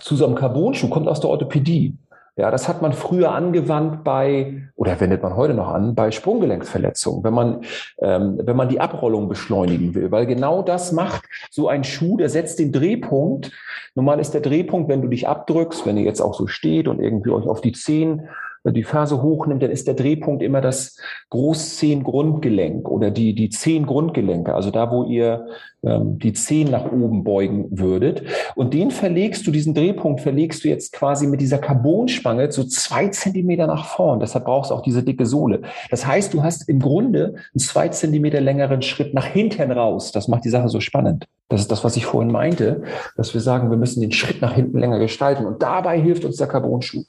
zu 0.00 0.16
so 0.16 0.24
einem 0.24 0.34
Carbon-Schuh 0.34 0.88
kommt 0.88 1.08
aus 1.08 1.20
der 1.20 1.28
Orthopädie. 1.28 1.94
Ja, 2.38 2.52
das 2.52 2.68
hat 2.68 2.82
man 2.82 2.92
früher 2.92 3.32
angewandt 3.32 4.04
bei, 4.04 4.62
oder 4.76 5.00
wendet 5.00 5.24
man 5.24 5.34
heute 5.34 5.54
noch 5.54 5.66
an, 5.66 5.96
bei 5.96 6.12
Sprunggelenksverletzungen, 6.12 7.24
wenn 7.24 7.34
man, 7.34 7.62
ähm, 8.00 8.38
wenn 8.40 8.54
man 8.54 8.68
die 8.68 8.80
Abrollung 8.80 9.28
beschleunigen 9.28 9.96
will. 9.96 10.12
Weil 10.12 10.24
genau 10.24 10.62
das 10.62 10.92
macht 10.92 11.24
so 11.50 11.66
ein 11.66 11.82
Schuh, 11.82 12.16
der 12.16 12.28
setzt 12.28 12.60
den 12.60 12.70
Drehpunkt. 12.70 13.50
Normal 13.96 14.20
ist 14.20 14.34
der 14.34 14.40
Drehpunkt, 14.40 14.88
wenn 14.88 15.02
du 15.02 15.08
dich 15.08 15.26
abdrückst, 15.26 15.84
wenn 15.84 15.96
ihr 15.96 16.04
jetzt 16.04 16.20
auch 16.20 16.34
so 16.34 16.46
steht 16.46 16.86
und 16.86 17.00
irgendwie 17.00 17.30
euch 17.30 17.48
auf 17.48 17.60
die 17.60 17.72
Zehen 17.72 18.28
die 18.64 18.84
Ferse 18.84 19.22
hochnimmt, 19.22 19.62
dann 19.62 19.70
ist 19.70 19.86
der 19.86 19.94
Drehpunkt 19.94 20.42
immer 20.42 20.60
das 20.60 20.98
Großzehengrundgelenk 21.30 22.88
oder 22.88 23.10
die, 23.10 23.34
die 23.34 23.50
Zehengrundgelenke, 23.50 24.54
also 24.54 24.70
da, 24.70 24.90
wo 24.90 25.04
ihr 25.04 25.46
ähm, 25.82 26.18
die 26.18 26.32
Zehen 26.32 26.70
nach 26.70 26.90
oben 26.90 27.22
beugen 27.22 27.66
würdet. 27.70 28.22
Und 28.56 28.74
den 28.74 28.90
verlegst 28.90 29.46
du, 29.46 29.52
diesen 29.52 29.74
Drehpunkt 29.74 30.20
verlegst 30.20 30.64
du 30.64 30.68
jetzt 30.68 30.92
quasi 30.92 31.26
mit 31.26 31.40
dieser 31.40 31.58
Carbonspange 31.58 32.50
so 32.50 32.64
zwei 32.64 33.08
Zentimeter 33.08 33.66
nach 33.66 33.84
vorn. 33.86 34.18
Deshalb 34.18 34.44
brauchst 34.44 34.70
du 34.70 34.74
auch 34.74 34.82
diese 34.82 35.04
dicke 35.04 35.24
Sohle. 35.24 35.62
Das 35.90 36.04
heißt, 36.04 36.34
du 36.34 36.42
hast 36.42 36.68
im 36.68 36.80
Grunde 36.80 37.34
einen 37.54 37.60
zwei 37.60 37.88
Zentimeter 37.88 38.40
längeren 38.40 38.82
Schritt 38.82 39.14
nach 39.14 39.26
hinten 39.26 39.70
raus. 39.70 40.10
Das 40.10 40.26
macht 40.26 40.44
die 40.44 40.50
Sache 40.50 40.68
so 40.68 40.80
spannend. 40.80 41.26
Das 41.48 41.60
ist 41.60 41.70
das, 41.70 41.84
was 41.84 41.96
ich 41.96 42.06
vorhin 42.06 42.32
meinte, 42.32 42.82
dass 43.16 43.32
wir 43.32 43.40
sagen, 43.40 43.70
wir 43.70 43.78
müssen 43.78 44.00
den 44.00 44.12
Schritt 44.12 44.42
nach 44.42 44.54
hinten 44.54 44.78
länger 44.78 44.98
gestalten. 44.98 45.46
Und 45.46 45.62
dabei 45.62 46.00
hilft 46.00 46.24
uns 46.24 46.36
der 46.36 46.48
Carbonschuh. 46.48 47.04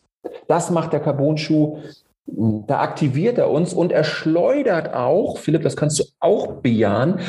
Das 0.48 0.70
macht 0.72 0.94
der 0.94 1.00
Carbon-Schuh. 1.00 1.80
Da 2.26 2.80
aktiviert 2.80 3.38
er 3.38 3.50
uns 3.50 3.74
und 3.74 3.92
er 3.92 4.04
schleudert 4.04 4.94
auch, 4.94 5.38
Philipp, 5.38 5.64
das 5.64 5.76
kannst 5.76 6.00
du 6.00 6.04
auch 6.20 6.48
bejahen, 6.62 7.20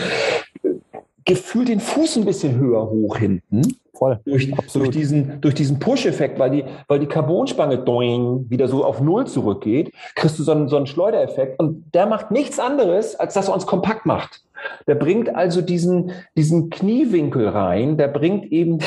gefühlt 1.24 1.68
den 1.68 1.80
Fuß 1.80 2.16
ein 2.16 2.24
bisschen 2.24 2.58
höher 2.58 2.90
hoch 2.90 3.16
hinten. 3.16 3.62
Voll. 3.94 4.18
Durch, 4.24 4.50
durch 4.72 4.90
diesen, 4.90 5.40
durch 5.42 5.54
diesen 5.54 5.78
Push-Effekt, 5.78 6.38
weil 6.38 6.50
die, 6.50 6.64
weil 6.88 6.98
die 6.98 7.06
Carbonspange 7.06 7.78
doing, 7.78 8.46
wieder 8.48 8.66
so 8.66 8.84
auf 8.84 9.00
Null 9.00 9.26
zurückgeht, 9.26 9.92
kriegst 10.14 10.38
du 10.38 10.42
so 10.42 10.52
einen, 10.52 10.68
so 10.68 10.76
einen 10.76 10.86
Schleudereffekt. 10.86 11.60
Und 11.60 11.84
der 11.94 12.06
macht 12.06 12.30
nichts 12.30 12.58
anderes, 12.58 13.14
als 13.14 13.34
dass 13.34 13.48
er 13.48 13.54
uns 13.54 13.66
kompakt 13.66 14.06
macht. 14.06 14.42
Der 14.86 14.94
bringt 14.94 15.34
also 15.34 15.62
diesen, 15.62 16.12
diesen 16.36 16.70
Kniewinkel 16.70 17.48
rein, 17.48 17.96
der 17.96 18.08
bringt 18.08 18.50
eben, 18.52 18.78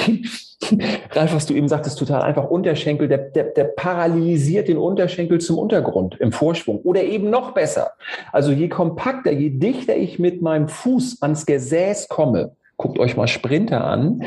Ralf, 1.12 1.34
was 1.36 1.45
du 1.45 1.54
eben 1.54 1.68
sagtest, 1.68 2.00
total 2.00 2.22
einfach 2.22 2.50
Unterschenkel, 2.50 3.08
der, 3.08 3.18
der, 3.18 3.45
der 3.45 3.66
parallelisiert 3.66 4.68
den 4.68 4.78
Unterschenkel 4.78 5.40
zum 5.40 5.58
Untergrund 5.58 6.18
im 6.20 6.32
Vorsprung. 6.32 6.80
Oder 6.80 7.04
eben 7.04 7.30
noch 7.30 7.52
besser. 7.52 7.91
Also 8.32 8.52
je 8.52 8.70
kompakter, 8.70 9.32
je 9.32 9.50
dichter 9.50 9.95
ich 9.95 10.20
mit 10.20 10.41
meinem 10.41 10.68
Fuß 10.68 11.22
ans 11.22 11.45
Gesäß 11.45 12.10
komme, 12.10 12.56
guckt 12.84 12.99
euch 12.99 13.15
mal 13.15 13.27
Sprinter 13.27 13.85
an, 13.85 14.23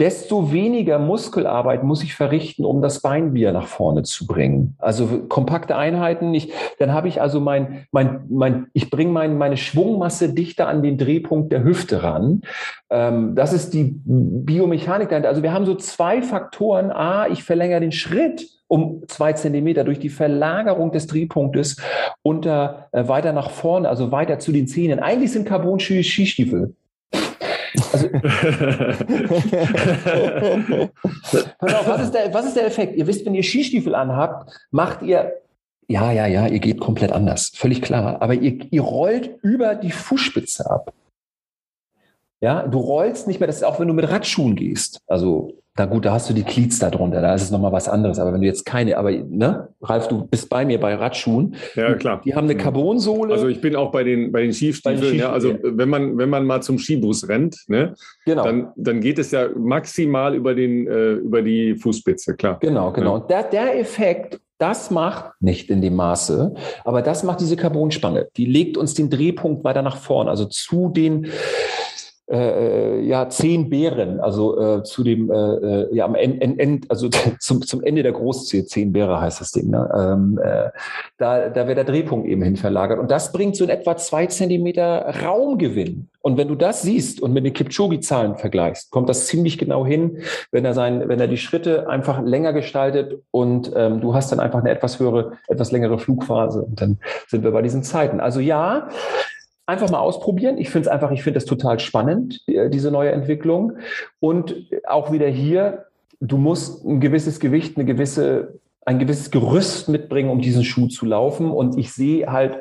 desto 0.00 0.50
weniger 0.50 0.98
Muskelarbeit 0.98 1.84
muss 1.84 2.02
ich 2.02 2.16
verrichten, 2.16 2.64
um 2.64 2.82
das 2.82 3.02
Bein 3.02 3.34
wieder 3.34 3.52
nach 3.52 3.68
vorne 3.68 4.02
zu 4.02 4.26
bringen. 4.26 4.74
Also 4.78 5.06
kompakte 5.28 5.76
Einheiten, 5.76 6.34
ich, 6.34 6.52
dann 6.80 6.92
habe 6.92 7.06
ich 7.06 7.20
also 7.20 7.38
mein, 7.38 7.86
mein, 7.92 8.24
mein 8.28 8.66
ich 8.72 8.90
bringe 8.90 9.12
mein, 9.12 9.38
meine 9.38 9.56
Schwungmasse 9.56 10.34
dichter 10.34 10.66
an 10.66 10.82
den 10.82 10.98
Drehpunkt 10.98 11.52
der 11.52 11.62
Hüfte 11.62 12.02
ran. 12.02 12.42
Ähm, 12.90 13.36
das 13.36 13.52
ist 13.52 13.74
die 13.74 13.94
Biomechanik 14.04 15.08
dahinter. 15.08 15.28
Also 15.28 15.44
wir 15.44 15.52
haben 15.52 15.64
so 15.64 15.76
zwei 15.76 16.20
Faktoren. 16.20 16.90
A, 16.90 17.28
ich 17.28 17.44
verlängere 17.44 17.78
den 17.78 17.92
Schritt 17.92 18.48
um 18.66 19.02
zwei 19.06 19.34
Zentimeter 19.34 19.84
durch 19.84 20.00
die 20.00 20.08
Verlagerung 20.08 20.90
des 20.90 21.06
Drehpunktes 21.06 21.76
unter 22.22 22.88
äh, 22.90 23.06
weiter 23.06 23.32
nach 23.32 23.50
vorne, 23.50 23.88
also 23.88 24.10
weiter 24.10 24.40
zu 24.40 24.50
den 24.50 24.66
Zähnen. 24.66 24.98
Eigentlich 24.98 25.30
sind 25.30 25.46
Carbon-Skistiefel 25.46 26.74
also, 27.92 28.06
auf, 31.60 31.88
was 31.88 32.02
ist, 32.02 32.14
der, 32.14 32.34
was 32.34 32.46
ist 32.46 32.56
der 32.56 32.66
Effekt? 32.66 32.96
Ihr 32.96 33.06
wisst, 33.06 33.24
wenn 33.26 33.34
ihr 33.34 33.42
Skistiefel 33.42 33.94
anhabt, 33.94 34.50
macht 34.70 35.02
ihr 35.02 35.34
ja, 35.90 36.12
ja, 36.12 36.28
ja, 36.28 36.46
ihr 36.46 36.60
geht 36.60 36.78
komplett 36.78 37.10
anders, 37.10 37.50
völlig 37.52 37.82
klar. 37.82 38.22
Aber 38.22 38.34
ihr, 38.34 38.64
ihr 38.70 38.82
rollt 38.82 39.40
über 39.42 39.74
die 39.74 39.90
Fußspitze 39.90 40.70
ab. 40.70 40.94
Ja, 42.40 42.68
du 42.68 42.78
rollst 42.78 43.26
nicht 43.26 43.40
mehr, 43.40 43.48
das 43.48 43.56
ist 43.56 43.64
auch 43.64 43.80
wenn 43.80 43.88
du 43.88 43.94
mit 43.94 44.08
Radschuhen 44.08 44.54
gehst. 44.54 45.00
Also 45.08 45.59
na 45.76 45.86
gut, 45.86 46.04
da 46.04 46.12
hast 46.12 46.28
du 46.28 46.34
die 46.34 46.42
Cleats 46.42 46.78
da 46.78 46.90
drunter, 46.90 47.20
da 47.20 47.34
ist 47.34 47.42
es 47.42 47.50
nochmal 47.50 47.72
was 47.72 47.88
anderes. 47.88 48.18
Aber 48.18 48.32
wenn 48.32 48.40
du 48.40 48.46
jetzt 48.46 48.66
keine, 48.66 48.98
aber 48.98 49.12
ne, 49.12 49.68
Ralf, 49.80 50.08
du 50.08 50.26
bist 50.26 50.48
bei 50.48 50.64
mir 50.64 50.80
bei 50.80 50.94
Radschuhen. 50.94 51.54
Ja, 51.74 51.94
klar. 51.94 52.20
Die 52.24 52.34
haben 52.34 52.44
eine 52.44 52.56
Carbonsohle. 52.56 53.32
Also 53.32 53.46
ich 53.46 53.60
bin 53.60 53.76
auch 53.76 53.92
bei 53.92 54.02
den, 54.02 54.32
bei 54.32 54.42
den 54.42 54.52
Skistiefeln. 54.52 55.16
Ja, 55.16 55.32
also 55.32 55.56
wenn 55.62 55.88
man, 55.88 56.18
wenn 56.18 56.28
man 56.28 56.44
mal 56.44 56.60
zum 56.60 56.78
Skibus 56.78 57.28
rennt, 57.28 57.64
ne, 57.68 57.94
genau. 58.26 58.44
dann, 58.44 58.72
dann 58.76 59.00
geht 59.00 59.18
es 59.18 59.30
ja 59.30 59.48
maximal 59.56 60.34
über, 60.34 60.54
den, 60.54 60.86
äh, 60.86 61.12
über 61.12 61.40
die 61.40 61.76
Fußspitze, 61.76 62.34
klar. 62.36 62.58
Genau, 62.60 62.92
genau. 62.92 63.16
Ja. 63.16 63.22
Und 63.22 63.30
der, 63.30 63.44
der 63.44 63.78
Effekt, 63.78 64.40
das 64.58 64.90
macht, 64.90 65.32
nicht 65.40 65.70
in 65.70 65.80
dem 65.80 65.96
Maße, 65.96 66.52
aber 66.84 67.00
das 67.00 67.22
macht 67.22 67.40
diese 67.40 67.56
Carbonspange. 67.56 68.28
Die 68.36 68.44
legt 68.44 68.76
uns 68.76 68.92
den 68.92 69.08
Drehpunkt 69.08 69.64
weiter 69.64 69.80
nach 69.80 69.96
vorn, 69.96 70.28
also 70.28 70.44
zu 70.44 70.90
den 70.90 71.28
äh, 72.30 73.00
ja 73.00 73.28
zehn 73.28 73.68
Bären, 73.70 74.20
also 74.20 74.58
äh, 74.58 74.82
zu 74.84 75.02
dem 75.02 75.30
äh, 75.30 75.34
äh 75.34 75.94
ja 75.94 76.04
am 76.04 76.14
Ende, 76.14 76.86
also 76.88 77.08
zum, 77.38 77.62
zum 77.62 77.82
Ende 77.82 78.02
der 78.02 78.12
Großzähl, 78.12 78.66
zehn 78.66 78.92
Bäre 78.92 79.20
heißt 79.20 79.40
das 79.40 79.52
Ding. 79.52 79.70
Ne? 79.70 79.90
Ähm, 79.94 80.38
äh, 80.42 80.70
da 81.18 81.48
da 81.48 81.66
wird 81.66 81.78
der 81.78 81.84
Drehpunkt 81.84 82.28
eben 82.28 82.42
hin 82.42 82.56
verlagert 82.56 82.98
und 82.98 83.10
das 83.10 83.32
bringt 83.32 83.56
so 83.56 83.64
in 83.64 83.70
etwa 83.70 83.96
zwei 83.96 84.26
Zentimeter 84.26 85.14
Raumgewinn. 85.22 86.08
Und 86.22 86.36
wenn 86.36 86.48
du 86.48 86.54
das 86.54 86.82
siehst 86.82 87.22
und 87.22 87.32
mit 87.32 87.46
den 87.46 87.54
Kipchoge-Zahlen 87.54 88.36
vergleichst, 88.36 88.90
kommt 88.90 89.08
das 89.08 89.26
ziemlich 89.26 89.56
genau 89.56 89.86
hin, 89.86 90.18
wenn 90.52 90.66
er 90.66 90.74
sein, 90.74 91.08
wenn 91.08 91.18
er 91.18 91.28
die 91.28 91.38
Schritte 91.38 91.88
einfach 91.88 92.22
länger 92.22 92.52
gestaltet 92.52 93.22
und 93.30 93.72
ähm, 93.74 94.00
du 94.02 94.14
hast 94.14 94.30
dann 94.30 94.38
einfach 94.38 94.60
eine 94.60 94.70
etwas 94.70 95.00
höhere, 95.00 95.32
etwas 95.48 95.72
längere 95.72 95.98
Flugphase. 95.98 96.62
Und 96.62 96.80
dann 96.80 96.98
sind 97.26 97.42
wir 97.42 97.52
bei 97.52 97.62
diesen 97.62 97.82
Zeiten. 97.82 98.20
Also 98.20 98.40
ja, 98.40 98.88
einfach 99.70 99.90
mal 99.90 100.00
ausprobieren. 100.00 100.58
Ich 100.58 100.70
finde 100.70 100.88
es 100.88 100.92
einfach, 100.92 101.10
ich 101.10 101.22
finde 101.22 101.38
es 101.38 101.44
total 101.44 101.78
spannend, 101.80 102.42
äh, 102.46 102.68
diese 102.68 102.90
neue 102.90 103.12
Entwicklung. 103.12 103.74
Und 104.18 104.54
auch 104.86 105.12
wieder 105.12 105.28
hier, 105.28 105.86
du 106.20 106.36
musst 106.36 106.84
ein 106.84 107.00
gewisses 107.00 107.40
Gewicht, 107.40 107.76
eine 107.76 107.86
gewisse, 107.86 108.60
ein 108.84 108.98
gewisses 108.98 109.30
Gerüst 109.30 109.88
mitbringen, 109.88 110.30
um 110.30 110.40
diesen 110.40 110.64
Schuh 110.64 110.88
zu 110.88 111.06
laufen. 111.06 111.50
Und 111.50 111.78
ich 111.78 111.92
sehe 111.92 112.30
halt, 112.30 112.58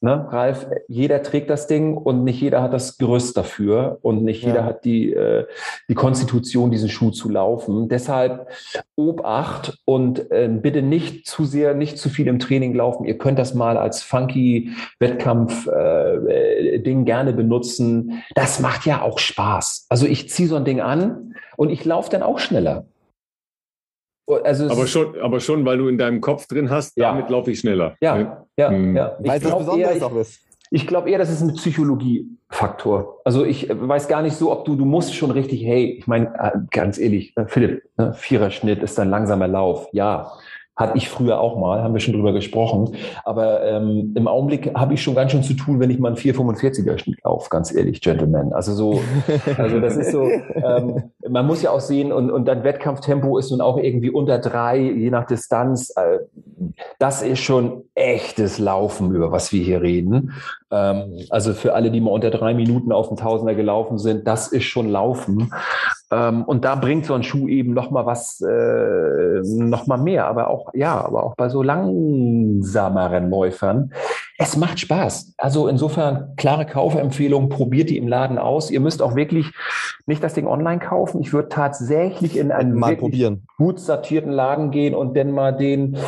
Ne, 0.00 0.28
Ralf, 0.30 0.68
jeder 0.86 1.24
trägt 1.24 1.50
das 1.50 1.66
Ding 1.66 1.96
und 1.96 2.22
nicht 2.22 2.40
jeder 2.40 2.62
hat 2.62 2.72
das 2.72 2.98
Gerüst 2.98 3.36
dafür 3.36 3.98
und 4.02 4.22
nicht 4.22 4.42
ja. 4.42 4.50
jeder 4.50 4.64
hat 4.64 4.84
die, 4.84 5.12
äh, 5.12 5.44
die 5.88 5.94
Konstitution, 5.94 6.70
diesen 6.70 6.88
Schuh 6.88 7.10
zu 7.10 7.28
laufen. 7.28 7.88
Deshalb 7.88 8.48
Obacht 8.94 9.76
und 9.84 10.30
äh, 10.30 10.48
bitte 10.48 10.82
nicht 10.82 11.26
zu 11.26 11.44
sehr, 11.44 11.74
nicht 11.74 11.98
zu 11.98 12.10
viel 12.10 12.28
im 12.28 12.38
Training 12.38 12.76
laufen. 12.76 13.06
Ihr 13.06 13.18
könnt 13.18 13.40
das 13.40 13.54
mal 13.54 13.76
als 13.76 14.04
funky 14.04 14.70
Wettkampf-Ding 15.00 17.00
äh, 17.00 17.04
gerne 17.04 17.32
benutzen. 17.32 18.22
Das 18.36 18.60
macht 18.60 18.86
ja 18.86 19.02
auch 19.02 19.18
Spaß. 19.18 19.86
Also 19.88 20.06
ich 20.06 20.30
ziehe 20.30 20.48
so 20.48 20.54
ein 20.54 20.64
Ding 20.64 20.80
an 20.80 21.34
und 21.56 21.70
ich 21.70 21.84
laufe 21.84 22.08
dann 22.08 22.22
auch 22.22 22.38
schneller. 22.38 22.86
Also 24.44 24.70
aber 24.70 24.86
schon, 24.86 25.18
aber 25.20 25.40
schon, 25.40 25.64
weil 25.64 25.78
du 25.78 25.88
in 25.88 25.98
deinem 25.98 26.20
Kopf 26.20 26.46
drin 26.46 26.70
hast, 26.70 26.96
ja. 26.96 27.10
damit 27.10 27.30
laufe 27.30 27.50
ich 27.50 27.58
schneller. 27.58 27.96
Ja? 28.00 28.46
Ja, 28.58 28.70
hm. 28.70 28.96
ja. 28.96 29.16
Weil 29.20 29.38
es 29.38 29.44
besonders 29.44 30.02
auch 30.02 30.16
ist. 30.16 30.40
Ich 30.70 30.86
glaube 30.86 31.10
eher, 31.10 31.18
das 31.18 31.30
ist 31.30 31.40
ein 31.40 31.54
Psychologiefaktor. 31.54 33.20
Also 33.24 33.44
ich 33.44 33.70
weiß 33.70 34.06
gar 34.06 34.20
nicht 34.20 34.36
so, 34.36 34.52
ob 34.52 34.66
du, 34.66 34.76
du 34.76 34.84
musst 34.84 35.14
schon 35.14 35.30
richtig, 35.30 35.64
hey, 35.64 35.96
ich 35.98 36.06
meine, 36.06 36.26
äh, 36.38 36.58
ganz 36.70 36.98
ehrlich, 36.98 37.34
äh, 37.36 37.46
Philipp, 37.46 37.84
ne, 37.96 38.12
Viererschnitt 38.12 38.82
ist 38.82 38.98
ein 39.00 39.08
langsamer 39.08 39.48
Lauf. 39.48 39.88
Ja, 39.92 40.32
hatte 40.78 40.96
ich 40.96 41.08
früher 41.08 41.40
auch 41.40 41.58
mal, 41.58 41.82
haben 41.82 41.92
wir 41.92 42.00
schon 42.00 42.14
drüber 42.14 42.32
gesprochen. 42.32 42.94
Aber 43.24 43.64
ähm, 43.64 44.14
im 44.16 44.28
Augenblick 44.28 44.72
habe 44.74 44.94
ich 44.94 45.02
schon 45.02 45.16
ganz 45.16 45.32
schön 45.32 45.42
zu 45.42 45.54
tun, 45.54 45.80
wenn 45.80 45.90
ich 45.90 45.98
mal 45.98 46.08
einen 46.08 46.16
445er 46.16 46.96
Schnitt 46.98 47.18
laufe, 47.24 47.50
ganz 47.50 47.74
ehrlich, 47.74 48.00
Gentlemen. 48.00 48.52
Also 48.52 48.72
so, 48.72 49.00
also 49.58 49.80
das 49.80 49.96
ist 49.96 50.12
so, 50.12 50.22
ähm, 50.54 51.10
man 51.28 51.46
muss 51.46 51.62
ja 51.62 51.72
auch 51.72 51.80
sehen, 51.80 52.12
und, 52.12 52.30
und 52.30 52.46
dann 52.46 52.62
Wettkampftempo 52.62 53.38
ist 53.38 53.50
nun 53.50 53.60
auch 53.60 53.76
irgendwie 53.76 54.10
unter 54.10 54.38
drei, 54.38 54.78
je 54.78 55.10
nach 55.10 55.26
Distanz. 55.26 55.92
Äh, 55.96 56.20
das 57.00 57.22
ist 57.22 57.40
schon 57.40 57.82
echtes 57.96 58.60
Laufen, 58.60 59.12
über 59.14 59.32
was 59.32 59.52
wir 59.52 59.64
hier 59.64 59.82
reden. 59.82 60.32
Ähm, 60.70 61.26
also 61.30 61.54
für 61.54 61.74
alle, 61.74 61.90
die 61.90 62.00
mal 62.00 62.12
unter 62.12 62.30
drei 62.30 62.54
Minuten 62.54 62.92
auf 62.92 63.08
dem 63.08 63.16
Tausender 63.16 63.56
gelaufen 63.56 63.98
sind, 63.98 64.28
das 64.28 64.48
ist 64.48 64.64
schon 64.64 64.88
Laufen. 64.88 65.50
Ähm, 66.10 66.44
und 66.44 66.64
da 66.64 66.74
bringt 66.74 67.06
so 67.06 67.14
ein 67.14 67.22
Schuh 67.22 67.48
eben 67.48 67.74
noch 67.74 67.90
mal 67.90 68.06
was, 68.06 68.40
äh, 68.40 69.40
noch 69.44 69.86
mal 69.86 69.98
mehr. 69.98 70.26
Aber 70.26 70.48
auch, 70.48 70.72
ja, 70.74 71.00
aber 71.04 71.24
auch 71.24 71.34
bei 71.36 71.48
so 71.48 71.62
langsameren 71.62 73.30
Läufern. 73.30 73.92
Es 74.38 74.56
macht 74.56 74.80
Spaß. 74.80 75.34
Also 75.36 75.68
insofern 75.68 76.34
klare 76.36 76.64
Kaufempfehlung. 76.64 77.48
Probiert 77.48 77.90
die 77.90 77.98
im 77.98 78.08
Laden 78.08 78.38
aus. 78.38 78.70
Ihr 78.70 78.80
müsst 78.80 79.02
auch 79.02 79.16
wirklich 79.16 79.52
nicht 80.06 80.22
das 80.22 80.34
Ding 80.34 80.46
online 80.46 80.78
kaufen. 80.78 81.20
Ich 81.20 81.32
würde 81.32 81.48
tatsächlich 81.48 82.36
in 82.36 82.52
einen 82.52 82.74
mal 82.74 82.96
probieren. 82.96 83.46
gut 83.58 83.80
sortierten 83.80 84.30
Laden 84.30 84.70
gehen 84.70 84.94
und 84.94 85.16
dann 85.16 85.32
mal 85.32 85.52
den 85.52 85.98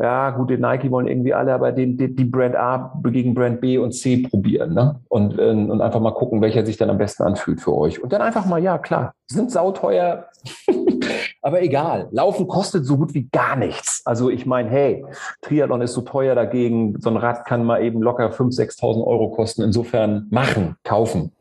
ja, 0.00 0.30
gut, 0.30 0.50
den 0.50 0.60
Nike 0.60 0.90
wollen 0.92 1.08
irgendwie 1.08 1.34
alle, 1.34 1.52
aber 1.52 1.72
den, 1.72 1.96
die, 1.96 2.24
Brand 2.24 2.54
A 2.54 2.92
gegen 3.04 3.34
Brand 3.34 3.60
B 3.60 3.78
und 3.78 3.92
C 3.92 4.18
probieren, 4.18 4.72
ne? 4.72 5.00
Und, 5.08 5.36
ähm, 5.40 5.70
und 5.70 5.80
einfach 5.80 5.98
mal 5.98 6.12
gucken, 6.12 6.40
welcher 6.40 6.64
sich 6.64 6.76
dann 6.76 6.88
am 6.88 6.98
besten 6.98 7.24
anfühlt 7.24 7.60
für 7.60 7.76
euch. 7.76 8.00
Und 8.00 8.12
dann 8.12 8.22
einfach 8.22 8.46
mal, 8.46 8.62
ja, 8.62 8.78
klar, 8.78 9.12
sind 9.26 9.50
sauteuer. 9.50 10.26
Aber 11.42 11.62
egal, 11.62 12.08
Laufen 12.12 12.46
kostet 12.46 12.84
so 12.84 12.96
gut 12.96 13.12
wie 13.14 13.28
gar 13.32 13.56
nichts. 13.56 14.02
Also 14.04 14.30
ich 14.30 14.46
meine, 14.46 14.70
hey, 14.70 15.04
Triathlon 15.42 15.82
ist 15.82 15.94
so 15.94 16.02
teuer 16.02 16.36
dagegen, 16.36 16.94
so 17.00 17.10
ein 17.10 17.16
Rad 17.16 17.44
kann 17.44 17.64
mal 17.64 17.82
eben 17.82 18.00
locker 18.00 18.30
5.000, 18.30 18.78
6.000 18.80 19.04
Euro 19.04 19.30
kosten. 19.30 19.62
Insofern 19.62 20.28
machen, 20.30 20.76
kaufen. 20.84 21.32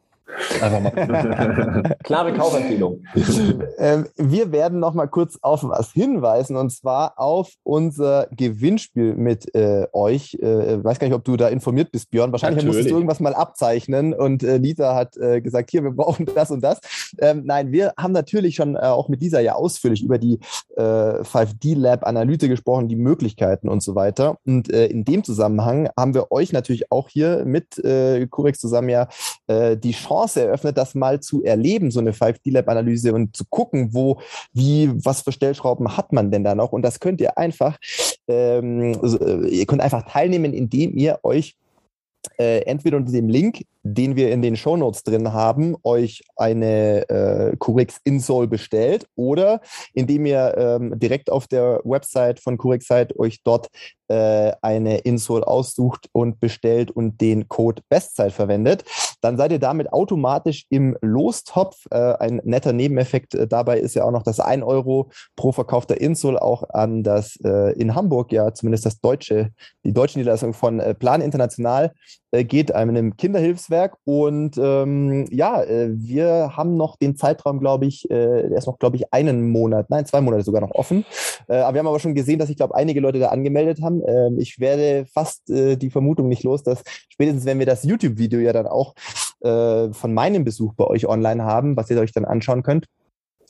Einfach 0.61 0.81
mal. 0.81 1.95
Klare 2.03 2.33
Kaufempfehlung. 2.33 3.03
Ähm, 3.77 4.07
wir 4.17 4.51
werden 4.51 4.79
noch 4.79 4.93
mal 4.93 5.07
kurz 5.07 5.37
auf 5.41 5.63
was 5.63 5.91
hinweisen 5.91 6.57
und 6.57 6.71
zwar 6.71 7.17
auf 7.17 7.53
unser 7.63 8.27
Gewinnspiel 8.31 9.15
mit 9.15 9.53
äh, 9.55 9.87
euch. 9.93 10.35
Äh, 10.35 10.83
weiß 10.83 10.99
gar 10.99 11.07
nicht, 11.07 11.15
ob 11.15 11.23
du 11.23 11.37
da 11.37 11.47
informiert 11.47 11.91
bist, 11.91 12.11
Björn. 12.11 12.31
Wahrscheinlich 12.31 12.57
Natürlich. 12.57 12.75
musstest 12.75 12.91
du 12.91 12.95
irgendwas 12.95 13.19
mal 13.19 13.33
abzeichnen 13.33 14.13
und 14.13 14.43
äh, 14.43 14.57
Lisa 14.57 14.95
hat 14.95 15.15
äh, 15.17 15.41
gesagt, 15.41 15.71
hier, 15.71 15.83
wir 15.83 15.91
brauchen 15.91 16.25
das 16.35 16.51
und 16.51 16.61
das. 16.61 16.79
Ähm, 17.19 17.43
nein, 17.45 17.71
wir 17.71 17.93
haben 17.97 18.11
natürlich 18.11 18.55
schon 18.55 18.75
äh, 18.75 18.79
auch 18.79 19.07
mit 19.07 19.21
Lisa 19.21 19.39
ja 19.39 19.55
ausführlich 19.55 20.03
über 20.03 20.17
die 20.17 20.39
5D 20.77 21.71
äh, 21.71 21.73
Lab 21.73 22.05
Analyse 22.05 22.49
gesprochen, 22.49 22.87
die 22.87 22.95
Möglichkeiten 22.95 23.69
und 23.69 23.81
so 23.81 23.95
weiter. 23.95 24.37
Und 24.45 24.67
in 24.69 25.05
dem 25.05 25.23
Zusammenhang 25.23 25.89
haben 25.97 26.13
wir 26.13 26.31
euch 26.31 26.53
natürlich 26.53 26.91
auch 26.91 27.09
hier 27.09 27.45
mit 27.45 27.77
äh, 27.79 28.27
Curex 28.27 28.59
zusammen 28.59 28.89
ja 28.89 29.07
die 29.49 29.91
Chance 29.91 30.16
Chance 30.17 30.41
eröffnet, 30.41 30.77
das 30.77 30.95
mal 30.95 31.19
zu 31.19 31.43
erleben, 31.43 31.91
so 31.91 31.99
eine 31.99 32.11
5D-Lab-Analyse 32.11 33.13
und 33.13 33.35
zu 33.35 33.45
gucken, 33.49 33.93
wo, 33.93 34.19
wie, 34.53 34.91
was 34.93 35.21
für 35.21 35.31
Stellschrauben 35.31 35.95
hat 35.95 36.13
man 36.13 36.31
denn 36.31 36.43
da 36.43 36.55
noch? 36.55 36.71
Und 36.71 36.81
das 36.81 36.99
könnt 36.99 37.21
ihr 37.21 37.37
einfach, 37.37 37.77
ähm, 38.27 38.93
ihr 39.49 39.65
könnt 39.65 39.81
einfach 39.81 40.03
teilnehmen, 40.09 40.53
indem 40.53 40.97
ihr 40.97 41.19
euch 41.23 41.55
äh, 42.39 42.61
entweder 42.61 42.97
unter 42.97 43.11
dem 43.11 43.29
Link, 43.29 43.63
den 43.93 44.15
wir 44.15 44.31
in 44.31 44.41
den 44.41 44.55
Shownotes 44.55 45.03
drin 45.03 45.33
haben, 45.33 45.75
euch 45.83 46.23
eine 46.35 47.09
äh, 47.09 47.55
Curix 47.57 47.99
Insole 48.03 48.47
bestellt 48.47 49.07
oder 49.15 49.61
indem 49.93 50.25
ihr 50.25 50.55
ähm, 50.57 50.99
direkt 50.99 51.31
auf 51.31 51.47
der 51.47 51.81
Website 51.83 52.39
von 52.39 52.57
Curix 52.57 52.87
seid, 52.87 53.17
euch 53.17 53.41
dort 53.43 53.69
äh, 54.09 54.53
eine 54.61 54.99
Insole 54.99 55.45
aussucht 55.45 56.09
und 56.13 56.39
bestellt 56.39 56.91
und 56.91 57.19
den 57.19 57.49
Code 57.49 57.81
Bestzeit 57.89 58.31
verwendet, 58.31 58.85
dann 59.21 59.37
seid 59.37 59.51
ihr 59.51 59.59
damit 59.59 59.91
automatisch 59.91 60.65
im 60.69 60.97
Lostopf. 61.01 61.75
Äh, 61.91 62.13
ein 62.13 62.41
netter 62.43 62.73
Nebeneffekt 62.73 63.35
äh, 63.35 63.47
dabei 63.47 63.79
ist 63.79 63.95
ja 63.95 64.05
auch 64.05 64.11
noch, 64.11 64.23
dass 64.23 64.39
ein 64.39 64.63
Euro 64.63 65.11
pro 65.35 65.51
verkaufter 65.51 65.99
Insole 65.99 66.41
auch 66.41 66.63
an 66.69 67.03
das 67.03 67.37
äh, 67.43 67.73
in 67.73 67.95
Hamburg 67.95 68.31
ja 68.31 68.53
zumindest 68.53 68.85
das 68.85 68.99
deutsche, 68.99 69.51
die 69.83 69.93
deutsche 69.93 70.19
Niederlassung 70.19 70.53
von 70.53 70.79
äh, 70.79 70.93
Plan 70.93 71.21
International 71.21 71.91
geht, 72.33 72.73
einem 72.73 73.15
Kinderhilfswerk. 73.15 73.76
Und 74.05 74.57
ähm, 74.57 75.25
ja, 75.31 75.61
äh, 75.63 75.89
wir 75.91 76.55
haben 76.55 76.77
noch 76.77 76.95
den 76.97 77.15
Zeitraum, 77.15 77.59
glaube 77.59 77.85
ich, 77.85 78.09
äh, 78.09 78.49
der 78.49 78.57
ist 78.57 78.67
noch, 78.67 78.79
glaube 78.79 78.95
ich, 78.95 79.13
einen 79.13 79.49
Monat, 79.49 79.89
nein, 79.89 80.05
zwei 80.05 80.21
Monate 80.21 80.43
sogar 80.43 80.61
noch 80.61 80.71
offen. 80.71 81.05
Äh, 81.47 81.57
aber 81.57 81.75
wir 81.75 81.79
haben 81.79 81.87
aber 81.87 81.99
schon 81.99 82.15
gesehen, 82.15 82.39
dass 82.39 82.49
ich 82.49 82.57
glaube, 82.57 82.75
einige 82.75 82.99
Leute 82.99 83.19
da 83.19 83.29
angemeldet 83.29 83.81
haben. 83.81 84.01
Äh, 84.03 84.31
ich 84.37 84.59
werde 84.59 85.05
fast 85.05 85.49
äh, 85.49 85.75
die 85.75 85.89
Vermutung 85.89 86.27
nicht 86.27 86.43
los, 86.43 86.63
dass 86.63 86.83
spätestens, 87.09 87.45
wenn 87.45 87.59
wir 87.59 87.65
das 87.65 87.83
YouTube-Video 87.83 88.39
ja 88.39 88.53
dann 88.53 88.67
auch 88.67 88.93
äh, 89.41 89.91
von 89.91 90.13
meinem 90.13 90.43
Besuch 90.43 90.73
bei 90.73 90.85
euch 90.85 91.07
online 91.07 91.43
haben, 91.43 91.77
was 91.77 91.89
ihr 91.89 91.99
euch 91.99 92.11
dann 92.11 92.25
anschauen 92.25 92.63
könnt, 92.63 92.85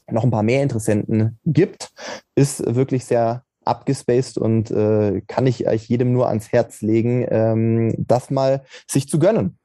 noch 0.10 0.24
ein 0.24 0.32
paar 0.32 0.44
mehr 0.44 0.64
Interessenten 0.64 1.40
gibt, 1.45 1.90
ist 2.36 2.76
wirklich 2.76 3.06
sehr 3.06 3.44
abgespaced 3.68 4.38
und 4.38 4.72
äh, 4.72 5.22
kann 5.28 5.45
ich 5.45 5.68
euch 5.68 5.88
jedem 5.88 6.14
nur 6.14 6.30
ans 6.30 6.52
Herz 6.52 6.82
legen, 6.82 7.26
ähm, 7.30 7.94
das 7.98 8.32
mal 8.32 8.64
sich 8.88 9.08
zu 9.10 9.20
gönnen. 9.20 9.58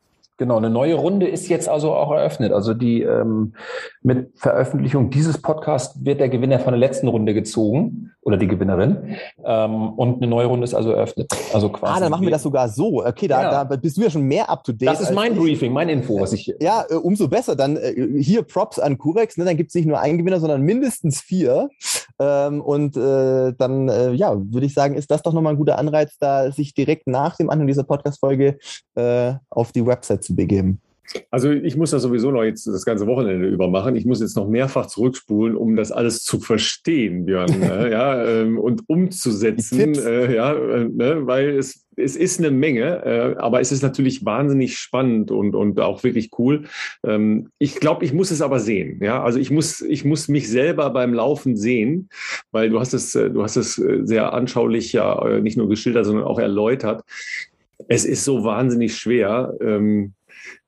Genau, 0.43 0.56
eine 0.56 0.70
neue 0.70 0.97
Runde 0.97 1.28
ist 1.28 1.48
jetzt 1.48 1.69
also 1.69 1.94
auch 1.94 2.10
eröffnet. 2.10 2.51
Also 2.51 2.74
die 2.74 3.02
ähm, 3.02 3.52
mit 4.02 4.32
Veröffentlichung 4.35 5.09
dieses 5.09 5.40
Podcasts 5.40 6.05
wird 6.05 6.19
der 6.19 6.28
Gewinner 6.28 6.59
von 6.59 6.73
der 6.73 6.81
letzten 6.81 7.06
Runde 7.06 7.32
gezogen 7.32 8.10
oder 8.23 8.36
die 8.36 8.47
Gewinnerin. 8.47 9.16
Ähm, 9.44 9.90
und 9.90 10.16
eine 10.16 10.28
neue 10.28 10.47
Runde 10.47 10.65
ist 10.65 10.74
also 10.74 10.93
eröffnet. 10.93 11.32
Also 11.53 11.69
quasi. 11.69 11.97
Ah, 11.97 12.01
dann 12.01 12.11
machen 12.11 12.24
wir 12.24 12.31
das 12.31 12.43
sogar 12.43 12.69
so. 12.69 13.05
Okay, 13.05 13.27
da, 13.27 13.43
ja. 13.43 13.65
da 13.65 13.77
bist 13.77 13.97
du 13.97 14.03
ja 14.03 14.11
schon 14.11 14.23
mehr 14.23 14.49
up 14.49 14.62
to 14.62 14.73
date. 14.73 14.89
Das 14.89 15.01
ist 15.01 15.12
mein 15.12 15.35
Briefing, 15.35 15.73
mein 15.73 15.89
Info, 15.89 16.20
was 16.20 16.32
ich. 16.32 16.55
Ja, 16.61 16.85
äh, 16.89 16.94
umso 16.94 17.28
besser. 17.28 17.57
Dann 17.57 17.77
äh, 17.77 18.23
hier 18.23 18.43
Props 18.43 18.78
an 18.78 18.97
Curex. 18.97 19.36
Ne? 19.36 19.44
Dann 19.44 19.57
gibt 19.57 19.70
es 19.70 19.74
nicht 19.74 19.86
nur 19.86 19.99
einen 19.99 20.19
Gewinner, 20.19 20.39
sondern 20.39 20.62
mindestens 20.62 21.20
vier. 21.20 21.69
Ähm, 22.19 22.61
und 22.61 22.97
äh, 22.97 23.53
dann, 23.59 23.89
äh, 23.89 24.12
ja, 24.12 24.36
würde 24.36 24.66
ich 24.66 24.74
sagen, 24.74 24.94
ist 24.94 25.11
das 25.11 25.23
doch 25.23 25.32
nochmal 25.32 25.55
ein 25.55 25.59
guter 25.59 25.78
Anreiz, 25.78 26.16
da 26.19 26.53
sich 26.53 26.74
direkt 26.74 27.09
nach 27.09 27.36
dem 27.36 27.51
Anhören 27.51 27.66
dieser 27.66 27.85
Podcast-Folge 27.85 28.59
auf 29.51 29.73
die 29.73 29.85
Website 29.85 30.23
zu 30.23 30.35
begeben. 30.36 30.81
Also 31.30 31.50
ich 31.50 31.76
muss 31.76 31.90
das 31.90 32.02
sowieso 32.02 32.30
noch 32.30 32.42
jetzt 32.42 32.66
das 32.66 32.84
ganze 32.84 33.06
Wochenende 33.06 33.48
über 33.48 33.68
machen. 33.68 33.96
Ich 33.96 34.04
muss 34.04 34.20
jetzt 34.20 34.36
noch 34.36 34.48
mehrfach 34.48 34.86
zurückspulen, 34.86 35.56
um 35.56 35.76
das 35.76 35.92
alles 35.92 36.22
zu 36.24 36.40
verstehen, 36.40 37.26
Björn, 37.26 37.62
äh, 37.62 37.90
ja, 37.92 38.24
ähm, 38.24 38.58
und 38.58 38.88
umzusetzen, 38.88 39.94
äh, 39.94 40.34
ja, 40.34 40.54
äh, 40.54 40.84
ne, 40.84 41.26
weil 41.26 41.50
es, 41.50 41.86
es 41.96 42.16
ist 42.16 42.38
eine 42.38 42.50
Menge, 42.50 43.04
äh, 43.04 43.36
aber 43.38 43.60
es 43.60 43.72
ist 43.72 43.82
natürlich 43.82 44.24
wahnsinnig 44.24 44.78
spannend 44.78 45.30
und, 45.30 45.54
und 45.54 45.78
auch 45.80 46.02
wirklich 46.04 46.30
cool. 46.38 46.64
Ähm, 47.04 47.50
ich 47.58 47.76
glaube, 47.76 48.04
ich 48.04 48.12
muss 48.12 48.30
es 48.30 48.40
aber 48.40 48.60
sehen, 48.60 49.02
ja, 49.02 49.22
also 49.22 49.38
ich 49.38 49.50
muss, 49.50 49.80
ich 49.82 50.04
muss 50.04 50.28
mich 50.28 50.48
selber 50.48 50.90
beim 50.90 51.12
Laufen 51.12 51.56
sehen, 51.56 52.08
weil 52.52 52.70
du 52.70 52.80
hast 52.80 52.94
es, 52.94 53.14
äh, 53.14 53.30
du 53.30 53.42
hast 53.42 53.56
es 53.56 53.78
äh, 53.78 54.00
sehr 54.04 54.32
anschaulich 54.32 54.92
ja 54.92 55.40
nicht 55.40 55.56
nur 55.56 55.68
geschildert, 55.68 56.06
sondern 56.06 56.24
auch 56.24 56.38
erläutert. 56.38 57.04
Es 57.88 58.04
ist 58.04 58.24
so 58.24 58.44
wahnsinnig 58.44 58.96
schwer. 58.96 59.54
Ähm, 59.60 60.14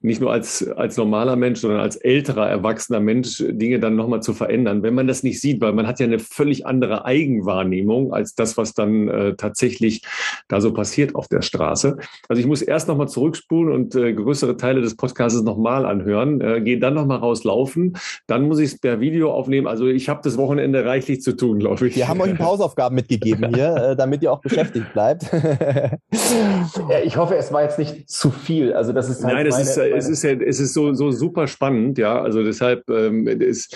nicht 0.04 0.20
nur 0.20 0.30
als, 0.30 0.68
als 0.68 0.98
normaler 0.98 1.34
Mensch, 1.34 1.60
sondern 1.60 1.80
als 1.80 1.96
älterer, 1.96 2.46
erwachsener 2.46 3.00
Mensch 3.00 3.42
Dinge 3.48 3.80
dann 3.80 3.96
nochmal 3.96 4.22
zu 4.22 4.34
verändern, 4.34 4.82
wenn 4.82 4.94
man 4.94 5.06
das 5.06 5.22
nicht 5.22 5.40
sieht, 5.40 5.62
weil 5.62 5.72
man 5.72 5.86
hat 5.86 5.98
ja 5.98 6.04
eine 6.04 6.18
völlig 6.18 6.66
andere 6.66 7.06
Eigenwahrnehmung 7.06 8.12
als 8.12 8.34
das, 8.34 8.58
was 8.58 8.74
dann 8.74 9.08
äh, 9.08 9.34
tatsächlich 9.36 10.02
da 10.48 10.60
so 10.60 10.74
passiert 10.74 11.14
auf 11.14 11.28
der 11.28 11.40
Straße. 11.40 11.96
Also 12.28 12.40
ich 12.40 12.46
muss 12.46 12.60
erst 12.60 12.86
nochmal 12.86 13.08
zurückspulen 13.08 13.72
und 13.72 13.94
äh, 13.94 14.12
größere 14.12 14.58
Teile 14.58 14.82
des 14.82 14.94
Podcasts 14.94 15.40
nochmal 15.40 15.86
anhören, 15.86 16.42
äh, 16.42 16.60
gehe 16.60 16.78
dann 16.78 16.92
nochmal 16.92 17.18
rauslaufen, 17.18 17.96
dann 18.26 18.46
muss 18.46 18.58
ich 18.58 18.72
es 18.72 18.78
per 18.78 19.00
Video 19.00 19.32
aufnehmen. 19.32 19.66
Also 19.66 19.86
ich 19.86 20.10
habe 20.10 20.20
das 20.22 20.36
Wochenende 20.36 20.84
reichlich 20.84 21.22
zu 21.22 21.34
tun, 21.34 21.60
glaube 21.60 21.88
ich. 21.88 21.96
Wir 21.96 22.08
haben 22.08 22.20
euch 22.20 22.30
ein 22.30 22.36
Pausaufgaben 22.36 22.94
mitgegeben 22.94 23.54
hier, 23.54 23.74
äh, 23.92 23.96
damit 23.96 24.22
ihr 24.22 24.32
auch 24.32 24.42
beschäftigt 24.42 24.92
bleibt. 24.92 25.24
ja, 25.32 26.98
ich 27.02 27.16
hoffe, 27.16 27.36
es 27.36 27.50
war 27.54 27.62
jetzt 27.62 27.78
nicht 27.78 28.10
zu 28.10 28.30
viel. 28.30 28.74
Also 28.74 28.92
das 28.92 29.08
ist 29.08 29.24
halt 29.24 29.34
Nein, 29.34 29.46
das 29.46 29.58
ist 29.58 29.78
äh, 29.78 29.93
es 29.94 30.08
ist 30.08 30.22
ja, 30.22 30.32
es 30.32 30.60
ist 30.60 30.74
so, 30.74 30.92
so 30.94 31.10
super 31.10 31.46
spannend, 31.46 31.98
ja. 31.98 32.20
Also 32.20 32.42
deshalb, 32.42 32.88
ähm, 32.90 33.26
es, 33.26 33.68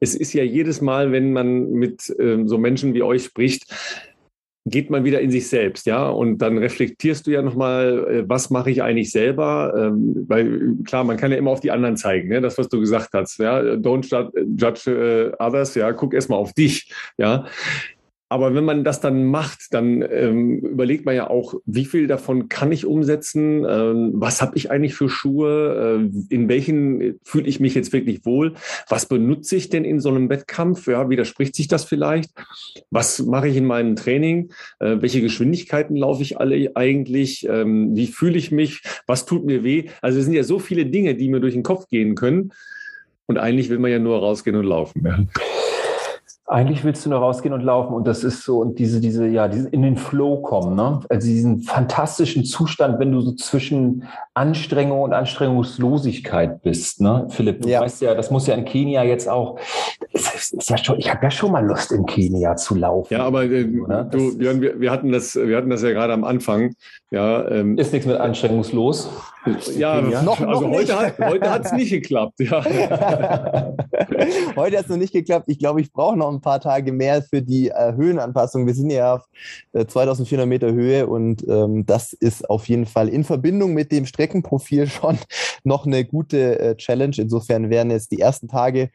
es 0.00 0.14
ist 0.14 0.32
ja 0.32 0.44
jedes 0.44 0.80
Mal, 0.80 1.12
wenn 1.12 1.32
man 1.32 1.70
mit 1.70 2.14
ähm, 2.18 2.48
so 2.48 2.58
Menschen 2.58 2.94
wie 2.94 3.02
euch 3.02 3.24
spricht, 3.24 3.66
geht 4.66 4.88
man 4.88 5.04
wieder 5.04 5.20
in 5.20 5.30
sich 5.30 5.48
selbst, 5.48 5.84
ja, 5.86 6.08
und 6.08 6.38
dann 6.38 6.56
reflektierst 6.56 7.26
du 7.26 7.30
ja 7.30 7.42
nochmal, 7.42 8.06
äh, 8.10 8.24
was 8.26 8.48
mache 8.48 8.70
ich 8.70 8.82
eigentlich 8.82 9.10
selber, 9.10 9.74
ähm, 9.76 10.24
weil 10.26 10.76
klar, 10.84 11.04
man 11.04 11.18
kann 11.18 11.30
ja 11.30 11.36
immer 11.36 11.50
auf 11.50 11.60
die 11.60 11.70
anderen 11.70 11.98
zeigen, 11.98 12.28
ne? 12.28 12.40
das, 12.40 12.56
was 12.56 12.68
du 12.68 12.80
gesagt 12.80 13.10
hast, 13.12 13.38
ja, 13.38 13.60
don't 13.60 14.10
judge 14.58 15.34
uh, 15.38 15.44
others, 15.44 15.74
ja, 15.74 15.92
guck 15.92 16.14
erstmal 16.14 16.38
auf 16.38 16.54
dich, 16.54 16.90
ja, 17.18 17.44
aber 18.28 18.54
wenn 18.54 18.64
man 18.64 18.84
das 18.84 19.00
dann 19.00 19.26
macht, 19.26 19.72
dann 19.72 20.02
ähm, 20.10 20.58
überlegt 20.58 21.04
man 21.04 21.14
ja 21.14 21.28
auch, 21.28 21.54
wie 21.66 21.84
viel 21.84 22.06
davon 22.06 22.48
kann 22.48 22.72
ich 22.72 22.86
umsetzen? 22.86 23.64
Ähm, 23.68 24.12
was 24.14 24.40
habe 24.40 24.56
ich 24.56 24.70
eigentlich 24.70 24.94
für 24.94 25.08
Schuhe? 25.08 26.00
Äh, 26.10 26.34
in 26.34 26.48
welchen 26.48 27.20
fühle 27.22 27.46
ich 27.46 27.60
mich 27.60 27.74
jetzt 27.74 27.92
wirklich 27.92 28.24
wohl? 28.24 28.54
Was 28.88 29.06
benutze 29.06 29.56
ich 29.56 29.68
denn 29.68 29.84
in 29.84 30.00
so 30.00 30.08
einem 30.08 30.30
Wettkampf? 30.30 30.86
Ja, 30.86 31.10
widerspricht 31.10 31.54
sich 31.54 31.68
das 31.68 31.84
vielleicht? 31.84 32.30
Was 32.90 33.22
mache 33.22 33.48
ich 33.48 33.56
in 33.56 33.66
meinem 33.66 33.94
Training? 33.94 34.50
Äh, 34.80 34.96
welche 35.00 35.20
Geschwindigkeiten 35.20 35.94
laufe 35.94 36.22
ich 36.22 36.38
alle 36.38 36.72
eigentlich? 36.74 37.46
Ähm, 37.48 37.94
wie 37.94 38.06
fühle 38.06 38.38
ich 38.38 38.50
mich? 38.50 38.82
Was 39.06 39.26
tut 39.26 39.44
mir 39.44 39.64
weh? 39.64 39.90
Also 40.00 40.18
es 40.18 40.24
sind 40.24 40.34
ja 40.34 40.44
so 40.44 40.58
viele 40.58 40.86
Dinge, 40.86 41.14
die 41.14 41.28
mir 41.28 41.40
durch 41.40 41.54
den 41.54 41.62
Kopf 41.62 41.88
gehen 41.88 42.14
können. 42.14 42.52
Und 43.26 43.38
eigentlich 43.38 43.68
will 43.68 43.78
man 43.78 43.90
ja 43.90 43.98
nur 43.98 44.18
rausgehen 44.18 44.56
und 44.56 44.64
laufen. 44.64 45.04
Ja 45.04 45.18
eigentlich 46.46 46.84
willst 46.84 47.06
du 47.06 47.10
nur 47.10 47.20
rausgehen 47.20 47.54
und 47.54 47.62
laufen 47.62 47.94
und 47.94 48.06
das 48.06 48.22
ist 48.22 48.42
so 48.42 48.58
und 48.58 48.78
diese 48.78 49.00
diese 49.00 49.26
ja 49.26 49.48
diesen 49.48 49.68
in 49.68 49.80
den 49.80 49.96
Flow 49.96 50.42
kommen 50.42 50.76
ne 50.76 51.00
also 51.08 51.26
diesen 51.26 51.60
fantastischen 51.60 52.44
Zustand 52.44 52.98
wenn 52.98 53.12
du 53.12 53.22
so 53.22 53.32
zwischen 53.32 54.04
Anstrengung 54.34 55.00
und 55.00 55.14
Anstrengungslosigkeit 55.14 56.60
bist 56.60 57.00
ne 57.00 57.26
Philipp 57.30 57.62
du 57.62 57.70
ja. 57.70 57.80
weißt 57.80 58.02
ja 58.02 58.14
das 58.14 58.30
muss 58.30 58.46
ja 58.46 58.54
in 58.56 58.66
Kenia 58.66 59.04
jetzt 59.04 59.26
auch 59.26 59.58
ist 60.12 60.68
ja 60.68 60.76
schon 60.76 60.98
ich 60.98 61.10
habe 61.10 61.24
ja 61.24 61.30
schon 61.30 61.50
mal 61.50 61.64
Lust 61.64 61.92
in 61.92 62.04
Kenia 62.04 62.56
zu 62.56 62.74
laufen 62.74 63.14
ja 63.14 63.24
aber 63.24 63.44
äh, 63.44 63.64
ne? 63.64 64.06
du 64.10 64.36
Björn, 64.36 64.60
wir, 64.60 64.78
wir 64.78 64.90
hatten 64.90 65.12
das 65.12 65.34
wir 65.36 65.56
hatten 65.56 65.70
das 65.70 65.82
ja 65.82 65.92
gerade 65.92 66.12
am 66.12 66.24
Anfang 66.24 66.74
ja 67.10 67.48
ähm, 67.48 67.78
ist 67.78 67.94
nichts 67.94 68.06
mit 68.06 68.18
anstrengungslos 68.18 69.08
Ja, 69.76 70.00
noch, 70.00 70.40
also 70.40 70.62
noch 70.62 70.70
heute, 70.70 70.98
hat, 70.98 71.18
heute 71.18 71.50
hat 71.50 71.66
es 71.66 71.72
nicht 71.72 71.90
geklappt. 71.90 72.40
Ja. 72.40 72.64
heute 74.56 74.78
hat 74.78 74.84
es 74.84 74.88
noch 74.88 74.96
nicht 74.96 75.12
geklappt. 75.12 75.44
Ich 75.48 75.58
glaube, 75.58 75.82
ich 75.82 75.92
brauche 75.92 76.16
noch 76.16 76.33
ein 76.34 76.40
paar 76.40 76.60
Tage 76.60 76.92
mehr 76.92 77.22
für 77.22 77.42
die 77.42 77.68
äh, 77.68 77.94
Höhenanpassung. 77.94 78.66
Wir 78.66 78.74
sind 78.74 78.90
ja 78.90 79.14
auf 79.14 79.28
äh, 79.72 79.86
2400 79.86 80.46
Meter 80.46 80.72
Höhe 80.72 81.06
und 81.06 81.46
ähm, 81.48 81.86
das 81.86 82.12
ist 82.12 82.48
auf 82.50 82.68
jeden 82.68 82.86
Fall 82.86 83.08
in 83.08 83.24
Verbindung 83.24 83.74
mit 83.74 83.92
dem 83.92 84.06
Streckenprofil 84.06 84.86
schon 84.88 85.18
noch 85.62 85.86
eine 85.86 86.04
gute 86.04 86.58
äh, 86.58 86.76
Challenge. 86.76 87.16
Insofern 87.18 87.70
werden 87.70 87.90
jetzt 87.90 88.10
die 88.10 88.20
ersten 88.20 88.48
Tage 88.48 88.90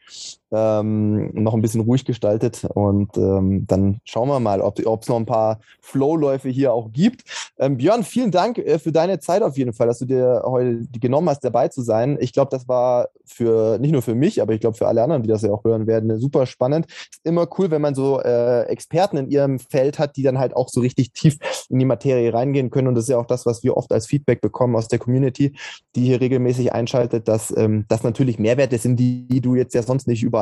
ähm, 0.52 1.30
noch 1.34 1.54
ein 1.54 1.62
bisschen 1.62 1.82
ruhig 1.82 2.04
gestaltet 2.04 2.64
und 2.74 3.16
ähm, 3.16 3.66
dann 3.66 4.00
schauen 4.04 4.28
wir 4.28 4.40
mal, 4.40 4.60
ob 4.60 4.78
es 4.78 5.08
noch 5.08 5.16
ein 5.16 5.26
paar 5.26 5.60
Flowläufe 5.80 6.48
hier 6.48 6.72
auch 6.72 6.92
gibt. 6.92 7.22
Ähm, 7.58 7.76
Björn, 7.76 8.04
vielen 8.04 8.30
Dank 8.30 8.58
äh, 8.58 8.78
für 8.78 8.92
deine 8.92 9.20
Zeit 9.20 9.42
auf 9.42 9.56
jeden 9.56 9.72
Fall, 9.72 9.86
dass 9.86 9.98
du 9.98 10.06
dir 10.06 10.42
heute 10.44 10.82
genommen 11.00 11.28
hast, 11.28 11.44
dabei 11.44 11.68
zu 11.68 11.82
sein. 11.82 12.18
Ich 12.20 12.32
glaube, 12.32 12.50
das 12.50 12.68
war 12.68 13.08
für 13.24 13.78
nicht 13.78 13.92
nur 13.92 14.02
für 14.02 14.14
mich, 14.14 14.42
aber 14.42 14.52
ich 14.52 14.60
glaube 14.60 14.76
für 14.76 14.88
alle 14.88 15.02
anderen, 15.02 15.22
die 15.22 15.28
das 15.28 15.42
ja 15.42 15.52
auch 15.52 15.64
hören 15.64 15.86
werden, 15.86 16.18
super 16.18 16.46
spannend. 16.46 16.86
Ist 16.88 17.24
immer 17.24 17.48
cool, 17.58 17.70
wenn 17.70 17.82
man 17.82 17.94
so 17.94 18.20
äh, 18.20 18.62
Experten 18.64 19.16
in 19.16 19.30
ihrem 19.30 19.58
Feld 19.58 19.98
hat, 19.98 20.16
die 20.16 20.22
dann 20.22 20.38
halt 20.38 20.56
auch 20.56 20.68
so 20.68 20.80
richtig 20.80 21.12
tief 21.12 21.38
in 21.68 21.78
die 21.78 21.84
Materie 21.84 22.34
reingehen 22.34 22.70
können. 22.70 22.88
Und 22.88 22.94
das 22.96 23.04
ist 23.04 23.10
ja 23.10 23.18
auch 23.18 23.26
das, 23.26 23.46
was 23.46 23.62
wir 23.62 23.76
oft 23.76 23.92
als 23.92 24.06
Feedback 24.06 24.40
bekommen 24.40 24.74
aus 24.74 24.88
der 24.88 24.98
Community, 24.98 25.54
die 25.94 26.06
hier 26.06 26.20
regelmäßig 26.20 26.72
einschaltet, 26.72 27.28
dass 27.28 27.56
ähm, 27.56 27.84
das 27.88 28.02
natürlich 28.02 28.38
Mehrwerte 28.38 28.78
sind, 28.78 28.96
die, 28.96 29.28
die 29.28 29.40
du 29.40 29.54
jetzt 29.54 29.74
ja 29.74 29.82
sonst 29.82 30.08
nicht 30.08 30.22
überall 30.22 30.39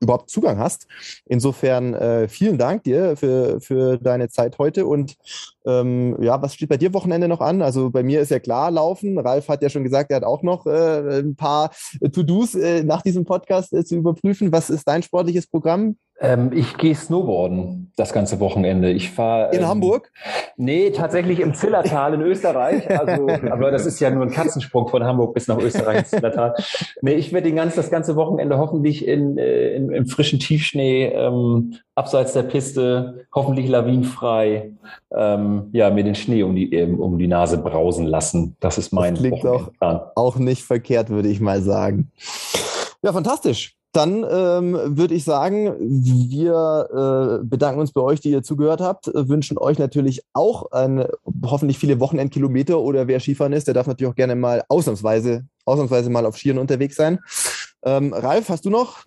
überhaupt 0.00 0.30
Zugang 0.30 0.58
hast. 0.58 0.86
Insofern 1.26 1.94
äh, 1.94 2.28
vielen 2.28 2.58
Dank 2.58 2.84
dir 2.84 3.16
für, 3.16 3.60
für 3.60 3.98
deine 3.98 4.28
Zeit 4.28 4.58
heute. 4.58 4.86
Und 4.86 5.16
ähm, 5.66 6.16
ja, 6.22 6.40
was 6.40 6.54
steht 6.54 6.68
bei 6.68 6.76
dir 6.76 6.94
Wochenende 6.94 7.28
noch 7.28 7.40
an? 7.40 7.62
Also 7.62 7.90
bei 7.90 8.02
mir 8.02 8.20
ist 8.20 8.30
ja 8.30 8.38
klar 8.38 8.70
Laufen. 8.70 9.18
Ralf 9.18 9.48
hat 9.48 9.62
ja 9.62 9.68
schon 9.68 9.84
gesagt, 9.84 10.10
er 10.10 10.16
hat 10.16 10.24
auch 10.24 10.42
noch 10.42 10.66
äh, 10.66 11.20
ein 11.20 11.36
paar 11.36 11.70
To-Dos 12.12 12.54
äh, 12.54 12.82
nach 12.82 13.02
diesem 13.02 13.24
Podcast 13.24 13.72
äh, 13.72 13.84
zu 13.84 13.96
überprüfen. 13.96 14.52
Was 14.52 14.70
ist 14.70 14.88
dein 14.88 15.02
sportliches 15.02 15.46
Programm? 15.46 15.96
Ähm, 16.22 16.50
ich 16.52 16.76
gehe 16.76 16.94
Snowboarden 16.94 17.92
das 17.96 18.12
ganze 18.12 18.40
Wochenende. 18.40 18.90
Ich 18.90 19.10
fahre 19.10 19.54
in 19.54 19.62
ähm, 19.62 19.68
Hamburg. 19.68 20.12
Nee, 20.58 20.90
tatsächlich 20.90 21.40
im 21.40 21.54
Zillertal 21.54 22.12
in 22.12 22.20
Österreich. 22.20 22.90
Also, 22.90 23.26
aber 23.50 23.70
das 23.70 23.86
ist 23.86 24.00
ja 24.00 24.10
nur 24.10 24.24
ein 24.24 24.30
Katzensprung 24.30 24.88
von 24.88 25.02
Hamburg 25.02 25.32
bis 25.32 25.48
nach 25.48 25.58
Österreich 25.58 26.00
ins 26.00 26.10
Zillertal. 26.10 26.54
Nee, 27.00 27.14
ich 27.14 27.32
werde 27.32 27.50
ganz, 27.52 27.74
das 27.74 27.90
ganze 27.90 28.16
Wochenende 28.16 28.58
hoffentlich 28.58 29.08
in, 29.08 29.38
äh, 29.38 29.74
in, 29.74 29.90
im 29.90 30.06
frischen 30.06 30.38
Tiefschnee 30.38 31.06
ähm, 31.06 31.76
abseits 31.94 32.34
der 32.34 32.42
Piste, 32.42 33.26
hoffentlich 33.34 33.68
lawinenfrei, 33.68 34.72
ähm, 35.16 35.49
ja, 35.72 35.90
mir 35.90 36.04
den 36.04 36.14
Schnee 36.14 36.42
um 36.42 36.54
die, 36.54 36.72
ähm, 36.72 37.00
um 37.00 37.18
die 37.18 37.26
Nase 37.26 37.58
brausen 37.58 38.06
lassen. 38.06 38.56
Das 38.60 38.78
ist 38.78 38.92
mein 38.92 39.14
das 39.14 39.22
klingt 39.22 39.46
auch, 39.46 39.70
auch 40.14 40.36
nicht 40.36 40.62
verkehrt, 40.62 41.10
würde 41.10 41.28
ich 41.28 41.40
mal 41.40 41.62
sagen. 41.62 42.10
Ja, 43.02 43.12
fantastisch. 43.12 43.76
Dann 43.92 44.24
ähm, 44.30 44.96
würde 44.96 45.14
ich 45.14 45.24
sagen, 45.24 45.74
wir 45.80 47.40
äh, 47.40 47.44
bedanken 47.44 47.80
uns 47.80 47.92
bei 47.92 48.00
euch, 48.00 48.20
die 48.20 48.30
ihr 48.30 48.44
zugehört 48.44 48.80
habt, 48.80 49.08
äh, 49.08 49.28
wünschen 49.28 49.58
euch 49.58 49.80
natürlich 49.80 50.22
auch 50.32 50.70
ein, 50.70 51.06
hoffentlich 51.44 51.78
viele 51.78 51.98
Wochenendkilometer 51.98 52.78
oder 52.78 53.08
wer 53.08 53.18
Skifahren 53.18 53.52
ist, 53.52 53.66
der 53.66 53.74
darf 53.74 53.88
natürlich 53.88 54.12
auch 54.12 54.16
gerne 54.16 54.36
mal 54.36 54.62
ausnahmsweise, 54.68 55.44
ausnahmsweise 55.64 56.08
mal 56.08 56.24
auf 56.24 56.36
Skiern 56.36 56.58
unterwegs 56.58 56.94
sein. 56.94 57.18
Ähm, 57.82 58.12
Ralf, 58.12 58.48
hast 58.48 58.64
du 58.64 58.70
noch 58.70 59.06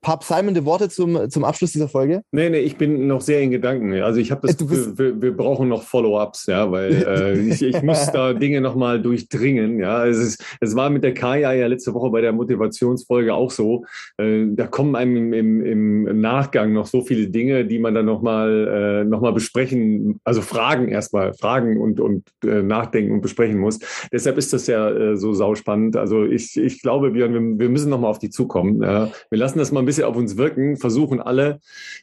paar 0.00 0.18
psalmende 0.20 0.64
Worte 0.64 0.88
zum, 0.88 1.28
zum 1.30 1.44
Abschluss 1.44 1.72
dieser 1.72 1.88
Folge? 1.88 2.22
Nee, 2.32 2.48
nee, 2.48 2.60
ich 2.60 2.76
bin 2.76 3.06
noch 3.06 3.20
sehr 3.20 3.40
in 3.42 3.50
Gedanken. 3.50 3.92
Also 4.02 4.18
ich 4.18 4.30
habe 4.30 4.46
das, 4.46 4.56
Gefühl, 4.56 4.98
wir, 4.98 5.22
wir, 5.22 5.36
brauchen 5.36 5.68
noch 5.68 5.82
Follow-ups, 5.82 6.46
ja, 6.46 6.70
weil 6.70 6.92
äh, 7.06 7.38
ich, 7.38 7.62
ich 7.62 7.82
muss 7.82 8.10
da 8.10 8.32
Dinge 8.32 8.60
nochmal 8.60 9.00
durchdringen. 9.00 9.78
Ja, 9.78 10.06
es, 10.06 10.18
ist, 10.18 10.44
es 10.60 10.74
war 10.74 10.90
mit 10.90 11.04
der 11.04 11.14
Kaya 11.14 11.52
ja 11.52 11.66
letzte 11.66 11.94
Woche 11.94 12.10
bei 12.10 12.20
der 12.20 12.32
Motivationsfolge 12.32 13.34
auch 13.34 13.50
so. 13.50 13.84
Äh, 14.16 14.46
da 14.50 14.66
kommen 14.66 14.96
einem 14.96 15.32
im, 15.32 15.62
im, 15.62 16.06
im, 16.06 16.20
Nachgang 16.20 16.72
noch 16.72 16.86
so 16.86 17.02
viele 17.02 17.28
Dinge, 17.28 17.64
die 17.64 17.78
man 17.78 17.94
dann 17.94 18.06
nochmal 18.06 19.02
äh, 19.02 19.04
noch 19.04 19.20
besprechen, 19.32 20.18
also 20.24 20.40
Fragen 20.42 20.88
erstmal, 20.88 21.34
fragen 21.34 21.78
und, 21.80 22.00
und 22.00 22.24
äh, 22.44 22.62
nachdenken 22.62 23.12
und 23.12 23.20
besprechen 23.20 23.58
muss. 23.58 23.78
Deshalb 24.12 24.38
ist 24.38 24.52
das 24.52 24.66
ja 24.66 24.90
äh, 24.90 25.16
so 25.16 25.34
sauspannend. 25.34 25.96
Also 25.96 26.24
ich, 26.24 26.56
ich 26.56 26.82
glaube, 26.82 27.14
wir, 27.14 27.30
wir 27.30 27.68
müssen 27.68 27.90
nochmal 27.90 28.10
auf 28.10 28.18
die 28.18 28.30
zukommen. 28.30 28.82
Ja. 28.82 29.10
Wir 29.30 29.38
lassen 29.38 29.59
das 29.60 29.72
mal 29.72 29.80
ein 29.80 29.86
bisschen 29.86 30.04
auf 30.04 30.16
uns 30.16 30.36
wirken, 30.36 30.76
versuchen 30.76 31.20
alle 31.20 31.60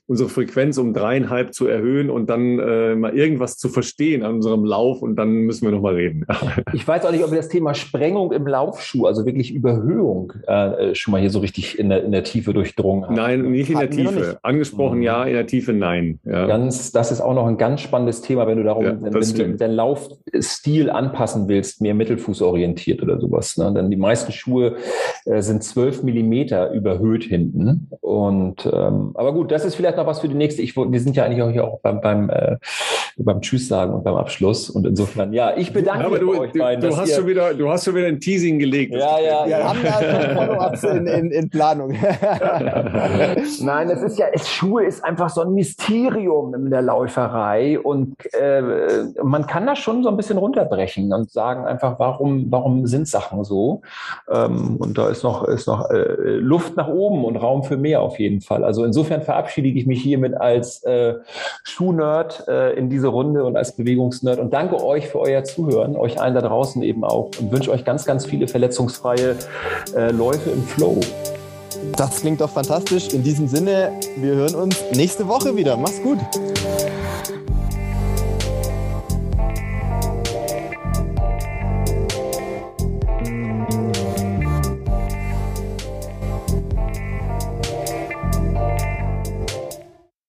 unsere 0.07 0.29
Frequenz 0.29 0.77
um 0.77 0.93
dreieinhalb 0.93 1.53
zu 1.53 1.67
erhöhen 1.67 2.09
und 2.09 2.29
dann 2.29 2.59
äh, 2.59 2.95
mal 2.95 3.15
irgendwas 3.15 3.57
zu 3.57 3.69
verstehen 3.69 4.23
an 4.23 4.35
unserem 4.35 4.63
Lauf 4.63 5.01
und 5.01 5.15
dann 5.15 5.29
müssen 5.41 5.65
wir 5.65 5.71
nochmal 5.71 5.95
reden. 5.95 6.25
ich 6.73 6.87
weiß 6.87 7.05
auch 7.05 7.11
nicht, 7.11 7.23
ob 7.23 7.31
wir 7.31 7.37
das 7.37 7.49
Thema 7.49 7.73
Sprengung 7.73 8.31
im 8.31 8.47
Laufschuh, 8.47 9.05
also 9.05 9.25
wirklich 9.25 9.53
Überhöhung, 9.53 10.33
äh, 10.47 10.95
schon 10.95 11.11
mal 11.11 11.21
hier 11.21 11.29
so 11.29 11.39
richtig 11.39 11.77
in 11.77 11.89
der, 11.89 12.03
in 12.03 12.11
der 12.11 12.23
Tiefe 12.23 12.53
durchdrungen 12.53 13.05
haben. 13.05 13.15
Nein, 13.15 13.51
nicht 13.51 13.69
in 13.69 13.79
der 13.79 13.89
Tiefe. 13.89 14.39
Angesprochen 14.43 14.97
mhm. 14.97 15.03
ja, 15.03 15.23
in 15.25 15.33
der 15.33 15.47
Tiefe 15.47 15.73
nein. 15.73 16.19
Ja. 16.23 16.45
Ganz, 16.45 16.91
das 16.91 17.11
ist 17.11 17.21
auch 17.21 17.33
noch 17.33 17.47
ein 17.47 17.57
ganz 17.57 17.81
spannendes 17.81 18.21
Thema, 18.21 18.47
wenn 18.47 18.57
du 18.57 18.63
darum, 18.63 18.85
ja, 18.85 19.01
wenn, 19.01 19.13
wenn 19.13 19.51
du 19.51 19.57
deinen 19.57 19.75
Laufstil 19.75 20.89
anpassen 20.89 21.47
willst, 21.47 21.81
mehr 21.81 21.93
mittelfußorientiert 21.93 23.01
oder 23.01 23.19
sowas. 23.19 23.57
Ne? 23.57 23.73
Denn 23.73 23.89
die 23.89 23.97
meisten 23.97 24.31
Schuhe 24.31 24.77
äh, 25.25 25.41
sind 25.41 25.63
zwölf 25.63 26.03
Millimeter 26.03 26.71
überhöht 26.71 27.23
hinten 27.23 27.46
finden. 27.51 27.89
Und 28.01 28.65
ähm, 28.71 29.11
aber 29.15 29.33
gut, 29.33 29.51
das 29.51 29.65
ist 29.65 29.75
vielleicht 29.75 29.97
noch 29.97 30.05
was 30.05 30.19
für 30.19 30.27
die 30.27 30.35
nächste. 30.35 30.61
Ich, 30.61 30.75
wir 30.75 30.99
sind 30.99 31.15
ja 31.15 31.25
eigentlich 31.25 31.41
auch 31.41 31.51
hier 31.51 31.63
auch 31.65 31.79
beim, 31.81 32.01
beim, 32.01 32.29
äh, 32.29 32.57
beim 33.17 33.41
Tschüss 33.41 33.67
sagen 33.67 33.93
und 33.93 34.03
beim 34.03 34.15
Abschluss. 34.15 34.69
Und 34.69 34.85
insofern, 34.85 35.33
ja, 35.33 35.55
ich 35.55 35.73
bedanke 35.73 36.01
ja, 36.01 36.07
aber 36.07 36.19
du, 36.19 36.39
euch 36.39 36.53
beiden. 36.53 36.89
Du, 36.89 36.95
hast 36.95 37.13
schon 37.13 37.27
wieder, 37.27 37.53
du 37.53 37.69
hast 37.69 37.85
schon 37.85 37.95
wieder 37.95 38.07
ein 38.07 38.19
Teasing 38.19 38.59
gelegt. 38.59 38.93
Ja, 38.93 39.19
ja, 39.19 39.45
wir 39.45 39.57
ja. 39.57 39.69
haben 39.69 39.79
da 39.83 40.35
Follow-ups 40.35 40.83
in, 40.83 41.07
in, 41.07 41.31
in 41.31 41.49
Planung. 41.49 41.89
Nein, 43.61 43.89
es 43.89 44.01
ist 44.01 44.17
ja, 44.17 44.27
es, 44.33 44.49
Schuhe 44.49 44.85
ist 44.85 45.03
einfach 45.03 45.29
so 45.29 45.41
ein 45.41 45.53
Mysterium 45.53 46.53
in 46.53 46.69
der 46.69 46.81
Läuferei 46.81 47.79
und 47.79 48.15
äh, 48.33 48.61
man 49.23 49.47
kann 49.47 49.65
das 49.65 49.79
schon 49.79 50.03
so 50.03 50.09
ein 50.09 50.17
bisschen 50.17 50.37
runterbrechen 50.37 51.13
und 51.13 51.31
sagen 51.31 51.65
einfach, 51.65 51.99
warum, 51.99 52.47
warum 52.49 52.85
sind 52.87 53.07
Sachen 53.07 53.43
so? 53.43 53.81
Ähm, 54.29 54.77
und 54.77 54.97
da 54.97 55.09
ist 55.09 55.23
noch, 55.23 55.43
ist 55.47 55.67
noch 55.67 55.89
äh, 55.89 55.97
Luft 56.37 56.75
nach 56.75 56.87
oben 56.87 57.23
und 57.37 57.43
Raum 57.43 57.63
für 57.63 57.77
mehr 57.77 58.01
auf 58.01 58.19
jeden 58.19 58.41
Fall. 58.41 58.63
Also 58.63 58.83
insofern 58.83 59.21
verabschiede 59.21 59.67
ich 59.67 59.85
mich 59.85 60.01
hiermit 60.01 60.35
als 60.35 60.83
äh, 60.83 61.15
Schuhnerd 61.63 62.47
äh, 62.47 62.73
in 62.73 62.89
diese 62.89 63.07
Runde 63.07 63.43
und 63.43 63.55
als 63.55 63.75
Bewegungsnerd 63.75 64.39
und 64.39 64.53
danke 64.53 64.83
euch 64.83 65.07
für 65.07 65.19
euer 65.19 65.43
Zuhören, 65.43 65.95
euch 65.95 66.19
allen 66.19 66.33
da 66.33 66.41
draußen 66.41 66.81
eben 66.83 67.03
auch 67.03 67.31
und 67.39 67.51
wünsche 67.51 67.71
euch 67.71 67.85
ganz, 67.85 68.05
ganz 68.05 68.25
viele 68.25 68.47
verletzungsfreie 68.47 69.35
äh, 69.95 70.11
Läufe 70.11 70.49
im 70.49 70.63
Flow. 70.63 70.99
Das 71.95 72.21
klingt 72.21 72.41
doch 72.41 72.49
fantastisch. 72.49 73.13
In 73.13 73.23
diesem 73.23 73.47
Sinne, 73.47 73.91
wir 74.17 74.33
hören 74.33 74.55
uns 74.55 74.83
nächste 74.93 75.27
Woche 75.27 75.55
wieder. 75.55 75.77
Mach's 75.77 76.01
gut. 76.01 76.19